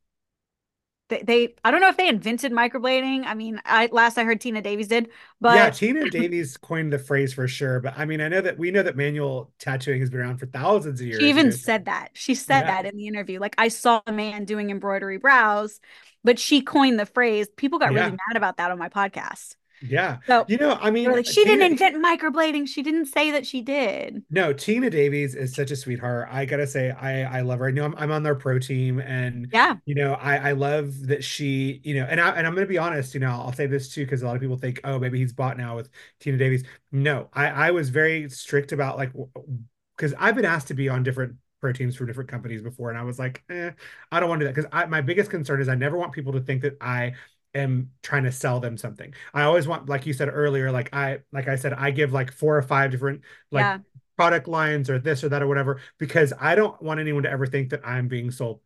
they, 1.08 1.22
they. 1.22 1.54
I 1.64 1.70
don't 1.70 1.80
know 1.80 1.88
if 1.88 1.96
they 1.96 2.08
invented 2.08 2.52
microblading. 2.52 3.24
I 3.26 3.34
mean, 3.34 3.60
I 3.64 3.88
last 3.92 4.18
I 4.18 4.24
heard 4.24 4.40
Tina 4.40 4.62
Davies 4.62 4.88
did, 4.88 5.10
but 5.40 5.54
yeah, 5.54 5.70
Tina 5.70 6.06
Davies 6.10 6.56
coined 6.56 6.92
the 6.92 6.98
phrase 6.98 7.32
for 7.32 7.48
sure. 7.48 7.80
But 7.80 7.94
I 7.96 8.04
mean, 8.04 8.20
I 8.20 8.28
know 8.28 8.40
that 8.40 8.58
we 8.58 8.70
know 8.70 8.82
that 8.82 8.96
manual 8.96 9.50
tattooing 9.58 10.00
has 10.00 10.10
been 10.10 10.20
around 10.20 10.38
for 10.38 10.46
thousands 10.46 11.00
of 11.00 11.06
years. 11.06 11.20
She 11.20 11.28
even 11.30 11.50
know. 11.50 11.56
said 11.56 11.86
that. 11.86 12.10
She 12.14 12.34
said 12.34 12.62
Yeah. 12.62 12.68
that 12.68 12.86
in 12.86 12.96
the 12.96 13.06
interview. 13.06 13.40
Like 13.40 13.54
I 13.58 13.68
saw 13.68 14.02
a 14.06 14.12
man 14.12 14.44
doing 14.44 14.70
embroidery 14.70 15.16
brows, 15.18 15.80
but 16.22 16.38
she 16.38 16.60
coined 16.62 16.98
the 17.00 17.06
phrase. 17.06 17.48
People 17.56 17.78
got 17.78 17.92
Yeah. 17.92 18.04
really 18.04 18.10
mad 18.12 18.36
about 18.36 18.58
that 18.58 18.70
on 18.70 18.78
my 18.78 18.88
podcast. 18.88 19.56
Yeah. 19.80 20.18
So 20.28 20.46
You 20.46 20.58
know, 20.58 20.72
I 20.80 20.90
mean, 20.90 21.12
like, 21.12 21.26
she 21.26 21.44
Tina- 21.44 21.44
didn't 21.44 21.72
invent 21.72 21.96
microblading. 22.04 22.68
She 22.68 22.82
didn't 22.82 23.06
say 23.06 23.30
that 23.32 23.46
she 23.46 23.62
did. 23.62 24.24
No, 24.30 24.52
Tina 24.52 24.90
Davies 24.90 25.34
is 25.34 25.54
such 25.54 25.70
a 25.70 25.76
sweetheart. 25.76 26.28
I 26.30 26.44
gotta 26.44 26.66
say, 26.66 26.90
I 26.90 27.38
I 27.38 27.40
love 27.40 27.60
her. 27.60 27.68
I 27.68 27.70
know 27.70 27.84
I'm, 27.86 27.94
I'm 27.96 28.10
on 28.12 28.22
their 28.22 28.34
pro 28.34 28.58
team, 28.58 28.98
and 29.00 29.50
Yeah. 29.52 29.78
you 29.86 29.94
know, 29.94 30.14
I 30.14 30.50
I 30.50 30.52
love 30.52 31.06
that 31.06 31.24
she, 31.24 31.80
you 31.82 31.94
know, 31.94 32.04
and 32.04 32.20
I 32.20 32.30
and 32.36 32.46
I'm 32.46 32.54
gonna 32.54 32.66
be 32.66 32.76
honest, 32.76 33.14
you 33.14 33.20
know, 33.20 33.30
I'll 33.30 33.54
say 33.54 33.66
this 33.66 33.88
too 33.92 34.04
because 34.04 34.20
a 34.22 34.26
lot 34.26 34.36
of 34.36 34.42
people 34.42 34.58
think, 34.58 34.80
oh, 34.84 34.98
maybe 34.98 35.18
he's 35.18 35.32
bought 35.32 35.56
now 35.56 35.76
with 35.76 35.88
Tina 36.20 36.36
Davies. 36.36 36.64
No, 36.92 37.30
I 37.32 37.46
I 37.48 37.70
was 37.70 37.88
very 37.88 38.28
strict 38.28 38.72
about 38.72 38.98
like 38.98 39.12
because 39.96 40.12
I've 40.18 40.34
been 40.34 40.44
asked 40.44 40.68
to 40.68 40.74
be 40.74 40.88
on 40.90 41.02
different 41.02 41.36
pro 41.60 41.72
teams 41.72 41.96
for 41.96 42.04
different 42.04 42.28
companies 42.30 42.60
before, 42.62 42.90
and 42.90 42.98
I 42.98 43.02
was 43.04 43.18
like, 43.18 43.42
eh, 43.48 43.70
I 44.12 44.20
don't 44.20 44.28
want 44.28 44.40
to 44.40 44.44
do 44.46 44.52
that 44.52 44.54
because 44.56 44.70
I 44.72 44.84
my 44.86 45.00
biggest 45.00 45.30
concern 45.30 45.60
is 45.62 45.68
I 45.68 45.74
never 45.74 45.96
want 45.96 46.12
people 46.12 46.32
to 46.34 46.40
think 46.40 46.62
that 46.62 46.76
I 46.82 47.14
am 47.54 47.90
trying 48.02 48.24
to 48.24 48.32
sell 48.32 48.60
them 48.60 48.76
something. 48.76 49.14
I 49.34 49.42
always 49.44 49.66
want, 49.68 49.88
like 49.88 50.06
you 50.06 50.12
said 50.12 50.28
earlier, 50.32 50.70
like 50.72 50.94
I 50.94 51.20
like 51.32 51.48
I 51.48 51.56
said, 51.56 51.72
I 51.72 51.90
give 51.90 52.12
like 52.12 52.32
four 52.32 52.56
or 52.56 52.62
five 52.62 52.90
different 52.90 53.22
like 53.50 53.72
Yeah. 53.72 53.78
product 54.16 54.48
lines 54.48 54.90
or 54.90 54.98
this 54.98 55.22
or 55.24 55.28
that 55.30 55.42
or 55.42 55.46
whatever 55.46 55.80
because 55.98 56.32
I 56.40 56.54
don't 56.54 56.80
want 56.82 57.00
anyone 57.00 57.22
to 57.24 57.30
ever 57.30 57.46
think 57.46 57.70
that 57.70 57.86
I'm 57.86 58.08
being 58.08 58.30
sold. 58.30 58.60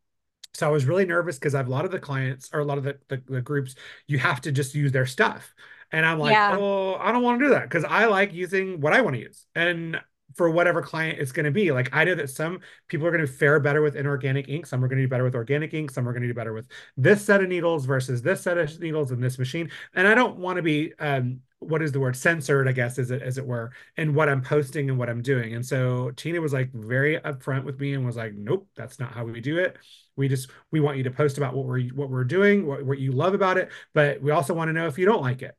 So 0.55 0.69
I 0.69 0.71
was 0.71 0.85
really 0.87 1.07
nervous 1.07 1.39
because 1.39 1.55
I 1.55 1.59
have 1.59 1.69
a 1.69 1.71
lot 1.71 1.85
of 1.87 1.91
the 1.91 1.99
clients 2.01 2.51
or 2.53 2.61
a 2.61 2.65
lot 2.65 2.79
of 2.79 2.85
the, 2.85 2.99
the, 3.09 3.23
the 3.27 3.41
groups, 3.41 3.75
you 4.07 4.19
have 4.19 4.41
to 4.43 4.53
just 4.53 4.75
use 4.75 4.93
their 4.93 5.07
stuff. 5.07 5.55
And 5.93 6.05
I'm 6.07 6.19
like, 6.19 6.43
Yeah. 6.43 6.49
oh, 6.49 6.95
I 6.97 7.13
don't 7.13 7.23
want 7.23 7.41
to 7.41 7.47
do 7.47 7.51
that 7.53 7.65
because 7.65 7.85
I 7.85 8.07
like 8.07 8.33
using 8.35 8.81
what 8.81 8.93
I 8.93 9.01
want 9.03 9.15
to 9.17 9.21
use. 9.23 9.47
And 9.55 10.01
for 10.35 10.51
whatever 10.51 10.83
client 10.83 11.19
it's 11.19 11.33
going 11.33 11.45
to 11.45 11.51
be. 11.51 11.73
Like 11.73 11.91
I 11.93 12.05
know 12.05 12.15
that 12.15 12.31
some 12.31 12.61
people 12.89 13.07
are 13.07 13.11
going 13.11 13.27
to 13.27 13.33
fare 13.33 13.61
better 13.61 13.83
with 13.83 13.97
inorganic 13.97 14.49
ink, 14.49 14.67
some 14.67 14.85
are 14.85 14.89
going 14.89 14.99
to 14.99 15.05
do 15.05 15.09
better 15.09 15.25
with 15.25 15.35
organic 15.35 15.75
ink, 15.75 15.91
some 15.91 16.09
are 16.09 16.13
going 16.13 16.23
to 16.23 16.29
do 16.29 16.35
better 16.35 16.53
with 16.53 16.69
this 16.97 17.25
set 17.25 17.43
of 17.43 17.49
needles 17.49 17.87
versus 17.87 18.23
this 18.23 18.43
set 18.43 18.59
of 18.59 18.81
needles 18.81 19.13
in 19.13 19.21
this 19.21 19.39
machine. 19.39 19.71
And 19.95 20.07
I 20.07 20.15
don't 20.15 20.37
want 20.37 20.57
to 20.57 20.63
be 20.63 20.93
um 20.99 21.41
what 21.63 21.83
is 21.83 21.93
the 21.93 22.01
word 22.01 22.17
censored, 22.17 22.69
I 22.69 22.73
guess, 22.73 22.99
as 22.99 23.11
it 23.11 23.23
as 23.23 23.39
it 23.39 23.47
were, 23.47 23.73
in 23.97 24.15
what 24.15 24.29
I'm 24.29 24.43
posting 24.43 24.91
and 24.91 24.99
what 24.99 25.09
I'm 25.09 25.23
doing. 25.23 25.55
And 25.55 25.65
so 25.65 26.11
Tina 26.17 26.41
was 26.41 26.53
like 26.53 26.73
very 26.73 27.19
upfront 27.19 27.65
with 27.65 27.81
me 27.81 27.95
and 27.95 28.05
was 28.05 28.17
like, 28.17 28.35
nope, 28.35 28.67
that's 28.75 28.99
not 28.99 29.13
how 29.13 29.25
we 29.25 29.41
do 29.41 29.59
it. 29.59 29.77
We 30.17 30.29
just 30.29 30.51
we 30.71 30.81
want 30.81 30.99
you 30.99 31.05
to 31.05 31.11
post 31.11 31.39
about 31.39 31.55
what 31.55 31.67
we're 31.67 31.89
what 31.91 32.11
we're 32.11 32.25
doing, 32.25 32.67
what, 32.67 32.85
what 32.85 32.99
you 32.99 33.13
love 33.13 33.35
about 33.35 33.57
it, 33.59 33.71
but 33.95 34.21
we 34.21 34.31
also 34.31 34.55
want 34.55 34.69
to 34.69 34.73
know 34.73 34.87
if 34.87 34.99
you 34.99 35.07
don't 35.07 35.23
like 35.23 35.43
it. 35.43 35.57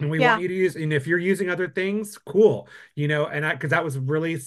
And 0.00 0.10
we 0.10 0.18
Yeah. 0.18 0.26
want 0.28 0.40
you 0.40 0.48
to 0.48 0.54
use, 0.54 0.76
and 0.76 0.92
if 0.92 1.06
you're 1.08 1.18
using 1.18 1.50
other 1.50 1.68
things, 1.68 2.16
cool, 2.18 2.68
you 2.94 3.08
know, 3.08 3.26
and 3.26 3.44
I, 3.44 3.54
because 3.54 3.70
that 3.70 3.84
was 3.84 3.98
really, 3.98 4.38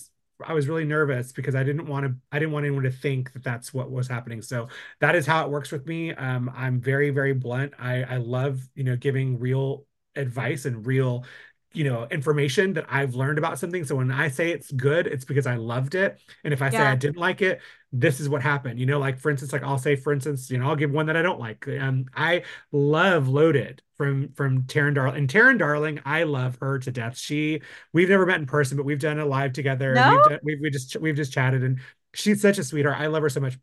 I 0.45 0.53
was 0.53 0.67
really 0.69 0.85
nervous 0.85 1.33
because 1.33 1.55
I 1.55 1.63
didn't 1.63 1.87
want 1.87 2.05
to 2.05 2.15
I 2.31 2.39
didn't 2.39 2.53
want 2.53 2.65
anyone 2.65 2.83
to 2.83 2.91
think 2.91 3.31
that 3.33 3.43
that's 3.43 3.73
what 3.73 3.91
was 3.91 4.07
happening. 4.07 4.41
So 4.41 4.69
that 5.01 5.15
is 5.15 5.25
how 5.27 5.45
it 5.45 5.51
works 5.51 5.71
with 5.71 5.85
me. 5.85 6.13
Um, 6.13 6.49
I'm 6.55 6.79
very 6.81 7.09
very 7.11 7.33
blunt. 7.33 7.73
I 7.77 8.03
I 8.03 8.17
love 8.17 8.61
you 8.75 8.83
know 8.85 8.95
giving 8.95 9.37
real 9.39 9.85
advice 10.15 10.65
and 10.65 10.85
real 10.85 11.25
you 11.73 11.83
know 11.83 12.07
information 12.11 12.73
that 12.73 12.85
I've 12.89 13.15
learned 13.15 13.37
about 13.37 13.59
something. 13.59 13.83
So 13.85 13.95
when 13.95 14.11
I 14.11 14.27
say 14.27 14.51
it's 14.51 14.71
good, 14.71 15.07
it's 15.07 15.25
because 15.25 15.47
I 15.47 15.55
loved 15.55 15.95
it. 15.95 16.21
And 16.43 16.53
if 16.53 16.61
I 16.61 16.69
say 16.69 16.77
I 16.77 16.95
didn't 16.95 17.17
like 17.17 17.41
it, 17.41 17.61
this 17.93 18.19
is 18.19 18.29
what 18.29 18.41
happened. 18.41 18.79
You 18.79 18.85
know, 18.85 18.99
like 18.99 19.19
for 19.19 19.29
instance, 19.29 19.53
like 19.53 19.63
I'll 19.63 19.77
say, 19.77 19.95
for 19.95 20.13
instance, 20.13 20.49
you 20.49 20.57
know, 20.57 20.67
I'll 20.67 20.75
give 20.75 20.91
one 20.91 21.05
that 21.07 21.17
I 21.17 21.21
don't 21.21 21.39
like. 21.39 21.67
Um, 21.67 22.05
I 22.15 22.43
love 22.71 23.27
Loaded 23.27 23.81
from 23.95 24.29
from 24.33 24.63
Taryn 24.63 24.93
Darling. 24.95 25.17
And 25.17 25.29
Taryn 25.29 25.57
Darling, 25.57 26.01
I 26.05 26.23
love 26.23 26.57
her 26.61 26.79
to 26.79 26.91
death. 26.91 27.17
She, 27.17 27.61
we've 27.93 28.09
never 28.09 28.25
met 28.25 28.39
in 28.39 28.45
person, 28.45 28.77
but 28.77 28.85
we've 28.85 28.99
done 28.99 29.19
a 29.19 29.25
live 29.25 29.53
together. 29.53 29.93
No? 29.93 30.15
We've 30.15 30.23
done, 30.23 30.39
we've 30.43 30.59
we 30.61 30.69
just 30.69 30.95
we've 30.97 31.15
just 31.15 31.31
chatted, 31.31 31.63
and 31.63 31.79
she's 32.13 32.41
such 32.41 32.57
a 32.57 32.63
sweetheart. 32.63 32.99
I 32.99 33.07
love 33.07 33.23
her 33.23 33.29
so 33.29 33.39
much, 33.39 33.57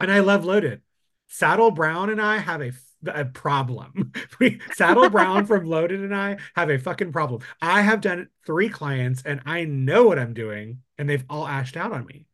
and 0.00 0.10
I 0.10 0.20
love 0.20 0.44
Loaded. 0.44 0.82
Saddle 1.28 1.70
Brown 1.70 2.10
and 2.10 2.20
I 2.20 2.38
have 2.38 2.60
a 2.60 2.72
a 3.06 3.24
problem. 3.24 4.12
We, 4.40 4.60
Saddle 4.72 5.10
Brown 5.10 5.46
from 5.46 5.66
Loaded 5.66 6.00
and 6.00 6.14
I 6.14 6.38
have 6.54 6.70
a 6.70 6.78
fucking 6.78 7.12
problem. 7.12 7.42
I 7.60 7.82
have 7.82 8.00
done 8.00 8.28
three 8.46 8.68
clients 8.68 9.22
and 9.24 9.40
I 9.46 9.64
know 9.64 10.04
what 10.06 10.18
I'm 10.18 10.34
doing, 10.34 10.82
and 10.98 11.08
they've 11.08 11.24
all 11.30 11.46
ashed 11.46 11.76
out 11.76 11.92
on 11.92 12.06
me. 12.06 12.26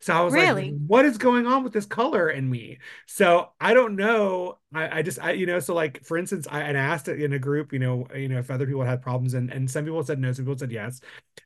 So 0.00 0.12
I 0.14 0.20
was 0.20 0.34
Really? 0.34 0.62
like, 0.70 0.86
what 0.86 1.04
is 1.06 1.16
going 1.18 1.46
on 1.46 1.64
with 1.64 1.72
this 1.72 1.86
color 1.86 2.28
in 2.28 2.50
me? 2.50 2.78
So 3.06 3.50
I 3.60 3.72
don't 3.74 3.96
know. 3.96 4.58
I, 4.74 4.98
I 4.98 5.02
just 5.02 5.18
I 5.20 5.32
you 5.32 5.46
know, 5.46 5.60
so 5.60 5.74
like 5.74 6.04
for 6.04 6.18
instance, 6.18 6.46
I, 6.50 6.62
and 6.62 6.76
I 6.76 6.80
asked 6.80 7.08
it 7.08 7.20
in 7.22 7.32
a 7.32 7.38
group, 7.38 7.72
you 7.72 7.78
know, 7.78 8.06
you 8.14 8.28
know, 8.28 8.38
if 8.38 8.50
other 8.50 8.66
people 8.66 8.82
had 8.82 9.02
problems 9.02 9.34
and 9.34 9.50
and 9.52 9.70
some 9.70 9.84
people 9.84 10.02
said 10.02 10.18
no, 10.18 10.32
some 10.32 10.44
people 10.44 10.58
said 10.58 10.72
yes. 10.72 11.00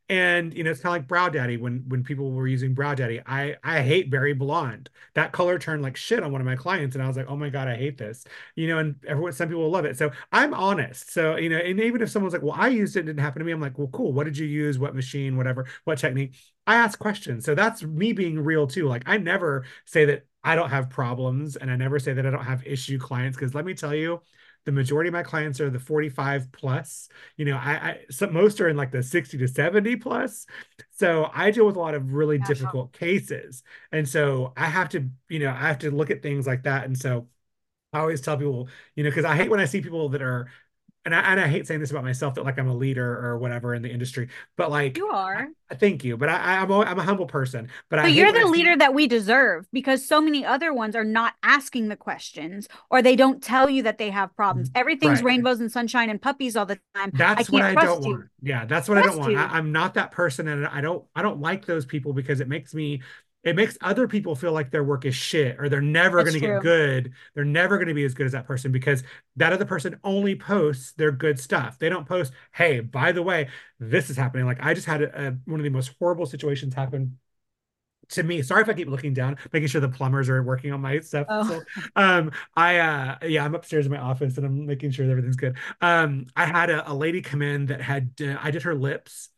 And 0.08 0.54
you 0.54 0.64
know, 0.64 0.70
it's 0.70 0.80
kind 0.80 0.96
of 0.96 1.02
like 1.02 1.08
Brow 1.08 1.28
Daddy 1.28 1.56
when 1.58 1.84
when 1.88 2.04
people 2.04 2.32
were 2.32 2.46
using 2.46 2.74
Brow 2.74 2.94
Daddy. 2.94 3.20
I 3.26 3.56
I 3.62 3.82
hate 3.82 4.10
Berry 4.10 4.32
Blonde. 4.34 4.90
That 5.14 5.32
color 5.32 5.58
turned 5.58 5.82
like 5.82 5.96
shit 5.96 6.22
on 6.22 6.32
one 6.32 6.40
of 6.40 6.46
my 6.46 6.56
clients, 6.56 6.96
and 6.96 7.04
I 7.04 7.08
was 7.08 7.16
like, 7.16 7.26
oh 7.28 7.36
my 7.36 7.50
god, 7.50 7.68
I 7.68 7.76
hate 7.76 7.98
this. 7.98 8.24
You 8.56 8.68
know, 8.68 8.78
and 8.78 8.96
everyone, 9.06 9.32
some 9.32 9.48
people 9.48 9.70
love 9.70 9.84
it. 9.84 9.98
So 9.98 10.10
I'm 10.32 10.54
honest. 10.54 11.12
So 11.12 11.36
you 11.36 11.50
know, 11.50 11.58
and 11.58 11.80
even 11.80 12.02
if 12.02 12.10
someone's 12.10 12.32
like, 12.34 12.42
well, 12.42 12.56
I 12.56 12.68
used 12.68 12.96
it, 12.96 13.00
it 13.00 13.02
didn't 13.04 13.20
happen 13.20 13.40
to 13.40 13.44
me. 13.44 13.52
I'm 13.52 13.60
like, 13.60 13.78
well, 13.78 13.88
cool. 13.88 14.12
What 14.12 14.24
did 14.24 14.38
you 14.38 14.46
use? 14.46 14.78
What 14.78 14.94
machine? 14.94 15.36
Whatever. 15.36 15.66
What 15.84 15.98
technique? 15.98 16.34
I 16.66 16.76
ask 16.76 16.98
questions. 16.98 17.44
So 17.44 17.54
that's 17.54 17.82
me 17.82 18.12
being 18.12 18.38
real 18.40 18.66
too. 18.66 18.88
Like 18.88 19.02
I 19.06 19.18
never 19.18 19.64
say 19.86 20.04
that 20.06 20.26
I 20.48 20.54
don't 20.56 20.70
have 20.70 20.88
problems, 20.90 21.56
and 21.56 21.70
I 21.70 21.76
never 21.76 21.98
say 21.98 22.12
that 22.14 22.26
I 22.26 22.30
don't 22.30 22.44
have 22.44 22.66
issue 22.66 22.98
clients 22.98 23.36
because 23.36 23.54
let 23.54 23.64
me 23.64 23.74
tell 23.74 23.94
you 23.94 24.20
the 24.64 24.72
majority 24.72 25.08
of 25.08 25.12
my 25.14 25.22
clients 25.22 25.60
are 25.60 25.70
the 25.70 25.78
45 25.78 26.50
plus 26.52 27.08
you 27.36 27.44
know 27.46 27.56
i, 27.56 27.72
I 27.90 27.98
some, 28.10 28.34
most 28.34 28.60
are 28.60 28.68
in 28.68 28.76
like 28.76 28.90
the 28.90 29.02
60 29.02 29.38
to 29.38 29.48
70 29.48 29.96
plus 29.96 30.46
so 30.90 31.30
i 31.32 31.50
deal 31.50 31.64
with 31.66 31.76
a 31.76 31.80
lot 31.80 31.94
of 31.94 32.12
really 32.12 32.38
Yeah. 32.38 32.44
difficult 32.46 32.92
cases 32.92 33.62
and 33.92 34.06
so 34.08 34.52
i 34.56 34.66
have 34.66 34.90
to 34.90 35.08
you 35.28 35.38
know 35.38 35.50
i 35.50 35.54
have 35.68 35.78
to 35.80 35.90
look 35.90 36.10
at 36.10 36.22
things 36.22 36.46
like 36.46 36.64
that 36.64 36.84
and 36.84 36.98
so 36.98 37.28
i 37.92 37.98
always 38.00 38.20
tell 38.20 38.36
people 38.36 38.68
you 38.94 39.04
know 39.04 39.10
because 39.10 39.24
i 39.24 39.36
hate 39.36 39.50
when 39.50 39.60
i 39.60 39.64
see 39.64 39.80
people 39.80 40.08
that 40.10 40.22
are 40.22 40.50
and 41.12 41.14
I, 41.14 41.32
and 41.32 41.40
I 41.40 41.48
hate 41.48 41.66
saying 41.66 41.80
this 41.80 41.90
about 41.90 42.04
myself 42.04 42.34
that 42.34 42.44
like 42.44 42.58
I'm 42.58 42.68
a 42.68 42.74
leader 42.74 43.18
or 43.26 43.38
whatever 43.38 43.74
in 43.74 43.82
the 43.82 43.90
industry, 43.90 44.28
but 44.56 44.70
like, 44.70 44.96
You 44.96 45.08
are. 45.08 45.48
I- 45.70 45.74
thank 45.74 46.02
you, 46.04 46.16
but 46.16 46.28
I, 46.30 46.60
I'm 46.62 46.70
a, 46.70 46.80
I'm 46.80 46.98
a 46.98 47.02
humble 47.02 47.26
person, 47.26 47.68
but 47.90 48.00
But 48.02 48.12
you're 48.12 48.32
the 48.32 48.46
leader 48.46 48.76
that 48.76 48.94
we 48.94 49.06
deserve 49.06 49.66
because 49.72 50.06
so 50.06 50.20
many 50.20 50.44
other 50.44 50.72
ones 50.72 50.96
are 50.96 51.04
not 51.04 51.34
asking 51.42 51.88
the 51.88 51.96
questions 51.96 52.68
or 52.90 53.02
they 53.02 53.16
don't 53.16 53.42
tell 53.42 53.68
you 53.68 53.82
that 53.82 53.98
they 53.98 54.10
have 54.10 54.34
problems. 54.36 54.70
Everything's 54.74 55.18
Mm-hmm. 55.18 55.26
Right. 55.26 55.32
rainbows 55.32 55.60
and 55.60 55.70
sunshine 55.70 56.10
and 56.10 56.20
puppies 56.22 56.56
all 56.56 56.66
the 56.66 56.78
time. 56.94 57.10
That's 57.14 57.48
I 57.50 57.52
what 57.52 57.62
I 57.62 57.74
don't 57.74 58.02
you. 58.02 58.10
want. 58.10 58.24
Yeah, 58.42 58.64
that's 58.66 58.88
what 58.88 58.98
I 58.98 59.02
don't 59.02 59.18
want. 59.18 59.36
I, 59.36 59.46
I'm 59.46 59.72
not 59.72 59.94
that 59.94 60.10
person, 60.12 60.48
and 60.48 60.66
I 60.66 60.80
don't 60.80 61.04
I 61.14 61.22
don't 61.22 61.40
like 61.40 61.66
those 61.66 61.84
people 61.84 62.12
because 62.12 62.40
it 62.40 62.48
makes 62.48 62.72
me 62.74 63.02
it 63.48 63.56
makes 63.56 63.78
other 63.80 64.06
people 64.06 64.34
feel 64.34 64.52
like 64.52 64.70
their 64.70 64.84
work 64.84 65.04
is 65.04 65.14
shit 65.14 65.58
or 65.58 65.68
they're 65.68 65.80
never 65.80 66.22
going 66.22 66.34
to 66.34 66.40
get 66.40 66.62
good. 66.62 67.12
They're 67.34 67.44
never 67.44 67.76
going 67.76 67.88
to 67.88 67.94
be 67.94 68.04
as 68.04 68.14
good 68.14 68.26
as 68.26 68.32
that 68.32 68.46
person 68.46 68.72
because 68.72 69.02
that 69.36 69.52
other 69.52 69.64
person 69.64 69.98
only 70.04 70.34
posts 70.34 70.92
their 70.92 71.10
good 71.10 71.38
stuff. 71.38 71.78
They 71.78 71.88
don't 71.88 72.06
post, 72.06 72.32
hey, 72.52 72.80
by 72.80 73.12
the 73.12 73.22
way, 73.22 73.48
this 73.80 74.10
is 74.10 74.16
happening. 74.16 74.46
Like 74.46 74.62
I 74.62 74.74
just 74.74 74.86
had 74.86 75.02
a, 75.02 75.28
a, 75.28 75.30
one 75.46 75.60
of 75.60 75.64
the 75.64 75.70
most 75.70 75.92
horrible 75.98 76.26
situations 76.26 76.74
happen 76.74 77.18
to 78.10 78.22
me. 78.22 78.42
Sorry 78.42 78.62
if 78.62 78.68
I 78.68 78.74
keep 78.74 78.88
looking 78.88 79.14
down, 79.14 79.36
making 79.52 79.68
sure 79.68 79.80
the 79.80 79.88
plumbers 79.88 80.28
are 80.28 80.42
working 80.42 80.72
on 80.72 80.80
my 80.80 81.00
stuff. 81.00 81.26
Oh. 81.28 81.48
So, 81.48 81.62
um, 81.96 82.32
I 82.56 82.78
uh, 82.78 83.16
yeah, 83.22 83.44
I'm 83.44 83.54
upstairs 83.54 83.86
in 83.86 83.92
my 83.92 83.98
office 83.98 84.36
and 84.36 84.46
I'm 84.46 84.66
making 84.66 84.90
sure 84.92 85.06
that 85.06 85.12
everything's 85.12 85.36
good. 85.36 85.56
Um, 85.80 86.26
I 86.36 86.46
had 86.46 86.70
a, 86.70 86.90
a 86.90 86.94
lady 86.94 87.22
come 87.22 87.42
in 87.42 87.66
that 87.66 87.80
had 87.80 88.12
uh, 88.20 88.36
I 88.40 88.50
did 88.50 88.62
her 88.62 88.74
lips, 88.74 89.28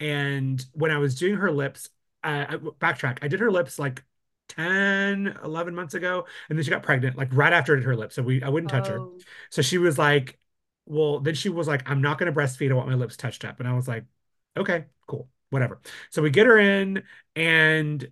and 0.00 0.64
when 0.72 0.90
I 0.90 0.98
was 0.98 1.14
doing 1.14 1.36
her 1.36 1.50
lips, 1.50 1.90
uh, 2.24 2.46
I, 2.48 2.56
backtrack, 2.56 3.18
I 3.22 3.28
did 3.28 3.40
her 3.40 3.50
lips 3.50 3.78
like 3.78 4.02
10, 4.48 5.38
11 5.44 5.74
months 5.74 5.94
ago, 5.94 6.26
and 6.48 6.58
then 6.58 6.64
she 6.64 6.70
got 6.70 6.82
pregnant 6.82 7.16
like 7.16 7.28
right 7.32 7.52
after 7.52 7.74
I 7.74 7.76
did 7.76 7.84
her 7.84 7.96
lips. 7.96 8.14
So 8.14 8.22
we 8.22 8.42
I 8.42 8.48
wouldn't 8.48 8.70
touch 8.70 8.88
her. 8.88 8.98
Oh. 8.98 9.18
So 9.50 9.62
she 9.62 9.78
was 9.78 9.98
like, 9.98 10.38
well, 10.86 11.20
then 11.20 11.34
she 11.34 11.48
was 11.48 11.68
like, 11.68 11.88
I'm 11.88 12.02
not 12.02 12.18
going 12.18 12.32
to 12.32 12.38
breastfeed. 12.38 12.70
I 12.70 12.74
want 12.74 12.88
my 12.88 12.94
lips 12.94 13.16
touched 13.16 13.44
up. 13.44 13.60
And 13.60 13.68
I 13.68 13.72
was 13.74 13.88
like, 13.88 14.04
okay, 14.56 14.84
cool, 15.06 15.28
whatever. 15.50 15.80
So 16.10 16.22
we 16.22 16.30
get 16.30 16.46
her 16.46 16.58
in, 16.58 17.02
and 17.36 18.10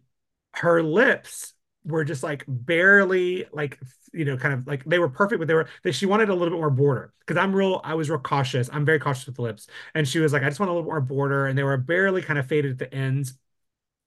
her 0.54 0.82
lips 0.82 1.54
were 1.84 2.04
just 2.04 2.22
like 2.22 2.44
barely 2.46 3.44
like 3.52 3.78
you 4.12 4.24
know 4.24 4.36
kind 4.36 4.54
of 4.54 4.66
like 4.66 4.84
they 4.84 4.98
were 4.98 5.08
perfect 5.08 5.38
but 5.40 5.48
they 5.48 5.54
were 5.54 5.68
they, 5.82 5.90
she 5.90 6.06
wanted 6.06 6.28
a 6.28 6.34
little 6.34 6.50
bit 6.50 6.58
more 6.58 6.70
border 6.70 7.12
because 7.20 7.36
i'm 7.36 7.54
real 7.54 7.80
i 7.82 7.94
was 7.94 8.08
real 8.08 8.20
cautious 8.20 8.70
i'm 8.72 8.84
very 8.84 9.00
cautious 9.00 9.26
with 9.26 9.34
the 9.34 9.42
lips 9.42 9.66
and 9.94 10.06
she 10.06 10.20
was 10.20 10.32
like 10.32 10.42
i 10.42 10.48
just 10.48 10.60
want 10.60 10.70
a 10.70 10.72
little 10.72 10.86
more 10.86 11.00
border 11.00 11.46
and 11.46 11.58
they 11.58 11.62
were 11.62 11.76
barely 11.76 12.22
kind 12.22 12.38
of 12.38 12.46
faded 12.46 12.72
at 12.72 12.78
the 12.78 12.94
ends 12.94 13.34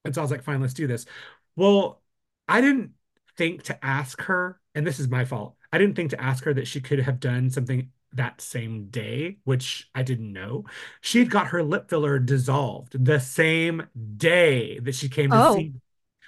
and 0.06 0.16
so 0.16 0.22
i 0.22 0.24
was 0.24 0.32
like 0.32 0.44
fine 0.44 0.62
let's 0.62 0.74
do 0.74 0.88
this 0.88 1.06
well 1.56 2.02
i 2.48 2.62
didn't 2.62 2.92
think 3.38 3.64
to 3.64 3.86
ask 3.86 4.22
her 4.24 4.60
and 4.76 4.88
this 4.88 5.00
is 5.00 5.08
my 5.10 5.26
fault 5.26 5.56
i 5.74 5.78
didn't 5.78 5.96
think 5.96 6.12
to 6.12 6.22
ask 6.22 6.44
her 6.46 6.54
that 6.54 6.68
she 6.68 6.80
could 6.82 7.00
have 7.00 7.20
done 7.20 7.50
something 7.50 7.92
that 8.14 8.40
same 8.40 8.86
day 8.90 9.38
which 9.44 9.90
i 9.94 10.02
didn't 10.04 10.32
know 10.32 10.64
she 11.02 11.20
had 11.20 11.30
got 11.30 11.48
her 11.48 11.62
lip 11.64 11.90
filler 11.90 12.18
dissolved 12.20 13.04
the 13.06 13.20
same 13.20 13.86
day 14.18 14.80
that 14.80 14.96
she 14.96 15.10
came 15.10 15.32
to 15.32 15.38
Oh. 15.38 15.56
see 15.56 15.70
me 15.70 15.82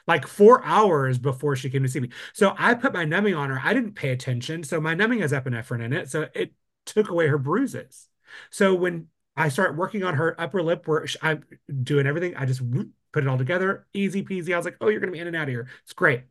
like 0.07 0.25
four 0.27 0.63
hours 0.63 1.17
before 1.17 1.55
she 1.55 1.69
came 1.69 1.83
to 1.83 1.89
see 1.89 1.99
me. 1.99 2.09
So 2.33 2.55
I 2.57 2.73
put 2.75 2.93
my 2.93 3.03
numbing 3.05 3.35
on 3.35 3.49
her. 3.49 3.59
I 3.63 3.73
didn't 3.73 3.93
pay 3.93 4.09
attention. 4.11 4.63
So 4.63 4.79
my 4.79 4.93
numbing 4.93 5.19
has 5.19 5.31
epinephrine 5.33 5.83
in 5.83 5.93
it. 5.93 6.09
So 6.09 6.27
it 6.33 6.53
took 6.85 7.09
away 7.09 7.27
her 7.27 7.37
bruises. 7.37 8.07
So 8.49 8.73
when 8.73 9.07
I 9.37 9.49
start 9.49 9.77
working 9.77 10.03
on 10.03 10.15
her 10.15 10.39
upper 10.41 10.63
lip 10.63 10.87
where 10.87 11.05
I'm 11.21 11.43
doing 11.83 12.07
everything, 12.07 12.35
I 12.35 12.45
just 12.45 12.61
whoop, 12.61 12.89
put 13.13 13.23
it 13.23 13.29
all 13.29 13.37
together, 13.37 13.87
easy 13.93 14.23
peasy. 14.23 14.53
I 14.53 14.57
was 14.57 14.65
like, 14.65 14.77
oh, 14.81 14.89
you're 14.89 14.99
going 14.99 15.11
to 15.11 15.15
be 15.15 15.19
in 15.21 15.27
and 15.27 15.35
out 15.35 15.43
of 15.43 15.49
here. 15.49 15.67
It's 15.83 15.93
great. 15.93 16.23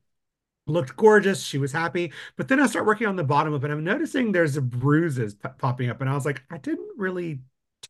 Looked 0.68 0.96
gorgeous. 0.96 1.42
She 1.44 1.58
was 1.58 1.72
happy. 1.72 2.12
But 2.36 2.48
then 2.48 2.60
I 2.60 2.66
start 2.66 2.86
working 2.86 3.06
on 3.06 3.14
the 3.16 3.22
bottom 3.24 3.52
of 3.52 3.64
it. 3.64 3.70
I'm 3.70 3.84
noticing 3.84 4.32
there's 4.32 4.58
bruises 4.58 5.34
p- 5.34 5.48
popping 5.58 5.90
up. 5.90 6.00
And 6.00 6.10
I 6.10 6.14
was 6.14 6.24
like, 6.26 6.42
I 6.50 6.58
didn't 6.58 6.98
really 6.98 7.40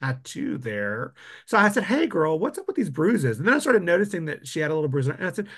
tattoo 0.02 0.58
there. 0.58 1.14
So 1.46 1.56
I 1.56 1.70
said, 1.70 1.84
Hey 1.84 2.06
girl, 2.06 2.38
what's 2.38 2.58
up 2.58 2.66
with 2.66 2.76
these 2.76 2.90
bruises? 2.90 3.38
And 3.38 3.48
then 3.48 3.54
I 3.54 3.58
started 3.60 3.82
noticing 3.82 4.26
that 4.26 4.46
she 4.46 4.60
had 4.60 4.70
a 4.70 4.74
little 4.74 4.90
bruise. 4.90 5.08
And 5.08 5.24
I 5.26 5.32
said, 5.32 5.48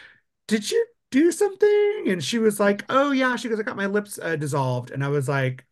Did 0.49 0.71
you 0.71 0.87
do 1.11 1.33
something? 1.33 2.05
And 2.09 2.23
she 2.25 2.39
was 2.39 2.61
like, 2.61 2.85
Oh 2.89 3.13
yeah. 3.13 3.37
She 3.37 3.49
goes, 3.49 3.61
I 3.61 3.65
got 3.65 3.77
my 3.77 3.87
lips 3.87 4.19
uh, 4.23 4.37
dissolved. 4.37 4.91
And 4.93 5.05
I 5.05 5.09
was 5.09 5.29
like, 5.29 5.67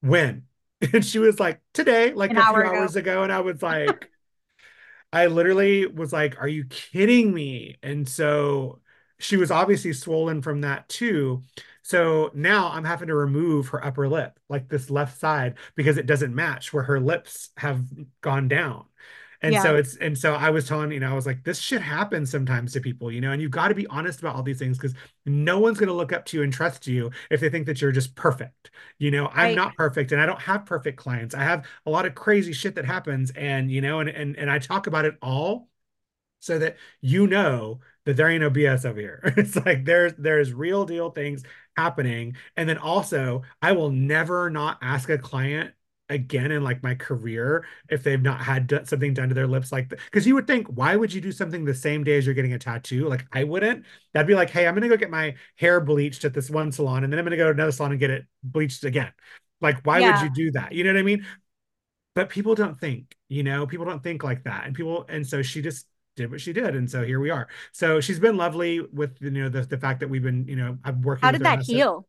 When? 0.00 0.46
And 0.92 1.04
she 1.04 1.18
was 1.18 1.40
like, 1.40 1.60
Today, 1.72 2.12
like 2.12 2.34
An 2.34 2.36
a 2.36 2.42
few 2.42 2.64
ago. 2.64 2.64
hours 2.64 2.96
ago. 2.96 3.22
And 3.22 3.32
I 3.32 3.40
was 3.40 3.62
like, 3.62 4.10
I 5.12 5.26
literally 5.26 5.86
was 5.86 6.12
like, 6.12 6.38
Are 6.40 6.48
you 6.48 6.64
kidding 6.66 7.32
me? 7.32 7.76
And 7.82 8.08
so 8.08 8.80
she 9.18 9.36
was 9.36 9.50
obviously 9.50 9.92
swollen 9.92 10.42
from 10.42 10.60
that 10.62 10.88
too. 10.88 11.42
So 11.82 12.30
now 12.34 12.70
I'm 12.70 12.84
having 12.84 13.08
to 13.08 13.14
remove 13.14 13.68
her 13.68 13.84
upper 13.84 14.08
lip, 14.08 14.38
like 14.48 14.68
this 14.68 14.90
left 14.90 15.18
side, 15.18 15.56
because 15.74 15.96
it 15.96 16.06
doesn't 16.06 16.34
match 16.34 16.72
where 16.72 16.84
her 16.84 17.00
lips 17.00 17.50
have 17.56 17.84
gone 18.20 18.48
down. 18.48 18.84
And 19.40 19.58
so 19.60 19.76
it's, 19.76 19.96
and 19.96 20.18
so 20.18 20.34
I 20.34 20.50
was 20.50 20.66
telling, 20.66 20.90
you 20.90 20.98
know, 21.00 21.10
I 21.10 21.14
was 21.14 21.26
like, 21.26 21.44
this 21.44 21.60
shit 21.60 21.80
happens 21.80 22.30
sometimes 22.30 22.72
to 22.72 22.80
people, 22.80 23.12
you 23.12 23.20
know, 23.20 23.30
and 23.30 23.40
you've 23.40 23.52
got 23.52 23.68
to 23.68 23.74
be 23.74 23.86
honest 23.86 24.18
about 24.20 24.34
all 24.34 24.42
these 24.42 24.58
things 24.58 24.76
because 24.78 24.94
no 25.26 25.60
one's 25.60 25.78
going 25.78 25.88
to 25.88 25.94
look 25.94 26.12
up 26.12 26.24
to 26.26 26.36
you 26.36 26.42
and 26.42 26.52
trust 26.52 26.88
you 26.88 27.10
if 27.30 27.40
they 27.40 27.48
think 27.48 27.66
that 27.66 27.80
you're 27.80 27.92
just 27.92 28.16
perfect. 28.16 28.70
You 28.98 29.12
know, 29.12 29.28
I'm 29.32 29.52
Right. 29.52 29.54
not 29.54 29.76
perfect 29.76 30.10
and 30.10 30.20
I 30.20 30.26
don't 30.26 30.40
have 30.40 30.66
perfect 30.66 30.98
clients. 30.98 31.34
I 31.36 31.44
have 31.44 31.66
a 31.86 31.90
lot 31.90 32.04
of 32.04 32.16
crazy 32.16 32.52
shit 32.52 32.74
that 32.74 32.84
happens 32.84 33.30
and, 33.32 33.70
you 33.70 33.80
know, 33.80 34.00
and, 34.00 34.08
and, 34.08 34.36
and 34.36 34.50
I 34.50 34.58
talk 34.58 34.88
about 34.88 35.04
it 35.04 35.16
all 35.22 35.68
so 36.40 36.58
that 36.58 36.76
you 37.00 37.26
know 37.26 37.80
that 38.04 38.16
there 38.16 38.28
ain't 38.28 38.42
no 38.42 38.50
BS 38.50 38.84
over 38.84 39.00
here. 39.00 39.20
It's 39.36 39.56
like 39.56 39.84
there's 39.84 40.12
there's 40.18 40.52
real 40.52 40.84
deal 40.84 41.10
things 41.10 41.42
happening. 41.76 42.36
And 42.56 42.68
then 42.68 42.78
also, 42.78 43.42
I 43.62 43.72
will 43.72 43.90
never 43.90 44.50
not 44.50 44.78
ask 44.82 45.08
a 45.10 45.18
client 45.18 45.72
again 46.10 46.50
in 46.50 46.64
like 46.64 46.82
my 46.82 46.94
career 46.94 47.66
if 47.90 48.02
they've 48.02 48.22
not 48.22 48.40
had 48.40 48.66
do- 48.66 48.80
something 48.84 49.12
done 49.12 49.28
to 49.28 49.34
their 49.34 49.46
lips 49.46 49.70
like 49.70 49.88
because 49.90 50.26
you 50.26 50.34
would 50.34 50.46
think 50.46 50.66
why 50.68 50.96
would 50.96 51.12
you 51.12 51.20
do 51.20 51.30
something 51.30 51.64
the 51.64 51.74
same 51.74 52.02
day 52.02 52.16
as 52.16 52.24
you're 52.24 52.34
getting 52.34 52.54
a 52.54 52.58
tattoo 52.58 53.06
like 53.08 53.26
i 53.32 53.44
wouldn't 53.44 53.84
that'd 54.12 54.26
be 54.26 54.34
like 54.34 54.48
hey 54.50 54.66
i'm 54.66 54.74
gonna 54.74 54.88
go 54.88 54.96
get 54.96 55.10
my 55.10 55.34
hair 55.56 55.80
bleached 55.80 56.24
at 56.24 56.32
this 56.32 56.48
one 56.50 56.72
salon 56.72 57.04
and 57.04 57.12
then 57.12 57.18
i'm 57.18 57.24
gonna 57.26 57.36
go 57.36 57.44
to 57.44 57.50
another 57.50 57.72
salon 57.72 57.90
and 57.92 58.00
get 58.00 58.10
it 58.10 58.24
bleached 58.42 58.84
again 58.84 59.12
like 59.60 59.84
why 59.84 60.00
Yeah. 60.00 60.12
would 60.12 60.22
you 60.22 60.30
do 60.46 60.50
that 60.52 60.72
you 60.72 60.82
know 60.84 60.92
what 60.92 60.98
i 60.98 61.02
mean 61.02 61.26
but 62.14 62.28
people 62.28 62.54
don't 62.54 62.78
think 62.78 63.14
you 63.28 63.42
know 63.42 63.66
people 63.66 63.86
don't 63.86 64.02
think 64.02 64.24
like 64.24 64.44
that 64.44 64.66
and 64.66 64.74
people 64.74 65.04
and 65.08 65.26
so 65.26 65.42
she 65.42 65.62
just 65.62 65.86
did 66.16 66.32
what 66.32 66.40
she 66.40 66.52
did, 66.52 66.74
and 66.74 66.90
so 66.90 67.04
here 67.04 67.20
we 67.20 67.30
are. 67.30 67.46
So 67.70 68.00
she's 68.00 68.18
been 68.18 68.36
lovely 68.36 68.80
with 68.80 69.16
you 69.22 69.30
know 69.30 69.48
the 69.48 69.60
the 69.62 69.78
fact 69.78 70.00
that 70.00 70.08
we've 70.10 70.22
been 70.22 70.48
you 70.48 70.56
know 70.56 70.76
I'm 70.82 71.00
working. 71.00 71.24
How 71.24 71.30
did 71.30 71.42
that 71.44 71.62
heal? 71.62 72.07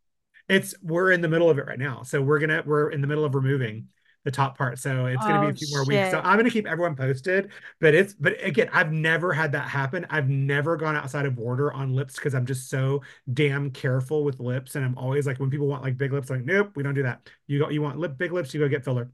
It's 0.49 0.75
we're 0.81 1.11
in 1.11 1.21
the 1.21 1.29
middle 1.29 1.49
of 1.49 1.57
it 1.59 1.65
right 1.67 1.79
now, 1.79 2.03
so 2.03 2.21
we're 2.21 2.39
gonna 2.39 2.63
we're 2.65 2.89
in 2.89 3.01
the 3.01 3.07
middle 3.07 3.23
of 3.23 3.35
removing 3.35 3.87
the 4.25 4.31
top 4.31 4.57
part. 4.57 4.77
So 4.79 5.05
it's 5.05 5.23
going 5.23 5.35
to 5.35 5.41
be 5.41 5.47
a 5.47 5.49
oh, 5.49 5.53
few 5.53 5.67
Oh, 5.71 5.77
more 5.77 5.85
weeks. 5.85 6.11
So. 6.11 6.19
I'm 6.23 6.43
to 6.43 6.49
keep 6.49 6.67
everyone 6.67 6.95
posted. 6.95 7.51
But 7.79 7.95
it's 7.95 8.13
but 8.13 8.43
again, 8.43 8.69
I've 8.73 8.91
never 8.91 9.33
had 9.33 9.51
that 9.53 9.69
happen. 9.69 10.05
I've 10.09 10.29
never 10.29 10.75
gone 10.75 10.95
outside 10.95 11.25
of 11.25 11.39
order 11.39 11.71
on 11.71 11.93
lips 11.93 12.15
because 12.15 12.35
I'm 12.35 12.45
just 12.45 12.69
so 12.69 13.01
damn 13.33 13.71
careful 13.71 14.23
with 14.23 14.39
lips. 14.39 14.75
And 14.75 14.83
I'm 14.83 14.97
always 14.97 15.25
like 15.25 15.39
when 15.39 15.49
people 15.49 15.67
want 15.67 15.83
like 15.83 15.97
big 15.97 16.11
lips, 16.11 16.29
like 16.29 16.43
nope, 16.43 16.71
we 16.75 16.83
don't 16.83 16.95
do 16.95 17.03
that. 17.03 17.29
You 17.47 17.59
go, 17.59 17.69
you 17.69 17.81
want 17.81 17.97
lip 17.97 18.17
big 18.17 18.31
lips, 18.31 18.53
you 18.53 18.59
go 18.59 18.67
get 18.67 18.83
filler. 18.83 19.09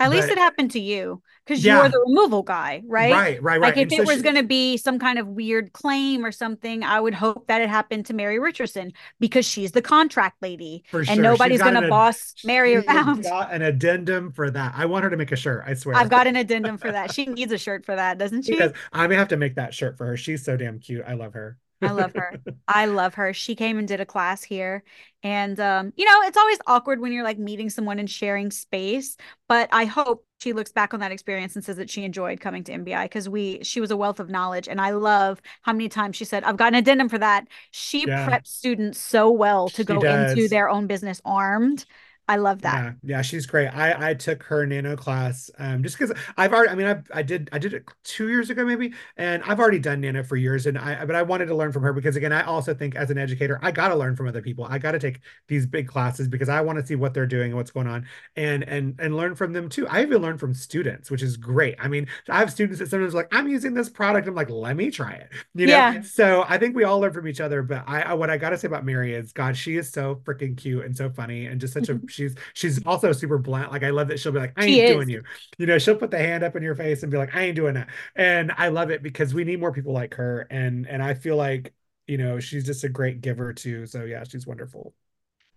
At 0.00 0.10
least 0.10 0.28
But 0.28 0.38
it 0.38 0.38
happened 0.38 0.70
to 0.72 0.80
you 0.80 1.22
because 1.46 1.64
Yeah. 1.64 1.80
you're 1.80 1.88
the 1.90 2.00
removal 2.08 2.42
guy, 2.42 2.82
right? 2.86 3.12
right, 3.12 3.42
right, 3.42 3.60
right. 3.60 3.60
Like 3.60 3.76
if 3.76 3.82
And 3.84 3.92
it 3.92 3.96
so 3.98 4.04
was 4.04 4.16
she- 4.16 4.22
going 4.22 4.36
to 4.36 4.42
be 4.42 4.76
some 4.78 4.98
kind 4.98 5.18
of 5.18 5.28
weird 5.28 5.72
claim 5.74 6.24
or 6.24 6.32
something, 6.32 6.82
I 6.82 6.98
would 6.98 7.12
hope 7.14 7.46
that 7.48 7.60
it 7.60 7.68
happened 7.68 8.06
to 8.06 8.14
Mary 8.14 8.38
Richardson 8.38 8.92
because 9.20 9.44
she's 9.46 9.72
the 9.72 9.82
contract 9.82 10.40
lady 10.40 10.84
for 10.90 11.00
and 11.00 11.08
sure, 11.22 11.36
she's 11.48 11.60
going 11.62 11.74
to 11.80 11.88
boss 11.88 12.34
Mary 12.44 12.76
around. 12.76 13.24
Got 13.24 13.52
an 13.52 13.62
addendum 13.62 14.32
for 14.32 14.50
that. 14.50 14.72
I 14.74 14.86
want 14.86 15.04
her 15.04 15.10
to 15.10 15.16
make 15.16 15.32
a 15.32 15.36
shirt. 15.36 15.64
I 15.66 15.74
swear. 15.74 15.96
I've 15.96 16.08
got 16.08 16.26
an 16.26 16.36
addendum 16.36 16.78
for 16.78 16.90
that. 16.90 17.12
She 17.12 17.26
needs 17.26 17.52
a 17.52 17.58
shirt 17.58 17.84
for 17.84 17.94
that, 17.94 18.16
doesn't 18.16 18.42
she? 18.46 18.52
because 18.52 18.72
I 18.92 19.06
may 19.06 19.16
have 19.16 19.28
to 19.28 19.36
make 19.36 19.56
that 19.56 19.74
shirt 19.74 19.98
for 19.98 20.06
her. 20.06 20.16
She's 20.16 20.42
so 20.44 20.56
damn 20.56 20.78
cute. 20.78 21.04
I 21.06 21.12
love 21.14 21.34
her. 21.34 21.58
I 21.82 21.90
love 21.92 22.12
her. 22.14 22.36
I 22.68 22.86
love 22.86 23.14
her. 23.14 23.32
She 23.32 23.56
came 23.56 23.78
and 23.78 23.88
did 23.88 24.00
a 24.00 24.06
class 24.06 24.42
here. 24.44 24.84
And 25.22 25.58
um, 25.58 25.92
you 25.96 26.04
know, 26.04 26.20
it's 26.22 26.36
always 26.36 26.58
awkward 26.66 27.00
when 27.00 27.12
you're 27.12 27.24
like 27.24 27.38
meeting 27.38 27.68
someone 27.68 27.98
and 27.98 28.08
sharing 28.08 28.50
space, 28.50 29.16
but 29.48 29.68
I 29.72 29.84
hope 29.86 30.24
she 30.40 30.52
looks 30.52 30.72
back 30.72 30.94
on 30.94 31.00
that 31.00 31.12
experience 31.12 31.56
and 31.56 31.64
says 31.64 31.76
that 31.76 31.90
she 31.90 32.04
enjoyed 32.04 32.40
coming 32.40 32.62
to 32.64 32.72
MBI 32.72 33.04
because 33.06 33.28
we 33.28 33.62
she 33.64 33.80
was 33.80 33.90
a 33.90 33.96
wealth 33.96 34.20
of 34.20 34.30
knowledge 34.30 34.68
and 34.68 34.80
I 34.80 34.90
love 34.90 35.42
how 35.62 35.72
many 35.72 35.88
times 35.88 36.16
she 36.16 36.24
said, 36.24 36.44
I've 36.44 36.56
got 36.56 36.68
an 36.68 36.76
addendum 36.78 37.08
for 37.08 37.18
that. 37.18 37.48
She 37.72 38.06
Yeah. 38.06 38.28
preps 38.28 38.46
students 38.46 38.98
so 39.00 39.30
well 39.30 39.70
to 39.70 39.82
She 39.82 39.84
go 39.84 40.02
into 40.02 40.48
their 40.48 40.68
own 40.70 40.86
business 40.86 41.20
armed. 41.24 41.84
I 42.30 42.36
love 42.36 42.62
that. 42.62 42.74
Yeah, 42.74 42.92
yeah, 43.02 43.22
she's 43.22 43.46
great. 43.46 43.68
I 43.68 44.10
I 44.10 44.14
took 44.14 44.42
her 44.44 44.64
nano 44.66 44.94
class 44.96 45.50
um 45.58 45.82
just 45.82 45.98
because 45.98 46.16
I've 46.36 46.52
already 46.52 46.70
I 46.70 46.74
mean 46.76 46.86
I 46.86 47.02
I 47.18 47.22
did 47.22 47.48
I 47.52 47.58
did 47.58 47.74
it 47.74 47.84
two 48.04 48.28
years 48.28 48.48
ago 48.50 48.64
maybe 48.64 48.94
and 49.16 49.42
I've 49.42 49.58
already 49.58 49.78
done 49.80 50.00
nano 50.00 50.22
for 50.22 50.36
years 50.36 50.66
and 50.66 50.78
I 50.78 51.04
but 51.04 51.16
I 51.16 51.22
wanted 51.22 51.46
to 51.46 51.54
learn 51.56 51.72
from 51.72 51.82
her 51.82 51.92
because 51.92 52.16
again 52.16 52.32
I 52.32 52.42
also 52.42 52.74
think 52.74 52.94
as 52.94 53.10
an 53.10 53.18
educator 53.18 53.58
I 53.62 53.72
got 53.72 53.88
to 53.88 53.96
learn 53.96 54.14
from 54.14 54.28
other 54.28 54.42
people. 54.42 54.64
I 54.64 54.78
got 54.78 54.92
to 54.92 54.98
take 55.00 55.20
these 55.48 55.66
big 55.66 55.88
classes 55.88 56.28
because 56.28 56.48
I 56.48 56.60
want 56.60 56.78
to 56.78 56.86
see 56.86 56.94
what 56.96 57.12
they're 57.14 57.26
doing 57.26 57.46
and 57.48 57.56
what's 57.56 57.70
going 57.72 57.88
on 57.88 58.06
and 58.36 58.62
and 58.64 58.94
and 59.00 59.16
learn 59.16 59.34
from 59.34 59.52
them 59.52 59.68
too. 59.68 59.86
I 59.88 60.02
even 60.02 60.22
learn 60.22 60.38
from 60.38 60.54
students, 60.54 61.10
which 61.10 61.22
is 61.22 61.36
great. 61.36 61.76
I 61.78 61.88
mean, 61.88 62.06
I 62.28 62.38
have 62.38 62.50
students 62.52 62.78
that 62.78 62.88
sometimes 62.88 63.14
are 63.14 63.16
like 63.18 63.28
I'm 63.32 63.48
using 63.48 63.74
this 63.74 63.88
product. 63.88 64.28
I'm 64.28 64.34
like, 64.34 64.50
let 64.50 64.76
me 64.76 64.90
try 64.90 65.12
it. 65.12 65.30
You 65.54 65.66
know, 65.66 65.86
Yeah. 65.92 66.02
so 66.02 66.44
I 66.48 66.58
think 66.58 66.76
we 66.76 66.84
all 66.84 67.00
learn 67.00 67.12
from 67.12 67.26
each 67.28 67.40
other. 67.40 67.62
But 67.62 67.84
I, 67.86 68.02
I 68.02 68.14
what 68.14 68.30
I 68.30 68.36
got 68.36 68.50
to 68.50 68.58
say 68.58 68.66
about 68.68 68.84
Mary 68.84 69.14
is, 69.14 69.32
God, 69.32 69.56
she 69.56 69.76
is 69.76 69.90
so 69.90 70.16
freaking 70.24 70.56
cute 70.56 70.84
and 70.84 70.96
so 70.96 71.10
funny 71.10 71.46
and 71.46 71.60
just 71.60 71.72
such 71.74 71.88
a 71.88 72.00
she's 72.20 72.34
she's 72.54 72.84
also 72.86 73.12
super 73.12 73.38
blunt. 73.38 73.72
Like 73.72 73.82
I 73.82 73.90
love 73.90 74.08
that 74.08 74.20
she'll 74.20 74.32
be 74.32 74.38
like, 74.38 74.54
I 74.56 74.64
She 74.64 74.80
ain't 74.80 74.84
is. 74.84 74.86
doing 74.86 75.08
you. 75.08 75.22
You 75.58 75.66
know, 75.66 75.78
she'll 75.78 75.96
put 75.96 76.10
the 76.10 76.18
hand 76.18 76.44
up 76.44 76.56
in 76.56 76.62
your 76.62 76.74
face 76.74 77.02
and 77.02 77.10
be 77.12 77.18
like, 77.18 77.34
I 77.34 77.42
ain't 77.42 77.56
doing 77.56 77.74
that. 77.74 77.88
And 78.16 78.52
I 78.56 78.68
love 78.68 78.90
it 78.90 79.02
because 79.02 79.34
we 79.34 79.44
need 79.44 79.60
more 79.60 79.72
people 79.72 79.92
like 79.92 80.14
her. 80.14 80.46
And 80.50 80.86
and 80.86 81.02
I 81.02 81.14
feel 81.14 81.36
like 81.36 81.74
you 82.06 82.18
know 82.18 82.40
she's 82.40 82.64
just 82.64 82.84
a 82.84 82.88
great 82.88 83.20
giver 83.20 83.52
too. 83.52 83.86
So 83.86 84.04
yeah, 84.04 84.24
she's 84.24 84.46
wonderful. 84.46 84.94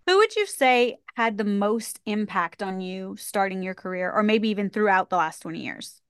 Who 0.08 0.18
would 0.18 0.36
you 0.38 0.46
say 0.46 1.00
had 1.16 1.38
the 1.38 1.44
most 1.44 2.00
impact 2.06 2.64
on 2.64 2.80
you 2.82 3.16
starting 3.18 3.62
your 3.64 3.74
career 3.76 4.12
or 4.12 4.24
maybe 4.24 4.48
even 4.50 4.70
throughout 4.70 5.10
the 5.10 5.18
last 5.18 5.40
20 5.42 5.60
years? 5.64 6.02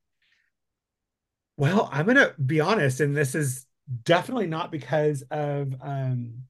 Well, 1.58 1.90
I'm 1.92 2.06
gonna 2.08 2.34
be 2.44 2.60
honest, 2.60 3.00
and 3.00 3.16
this 3.16 3.36
is 3.36 3.66
definitely 4.04 4.48
not 4.48 4.72
because 4.72 5.22
of 5.30 5.76
um 5.82 6.46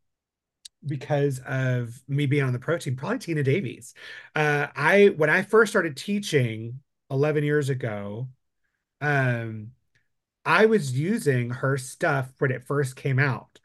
because 0.85 1.39
of 1.45 2.01
me 2.07 2.25
being 2.25 2.43
on 2.43 2.53
the 2.53 2.59
pro 2.59 2.77
team, 2.77 2.95
probably 2.95 3.19
Tina 3.19 3.43
Davies. 3.43 3.93
Uh 4.35 4.67
I 4.75 5.07
when 5.17 5.29
I 5.29 5.43
first 5.43 5.71
started 5.71 5.97
teaching 5.97 6.79
11 7.11 7.43
years 7.43 7.69
ago, 7.69 8.29
um 9.01 9.71
I 10.45 10.65
was 10.65 10.97
using 10.97 11.49
her 11.51 11.77
stuff 11.77 12.31
when 12.39 12.51
it 12.51 12.65
first 12.67 12.95
came 12.95 13.19
out. 13.19 13.59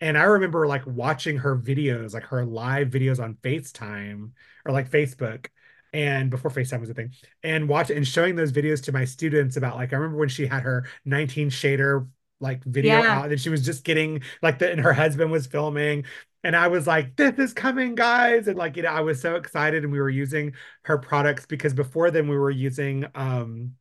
And 0.00 0.18
I 0.18 0.24
remember 0.24 0.66
like 0.66 0.86
watching 0.86 1.38
her 1.38 1.56
videos, 1.56 2.12
like 2.14 2.24
her 2.24 2.44
live 2.44 2.88
videos 2.88 3.22
on 3.22 3.34
FaceTime 3.36 4.30
or 4.66 4.72
like 4.72 4.90
Facebook 4.90 5.46
and 5.92 6.28
before 6.30 6.50
FaceTime 6.50 6.80
was 6.80 6.90
a 6.90 6.94
thing, 6.94 7.12
and 7.44 7.68
watch 7.68 7.90
and 7.90 8.06
showing 8.06 8.34
those 8.34 8.50
videos 8.50 8.82
to 8.84 8.92
my 8.92 9.04
students 9.04 9.56
about 9.56 9.76
like 9.76 9.92
I 9.92 9.96
remember 9.96 10.18
when 10.18 10.28
she 10.28 10.46
had 10.46 10.64
her 10.64 10.86
19 11.04 11.50
shader 11.50 12.08
like 12.40 12.64
video 12.64 13.02
Yeah. 13.02 13.06
out 13.06 13.30
and 13.30 13.40
she 13.40 13.48
was 13.48 13.64
just 13.64 13.84
getting 13.84 14.22
like 14.42 14.58
the 14.58 14.70
and 14.70 14.80
her 14.80 14.92
husband 14.92 15.30
was 15.30 15.46
filming 15.46 16.04
and 16.44 16.54
I 16.54 16.68
was 16.68 16.86
like 16.86 17.16
this 17.16 17.38
is 17.38 17.52
coming 17.52 17.94
guys 17.96 18.46
and 18.46 18.56
like 18.56 18.76
you 18.76 18.82
know 18.84 18.90
I 18.90 19.00
was 19.00 19.20
so 19.20 19.34
excited 19.36 19.82
and 19.82 19.92
we 19.92 19.98
were 19.98 20.10
using 20.10 20.52
her 20.84 20.98
products 20.98 21.46
because 21.46 21.74
before 21.74 22.10
then 22.10 22.28
we 22.28 22.36
were 22.38 22.50
using 22.50 23.06
um 23.14 23.72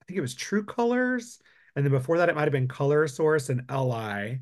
I 0.00 0.04
think 0.06 0.18
it 0.18 0.22
was 0.22 0.34
True 0.34 0.64
Colors, 0.64 1.38
and 1.76 1.84
then 1.84 1.92
before 1.92 2.18
that 2.18 2.30
it 2.30 2.34
might 2.34 2.44
have 2.44 2.52
been 2.52 2.68
Color 2.68 3.08
Source 3.08 3.50
and 3.50 3.62
LI. 3.68 4.40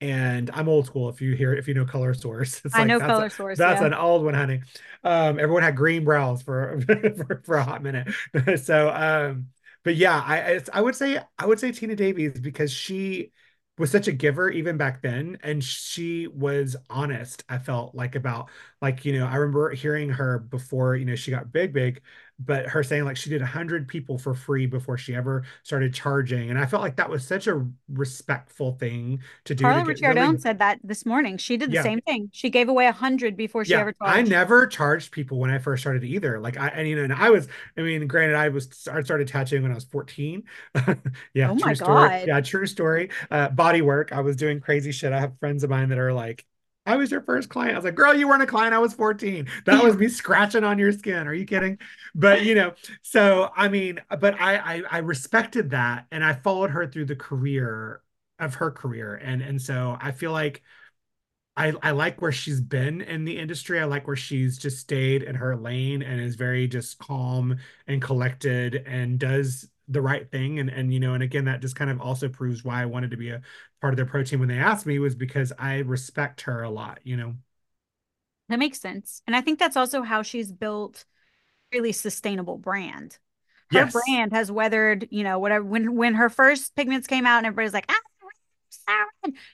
And 0.00 0.50
I'm 0.52 0.68
old 0.68 0.86
school. 0.86 1.08
If 1.08 1.20
you 1.22 1.34
hear, 1.34 1.54
if 1.54 1.68
you 1.68 1.74
know 1.74 1.84
Color 1.84 2.14
Source, 2.14 2.60
it's 2.64 2.74
I 2.74 2.80
like 2.80 2.88
know 2.88 2.98
that's 2.98 3.10
Color 3.10 3.26
a- 3.26 3.30
Source. 3.30 3.58
that's 3.58 3.80
yeah. 3.80 3.86
an 3.88 3.94
old 3.94 4.24
one, 4.24 4.34
honey. 4.34 4.62
Um, 5.04 5.38
everyone 5.38 5.62
had 5.62 5.76
green 5.76 6.04
brows 6.04 6.42
for 6.42 6.80
for, 6.86 7.42
for 7.44 7.56
a 7.56 7.64
hot 7.64 7.82
minute. 7.82 8.08
So, 8.58 8.90
um, 8.90 9.48
but 9.84 9.96
yeah, 9.96 10.16
I 10.16 10.60
I 10.72 10.80
would 10.80 10.96
say 10.96 11.18
I 11.38 11.46
would 11.46 11.60
say 11.60 11.72
Tina 11.72 11.94
Davies 11.94 12.40
because 12.40 12.72
she 12.72 13.32
was 13.78 13.90
such 13.90 14.08
a 14.08 14.12
giver 14.12 14.50
even 14.50 14.76
back 14.76 15.02
then, 15.02 15.38
and 15.42 15.62
she 15.62 16.26
was 16.28 16.76
honest. 16.90 17.44
I 17.48 17.58
felt 17.58 17.94
like 17.94 18.14
about 18.14 18.48
like 18.80 19.04
you 19.04 19.18
know 19.18 19.26
I 19.26 19.36
remember 19.36 19.70
hearing 19.70 20.10
her 20.10 20.38
before 20.38 20.96
you 20.96 21.04
know 21.04 21.16
she 21.16 21.30
got 21.30 21.52
big 21.52 21.72
big, 21.72 22.02
but 22.38 22.66
her 22.66 22.82
saying 22.82 23.04
like 23.04 23.16
she 23.16 23.30
did 23.30 23.40
a 23.40 23.46
hundred 23.46 23.88
people 23.88 24.18
for 24.18 24.34
free 24.34 24.66
before 24.66 24.98
she 24.98 25.14
ever 25.14 25.44
started 25.62 25.94
charging, 25.94 26.50
and 26.50 26.58
I 26.58 26.66
felt 26.66 26.82
like 26.82 26.96
that 26.96 27.08
was 27.08 27.26
such 27.26 27.46
a 27.46 27.66
respectful 27.88 28.72
thing 28.72 29.20
to 29.44 29.54
do. 29.54 29.64
Carla 29.64 29.84
Ricciardone 29.84 30.14
really- 30.14 30.38
said 30.38 30.58
that 30.58 30.78
this 30.84 31.06
morning. 31.06 31.38
She 31.38 31.56
did 31.56 31.70
the 31.70 31.76
Yeah. 31.76 31.82
same 31.82 32.00
thing. 32.02 32.28
She 32.32 32.50
gave 32.50 32.68
away 32.68 32.86
a 32.86 32.92
hundred 32.92 33.36
before 33.36 33.64
she 33.64 33.72
yeah, 33.72 33.80
ever 33.80 33.94
I 34.00 34.22
never 34.22 34.66
charged 34.66 35.12
people 35.12 35.38
when 35.38 35.50
I 35.50 35.58
first 35.58 35.82
started 35.82 36.04
either. 36.04 36.38
Like 36.38 36.58
I, 36.58 36.68
and 36.68 36.86
you 36.88 36.96
know, 36.96 37.04
and 37.04 37.12
I 37.12 37.30
was, 37.30 37.48
I 37.76 37.80
mean, 37.82 38.06
granted, 38.06 38.36
I 38.36 38.48
was, 38.48 38.86
I 38.92 39.00
started 39.02 39.28
tattooing 39.28 39.62
when 39.62 39.72
I 39.72 39.74
was 39.74 39.84
14. 39.84 40.42
yeah, 41.34 41.50
Oh 41.50 41.54
my 41.54 41.68
true 41.68 41.74
story. 41.74 42.08
God. 42.08 42.24
Yeah, 42.28 42.40
true 42.42 42.66
story. 42.66 43.10
Uh, 43.30 43.48
body 43.48 43.82
work. 43.82 44.12
I 44.12 44.20
was 44.20 44.36
doing 44.36 44.60
crazy 44.60 44.92
shit. 44.92 45.12
I 45.12 45.20
have 45.20 45.38
friends 45.40 45.64
of 45.64 45.70
mine 45.70 45.88
that 45.88 45.98
are 45.98 46.12
like, 46.12 46.44
I 46.86 46.96
was 46.96 47.10
your 47.10 47.20
first 47.20 47.48
client. 47.48 47.74
I 47.74 47.78
was 47.78 47.84
like, 47.84 47.96
girl, 47.96 48.14
you 48.14 48.28
weren't 48.28 48.42
a 48.42 48.46
client. 48.46 48.72
I 48.74 48.78
was 48.78 48.94
14. 48.94 49.48
That 49.64 49.82
was 49.82 49.96
me 49.98 50.08
scratching 50.08 50.64
on 50.64 50.78
your 50.78 50.92
skin. 50.92 51.26
Are 51.26 51.34
you 51.34 51.44
kidding? 51.44 51.78
But 52.14 52.44
you 52.44 52.54
know, 52.54 52.74
so 53.02 53.50
I 53.56 53.68
mean, 53.68 54.00
but 54.20 54.40
I, 54.40 54.56
I, 54.56 54.82
I 54.90 54.98
respected 54.98 55.70
that, 55.70 56.06
and 56.12 56.24
I 56.24 56.34
followed 56.34 56.70
her 56.70 56.86
through 56.86 57.06
the 57.06 57.16
career 57.16 58.02
of 58.38 58.54
her 58.54 58.70
career, 58.70 59.16
and 59.16 59.42
and 59.42 59.60
so 59.60 59.96
I 60.00 60.12
feel 60.12 60.32
like. 60.32 60.62
I, 61.58 61.72
I 61.82 61.92
like 61.92 62.20
where 62.20 62.32
she's 62.32 62.60
been 62.60 63.00
in 63.00 63.24
the 63.24 63.38
industry. 63.38 63.80
I 63.80 63.84
like 63.84 64.06
where 64.06 64.14
she's 64.14 64.58
just 64.58 64.78
stayed 64.78 65.22
in 65.22 65.34
her 65.36 65.56
lane 65.56 66.02
and 66.02 66.20
is 66.20 66.34
very 66.34 66.68
just 66.68 66.98
calm 66.98 67.56
and 67.86 68.02
collected 68.02 68.74
and 68.86 69.18
does 69.18 69.66
the 69.88 70.02
right 70.02 70.30
thing. 70.30 70.58
And 70.58 70.68
and 70.68 70.92
you 70.92 71.00
know, 71.00 71.14
and 71.14 71.22
again, 71.22 71.46
that 71.46 71.62
just 71.62 71.74
kind 71.74 71.90
of 71.90 72.00
also 72.00 72.28
proves 72.28 72.62
why 72.62 72.82
I 72.82 72.86
wanted 72.86 73.12
to 73.12 73.16
be 73.16 73.30
a 73.30 73.40
part 73.80 73.92
of 73.92 73.96
their 73.96 74.06
pro 74.06 74.22
team 74.24 74.40
when 74.40 74.48
they 74.48 74.58
asked 74.58 74.86
me 74.86 74.98
was 74.98 75.14
because 75.14 75.52
I 75.58 75.78
respect 75.78 76.42
her 76.42 76.62
a 76.62 76.70
lot, 76.70 77.00
you 77.04 77.16
know. 77.16 77.34
That 78.48 78.58
makes 78.58 78.80
sense. 78.80 79.22
And 79.26 79.34
I 79.34 79.40
think 79.40 79.58
that's 79.58 79.76
also 79.76 80.02
how 80.02 80.22
she's 80.22 80.52
built 80.52 81.04
really 81.72 81.92
sustainable 81.92 82.58
brand. 82.58 83.18
Her 83.70 83.86
Yes. 83.86 83.92
brand 84.06 84.32
has 84.32 84.52
weathered, 84.52 85.08
you 85.10 85.24
know, 85.24 85.38
whatever 85.40 85.64
when 85.64 85.96
when 85.96 86.14
her 86.14 86.30
first 86.30 86.74
pigments 86.76 87.06
came 87.08 87.26
out 87.26 87.38
and 87.38 87.46
everybody's 87.46 87.74
like, 87.74 87.86
ah. 87.90 87.96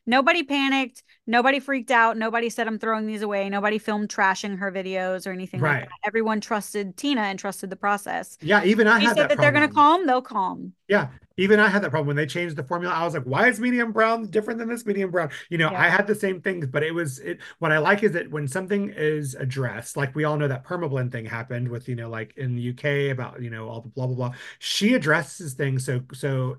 Nobody 0.06 0.42
panicked. 0.42 1.02
Nobody 1.26 1.60
freaked 1.60 1.90
out. 1.90 2.16
Nobody 2.16 2.50
said 2.50 2.66
I'm 2.66 2.78
throwing 2.78 3.06
these 3.06 3.22
away. 3.22 3.48
Nobody 3.48 3.78
filmed 3.78 4.08
trashing 4.08 4.58
her 4.58 4.70
videos 4.70 5.26
or 5.26 5.30
anything 5.32 5.60
Right. 5.60 5.80
like 5.80 5.88
that. 5.88 6.06
Everyone 6.08 6.40
trusted 6.40 6.96
Tina 6.96 7.22
and 7.22 7.38
trusted 7.38 7.70
the 7.70 7.76
process. 7.76 8.36
Yeah, 8.42 8.64
even 8.64 8.86
I 8.86 8.98
She 8.98 9.06
had 9.06 9.16
said 9.16 9.22
that 9.22 9.28
that 9.30 9.40
they're 9.40 9.52
going 9.52 9.68
to 9.68 9.74
calm, 9.74 10.06
they'll 10.06 10.22
calm. 10.22 10.74
Yeah, 10.88 11.08
even 11.42 11.60
I 11.60 11.68
had 11.68 11.82
that 11.82 11.90
problem 11.90 12.06
when 12.08 12.16
they 12.16 12.26
changed 12.26 12.56
the 12.56 12.62
formula. 12.64 12.94
I 12.94 13.04
was 13.04 13.14
like, 13.14 13.24
why 13.24 13.48
is 13.48 13.60
medium 13.60 13.92
brown 13.92 14.26
different 14.30 14.58
than 14.58 14.68
this 14.68 14.86
medium 14.86 15.10
brown? 15.10 15.30
You 15.50 15.58
know, 15.58 15.70
Yeah. 15.70 15.80
I 15.80 15.88
had 15.88 16.06
the 16.06 16.14
same 16.14 16.40
things, 16.40 16.66
but 16.66 16.82
it 16.82 16.92
was 16.92 17.18
it 17.18 17.40
what 17.58 17.72
I 17.72 17.78
like 17.78 18.02
is 18.02 18.12
that 18.12 18.30
when 18.30 18.46
something 18.48 18.90
is 18.96 19.34
addressed, 19.34 19.96
like 19.96 20.14
we 20.14 20.24
all 20.24 20.36
know 20.36 20.48
that 20.48 20.64
permablend 20.64 21.12
thing 21.12 21.26
happened 21.26 21.68
with, 21.68 21.88
you 21.88 21.96
know, 21.96 22.08
like 22.08 22.34
in 22.36 22.54
the 22.56 22.62
UK 22.62 23.10
about, 23.10 23.42
you 23.42 23.50
know, 23.50 23.68
all 23.68 23.80
the 23.80 23.88
blah 23.88 24.06
blah 24.06 24.16
blah. 24.16 24.32
She 24.58 24.94
addresses 24.94 25.54
things 25.54 25.84
so 25.84 26.00
so 26.12 26.58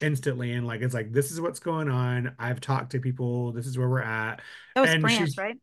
instantly 0.00 0.52
and 0.52 0.66
like 0.66 0.80
it's 0.80 0.94
like 0.94 1.12
this 1.12 1.30
is 1.30 1.40
what's 1.40 1.60
going 1.60 1.88
on. 1.90 2.34
I've 2.38 2.60
talked 2.60 2.92
to 2.92 3.00
people, 3.00 3.52
this 3.52 3.66
is 3.66 3.76
where 3.78 3.88
we're 3.88 4.00
at. 4.02 4.40
That 4.74 4.80
was 4.82 4.90
And 4.90 5.00
France, 5.02 5.18
she's- 5.18 5.38
right? 5.38 5.56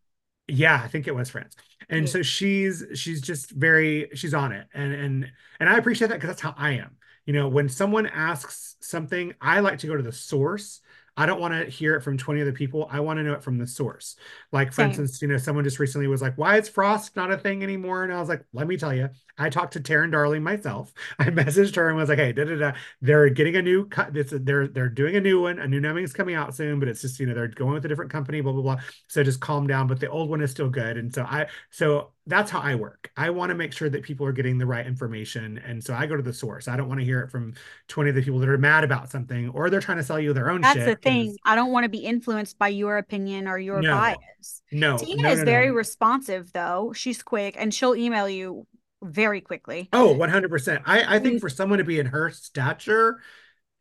Yeah, 0.49 0.81
I 0.81 0.87
think 0.87 1.07
it 1.07 1.15
was 1.15 1.29
France. 1.29 1.55
And 1.89 2.05
Yeah. 2.05 2.11
so 2.11 2.21
she's 2.21 2.83
she's 2.95 3.21
just 3.21 3.51
very 3.51 4.09
she's 4.13 4.33
on 4.33 4.51
it. 4.53 4.67
And 4.73 4.93
and 4.93 5.31
and 5.59 5.69
I 5.69 5.77
appreciate 5.77 6.07
that 6.09 6.15
because 6.15 6.29
that's 6.29 6.41
how 6.41 6.53
I 6.57 6.71
am. 6.73 6.97
You 7.27 7.33
know, 7.33 7.47
when 7.47 7.69
someone 7.69 8.07
asks 8.07 8.77
something, 8.79 9.35
I 9.39 9.59
like 9.59 9.79
to 9.79 9.87
go 9.87 9.95
to 9.95 10.01
the 10.01 10.11
source. 10.11 10.81
I 11.19 11.25
don't 11.25 11.41
want 11.41 11.53
to 11.55 11.65
hear 11.65 11.95
it 11.95 12.01
from 12.01 12.15
20 12.15 12.41
other 12.41 12.51
people. 12.51 12.87
I 12.91 12.99
want 12.99 13.17
to 13.17 13.23
know 13.23 13.33
it 13.33 13.43
from 13.43 13.57
the 13.57 13.65
source. 13.65 14.15
Like, 14.51 14.71
for 14.71 14.83
Same. 14.83 14.89
instance, 14.89 15.19
you 15.19 15.27
know, 15.27 15.37
someone 15.37 15.63
just 15.63 15.79
recently 15.79 16.05
was 16.05 16.21
like, 16.21 16.37
why 16.37 16.57
is 16.57 16.69
frost 16.69 17.15
not 17.15 17.31
a 17.31 17.37
thing 17.37 17.63
anymore? 17.63 18.03
And 18.03 18.13
I 18.13 18.19
was 18.19 18.29
like, 18.29 18.45
let 18.53 18.67
me 18.67 18.77
tell 18.77 18.93
you, 18.93 19.09
I 19.35 19.49
talked 19.49 19.73
to 19.73 19.79
Taryn 19.79 20.11
Darling 20.11 20.43
myself. 20.43 20.93
I 21.19 21.25
messaged 21.25 21.75
her 21.75 21.89
and 21.89 21.97
was 21.97 22.09
like, 22.09 22.19
hey, 22.19 22.33
da 22.33 22.45
da 22.45 22.55
da. 22.55 22.71
They're 23.01 23.29
getting 23.29 23.55
a 23.55 23.63
new 23.63 23.87
cut. 23.87 24.13
They're 24.13 24.67
they're 24.67 24.89
doing 24.89 25.15
a 25.15 25.21
new 25.21 25.41
one. 25.41 25.57
A 25.57 25.67
new 25.67 25.81
numbing 25.81 26.03
is 26.03 26.13
coming 26.13 26.35
out 26.35 26.55
soon, 26.55 26.79
but 26.79 26.87
it's 26.87 27.01
just, 27.01 27.19
you 27.19 27.25
know, 27.25 27.33
they're 27.33 27.47
going 27.47 27.73
with 27.73 27.85
a 27.85 27.87
different 27.87 28.11
company, 28.11 28.41
blah, 28.41 28.53
blah, 28.53 28.61
blah. 28.61 28.77
So 29.07 29.23
just 29.23 29.41
calm 29.41 29.65
down. 29.65 29.87
But 29.87 29.99
the 29.99 30.09
old 30.09 30.29
one 30.29 30.41
is 30.41 30.51
still 30.51 30.69
good. 30.69 30.97
And 30.97 31.11
so 31.13 31.23
I 31.23 31.47
so 31.71 32.11
that's 32.27 32.51
how 32.51 32.59
I 32.59 32.75
work. 32.75 33.09
I 33.15 33.29
want 33.29 33.49
to 33.51 33.55
make 33.55 33.71
sure 33.71 33.89
that 33.89 34.03
people 34.03 34.25
are 34.25 34.33
getting 34.33 34.57
the 34.57 34.65
right 34.65 34.85
information. 34.85 35.57
And 35.65 35.81
so 35.81 35.93
I 35.93 36.05
go 36.05 36.17
to 36.17 36.21
the 36.21 36.33
source. 36.33 36.67
I 36.67 36.75
don't 36.75 36.89
want 36.89 36.99
to 36.99 37.05
hear 37.05 37.21
it 37.21 37.31
from 37.31 37.53
20 37.87 38.09
of 38.09 38.15
the 38.15 38.21
people 38.21 38.39
that 38.39 38.49
are 38.49 38.57
mad 38.57 38.83
about 38.83 39.09
something 39.09 39.49
or 39.49 39.69
they're 39.69 39.79
trying 39.79 39.97
to 39.97 40.03
sell 40.03 40.19
you 40.19 40.33
their 40.33 40.49
own 40.49 40.61
That's 40.61 40.77
the 40.77 40.95
thing. 40.95 41.35
I 41.45 41.55
don't 41.55 41.71
want 41.71 41.85
to 41.85 41.89
be 41.89 41.99
influenced 41.99 42.59
by 42.59 42.67
your 42.67 42.97
opinion 42.97 43.47
or 43.47 43.57
your 43.57 43.81
No. 43.81 43.95
bias. 43.95 44.61
No, 44.71 44.97
Tina 44.97 45.23
no, 45.23 45.31
is 45.31 45.39
no, 45.39 45.45
very 45.45 45.71
responsive 45.71 46.51
though. 46.51 46.91
She's 46.93 47.23
quick 47.23 47.55
and 47.57 47.73
she'll 47.73 47.95
email 47.95 48.27
you 48.27 48.67
very 49.01 49.39
quickly. 49.41 49.87
Oh, 49.93 50.13
100%. 50.13 50.81
I, 50.85 51.15
I 51.15 51.19
think 51.19 51.39
for 51.39 51.49
someone 51.49 51.79
to 51.79 51.85
be 51.85 51.99
in 51.99 52.07
her 52.07 52.29
stature 52.31 53.21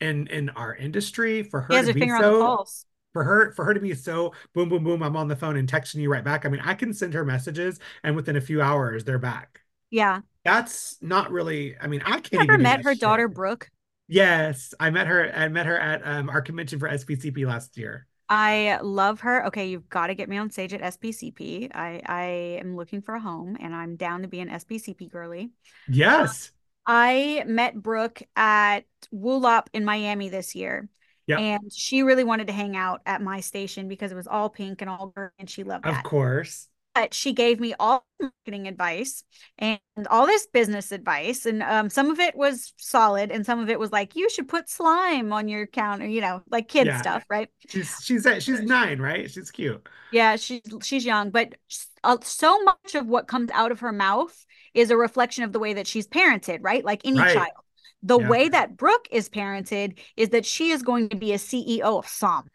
in 0.01 0.27
in 0.28 0.51
our 0.51 0.74
industry, 0.74 1.43
for 1.43 1.62
her 1.62 1.82
to 1.82 1.93
be 1.93 2.01
finger 2.01 2.16
on 2.16 2.23
the 2.23 2.28
so 2.28 2.40
pulse. 2.40 2.85
For 3.16 3.24
her 3.24 3.51
for 3.52 3.64
her 3.64 3.72
to 3.72 3.80
be 3.80 3.94
so 3.94 4.34
boom 4.52 4.68
boom 4.68 4.84
boom 4.84 5.02
i'm 5.02 5.16
on 5.16 5.26
the 5.26 5.36
phone 5.36 5.56
and 5.56 5.66
texting 5.66 6.02
you 6.02 6.12
right 6.12 6.22
back 6.22 6.44
i 6.44 6.51
mean 6.51 6.60
i 6.62 6.74
can 6.74 6.93
send 6.93 7.14
her 7.14 7.24
messages 7.24 7.80
and 8.02 8.14
within 8.14 8.36
a 8.36 8.43
few 8.43 8.60
hours 8.60 9.05
they're 9.05 9.18
back 9.18 9.62
Yeah. 9.88 10.20
that's 10.44 10.98
not 11.01 11.30
really 11.30 11.76
i 11.80 11.86
mean 11.86 12.02
i 12.05 12.20
can't 12.20 12.43
Ever 12.43 12.59
met 12.59 12.84
her 12.84 12.93
shit. 12.93 13.01
daughter 13.01 13.26
Brooke? 13.26 13.70
yes 14.06 14.74
i 14.78 14.90
met 14.90 15.06
her 15.06 15.32
i 15.34 15.48
met 15.48 15.64
her 15.64 15.78
at 15.78 16.02
um, 16.06 16.28
our 16.28 16.43
convention 16.43 16.78
for 16.78 16.90
spcp 16.90 17.47
last 17.47 17.78
year 17.78 18.06
I 18.28 18.80
love 18.82 19.20
her. 19.20 19.47
Okay, 19.47 19.68
you've 19.68 19.88
got 19.88 20.09
to 20.09 20.14
get 20.16 20.28
me 20.28 20.36
on 20.36 20.51
stage 20.51 20.74
at 20.74 20.80
SPCP. 20.82 21.70
I 21.72 22.02
I 22.05 22.24
am 22.60 22.74
looking 22.76 23.01
for 23.01 23.14
a 23.14 23.20
home 23.20 23.56
and 23.60 23.72
I'm 23.72 23.94
down 23.97 24.22
to 24.22 24.28
be 24.28 24.40
an 24.40 24.48
SPCP 24.51 25.09
girly. 25.10 25.52
yes 25.88 26.51
I 26.84 27.44
met 27.47 27.80
Brooke 27.80 28.22
at 28.36 28.84
WULOP 29.12 29.68
in 29.72 29.84
Miami 29.86 30.28
this 30.28 30.55
year. 30.55 30.88
Yep. 31.27 31.47
And 31.47 31.73
she 31.73 32.03
really 32.03 32.24
wanted 32.24 32.47
to 32.48 32.53
hang 32.55 32.77
out 32.77 33.03
at 33.07 33.23
my 33.23 33.40
station 33.40 33.89
because 33.89 34.12
it 34.12 34.16
was 34.16 34.27
all 34.27 34.48
pink 34.51 34.81
and 34.81 34.90
all 34.90 35.09
green, 35.09 35.31
and 35.39 35.51
she 35.51 35.65
loved 35.65 35.86
of 35.86 36.03
course 36.03 36.69
But 36.94 37.12
she 37.12 37.35
gave 37.35 37.61
me 37.61 37.74
all 37.78 38.07
marketing 38.20 38.66
advice 38.66 39.23
and 39.59 39.78
all 40.11 40.27
this 40.27 40.47
business 40.47 40.93
advice. 40.93 41.44
And 41.44 41.62
um, 41.62 41.90
some 41.90 42.11
of 42.11 42.19
it 42.19 42.35
was 42.35 42.73
solid, 42.78 43.31
and 43.31 43.44
some 43.44 43.61
of 43.61 43.69
it 43.69 43.78
was 43.78 43.93
like, 43.93 44.16
you 44.16 44.31
should 44.31 44.48
put 44.48 44.70
slime 44.70 45.31
on 45.32 45.47
your 45.48 45.66
counter, 45.66 46.07
you 46.07 46.23
know, 46.23 46.43
like 46.51 46.69
kid 46.69 46.94
Yeah. 46.94 46.94
stuff, 46.94 47.24
right? 47.28 47.51
she's 47.69 48.03
she's 48.05 48.27
she's 48.40 48.62
nine 48.62 49.01
right 49.01 49.31
she's 49.31 49.51
cute 49.51 49.89
Yeah, 50.11 50.36
she's 50.36 50.62
she's 50.82 51.05
young, 51.05 51.31
but 51.31 51.55
uh, 52.05 52.19
so 52.23 52.62
much 52.62 52.94
of 52.94 53.07
what 53.07 53.27
comes 53.28 53.51
out 53.53 53.73
of 53.73 53.81
her 53.81 53.93
mouth 53.93 54.47
is 54.73 54.90
a 54.90 54.97
reflection 54.97 55.43
of 55.44 55.53
the 55.53 55.59
way 55.59 55.74
that 55.74 55.86
she's 55.86 56.07
parented, 56.07 56.59
right? 56.62 56.85
Like 56.85 57.03
any 57.05 57.24
Right. 57.24 57.27
child. 57.27 57.65
The 58.07 58.19
Yeah. 58.19 58.28
way 58.28 58.49
that 58.49 58.77
Brooke 58.77 59.09
is 59.11 59.28
parented 59.28 59.99
is 60.16 60.31
that 60.31 60.47
she 60.47 60.70
is 60.70 60.83
going 60.83 61.09
to 61.11 61.16
be 61.16 61.33
a 61.33 61.39
CEO 61.39 61.99
of 61.99 62.07
some. 62.09 62.49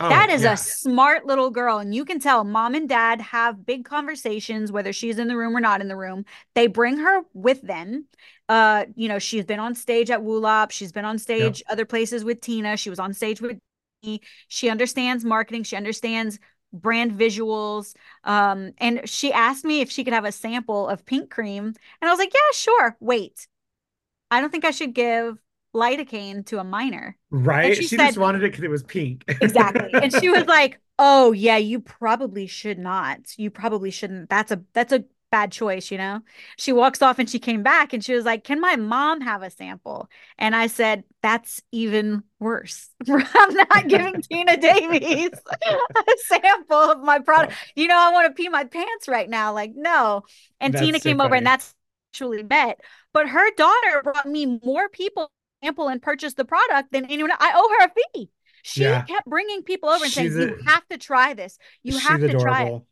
oh 0.00 0.08
that 0.08 0.30
is 0.30 0.42
yeah. 0.42 0.52
a 0.52 0.56
smart 0.56 1.26
little 1.26 1.50
girl, 1.50 1.78
and 1.78 1.94
you 1.94 2.04
can 2.04 2.18
tell 2.20 2.44
mom 2.44 2.74
and 2.74 2.88
dad 2.88 3.20
have 3.20 3.64
big 3.64 3.84
conversations, 3.84 4.72
whether 4.72 4.92
she's 4.92 5.18
in 5.18 5.28
the 5.28 5.36
room 5.36 5.56
or 5.56 5.60
not 5.60 5.80
in 5.80 5.88
the 5.88 5.96
room. 5.96 6.24
They 6.54 6.66
bring 6.66 6.98
her 6.98 7.22
with 7.32 7.62
them. 7.62 8.06
Uh, 8.48 8.86
you 8.94 9.08
know, 9.08 9.18
she's 9.18 9.44
been 9.44 9.60
on 9.60 9.74
stage 9.74 10.10
at 10.10 10.20
WULOP. 10.22 10.70
She's 10.72 10.92
been 10.92 11.04
on 11.04 11.18
stage 11.18 11.62
other 11.68 11.84
places 11.86 12.24
with 12.24 12.40
Tina. 12.40 12.76
She 12.76 12.90
was 12.90 12.98
on 12.98 13.14
stage 13.14 13.40
with 13.40 13.58
me. 14.02 14.20
She 14.48 14.68
understands 14.68 15.24
marketing. 15.24 15.62
She 15.62 15.76
understands 15.76 16.38
brand 16.72 17.12
visuals. 17.12 17.94
Um, 18.24 18.72
and 18.78 19.08
she 19.08 19.32
asked 19.32 19.64
me 19.64 19.80
if 19.80 19.90
she 19.90 20.04
could 20.04 20.12
have 20.12 20.24
a 20.24 20.32
sample 20.32 20.88
of 20.88 21.06
pink 21.06 21.30
cream, 21.30 21.64
and 21.66 22.08
I 22.08 22.10
was 22.10 22.18
like, 22.18 22.34
yeah, 22.34 22.52
sure. 22.54 22.96
Wait, 23.00 23.46
I 24.30 24.40
don't 24.40 24.50
think 24.50 24.64
I 24.64 24.70
should 24.70 24.94
give 24.94 25.38
lidocaine 25.76 26.46
to 26.46 26.58
a 26.58 26.64
minor. 26.64 27.16
right 27.30 27.76
she 27.76 27.86
she, 27.86 27.96
just 27.96 28.18
wanted 28.18 28.42
it 28.42 28.50
because 28.50 28.64
it 28.64 28.70
was 28.70 28.82
pink 28.82 29.24
Exactly. 29.40 29.90
And 29.92 30.12
she 30.12 30.30
was 30.30 30.46
like, 30.46 30.80
"Oh, 30.98 31.32
yeah, 31.32 31.58
you 31.58 31.80
probably 31.80 32.46
should 32.46 32.78
not. 32.78 33.18
You 33.36 33.50
probably 33.50 33.90
shouldn't. 33.90 34.30
That's 34.30 34.50
a 34.50 34.62
that's 34.72 34.92
a 34.92 35.04
bad 35.30 35.52
choice, 35.52 35.90
you 35.90 35.98
know?" 35.98 36.20
She 36.56 36.72
walks 36.72 37.02
off 37.02 37.18
and 37.18 37.28
she 37.28 37.38
came 37.38 37.62
back 37.62 37.92
and 37.92 38.02
she 38.02 38.14
was 38.14 38.24
like, 38.24 38.42
"Can 38.42 38.60
my 38.60 38.76
mom 38.76 39.20
have 39.20 39.42
a 39.42 39.50
sample?" 39.50 40.08
And 40.38 40.56
I 40.56 40.66
said, 40.68 41.04
"That's 41.22 41.62
even 41.72 42.22
worse. 42.40 42.88
I'm 43.08 43.54
not 43.54 43.88
giving 43.88 44.22
Tina 44.32 44.56
Davies 44.56 45.30
a 45.68 46.12
sample 46.24 46.90
of 46.90 47.00
my 47.02 47.18
product. 47.18 47.52
Oh. 47.52 47.72
You 47.76 47.88
know, 47.88 47.98
I 47.98 48.12
want 48.12 48.28
to 48.28 48.34
pee 48.34 48.48
my 48.48 48.64
pants 48.64 49.08
right 49.08 49.28
now. 49.28 49.52
Like, 49.52 49.72
no." 49.74 50.22
And 50.58 50.72
That's 50.72 50.84
Tina 50.84 50.98
so 50.98 51.02
came 51.02 51.20
over 51.20 51.34
and 51.34 51.46
that's 51.46 51.74
actually 52.16 52.42
bet. 52.42 52.80
But 53.12 53.28
her 53.28 53.50
daughter 53.56 54.00
brought 54.02 54.26
me 54.26 54.58
more 54.64 54.88
people 54.88 55.30
sample 55.62 55.88
and 55.88 56.00
purchase 56.02 56.34
the 56.34 56.44
product 56.44 56.92
than 56.92 57.06
anyone. 57.06 57.30
I 57.38 57.52
owe 57.54 57.76
her 57.80 57.86
a 57.86 57.92
fee. 58.18 58.30
She 58.62 58.82
Yeah. 58.82 59.02
kept 59.02 59.26
bringing 59.26 59.62
people 59.62 59.88
over 59.88 60.04
and 60.04 60.12
saying, 60.12 60.28
She's 60.28 60.36
"You 60.36 60.58
have 60.66 60.86
to 60.88 60.98
try 60.98 61.34
this. 61.34 61.58
You 61.82 61.92
she's 61.92 62.02
have 62.06 62.20
to 62.20 62.38
try 62.38 62.64
it." 62.64 62.82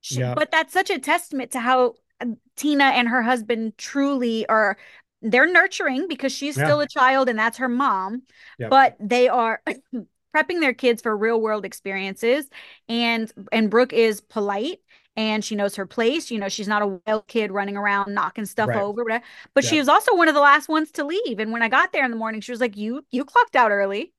She- 0.00 0.20
Yeah. 0.20 0.34
But 0.34 0.50
that's 0.50 0.72
such 0.72 0.90
a 0.90 0.98
testament 0.98 1.52
to 1.52 1.60
how 1.60 1.94
um, 2.20 2.36
Tina 2.56 2.84
and 2.84 3.08
her 3.08 3.22
husband 3.22 3.76
truly 3.78 4.46
are. 4.46 4.76
They're 5.22 5.50
nurturing 5.50 6.06
because 6.08 6.32
she's 6.32 6.56
Yeah. 6.56 6.66
still 6.66 6.80
a 6.80 6.86
child 6.86 7.28
and 7.28 7.38
that's 7.38 7.58
her 7.58 7.68
mom, 7.68 8.22
Yep. 8.58 8.70
but 8.70 8.96
they 9.00 9.28
are 9.28 9.62
prepping 10.36 10.60
their 10.60 10.74
kids 10.74 11.00
for 11.02 11.16
real 11.16 11.40
world 11.40 11.64
experiences. 11.64 12.48
And 12.88 13.32
and 13.50 13.70
Brooke 13.70 13.92
is 13.94 14.20
polite 14.20 14.80
and 15.16 15.44
she 15.44 15.54
knows 15.56 15.76
her 15.76 15.86
place. 15.86 16.30
You 16.30 16.38
know, 16.38 16.48
she's 16.48 16.68
not 16.68 16.82
a 16.82 17.00
wild 17.06 17.26
kid 17.28 17.52
running 17.52 17.76
around 17.76 18.14
knocking 18.14 18.46
stuff 18.46 18.70
Right. 18.70 18.76
over. 18.76 19.04
But, 19.04 19.22
but 19.54 19.64
she 19.64 19.78
was 19.78 19.88
also 19.88 20.14
one 20.16 20.28
of 20.28 20.34
the 20.34 20.40
last 20.40 20.68
ones 20.68 20.90
to 20.92 21.04
leave. 21.04 21.38
And 21.38 21.52
when 21.52 21.62
I 21.62 21.68
got 21.68 21.92
there 21.92 22.04
in 22.04 22.10
the 22.10 22.16
morning, 22.16 22.40
she 22.40 22.52
was 22.52 22.60
like, 22.60 22.76
"You 22.76 23.04
you 23.10 23.24
clocked 23.24 23.56
out 23.56 23.70
early." 23.70 24.12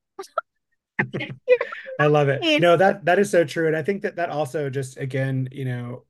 I 1.98 2.06
love 2.08 2.28
it. 2.28 2.50
No, 2.58 2.76
that 2.76 3.04
that 3.06 3.18
is 3.18 3.30
so 3.30 3.44
true, 3.44 3.66
and 3.68 3.76
I 3.76 3.82
think 3.82 4.02
that 4.02 4.16
that 4.16 4.30
also 4.30 4.70
just 4.70 4.98
again, 4.98 5.48
you 5.52 5.64
know, 5.64 6.04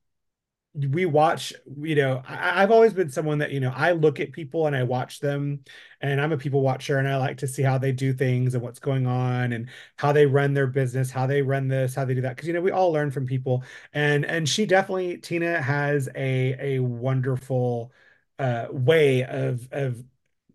we 0.76 1.06
watch. 1.06 1.52
You 1.80 1.94
know, 1.94 2.22
I, 2.26 2.62
I've 2.62 2.70
always 2.70 2.92
been 2.92 3.10
someone 3.10 3.38
that 3.38 3.52
you 3.52 3.60
know 3.60 3.72
I 3.74 3.92
look 3.92 4.20
at 4.20 4.32
people 4.32 4.66
and 4.66 4.76
I 4.76 4.82
watch 4.82 5.20
them, 5.20 5.60
and 6.00 6.20
I'm 6.20 6.32
a 6.32 6.36
people 6.36 6.60
watcher, 6.60 6.98
and 6.98 7.08
I 7.08 7.16
like 7.16 7.38
to 7.38 7.46
see 7.48 7.62
how 7.62 7.78
they 7.78 7.92
do 7.92 8.12
things 8.12 8.54
and 8.54 8.62
what's 8.62 8.78
going 8.78 9.06
on 9.06 9.52
and 9.52 9.68
how 9.96 10.12
they 10.12 10.26
run 10.26 10.54
their 10.54 10.66
business, 10.66 11.10
how 11.10 11.26
they 11.26 11.42
run 11.42 11.68
this, 11.68 11.94
how 11.94 12.04
they 12.04 12.14
do 12.14 12.20
that. 12.22 12.36
Because 12.36 12.48
you 12.48 12.54
know, 12.54 12.60
we 12.60 12.70
all 12.70 12.92
learn 12.92 13.10
from 13.10 13.26
people, 13.26 13.64
and 13.94 14.24
and 14.24 14.48
she 14.48 14.66
definitely 14.66 15.18
Tina 15.18 15.60
has 15.60 16.08
a 16.14 16.76
a 16.76 16.78
wonderful 16.80 17.92
uh 18.38 18.66
way 18.70 19.24
of 19.24 19.68
of 19.72 20.02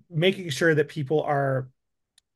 making 0.10 0.50
sure 0.50 0.76
that 0.76 0.88
people 0.90 1.24
are 1.24 1.70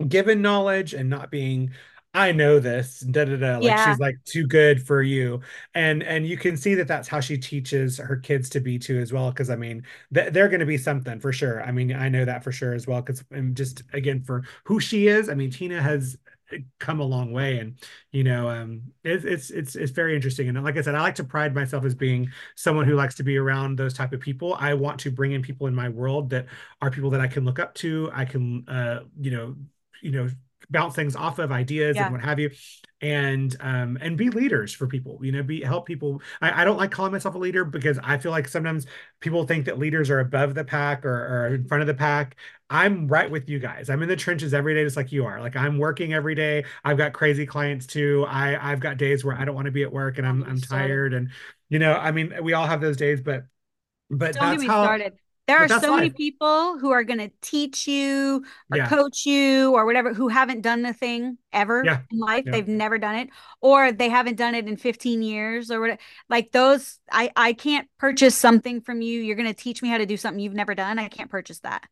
given 0.07 0.41
knowledge 0.41 0.94
and 0.94 1.10
not 1.10 1.32
being 1.32 1.72
I 2.16 2.32
know 2.32 2.60
this 2.60 3.02
da 3.02 3.26
da 3.26 3.36
da 3.36 3.58
like 3.60 3.78
Yeah. 3.78 3.78
she's 3.78 4.00
like 4.00 4.16
too 4.26 4.48
good 4.48 4.86
for 4.88 5.02
you. 5.02 5.42
And 5.74 6.02
and 6.02 6.26
you 6.26 6.38
can 6.38 6.56
see 6.56 6.74
that 6.76 6.88
that's 6.88 7.10
how 7.10 7.20
she 7.20 7.38
teaches 7.38 7.98
her 7.98 8.16
kids 8.16 8.50
to 8.52 8.62
be 8.62 8.80
too 8.80 9.00
as 9.00 9.12
well 9.12 9.32
because 9.32 9.50
I 9.50 9.58
mean 9.58 9.84
th- 10.14 10.32
they're 10.32 10.48
going 10.48 10.62
to 10.62 10.66
be 10.66 10.78
something 10.78 11.20
for 11.20 11.34
sure. 11.34 11.62
I 11.62 11.72
mean 11.72 11.94
I 11.94 12.08
know 12.10 12.24
that 12.24 12.44
for 12.44 12.54
sure 12.54 12.74
as 12.74 12.88
well 12.88 13.02
because 13.02 13.24
just 13.54 13.84
again 13.94 14.24
for 14.24 14.44
who 14.64 14.80
she 14.80 15.08
is 15.08 15.28
I 15.30 15.34
mean 15.36 15.52
Tina 15.52 15.82
has 15.82 16.18
come 16.80 17.00
a 17.02 17.04
long 17.04 17.32
way. 17.34 17.60
And 17.60 17.78
you 18.12 18.24
know 18.24 18.50
um 18.50 18.82
it's 19.04 19.26
it's 19.26 19.50
it's 19.50 19.76
it's 19.76 19.92
very 19.92 20.16
interesting. 20.16 20.48
And 20.48 20.64
like 20.64 20.78
I 20.78 20.82
said 20.82 20.96
I 20.96 21.02
like 21.02 21.16
to 21.16 21.24
pride 21.26 21.54
myself 21.54 21.84
as 21.86 21.96
being 21.96 22.32
someone 22.56 22.86
who 22.86 22.96
likes 22.96 23.16
to 23.16 23.24
be 23.24 23.38
around 23.38 23.78
those 23.78 23.94
type 23.94 24.14
of 24.14 24.22
people. 24.22 24.56
I 24.60 24.74
want 24.74 25.00
to 25.02 25.12
bring 25.12 25.34
in 25.34 25.42
people 25.42 25.68
in 25.68 25.76
my 25.76 25.90
world 25.90 26.30
that 26.30 26.46
are 26.82 26.92
people 26.92 27.10
that 27.12 27.22
I 27.22 27.28
can 27.28 27.46
look 27.46 27.60
up 27.60 27.74
to. 27.76 28.10
I 28.14 28.26
can 28.26 28.68
uh 28.70 29.02
you 29.20 29.32
know 29.32 29.56
you 30.02 30.12
know 30.12 30.30
bounce 30.70 30.96
things 30.96 31.16
off 31.16 31.40
of 31.40 31.52
ideas 31.52 31.96
Yeah. 31.98 32.04
and 32.06 32.12
what 32.12 32.22
have 32.22 32.40
you. 32.40 32.52
And 33.02 33.56
um 33.60 33.98
and 34.02 34.18
be 34.18 34.30
leaders 34.30 34.74
for 34.74 34.88
people 34.88 35.20
you 35.22 35.32
know 35.32 35.44
be 35.44 35.62
help 35.62 35.86
people. 35.86 36.22
I, 36.42 36.62
I 36.62 36.66
don't 36.66 36.78
like 36.78 36.92
calling 36.92 37.12
myself 37.12 37.36
a 37.36 37.38
leader 37.38 37.66
because 37.66 38.00
i 38.02 38.18
feel 38.18 38.32
like 38.32 38.48
sometimes 38.48 38.86
people 39.20 39.46
think 39.46 39.66
that 39.66 39.78
leaders 39.78 40.10
are 40.10 40.20
above 40.22 40.56
the 40.56 40.64
pack 40.64 41.06
or, 41.06 41.10
or 41.12 41.56
in 41.56 41.66
front 41.68 41.82
of 41.82 41.88
the 41.88 41.94
pack. 41.94 42.38
I'm 42.70 43.08
right 43.08 43.30
with 43.30 43.48
you 43.50 43.60
guys. 43.60 43.90
I'm 43.90 44.02
in 44.02 44.10
the 44.10 44.16
trenches 44.16 44.54
every 44.54 44.74
day 44.74 44.84
just 44.84 44.98
like 44.98 45.12
you 45.12 45.26
are. 45.26 45.40
Like 45.42 45.56
i'm 45.56 45.78
working 45.78 46.14
every 46.14 46.36
day. 46.36 46.64
I've 46.84 46.98
got 46.98 47.14
crazy 47.14 47.46
clients 47.46 47.86
too. 47.86 48.26
I 48.28 48.72
i've 48.72 48.80
got 48.80 48.98
days 48.98 49.24
where 49.26 49.38
i 49.38 49.46
don't 49.46 49.56
want 49.56 49.66
to 49.66 49.72
be 49.72 49.84
at 49.84 49.92
work 49.92 50.18
and 50.18 50.26
i'm 50.28 50.44
i'm 50.44 50.62
tired 50.62 51.14
and 51.14 51.30
you 51.70 51.80
know 51.80 51.94
i 51.94 52.12
mean 52.12 52.34
we 52.44 52.54
all 52.54 52.66
have 52.68 52.82
those 52.82 52.98
days 52.98 53.22
but 53.22 53.46
but 54.10 54.40
Don't 54.40 54.50
get 54.50 54.60
that's 54.60 54.60
me 54.60 54.70
how 54.70 54.84
started. 54.84 55.18
There 55.48 55.58
are 55.60 55.68
so 55.70 55.96
many 55.96 56.10
people 56.10 56.80
who 56.80 56.90
are 56.92 57.04
going 57.04 57.20
to 57.20 57.30
teach 57.42 57.88
you 57.88 58.44
or 58.72 58.78
Yeah. 58.78 58.88
coach 58.90 59.26
you 59.28 59.74
or 59.74 59.86
whatever 59.86 60.12
who 60.14 60.28
haven't 60.28 60.62
done 60.62 60.82
the 60.82 60.92
thing 60.94 61.38
ever 61.54 61.84
Yeah. 61.86 62.00
in 62.12 62.18
life. 62.18 62.44
Yeah. 62.46 62.52
They've 62.54 62.68
never 62.68 62.98
done 62.98 63.16
it 63.16 63.30
or 63.62 63.92
they 63.92 64.10
haven't 64.10 64.38
done 64.38 64.56
it 64.56 64.68
in 64.68 64.76
15 64.76 65.22
years 65.22 65.70
or 65.70 65.80
whatever. 65.80 66.00
Like 66.30 66.52
those, 66.52 67.00
I, 67.12 67.32
I 67.36 67.54
can't 67.54 67.88
purchase 68.00 68.36
something 68.36 68.82
from 68.82 69.02
you. 69.04 69.22
You're 69.22 69.36
going 69.36 69.48
to 69.48 69.54
teach 69.54 69.84
me 69.84 69.90
how 69.90 70.00
to 70.00 70.06
do 70.08 70.18
something 70.18 70.40
you've 70.40 70.54
never 70.54 70.74
done. 70.74 70.98
I 70.98 71.10
can't 71.10 71.30
purchase 71.30 71.60
that. 71.60 71.86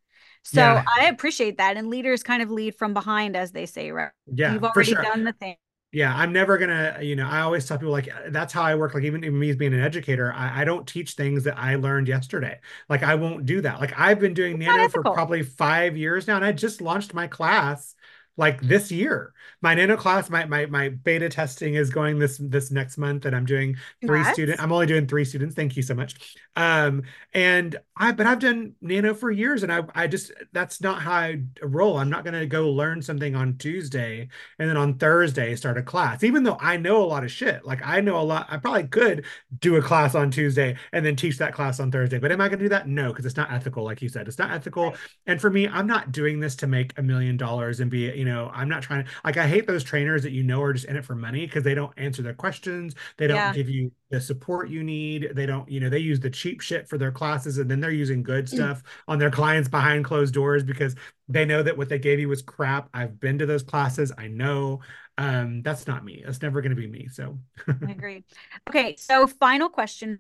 So. 0.44 0.62
I 0.62 1.06
appreciate 1.06 1.60
that. 1.60 1.78
And 1.78 1.88
leaders 1.90 2.24
kind 2.24 2.42
of 2.42 2.50
lead 2.52 2.76
from 2.76 2.94
behind, 2.94 3.38
as 3.38 3.52
they 3.52 3.66
say, 3.66 3.92
right? 3.92 4.12
Yeah, 4.26 4.54
You've 4.54 4.64
already 4.64 4.92
sure. 4.92 5.02
done 5.02 5.24
the 5.24 5.32
thing. 5.34 5.56
Yeah, 5.94 6.11
I'm 6.15 6.34
never 6.34 6.57
gonna, 6.57 6.98
you 7.03 7.15
know, 7.15 7.28
I 7.28 7.41
always 7.41 7.68
tell 7.68 7.78
people 7.78 7.91
like 7.91 8.10
that's 8.30 8.52
how 8.52 8.64
I 8.64 8.74
work. 8.74 8.95
Like 8.95 9.03
even, 9.03 9.24
even 9.24 9.38
me 9.38 9.52
as 9.52 9.56
being 9.56 9.76
an 9.76 9.80
educator, 9.80 10.34
I, 10.34 10.61
I 10.61 10.64
don't 10.65 10.88
teach 10.88 11.14
things 11.14 11.44
that 11.44 11.56
I 11.57 11.76
learned 11.76 12.07
yesterday. 12.07 12.60
Like 12.90 13.03
I 13.03 13.14
won't 13.14 13.45
do 13.45 13.61
that. 13.61 13.80
Like 13.80 13.94
I've 13.98 14.20
been 14.20 14.34
doing 14.34 14.57
It's 14.57 14.60
nano 14.60 14.90
for 14.90 15.03
probably 15.03 15.44
five 15.44 15.95
years 15.95 16.28
now, 16.28 16.36
and 16.38 16.45
I 16.45 16.52
just 16.52 16.82
launched 16.82 17.14
my 17.14 17.28
class 17.28 17.95
like 18.38 18.62
this 18.62 18.92
year. 18.92 19.34
My 19.62 19.76
nano 19.76 19.96
class, 19.96 20.30
my 20.30 20.46
my 20.46 20.66
my 20.66 20.90
beta 20.90 21.30
testing 21.30 21.76
is 21.76 21.90
going 21.90 22.20
this 22.20 22.38
this 22.42 22.72
next 22.72 22.98
month, 22.98 23.26
and 23.26 23.36
I'm 23.36 23.46
doing 23.46 23.76
three 24.02 24.20
Congrats. 24.20 24.34
student. 24.34 24.62
I'm 24.62 24.72
only 24.72 24.88
doing 24.88 25.08
three 25.08 25.26
students. 25.26 25.56
Thank 25.56 25.78
you 25.78 25.84
so 25.84 25.94
much. 25.94 26.36
Um, 26.56 27.04
and 27.34 27.76
I 27.96 28.12
but 28.12 28.26
I've 28.26 28.40
done 28.40 28.74
nano 28.82 29.14
for 29.14 29.32
years, 29.32 29.64
and 29.64 29.72
I 29.72 29.84
I 29.96 30.08
just 30.08 30.32
that's 30.52 30.82
not 30.82 31.02
how 31.02 31.14
I 31.14 31.42
roll. 31.62 31.98
I'm 31.98 32.10
not 32.10 32.26
gonna 32.26 32.46
go 32.46 32.70
learn 32.70 33.02
something 33.02 33.36
on 33.36 33.58
Tuesday 33.58 34.28
and 34.60 34.70
then 34.70 34.78
on 34.78 34.98
Thursday 34.98 35.56
start 35.56 35.78
a 35.78 35.84
class. 35.84 36.24
Even 36.24 36.44
though 36.44 36.58
I 36.60 36.78
know 36.78 37.04
a 37.04 37.06
lot 37.06 37.24
of 37.24 37.32
shit, 37.32 37.66
like 37.66 37.82
I 37.86 38.02
know 38.02 38.20
a 38.20 38.24
lot, 38.24 38.48
I 38.50 38.58
probably 38.58 38.88
could 38.88 39.26
do 39.60 39.76
a 39.76 39.82
class 39.82 40.16
on 40.16 40.32
Tuesday 40.32 40.78
and 40.92 41.06
then 41.06 41.16
teach 41.16 41.38
that 41.38 41.54
class 41.54 41.80
on 41.80 41.92
Thursday. 41.92 42.20
But 42.20 42.32
am 42.32 42.42
I 42.42 42.48
going 42.48 42.60
to 42.60 42.66
do 42.66 42.70
that? 42.70 42.88
No, 42.88 43.10
because 43.10 43.26
it's 43.26 43.38
not 43.38 43.52
ethical, 43.52 43.84
like 43.84 44.02
you 44.02 44.10
said. 44.10 44.28
It's 44.28 44.38
not 44.38 44.52
ethical. 44.52 44.96
And 45.26 45.40
for 45.40 45.50
me, 45.50 45.68
I'm 45.68 45.88
not 45.88 46.12
doing 46.12 46.40
this 46.40 46.56
to 46.58 46.68
make 46.68 46.98
a 46.98 47.02
million 47.04 47.38
dollars 47.38 47.80
and 47.80 47.90
be, 47.90 48.08
you 48.24 48.30
know, 48.30 48.50
I'm 48.54 48.70
not 48.70 48.84
trying 48.84 49.04
to 49.06 49.12
like 49.26 49.36
I 49.38 49.48
hate 49.48 49.68
those 49.68 49.84
trainers 49.84 50.24
that 50.24 50.32
you 50.32 50.44
know 50.44 50.62
are 50.62 50.72
just 50.74 50.86
in 50.86 50.95
it 50.95 51.04
for 51.04 51.14
money 51.16 51.45
because 51.45 51.64
they 51.64 51.76
don't 51.76 51.91
answer 51.98 52.22
their 52.22 52.34
questions. 52.34 52.95
They 53.18 53.28
don't 53.28 53.50
Yeah. 53.50 53.52
give 53.52 53.70
you 53.70 53.91
the 54.12 54.22
support 54.22 54.70
you 54.70 54.84
need. 54.84 55.32
They 55.36 55.45
don't, 55.45 55.70
you 55.70 55.80
know, 55.80 55.90
they 55.90 56.00
use 56.00 56.20
the 56.20 56.30
cheap 56.30 56.62
shit 56.62 56.88
for 56.88 56.98
their 56.98 57.12
classes 57.12 57.58
and 57.58 57.70
then 57.70 57.80
they're 57.80 57.91
using 57.91 58.24
good 58.24 58.48
Mm. 58.52 58.70
stuff 58.70 58.82
on 59.08 59.20
their 59.20 59.32
clients 59.32 59.68
behind 59.68 60.06
closed 60.06 60.34
doors 60.34 60.64
because 60.64 60.95
they 61.28 61.45
know 61.45 61.64
that 61.64 61.78
what 61.78 61.90
they 61.90 62.00
gave 62.00 62.20
you 62.20 62.30
was 62.30 62.41
crap. 62.41 62.90
I've 62.94 63.20
been 63.20 63.40
to 63.40 63.45
those 63.45 63.64
classes. 63.64 64.12
I 64.18 64.28
know. 64.28 64.82
Um, 65.18 65.62
that's 65.62 65.88
not 65.88 66.06
me. 66.06 66.24
That's 66.26 66.41
never 66.41 66.62
going 66.62 66.76
to 66.76 66.82
be 66.82 66.88
me. 66.88 67.10
So 67.12 67.40
I 67.86 67.91
agree. 67.91 68.24
Okay, 68.70 68.95
so 68.98 69.28
final 69.28 69.70
question. 69.70 70.20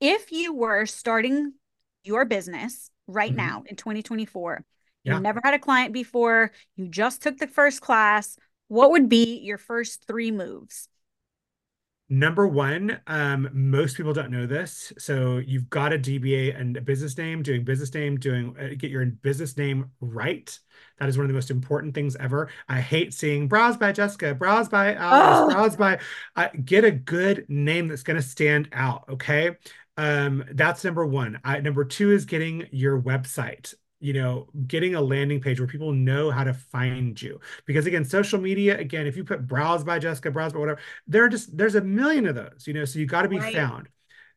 If 0.00 0.32
you 0.32 0.54
were 0.54 0.86
starting 0.86 1.54
your 2.04 2.24
business 2.24 2.90
right 3.06 3.34
Mhm. 3.34 3.34
now 3.34 3.64
in 3.66 3.76
2024, 3.76 4.64
Yeah. 5.04 5.14
you've 5.14 5.22
never 5.22 5.40
had 5.44 5.54
a 5.54 5.58
client 5.58 5.92
before, 5.92 6.50
you 6.76 6.88
just 6.88 7.22
took 7.22 7.38
the 7.38 7.46
first 7.46 7.80
class, 7.80 8.36
what 8.68 8.90
would 8.90 9.08
be 9.08 9.38
your 9.40 9.58
first 9.58 10.06
three 10.06 10.30
moves? 10.30 10.88
Number 12.10 12.46
one, 12.46 13.00
um, 13.06 13.48
most 13.54 13.96
people 13.96 14.12
don't 14.12 14.30
know 14.30 14.46
this. 14.46 14.92
So 14.98 15.38
you've 15.38 15.70
got 15.70 15.92
a 15.92 15.98
DBA 15.98 16.58
and 16.58 16.76
a 16.76 16.80
business 16.82 17.16
name, 17.16 17.42
doing 17.42 17.64
business 17.64 17.92
name, 17.94 18.18
doing 18.18 18.54
uh, 18.60 18.74
get 18.76 18.90
your 18.90 19.04
business 19.06 19.56
name 19.56 19.90
right. 20.00 20.56
That 21.00 21.08
is 21.08 21.16
one 21.16 21.24
of 21.24 21.28
the 21.28 21.34
most 21.34 21.50
important 21.50 21.94
things 21.94 22.14
ever. 22.16 22.50
I 22.68 22.80
hate 22.80 23.14
seeing 23.14 23.48
brows 23.48 23.78
by 23.78 23.92
Jessica, 23.92 24.34
brows 24.34 24.68
by 24.68 24.94
Alice, 24.94 25.50
Oh. 25.50 25.54
brows 25.54 25.76
by. 25.76 25.98
Uh, 26.36 26.48
get 26.62 26.84
a 26.84 26.90
good 26.90 27.46
name 27.48 27.88
that's 27.88 28.02
going 28.02 28.16
to 28.20 28.22
stand 28.22 28.68
out. 28.72 29.04
Okay, 29.08 29.52
um, 29.96 30.44
that's 30.52 30.84
number 30.84 31.06
one. 31.06 31.40
I, 31.42 31.60
number 31.60 31.84
two 31.86 32.12
is 32.12 32.26
getting 32.26 32.66
your 32.70 33.00
website. 33.00 33.72
You 34.04 34.12
know, 34.12 34.48
getting 34.66 34.94
a 34.94 35.00
landing 35.00 35.40
page 35.40 35.58
where 35.58 35.66
people 35.66 35.92
know 35.92 36.30
how 36.30 36.44
to 36.44 36.52
find 36.52 37.20
you. 37.20 37.40
Because 37.64 37.86
again, 37.86 38.04
social 38.04 38.38
media, 38.38 38.78
again, 38.78 39.06
if 39.06 39.16
you 39.16 39.24
put 39.24 39.46
brows 39.46 39.82
by 39.82 39.98
Jessica, 39.98 40.30
brows 40.30 40.52
by 40.52 40.58
whatever, 40.58 40.80
there 41.06 41.24
are 41.24 41.28
just 41.28 41.56
there's 41.56 41.74
a 41.74 41.80
million 41.80 42.26
of 42.26 42.34
those, 42.34 42.64
you 42.66 42.74
know, 42.74 42.84
so 42.84 42.98
you 42.98 43.06
got 43.06 43.22
to 43.22 43.28
be 43.28 43.38
Right. 43.38 43.54
found. 43.54 43.88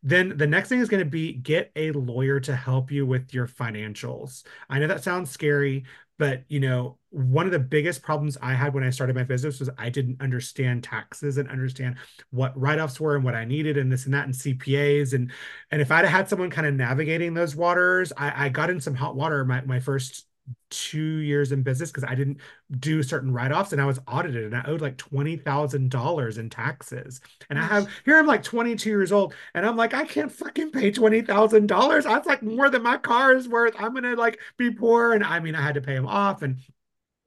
Then 0.03 0.37
the 0.37 0.47
next 0.47 0.69
thing 0.69 0.79
is 0.79 0.89
going 0.89 1.03
to 1.03 1.09
be 1.09 1.33
get 1.33 1.71
a 1.75 1.91
lawyer 1.91 2.39
to 2.41 2.55
help 2.55 2.91
you 2.91 3.05
with 3.05 3.33
your 3.33 3.47
financials. 3.47 4.43
I 4.69 4.79
know 4.79 4.87
that 4.87 5.03
sounds 5.03 5.31
scary, 5.31 5.85
but 6.17 6.43
you 6.47 6.59
know, 6.59 6.97
one 7.17 7.47
of 7.47 7.51
the 7.51 7.59
biggest 7.59 8.03
problems 8.03 8.37
I 8.43 8.53
had 8.53 8.75
when 8.75 8.83
I 8.83 8.91
started 8.91 9.15
my 9.15 9.23
business 9.23 9.59
was 9.59 9.71
I 9.77 9.89
didn't 9.89 10.21
understand 10.21 10.83
taxes 10.83 11.37
and 11.37 11.49
understand 11.49 11.95
what 12.29 12.57
write-offs 12.59 12.99
were 12.99 13.15
and 13.15 13.25
what 13.25 13.33
I 13.33 13.43
needed 13.43 13.75
and 13.77 13.91
this 13.91 14.05
and 14.05 14.13
that 14.13 14.25
and 14.25 14.33
CPAs 14.33 15.13
and 15.13 15.31
and 15.71 15.81
if 15.81 15.91
I'd 15.91 16.05
had 16.05 16.29
someone 16.29 16.51
kind 16.51 16.67
of 16.67 16.75
navigating 16.75 17.33
those 17.33 17.55
waters, 17.55 18.13
I, 18.15 18.45
I 18.45 18.49
got 18.49 18.69
in 18.69 18.79
some 18.79 18.93
hot 18.93 19.15
water 19.15 19.43
my 19.45 19.61
my 19.61 19.79
first 19.79 20.25
two 20.69 21.17
years 21.17 21.51
in 21.51 21.61
business 21.63 21.91
because 21.91 22.03
I 22.03 22.15
didn't 22.15 22.37
do 22.79 23.01
certain 23.01 23.33
write-offs 23.33 23.73
and 23.73 23.81
I 23.81 23.85
was 23.85 23.99
audited 24.07 24.45
and 24.45 24.55
I 24.55 24.63
owed 24.65 24.79
like 24.79 24.97
$20,000 24.97 26.37
in 26.37 26.49
taxes. 26.49 27.19
And 27.49 27.59
I 27.59 27.63
have 27.63 27.87
here 28.05 28.17
I'm 28.17 28.27
like 28.27 28.43
22 28.43 28.89
years 28.89 29.11
old 29.11 29.33
and 29.55 29.65
I'm 29.65 29.75
like, 29.75 29.93
I 29.93 30.05
can't 30.05 30.31
fucking 30.31 30.71
pay 30.71 30.91
$20,000. 30.91 32.03
That's 32.03 32.27
like 32.27 32.43
more 32.43 32.69
than 32.69 32.83
my 32.83 32.97
car 32.97 33.33
is 33.33 33.49
worth. 33.49 33.75
I'm 33.79 33.93
gonna 33.93 34.15
like 34.15 34.39
be 34.57 34.71
poor. 34.71 35.13
And 35.13 35.23
I 35.23 35.39
mean, 35.39 35.55
I 35.55 35.61
had 35.61 35.75
to 35.75 35.81
pay 35.81 35.95
them 35.95 36.07
off 36.07 36.43
and 36.43 36.57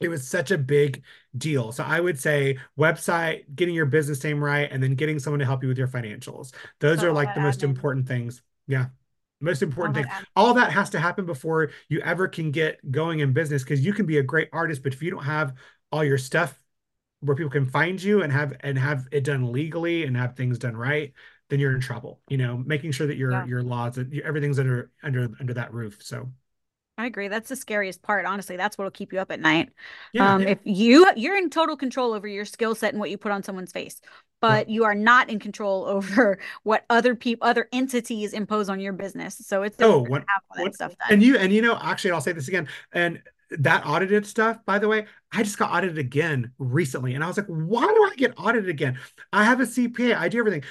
it 0.00 0.08
was 0.08 0.26
such 0.26 0.50
a 0.50 0.58
big 0.58 1.02
deal. 1.36 1.72
So 1.72 1.84
I 1.84 2.00
would 2.00 2.18
say 2.18 2.58
website, 2.78 3.44
getting 3.54 3.74
your 3.74 3.86
business 3.86 4.22
name 4.24 4.42
right, 4.42 4.70
and 4.70 4.82
then 4.82 4.94
getting 4.94 5.18
someone 5.18 5.40
to 5.40 5.44
help 5.44 5.62
you 5.62 5.68
with 5.68 5.78
your 5.78 5.88
financials. 5.88 6.52
Those 6.80 7.00
So 7.00 7.08
are 7.08 7.12
like 7.12 7.34
the 7.34 7.40
most 7.40 7.60
admin. 7.60 7.64
important 7.64 8.08
things. 8.08 8.42
Yeah. 8.66 8.86
Most 9.40 9.62
important 9.62 9.96
All 9.96 10.02
thing. 10.02 10.10
that. 10.10 10.24
All 10.36 10.54
that 10.54 10.72
has 10.72 10.90
to 10.90 10.98
happen 11.00 11.26
before 11.26 11.70
you 11.88 12.00
ever 12.00 12.28
can 12.28 12.50
get 12.50 12.78
going 12.90 13.20
in 13.20 13.32
business 13.32 13.62
because 13.62 13.84
you 13.84 13.92
can 13.92 14.06
be 14.06 14.18
a 14.18 14.22
great 14.22 14.48
artist, 14.52 14.82
but 14.82 14.92
if 14.92 15.02
you 15.02 15.10
don't 15.10 15.24
have 15.24 15.54
all 15.92 16.04
your 16.04 16.18
stuff 16.18 16.58
where 17.20 17.36
people 17.36 17.50
can 17.50 17.66
find 17.66 18.02
you 18.02 18.22
and 18.22 18.32
have 18.32 18.54
and 18.60 18.78
have 18.78 19.06
it 19.12 19.24
done 19.24 19.52
legally 19.52 20.04
and 20.04 20.16
have 20.16 20.36
things 20.36 20.58
done 20.58 20.76
right, 20.76 21.12
then 21.48 21.58
you're 21.60 21.74
in 21.74 21.80
trouble. 21.80 22.20
You 22.28 22.38
know, 22.38 22.56
making 22.56 22.92
sure 22.92 23.06
that 23.06 23.16
your 23.16 23.30
Yeah. 23.32 23.46
your 23.46 23.62
laws 23.62 23.98
everything's 24.24 24.58
under 24.58 24.90
under 25.02 25.28
under 25.40 25.54
that 25.54 25.72
roof. 25.74 26.02
So 26.02 26.30
I 27.00 27.06
agree. 27.06 27.28
That's 27.28 27.48
the 27.48 27.56
scariest 27.56 28.02
part. 28.02 28.26
Honestly, 28.26 28.56
that's 28.56 28.76
what'll 28.76 28.90
keep 28.90 29.12
you 29.12 29.20
up 29.20 29.30
at 29.30 29.40
night. 29.40 29.70
yeah, 30.12 30.34
um, 30.34 30.42
if 30.42 30.58
you 30.64 31.06
you're 31.16 31.36
in 31.38 31.50
total 31.50 31.76
control 31.76 32.12
over 32.12 32.28
your 32.28 32.44
skill 32.44 32.74
set 32.74 32.92
and 32.92 33.00
what 33.00 33.10
you 33.10 33.16
put 33.18 33.32
on 33.32 33.42
someone's 33.42 33.72
face, 33.72 34.00
but 34.40 34.68
you 34.68 34.84
are 34.84 34.94
not 34.94 35.30
in 35.30 35.38
control 35.38 35.84
over 35.86 36.38
what 36.62 36.84
other 36.90 37.14
people, 37.14 37.46
other 37.48 37.68
entities 37.72 38.32
impose 38.32 38.68
on 38.68 38.80
your 38.80 38.92
business. 38.92 39.36
So 39.46 39.62
it's 39.62 39.76
Oh, 39.80 40.00
what, 40.00 40.20
to 40.20 40.26
have 40.28 40.42
all 40.50 40.56
that 40.56 40.62
one- 40.64 40.72
stuff 40.74 40.90
done. 40.98 41.12
And 41.14 41.22
you 41.22 41.38
and 41.38 41.52
you 41.52 41.62
know, 41.62 41.78
actually, 41.80 42.10
I'll 42.12 42.20
say 42.20 42.32
this 42.32 42.48
again. 42.48 42.68
And 42.92 43.22
that 43.58 43.84
audited 43.84 44.26
stuff, 44.26 44.64
by 44.64 44.78
the 44.78 44.86
way, 44.86 45.06
I 45.32 45.42
just 45.42 45.58
got 45.58 45.72
audited 45.72 45.98
again 45.98 46.52
recently, 46.58 47.14
and 47.14 47.24
I 47.24 47.26
was 47.26 47.36
like, 47.36 47.46
why 47.46 47.86
do 47.86 48.04
I 48.04 48.14
get 48.16 48.32
audited 48.36 48.68
again? 48.68 48.98
I 49.32 49.44
have 49.44 49.60
a 49.60 49.66
CPA, 49.66 50.14
I 50.16 50.28
do 50.28 50.38
everything. 50.38 50.62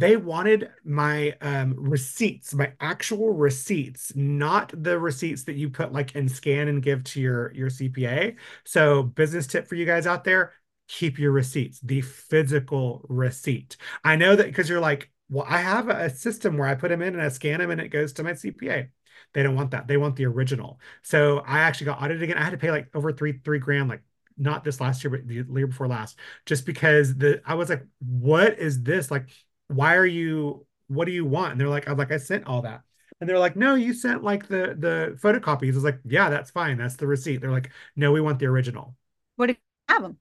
They 0.00 0.16
wanted 0.16 0.70
my 0.82 1.36
um, 1.42 1.74
receipts, 1.76 2.54
my 2.54 2.72
actual 2.80 3.32
receipts, 3.34 4.14
not 4.16 4.72
the 4.82 4.98
receipts 4.98 5.44
that 5.44 5.56
you 5.56 5.68
put 5.68 5.92
like 5.92 6.14
and 6.14 6.30
scan 6.30 6.68
and 6.68 6.82
give 6.82 7.04
to 7.04 7.20
your 7.20 7.52
your 7.54 7.68
CPA. 7.68 8.36
So, 8.64 9.02
business 9.02 9.46
tip 9.46 9.68
for 9.68 9.74
you 9.74 9.84
guys 9.84 10.06
out 10.06 10.24
there: 10.24 10.54
keep 10.88 11.18
your 11.18 11.32
receipts, 11.32 11.80
the 11.80 12.00
physical 12.00 13.04
receipt. 13.10 13.76
I 14.02 14.16
know 14.16 14.34
that 14.36 14.46
because 14.46 14.70
you're 14.70 14.80
like, 14.80 15.10
well, 15.28 15.44
I 15.46 15.58
have 15.58 15.88
a 15.90 16.08
system 16.08 16.56
where 16.56 16.68
I 16.68 16.74
put 16.76 16.88
them 16.88 17.02
in 17.02 17.14
and 17.14 17.22
I 17.22 17.28
scan 17.28 17.60
them 17.60 17.70
and 17.70 17.80
it 17.80 17.88
goes 17.88 18.14
to 18.14 18.22
my 18.22 18.32
CPA. 18.34 18.88
They 19.34 19.42
don't 19.42 19.54
want 19.54 19.72
that. 19.72 19.86
They 19.86 19.98
want 19.98 20.16
the 20.16 20.26
original. 20.26 20.80
So 21.02 21.38
I 21.40 21.60
actually 21.60 21.86
got 21.86 22.02
audited 22.02 22.22
again. 22.22 22.38
I 22.38 22.42
had 22.44 22.50
to 22.50 22.58
pay 22.58 22.70
like 22.70 22.88
over 22.94 23.12
three 23.12 23.40
three 23.44 23.58
grand, 23.58 23.88
like 23.88 24.02
not 24.38 24.64
this 24.64 24.80
last 24.80 25.04
year, 25.04 25.10
but 25.10 25.28
the 25.28 25.34
year 25.34 25.66
before 25.66 25.88
last, 25.88 26.18
just 26.46 26.64
because 26.66 27.14
the 27.16 27.42
I 27.44 27.54
was 27.54 27.68
like, 27.68 27.84
what 28.00 28.58
is 28.58 28.82
this? 28.82 29.10
Like, 29.10 29.28
why 29.70 29.96
are 29.96 30.06
you? 30.06 30.66
What 30.88 31.06
do 31.06 31.12
you 31.12 31.24
want? 31.24 31.52
And 31.52 31.60
they're 31.60 31.68
like, 31.68 31.88
I 31.88 31.92
was 31.92 31.98
like, 31.98 32.12
I 32.12 32.16
sent 32.18 32.46
all 32.46 32.62
that. 32.62 32.82
And 33.20 33.28
they're 33.28 33.38
like, 33.38 33.56
no, 33.56 33.74
you 33.74 33.94
sent 33.94 34.24
like 34.24 34.48
the 34.48 34.74
the 34.78 35.18
photocopies. 35.22 35.72
I 35.72 35.74
was 35.76 35.84
like, 35.84 36.00
yeah, 36.04 36.30
that's 36.30 36.50
fine. 36.50 36.78
That's 36.78 36.96
the 36.96 37.06
receipt. 37.06 37.38
They're 37.38 37.50
like, 37.52 37.70
no, 37.96 38.12
we 38.12 38.20
want 38.20 38.38
the 38.38 38.46
original. 38.46 38.96
what 39.36 39.50
if 39.50 39.56
you 39.56 39.94
have 39.94 40.02
them? 40.02 40.18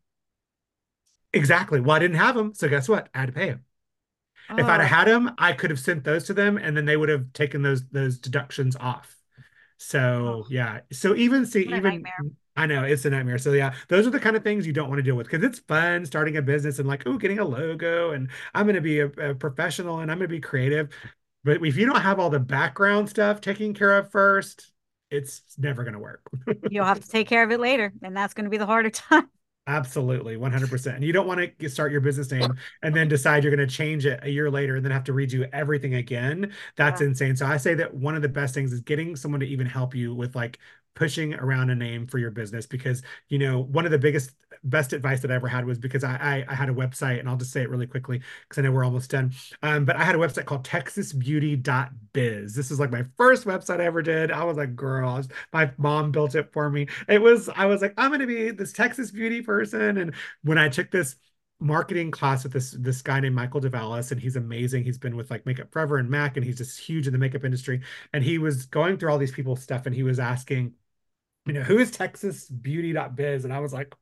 Exactly. 1.33 1.79
Well, 1.79 1.95
I 1.95 1.99
didn't 1.99 2.17
have 2.17 2.35
them, 2.35 2.53
so 2.53 2.67
guess 2.67 2.89
what? 2.89 3.09
I 3.13 3.19
had 3.19 3.27
to 3.27 3.33
pay 3.33 3.49
them. 3.49 3.65
If 4.57 4.69
I'd 4.69 4.81
Oh, 4.81 4.81
have 4.81 4.89
had 4.89 5.07
them, 5.07 5.31
I 5.37 5.53
could 5.53 5.69
have 5.71 5.79
sent 5.79 6.03
those 6.05 6.25
to 6.25 6.33
them, 6.35 6.57
and 6.57 6.77
then 6.77 6.85
they 6.85 6.97
would 6.97 7.09
have 7.09 7.33
taken 7.33 7.63
those 7.63 7.87
those 7.89 8.19
deductions 8.19 8.75
off. 8.77 9.17
So 9.77 10.45
Oh. 10.45 10.47
yeah. 10.49 10.81
So 10.93 11.15
even 11.15 11.45
see 11.45 11.63
What 11.65 11.85
even. 11.85 12.05
I 12.59 12.65
know 12.65 12.83
it's 12.83 13.05
a 13.05 13.09
nightmare. 13.09 13.37
So 13.37 13.53
yeah, 13.53 13.73
those 13.87 14.05
are 14.05 14.09
the 14.09 14.19
kind 14.19 14.35
of 14.35 14.43
things 14.43 14.67
you 14.67 14.73
don't 14.73 14.89
want 14.89 14.99
to 14.99 15.03
deal 15.03 15.15
with 15.15 15.27
because 15.27 15.45
it's 15.45 15.59
fun 15.59 16.05
starting 16.05 16.35
a 16.35 16.41
business 16.41 16.77
and 16.77 16.89
like, 16.89 17.03
oh, 17.05 17.17
getting 17.17 17.39
a 17.39 17.45
logo 17.45 18.11
and 18.11 18.29
I'm 18.53 18.65
going 18.65 18.75
to 18.75 18.81
be 18.81 18.99
a, 18.99 19.05
a 19.05 19.33
professional 19.33 19.99
and 19.99 20.11
I'm 20.11 20.17
going 20.17 20.27
to 20.27 20.35
be 20.35 20.41
creative. 20.41 20.89
But 21.45 21.65
if 21.65 21.77
you 21.77 21.85
don't 21.85 22.01
have 22.01 22.19
all 22.19 22.29
the 22.29 22.39
background 22.39 23.09
stuff 23.09 23.39
taken 23.39 23.73
care 23.73 23.97
of 23.97 24.11
first, 24.11 24.73
it's 25.09 25.41
never 25.57 25.85
going 25.85 25.93
to 25.93 25.99
work. 25.99 26.29
you'll 26.69 26.83
have 26.83 26.99
to 26.99 27.07
take 27.07 27.29
care 27.29 27.43
of 27.43 27.51
it 27.51 27.61
later, 27.61 27.93
and 28.03 28.15
that's 28.15 28.33
going 28.33 28.43
to 28.43 28.49
be 28.49 28.57
the 28.57 28.65
harder 28.65 28.89
time. 28.89 29.29
Absolutely, 29.65 30.35
100%. 30.35 30.95
And 30.95 31.03
you 31.03 31.13
don't 31.13 31.27
want 31.27 31.57
to 31.59 31.69
start 31.69 31.91
your 31.91 32.01
business 32.01 32.31
name 32.31 32.55
and 32.81 32.95
then 32.95 33.07
decide 33.07 33.43
you're 33.43 33.55
going 33.55 33.65
to 33.65 33.73
change 33.73 34.05
it 34.05 34.19
a 34.23 34.29
year 34.29 34.49
later 34.49 34.75
and 34.75 34.83
then 34.83 34.91
have 34.91 35.03
to 35.05 35.13
redo 35.13 35.47
everything 35.53 35.93
again. 35.93 36.51
That's 36.75 37.01
yeah. 37.01 37.07
insane. 37.07 37.35
So 37.35 37.45
I 37.45 37.57
say 37.57 37.75
that 37.75 37.93
one 37.93 38.15
of 38.15 38.23
the 38.23 38.29
best 38.29 38.55
things 38.55 38.73
is 38.73 38.81
getting 38.81 39.15
someone 39.15 39.39
to 39.41 39.47
even 39.47 39.67
help 39.67 39.93
you 39.93 40.13
with 40.15 40.35
like 40.35 40.57
pushing 40.99 41.33
around 41.35 41.69
a 41.69 41.75
name 41.75 42.05
for 42.05 42.17
your 42.17 42.29
business 42.29 42.65
because 42.65 43.01
you 43.29 43.39
know 43.39 43.61
one 43.61 43.85
of 43.85 43.91
the 43.91 43.97
biggest 43.97 44.31
best 44.65 44.91
advice 44.91 45.21
that 45.21 45.31
I 45.31 45.35
ever 45.35 45.47
had 45.47 45.65
was 45.65 45.79
because 45.79 46.03
I 46.03 46.17
I, 46.19 46.45
I 46.49 46.53
had 46.53 46.67
a 46.67 46.73
website 46.73 47.21
and 47.21 47.29
I'll 47.29 47.37
just 47.37 47.53
say 47.53 47.61
it 47.61 47.69
really 47.69 47.87
quickly 47.87 48.21
because 48.43 48.59
I 48.59 48.63
know 48.63 48.73
we're 48.73 48.83
almost 48.83 49.09
done. 49.09 49.31
Um, 49.63 49.85
but 49.85 49.95
I 49.95 50.03
had 50.03 50.15
a 50.15 50.17
website 50.17 50.43
called 50.43 50.65
TexasBeauty.biz. 50.65 52.53
This 52.53 52.69
is 52.69 52.81
like 52.81 52.91
my 52.91 53.05
first 53.15 53.45
website 53.45 53.79
I 53.79 53.85
ever 53.85 54.01
did. 54.01 54.29
I 54.29 54.43
was 54.43 54.57
like, 54.57 54.75
girl, 54.75 55.15
was, 55.15 55.29
my 55.53 55.71
mom 55.77 56.11
built 56.11 56.35
it 56.35 56.51
for 56.51 56.69
me. 56.69 56.87
It 57.07 57.21
was 57.21 57.47
I 57.47 57.65
was 57.65 57.81
like, 57.81 57.93
I'm 57.97 58.11
gonna 58.11 58.27
be 58.27 58.51
this 58.51 58.73
Texas 58.73 59.09
beauty 59.09 59.41
person. 59.41 59.97
And 59.97 60.13
when 60.43 60.57
I 60.57 60.67
took 60.67 60.91
this 60.91 61.15
marketing 61.59 62.09
class 62.11 62.43
with 62.43 62.53
this 62.53 62.71
this 62.79 63.01
guy 63.01 63.19
named 63.19 63.35
Michael 63.35 63.61
DeVallis, 63.61 64.11
and 64.11 64.19
he's 64.19 64.35
amazing. 64.35 64.83
He's 64.83 64.97
been 64.97 65.15
with 65.15 65.29
like 65.31 65.45
Makeup 65.45 65.71
Forever 65.71 65.97
and 65.97 66.09
Mac, 66.09 66.37
and 66.37 66.45
he's 66.45 66.57
just 66.57 66.79
huge 66.79 67.07
in 67.07 67.13
the 67.13 67.19
makeup 67.19 67.45
industry. 67.45 67.81
And 68.13 68.23
he 68.23 68.37
was 68.37 68.65
going 68.65 68.97
through 68.97 69.11
all 69.11 69.17
these 69.17 69.31
people's 69.31 69.61
stuff, 69.61 69.85
and 69.85 69.95
he 69.95 70.03
was 70.03 70.19
asking, 70.19 70.73
you 71.45 71.53
know, 71.53 71.61
who 71.61 71.77
is 71.77 71.91
Texas 71.91 72.49
Beauty.biz? 72.49 73.45
And 73.45 73.53
I 73.53 73.59
was 73.59 73.73
like, 73.73 73.93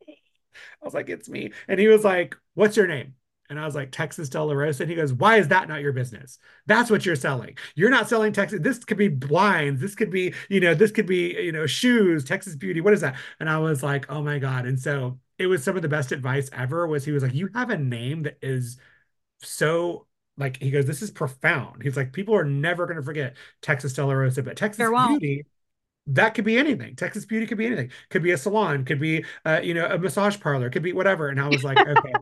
I 0.82 0.86
was 0.86 0.94
like, 0.94 1.10
it's 1.10 1.30
me. 1.30 1.52
And 1.68 1.80
he 1.80 1.88
was 1.88 2.04
like, 2.04 2.36
what's 2.56 2.78
your 2.78 2.88
name? 2.88 3.14
And 3.50 3.60
I 3.60 3.66
was 3.66 3.76
like, 3.76 3.92
Texas 3.92 4.30
Dela 4.30 4.56
Rosa. 4.56 4.84
And 4.84 4.90
he 4.90 4.96
goes, 4.96 5.14
Why 5.14 5.38
is 5.38 5.48
that 5.50 5.68
not 5.68 5.82
your 5.82 5.94
business? 5.94 6.38
That's 6.66 6.92
what 6.92 7.06
you're 7.06 7.16
selling. 7.16 7.58
You're 7.76 7.90
not 7.90 8.10
selling 8.10 8.34
Texas. 8.34 8.60
This 8.62 8.84
could 8.84 8.98
be 8.98 9.08
blinds. 9.08 9.80
This 9.80 9.96
could 9.96 10.12
be, 10.12 10.34
you 10.50 10.60
know, 10.60 10.74
this 10.74 10.92
could 10.92 11.06
be, 11.06 11.34
you 11.42 11.52
know, 11.52 11.66
shoes, 11.66 12.24
Texas 12.26 12.56
beauty. 12.56 12.82
What 12.82 12.94
is 12.94 13.02
that? 13.02 13.16
And 13.40 13.50
I 13.50 13.58
was 13.60 13.84
like, 13.84 14.06
Oh 14.10 14.22
my 14.22 14.40
God. 14.40 14.66
And 14.66 14.80
so 14.80 15.20
it 15.38 15.48
was 15.48 15.64
some 15.64 15.76
of 15.76 15.82
the 15.82 15.88
best 15.88 16.12
advice 16.12 16.50
ever 16.52 16.88
was 16.88 17.06
he 17.06 17.12
was 17.12 17.24
like, 17.24 17.34
You 17.34 17.50
have 17.54 17.70
a 17.70 17.78
name 17.78 18.24
that 18.24 18.38
is 18.42 18.78
so 19.42 20.08
like 20.38 20.62
he 20.62 20.70
goes, 20.72 20.86
This 20.86 21.02
is 21.02 21.12
profound. 21.12 21.84
He's 21.84 21.96
like, 21.96 22.12
people 22.12 22.36
are 22.36 22.44
never 22.44 22.86
going 22.86 22.98
to 22.98 23.04
forget 23.04 23.38
Texas 23.62 23.94
Dela 23.94 24.16
Rosa, 24.16 24.44
but 24.44 24.58
Texas 24.58 24.90
beauty 24.90 25.46
that 26.08 26.34
could 26.34 26.46
be 26.46 26.58
anything. 26.58 26.96
Texas 26.96 27.26
Beauty 27.26 27.46
could 27.46 27.58
be 27.58 27.66
anything. 27.66 27.92
Could 28.10 28.24
be 28.24 28.32
a 28.32 28.38
salon, 28.38 28.86
could 28.86 29.00
be 29.00 29.26
uh, 29.46 29.60
you 29.64 29.74
know, 29.74 29.86
a 29.86 29.98
massage 29.98 30.40
parlor, 30.40 30.70
could 30.70 30.84
be 30.84 30.94
whatever. 30.94 31.30
And 31.30 31.40
I 31.40 31.48
was 31.48 31.64
like, 31.64 31.80
okay. 31.88 32.14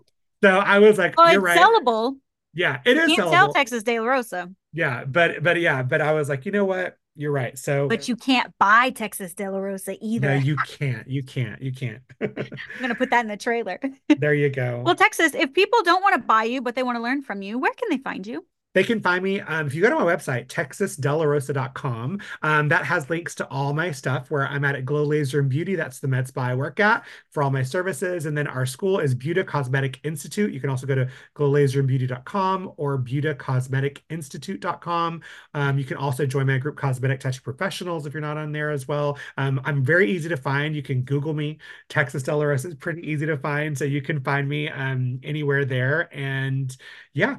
so 0.44 0.58
I 0.58 0.80
was 0.80 0.98
like, 0.98 1.18
well, 1.18 1.32
you're 1.32 1.48
it's 1.48 1.60
right. 1.60 1.60
sellable. 1.60 2.18
Yeah, 2.54 2.80
it 2.86 2.98
is 2.98 3.10
you 3.10 3.16
can't 3.18 3.28
sellable. 3.28 3.32
sell 3.32 3.54
Texas 3.54 3.84
Dela 3.84 4.08
Rosa. 4.08 4.52
Yeah, 4.74 5.06
but 5.06 5.44
but 5.44 5.60
yeah, 5.60 5.84
but 5.84 6.02
I 6.02 6.14
was 6.14 6.30
like, 6.30 6.46
you 6.46 6.52
know 6.52 6.66
what? 6.66 6.98
You're 7.18 7.32
right. 7.32 7.58
So 7.58 7.88
But 7.88 8.10
you 8.10 8.18
can't 8.18 8.54
buy 8.60 8.90
Texas 8.90 9.34
Dela 9.34 9.60
Rosa 9.62 9.96
either. 10.02 10.28
No, 10.28 10.36
you 10.36 10.58
can't. 10.58 11.08
You 11.08 11.24
can't. 11.24 11.62
You 11.62 11.72
can't. 11.72 12.02
I'm 12.22 12.36
gonna 12.82 12.96
put 12.96 13.10
that 13.12 13.24
in 13.24 13.30
the 13.30 13.38
trailer. 13.38 13.80
there 14.20 14.34
you 14.34 14.50
go. 14.50 14.82
Well, 14.86 14.96
Texas, 14.96 15.34
if 15.34 15.54
people 15.54 15.82
don't 15.84 16.02
want 16.02 16.16
to 16.16 16.22
buy 16.22 16.44
you, 16.44 16.62
but 16.62 16.76
they 16.76 16.84
want 16.84 16.98
to 16.98 17.02
learn 17.02 17.22
from 17.22 17.42
you, 17.42 17.58
where 17.58 17.72
can 17.74 17.90
they 17.90 18.00
find 18.00 18.28
you? 18.28 18.46
They 18.76 18.84
can 18.84 19.02
find 19.02 19.24
me 19.24 19.40
um, 19.40 19.68
if 19.68 19.74
you 19.74 19.82
go 19.82 19.90
to 19.90 19.96
my 19.96 20.04
website, 20.04 20.48
texasdelarosa.com. 20.48 22.20
Um, 22.42 22.68
that 22.68 22.84
has 22.84 23.10
links 23.10 23.34
to 23.36 23.48
all 23.48 23.74
my 23.74 23.92
stuff 23.92 24.30
where 24.30 24.46
I'm 24.46 24.66
at 24.66 24.76
at 24.76 24.84
Glow 24.84 25.04
Laser 25.04 25.40
and 25.40 25.48
Beauty. 25.50 25.76
That's 25.76 26.00
the 26.00 26.10
med 26.10 26.28
spa 26.28 26.42
I 26.42 26.56
work 26.56 26.82
at 26.82 27.06
for 27.32 27.42
all 27.42 27.52
my 27.52 27.64
services. 27.64 28.26
And 28.26 28.38
then 28.38 28.48
our 28.48 28.66
school 28.66 29.00
is 29.00 29.16
Buda 29.16 29.46
Cosmetic 29.46 30.02
Institute. 30.04 30.52
You 30.52 30.60
can 30.60 30.70
also 30.70 30.86
go 30.86 30.96
to 30.96 31.08
glowlaserandbeauty.com 31.36 32.74
or 32.76 33.00
budacosmeticinstitute.com. 33.00 35.22
Um, 35.54 35.80
you 35.80 35.86
can 35.86 35.96
also 35.96 36.26
join 36.26 36.48
my 36.48 36.58
group 36.58 36.76
Cosmetic 36.76 37.22
Touch 37.22 37.42
Professionals 37.42 38.06
if 38.06 38.14
you're 38.14 38.20
not 38.20 38.36
on 38.36 38.52
there 38.52 38.72
as 38.72 38.90
well. 38.90 39.18
Um, 39.38 39.62
I'm 39.64 39.86
very 39.86 40.12
easy 40.12 40.28
to 40.28 40.38
find. 40.38 40.76
You 40.76 40.84
can 40.84 41.04
Google 41.04 41.34
me. 41.34 41.60
Texas 41.88 42.24
Dela 42.24 42.46
Rosa 42.46 42.68
is 42.68 42.76
pretty 42.76 43.10
easy 43.10 43.26
to 43.26 43.38
find. 43.38 43.78
So 43.78 43.86
you 43.86 44.02
can 44.02 44.22
find 44.22 44.50
me 44.50 44.68
um, 44.68 45.22
anywhere 45.24 45.64
there. 45.64 46.14
And 46.14 46.76
yeah, 47.14 47.38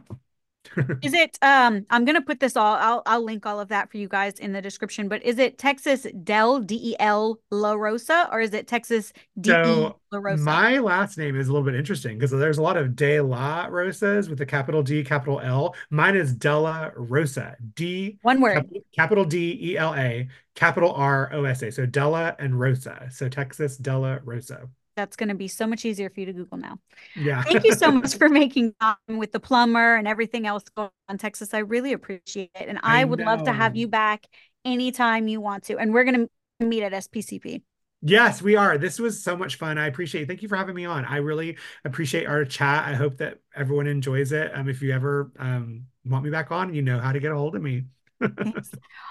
is 1.03 1.13
it 1.13 1.39
um 1.43 1.87
I'm 1.91 2.05
gonna 2.05 2.23
put 2.23 2.41
this 2.41 2.57
all 2.57 2.75
I'll 2.75 3.03
I'll 3.07 3.25
link 3.25 3.47
all 3.47 3.61
of 3.61 3.69
that 3.69 3.91
for 3.91 3.97
you 3.97 4.09
guys 4.09 4.39
in 4.39 4.53
the 4.53 4.63
description, 4.63 5.09
but 5.09 5.23
is 5.23 5.39
it 5.39 5.59
Texas 5.59 6.07
Del 6.25 6.61
D 6.61 6.91
E 6.93 6.97
L 6.99 7.39
La 7.51 7.73
Rosa 7.73 8.29
or 8.33 8.41
is 8.41 8.55
it 8.55 8.67
Texas 8.67 9.13
D 9.41 9.51
E 9.51 9.53
so 9.53 10.01
La 10.13 10.19
Rosa? 10.19 10.43
My 10.43 10.79
last 10.79 11.19
name 11.19 11.39
is 11.39 11.49
a 11.49 11.53
little 11.53 11.65
bit 11.65 11.75
interesting 11.75 12.19
because 12.19 12.31
there's 12.31 12.59
a 12.59 12.63
lot 12.63 12.77
of 12.77 12.97
De 12.97 13.21
La 13.21 13.67
Rosas 13.67 14.29
with 14.29 14.39
the 14.39 14.47
capital 14.47 14.83
D, 14.83 15.03
capital 15.05 15.41
L. 15.41 15.75
Mine 15.91 16.17
is 16.17 16.35
Dela 16.35 16.93
Rosa. 16.97 17.57
D 17.75 18.19
one 18.23 18.41
word 18.41 18.55
capital, 18.55 18.83
capital 18.95 19.25
D 19.25 19.59
E 19.63 19.77
L 19.77 19.95
A, 19.95 20.29
capital 20.55 20.93
R 20.93 21.31
O 21.33 21.45
S 21.45 21.63
A. 21.63 21.71
So 21.71 21.87
Della 21.87 22.37
and 22.39 22.59
Rosa. 22.59 23.09
So 23.11 23.29
Texas 23.29 23.77
Dela 23.77 24.21
Rosa 24.25 24.69
that's 24.97 25.17
going 25.17 25.29
to 25.29 25.35
be 25.35 25.49
so 25.49 25.67
much 25.67 25.85
easier 25.85 26.11
for 26.11 26.21
you 26.21 26.27
to 26.27 26.33
Google 26.33 26.59
now. 26.59 26.79
Yeah. 27.15 27.43
Thank 27.43 27.65
you 27.65 27.75
so 27.75 27.93
much 27.93 28.17
for 28.17 28.29
making 28.29 28.75
time 28.81 28.97
with 29.09 29.33
the 29.33 29.41
plumber 29.41 29.95
and 29.95 30.09
everything 30.09 30.47
else 30.47 30.65
going 30.77 30.91
on 31.09 31.19
Texas. 31.19 31.55
I 31.55 31.59
really 31.59 31.93
appreciate 31.93 32.51
it. 32.55 32.69
And 32.69 32.79
I, 32.83 33.03
I 33.03 33.05
would 33.05 33.21
know. 33.21 33.27
love 33.27 33.45
to 33.45 33.53
have 33.53 33.77
you 33.77 33.87
back 33.87 34.27
anytime 34.65 35.29
you 35.29 35.41
want 35.41 35.65
to. 35.65 35.79
And 35.79 35.93
we're 35.93 36.05
going 36.05 36.29
to 36.61 36.67
meet 36.67 36.83
at 36.83 36.93
SPCP. 36.93 37.63
Yes, 38.03 38.43
we 38.43 38.57
are. 38.57 38.79
This 38.79 38.99
was 38.99 39.23
so 39.23 39.37
much 39.37 39.57
fun. 39.57 39.79
I 39.79 39.87
appreciate 39.87 40.23
it. 40.23 40.29
Thank 40.29 40.43
you 40.43 40.49
for 40.49 40.57
having 40.57 40.75
me 40.75 40.85
on. 40.85 41.05
I 41.05 41.17
really 41.17 41.57
appreciate 41.85 42.27
our 42.27 42.45
chat. 42.45 42.85
I 42.85 42.95
hope 42.95 43.17
that 43.19 43.39
everyone 43.55 43.87
enjoys 43.87 44.33
it. 44.33 44.53
Um, 44.55 44.69
if 44.69 44.83
you 44.83 44.93
ever 44.93 45.33
um, 45.39 45.87
want 46.05 46.25
me 46.25 46.31
back 46.31 46.51
on, 46.51 46.75
you 46.75 46.83
know 46.83 46.99
how 46.99 47.13
to 47.13 47.21
get 47.21 47.33
a 47.33 47.37
hold 47.37 47.57
of 47.57 47.63
me. 47.63 47.85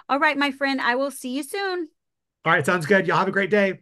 All 0.09 0.19
right, 0.19 0.37
my 0.37 0.51
friend. 0.51 0.79
I 0.79 0.95
will 0.95 1.11
see 1.11 1.35
you 1.35 1.43
soon. 1.43 1.89
All 2.45 2.53
right, 2.53 2.65
sounds 2.65 2.85
good. 2.85 3.07
Y'all 3.07 3.17
have 3.17 3.27
a 3.27 3.31
great 3.31 3.49
day. 3.49 3.79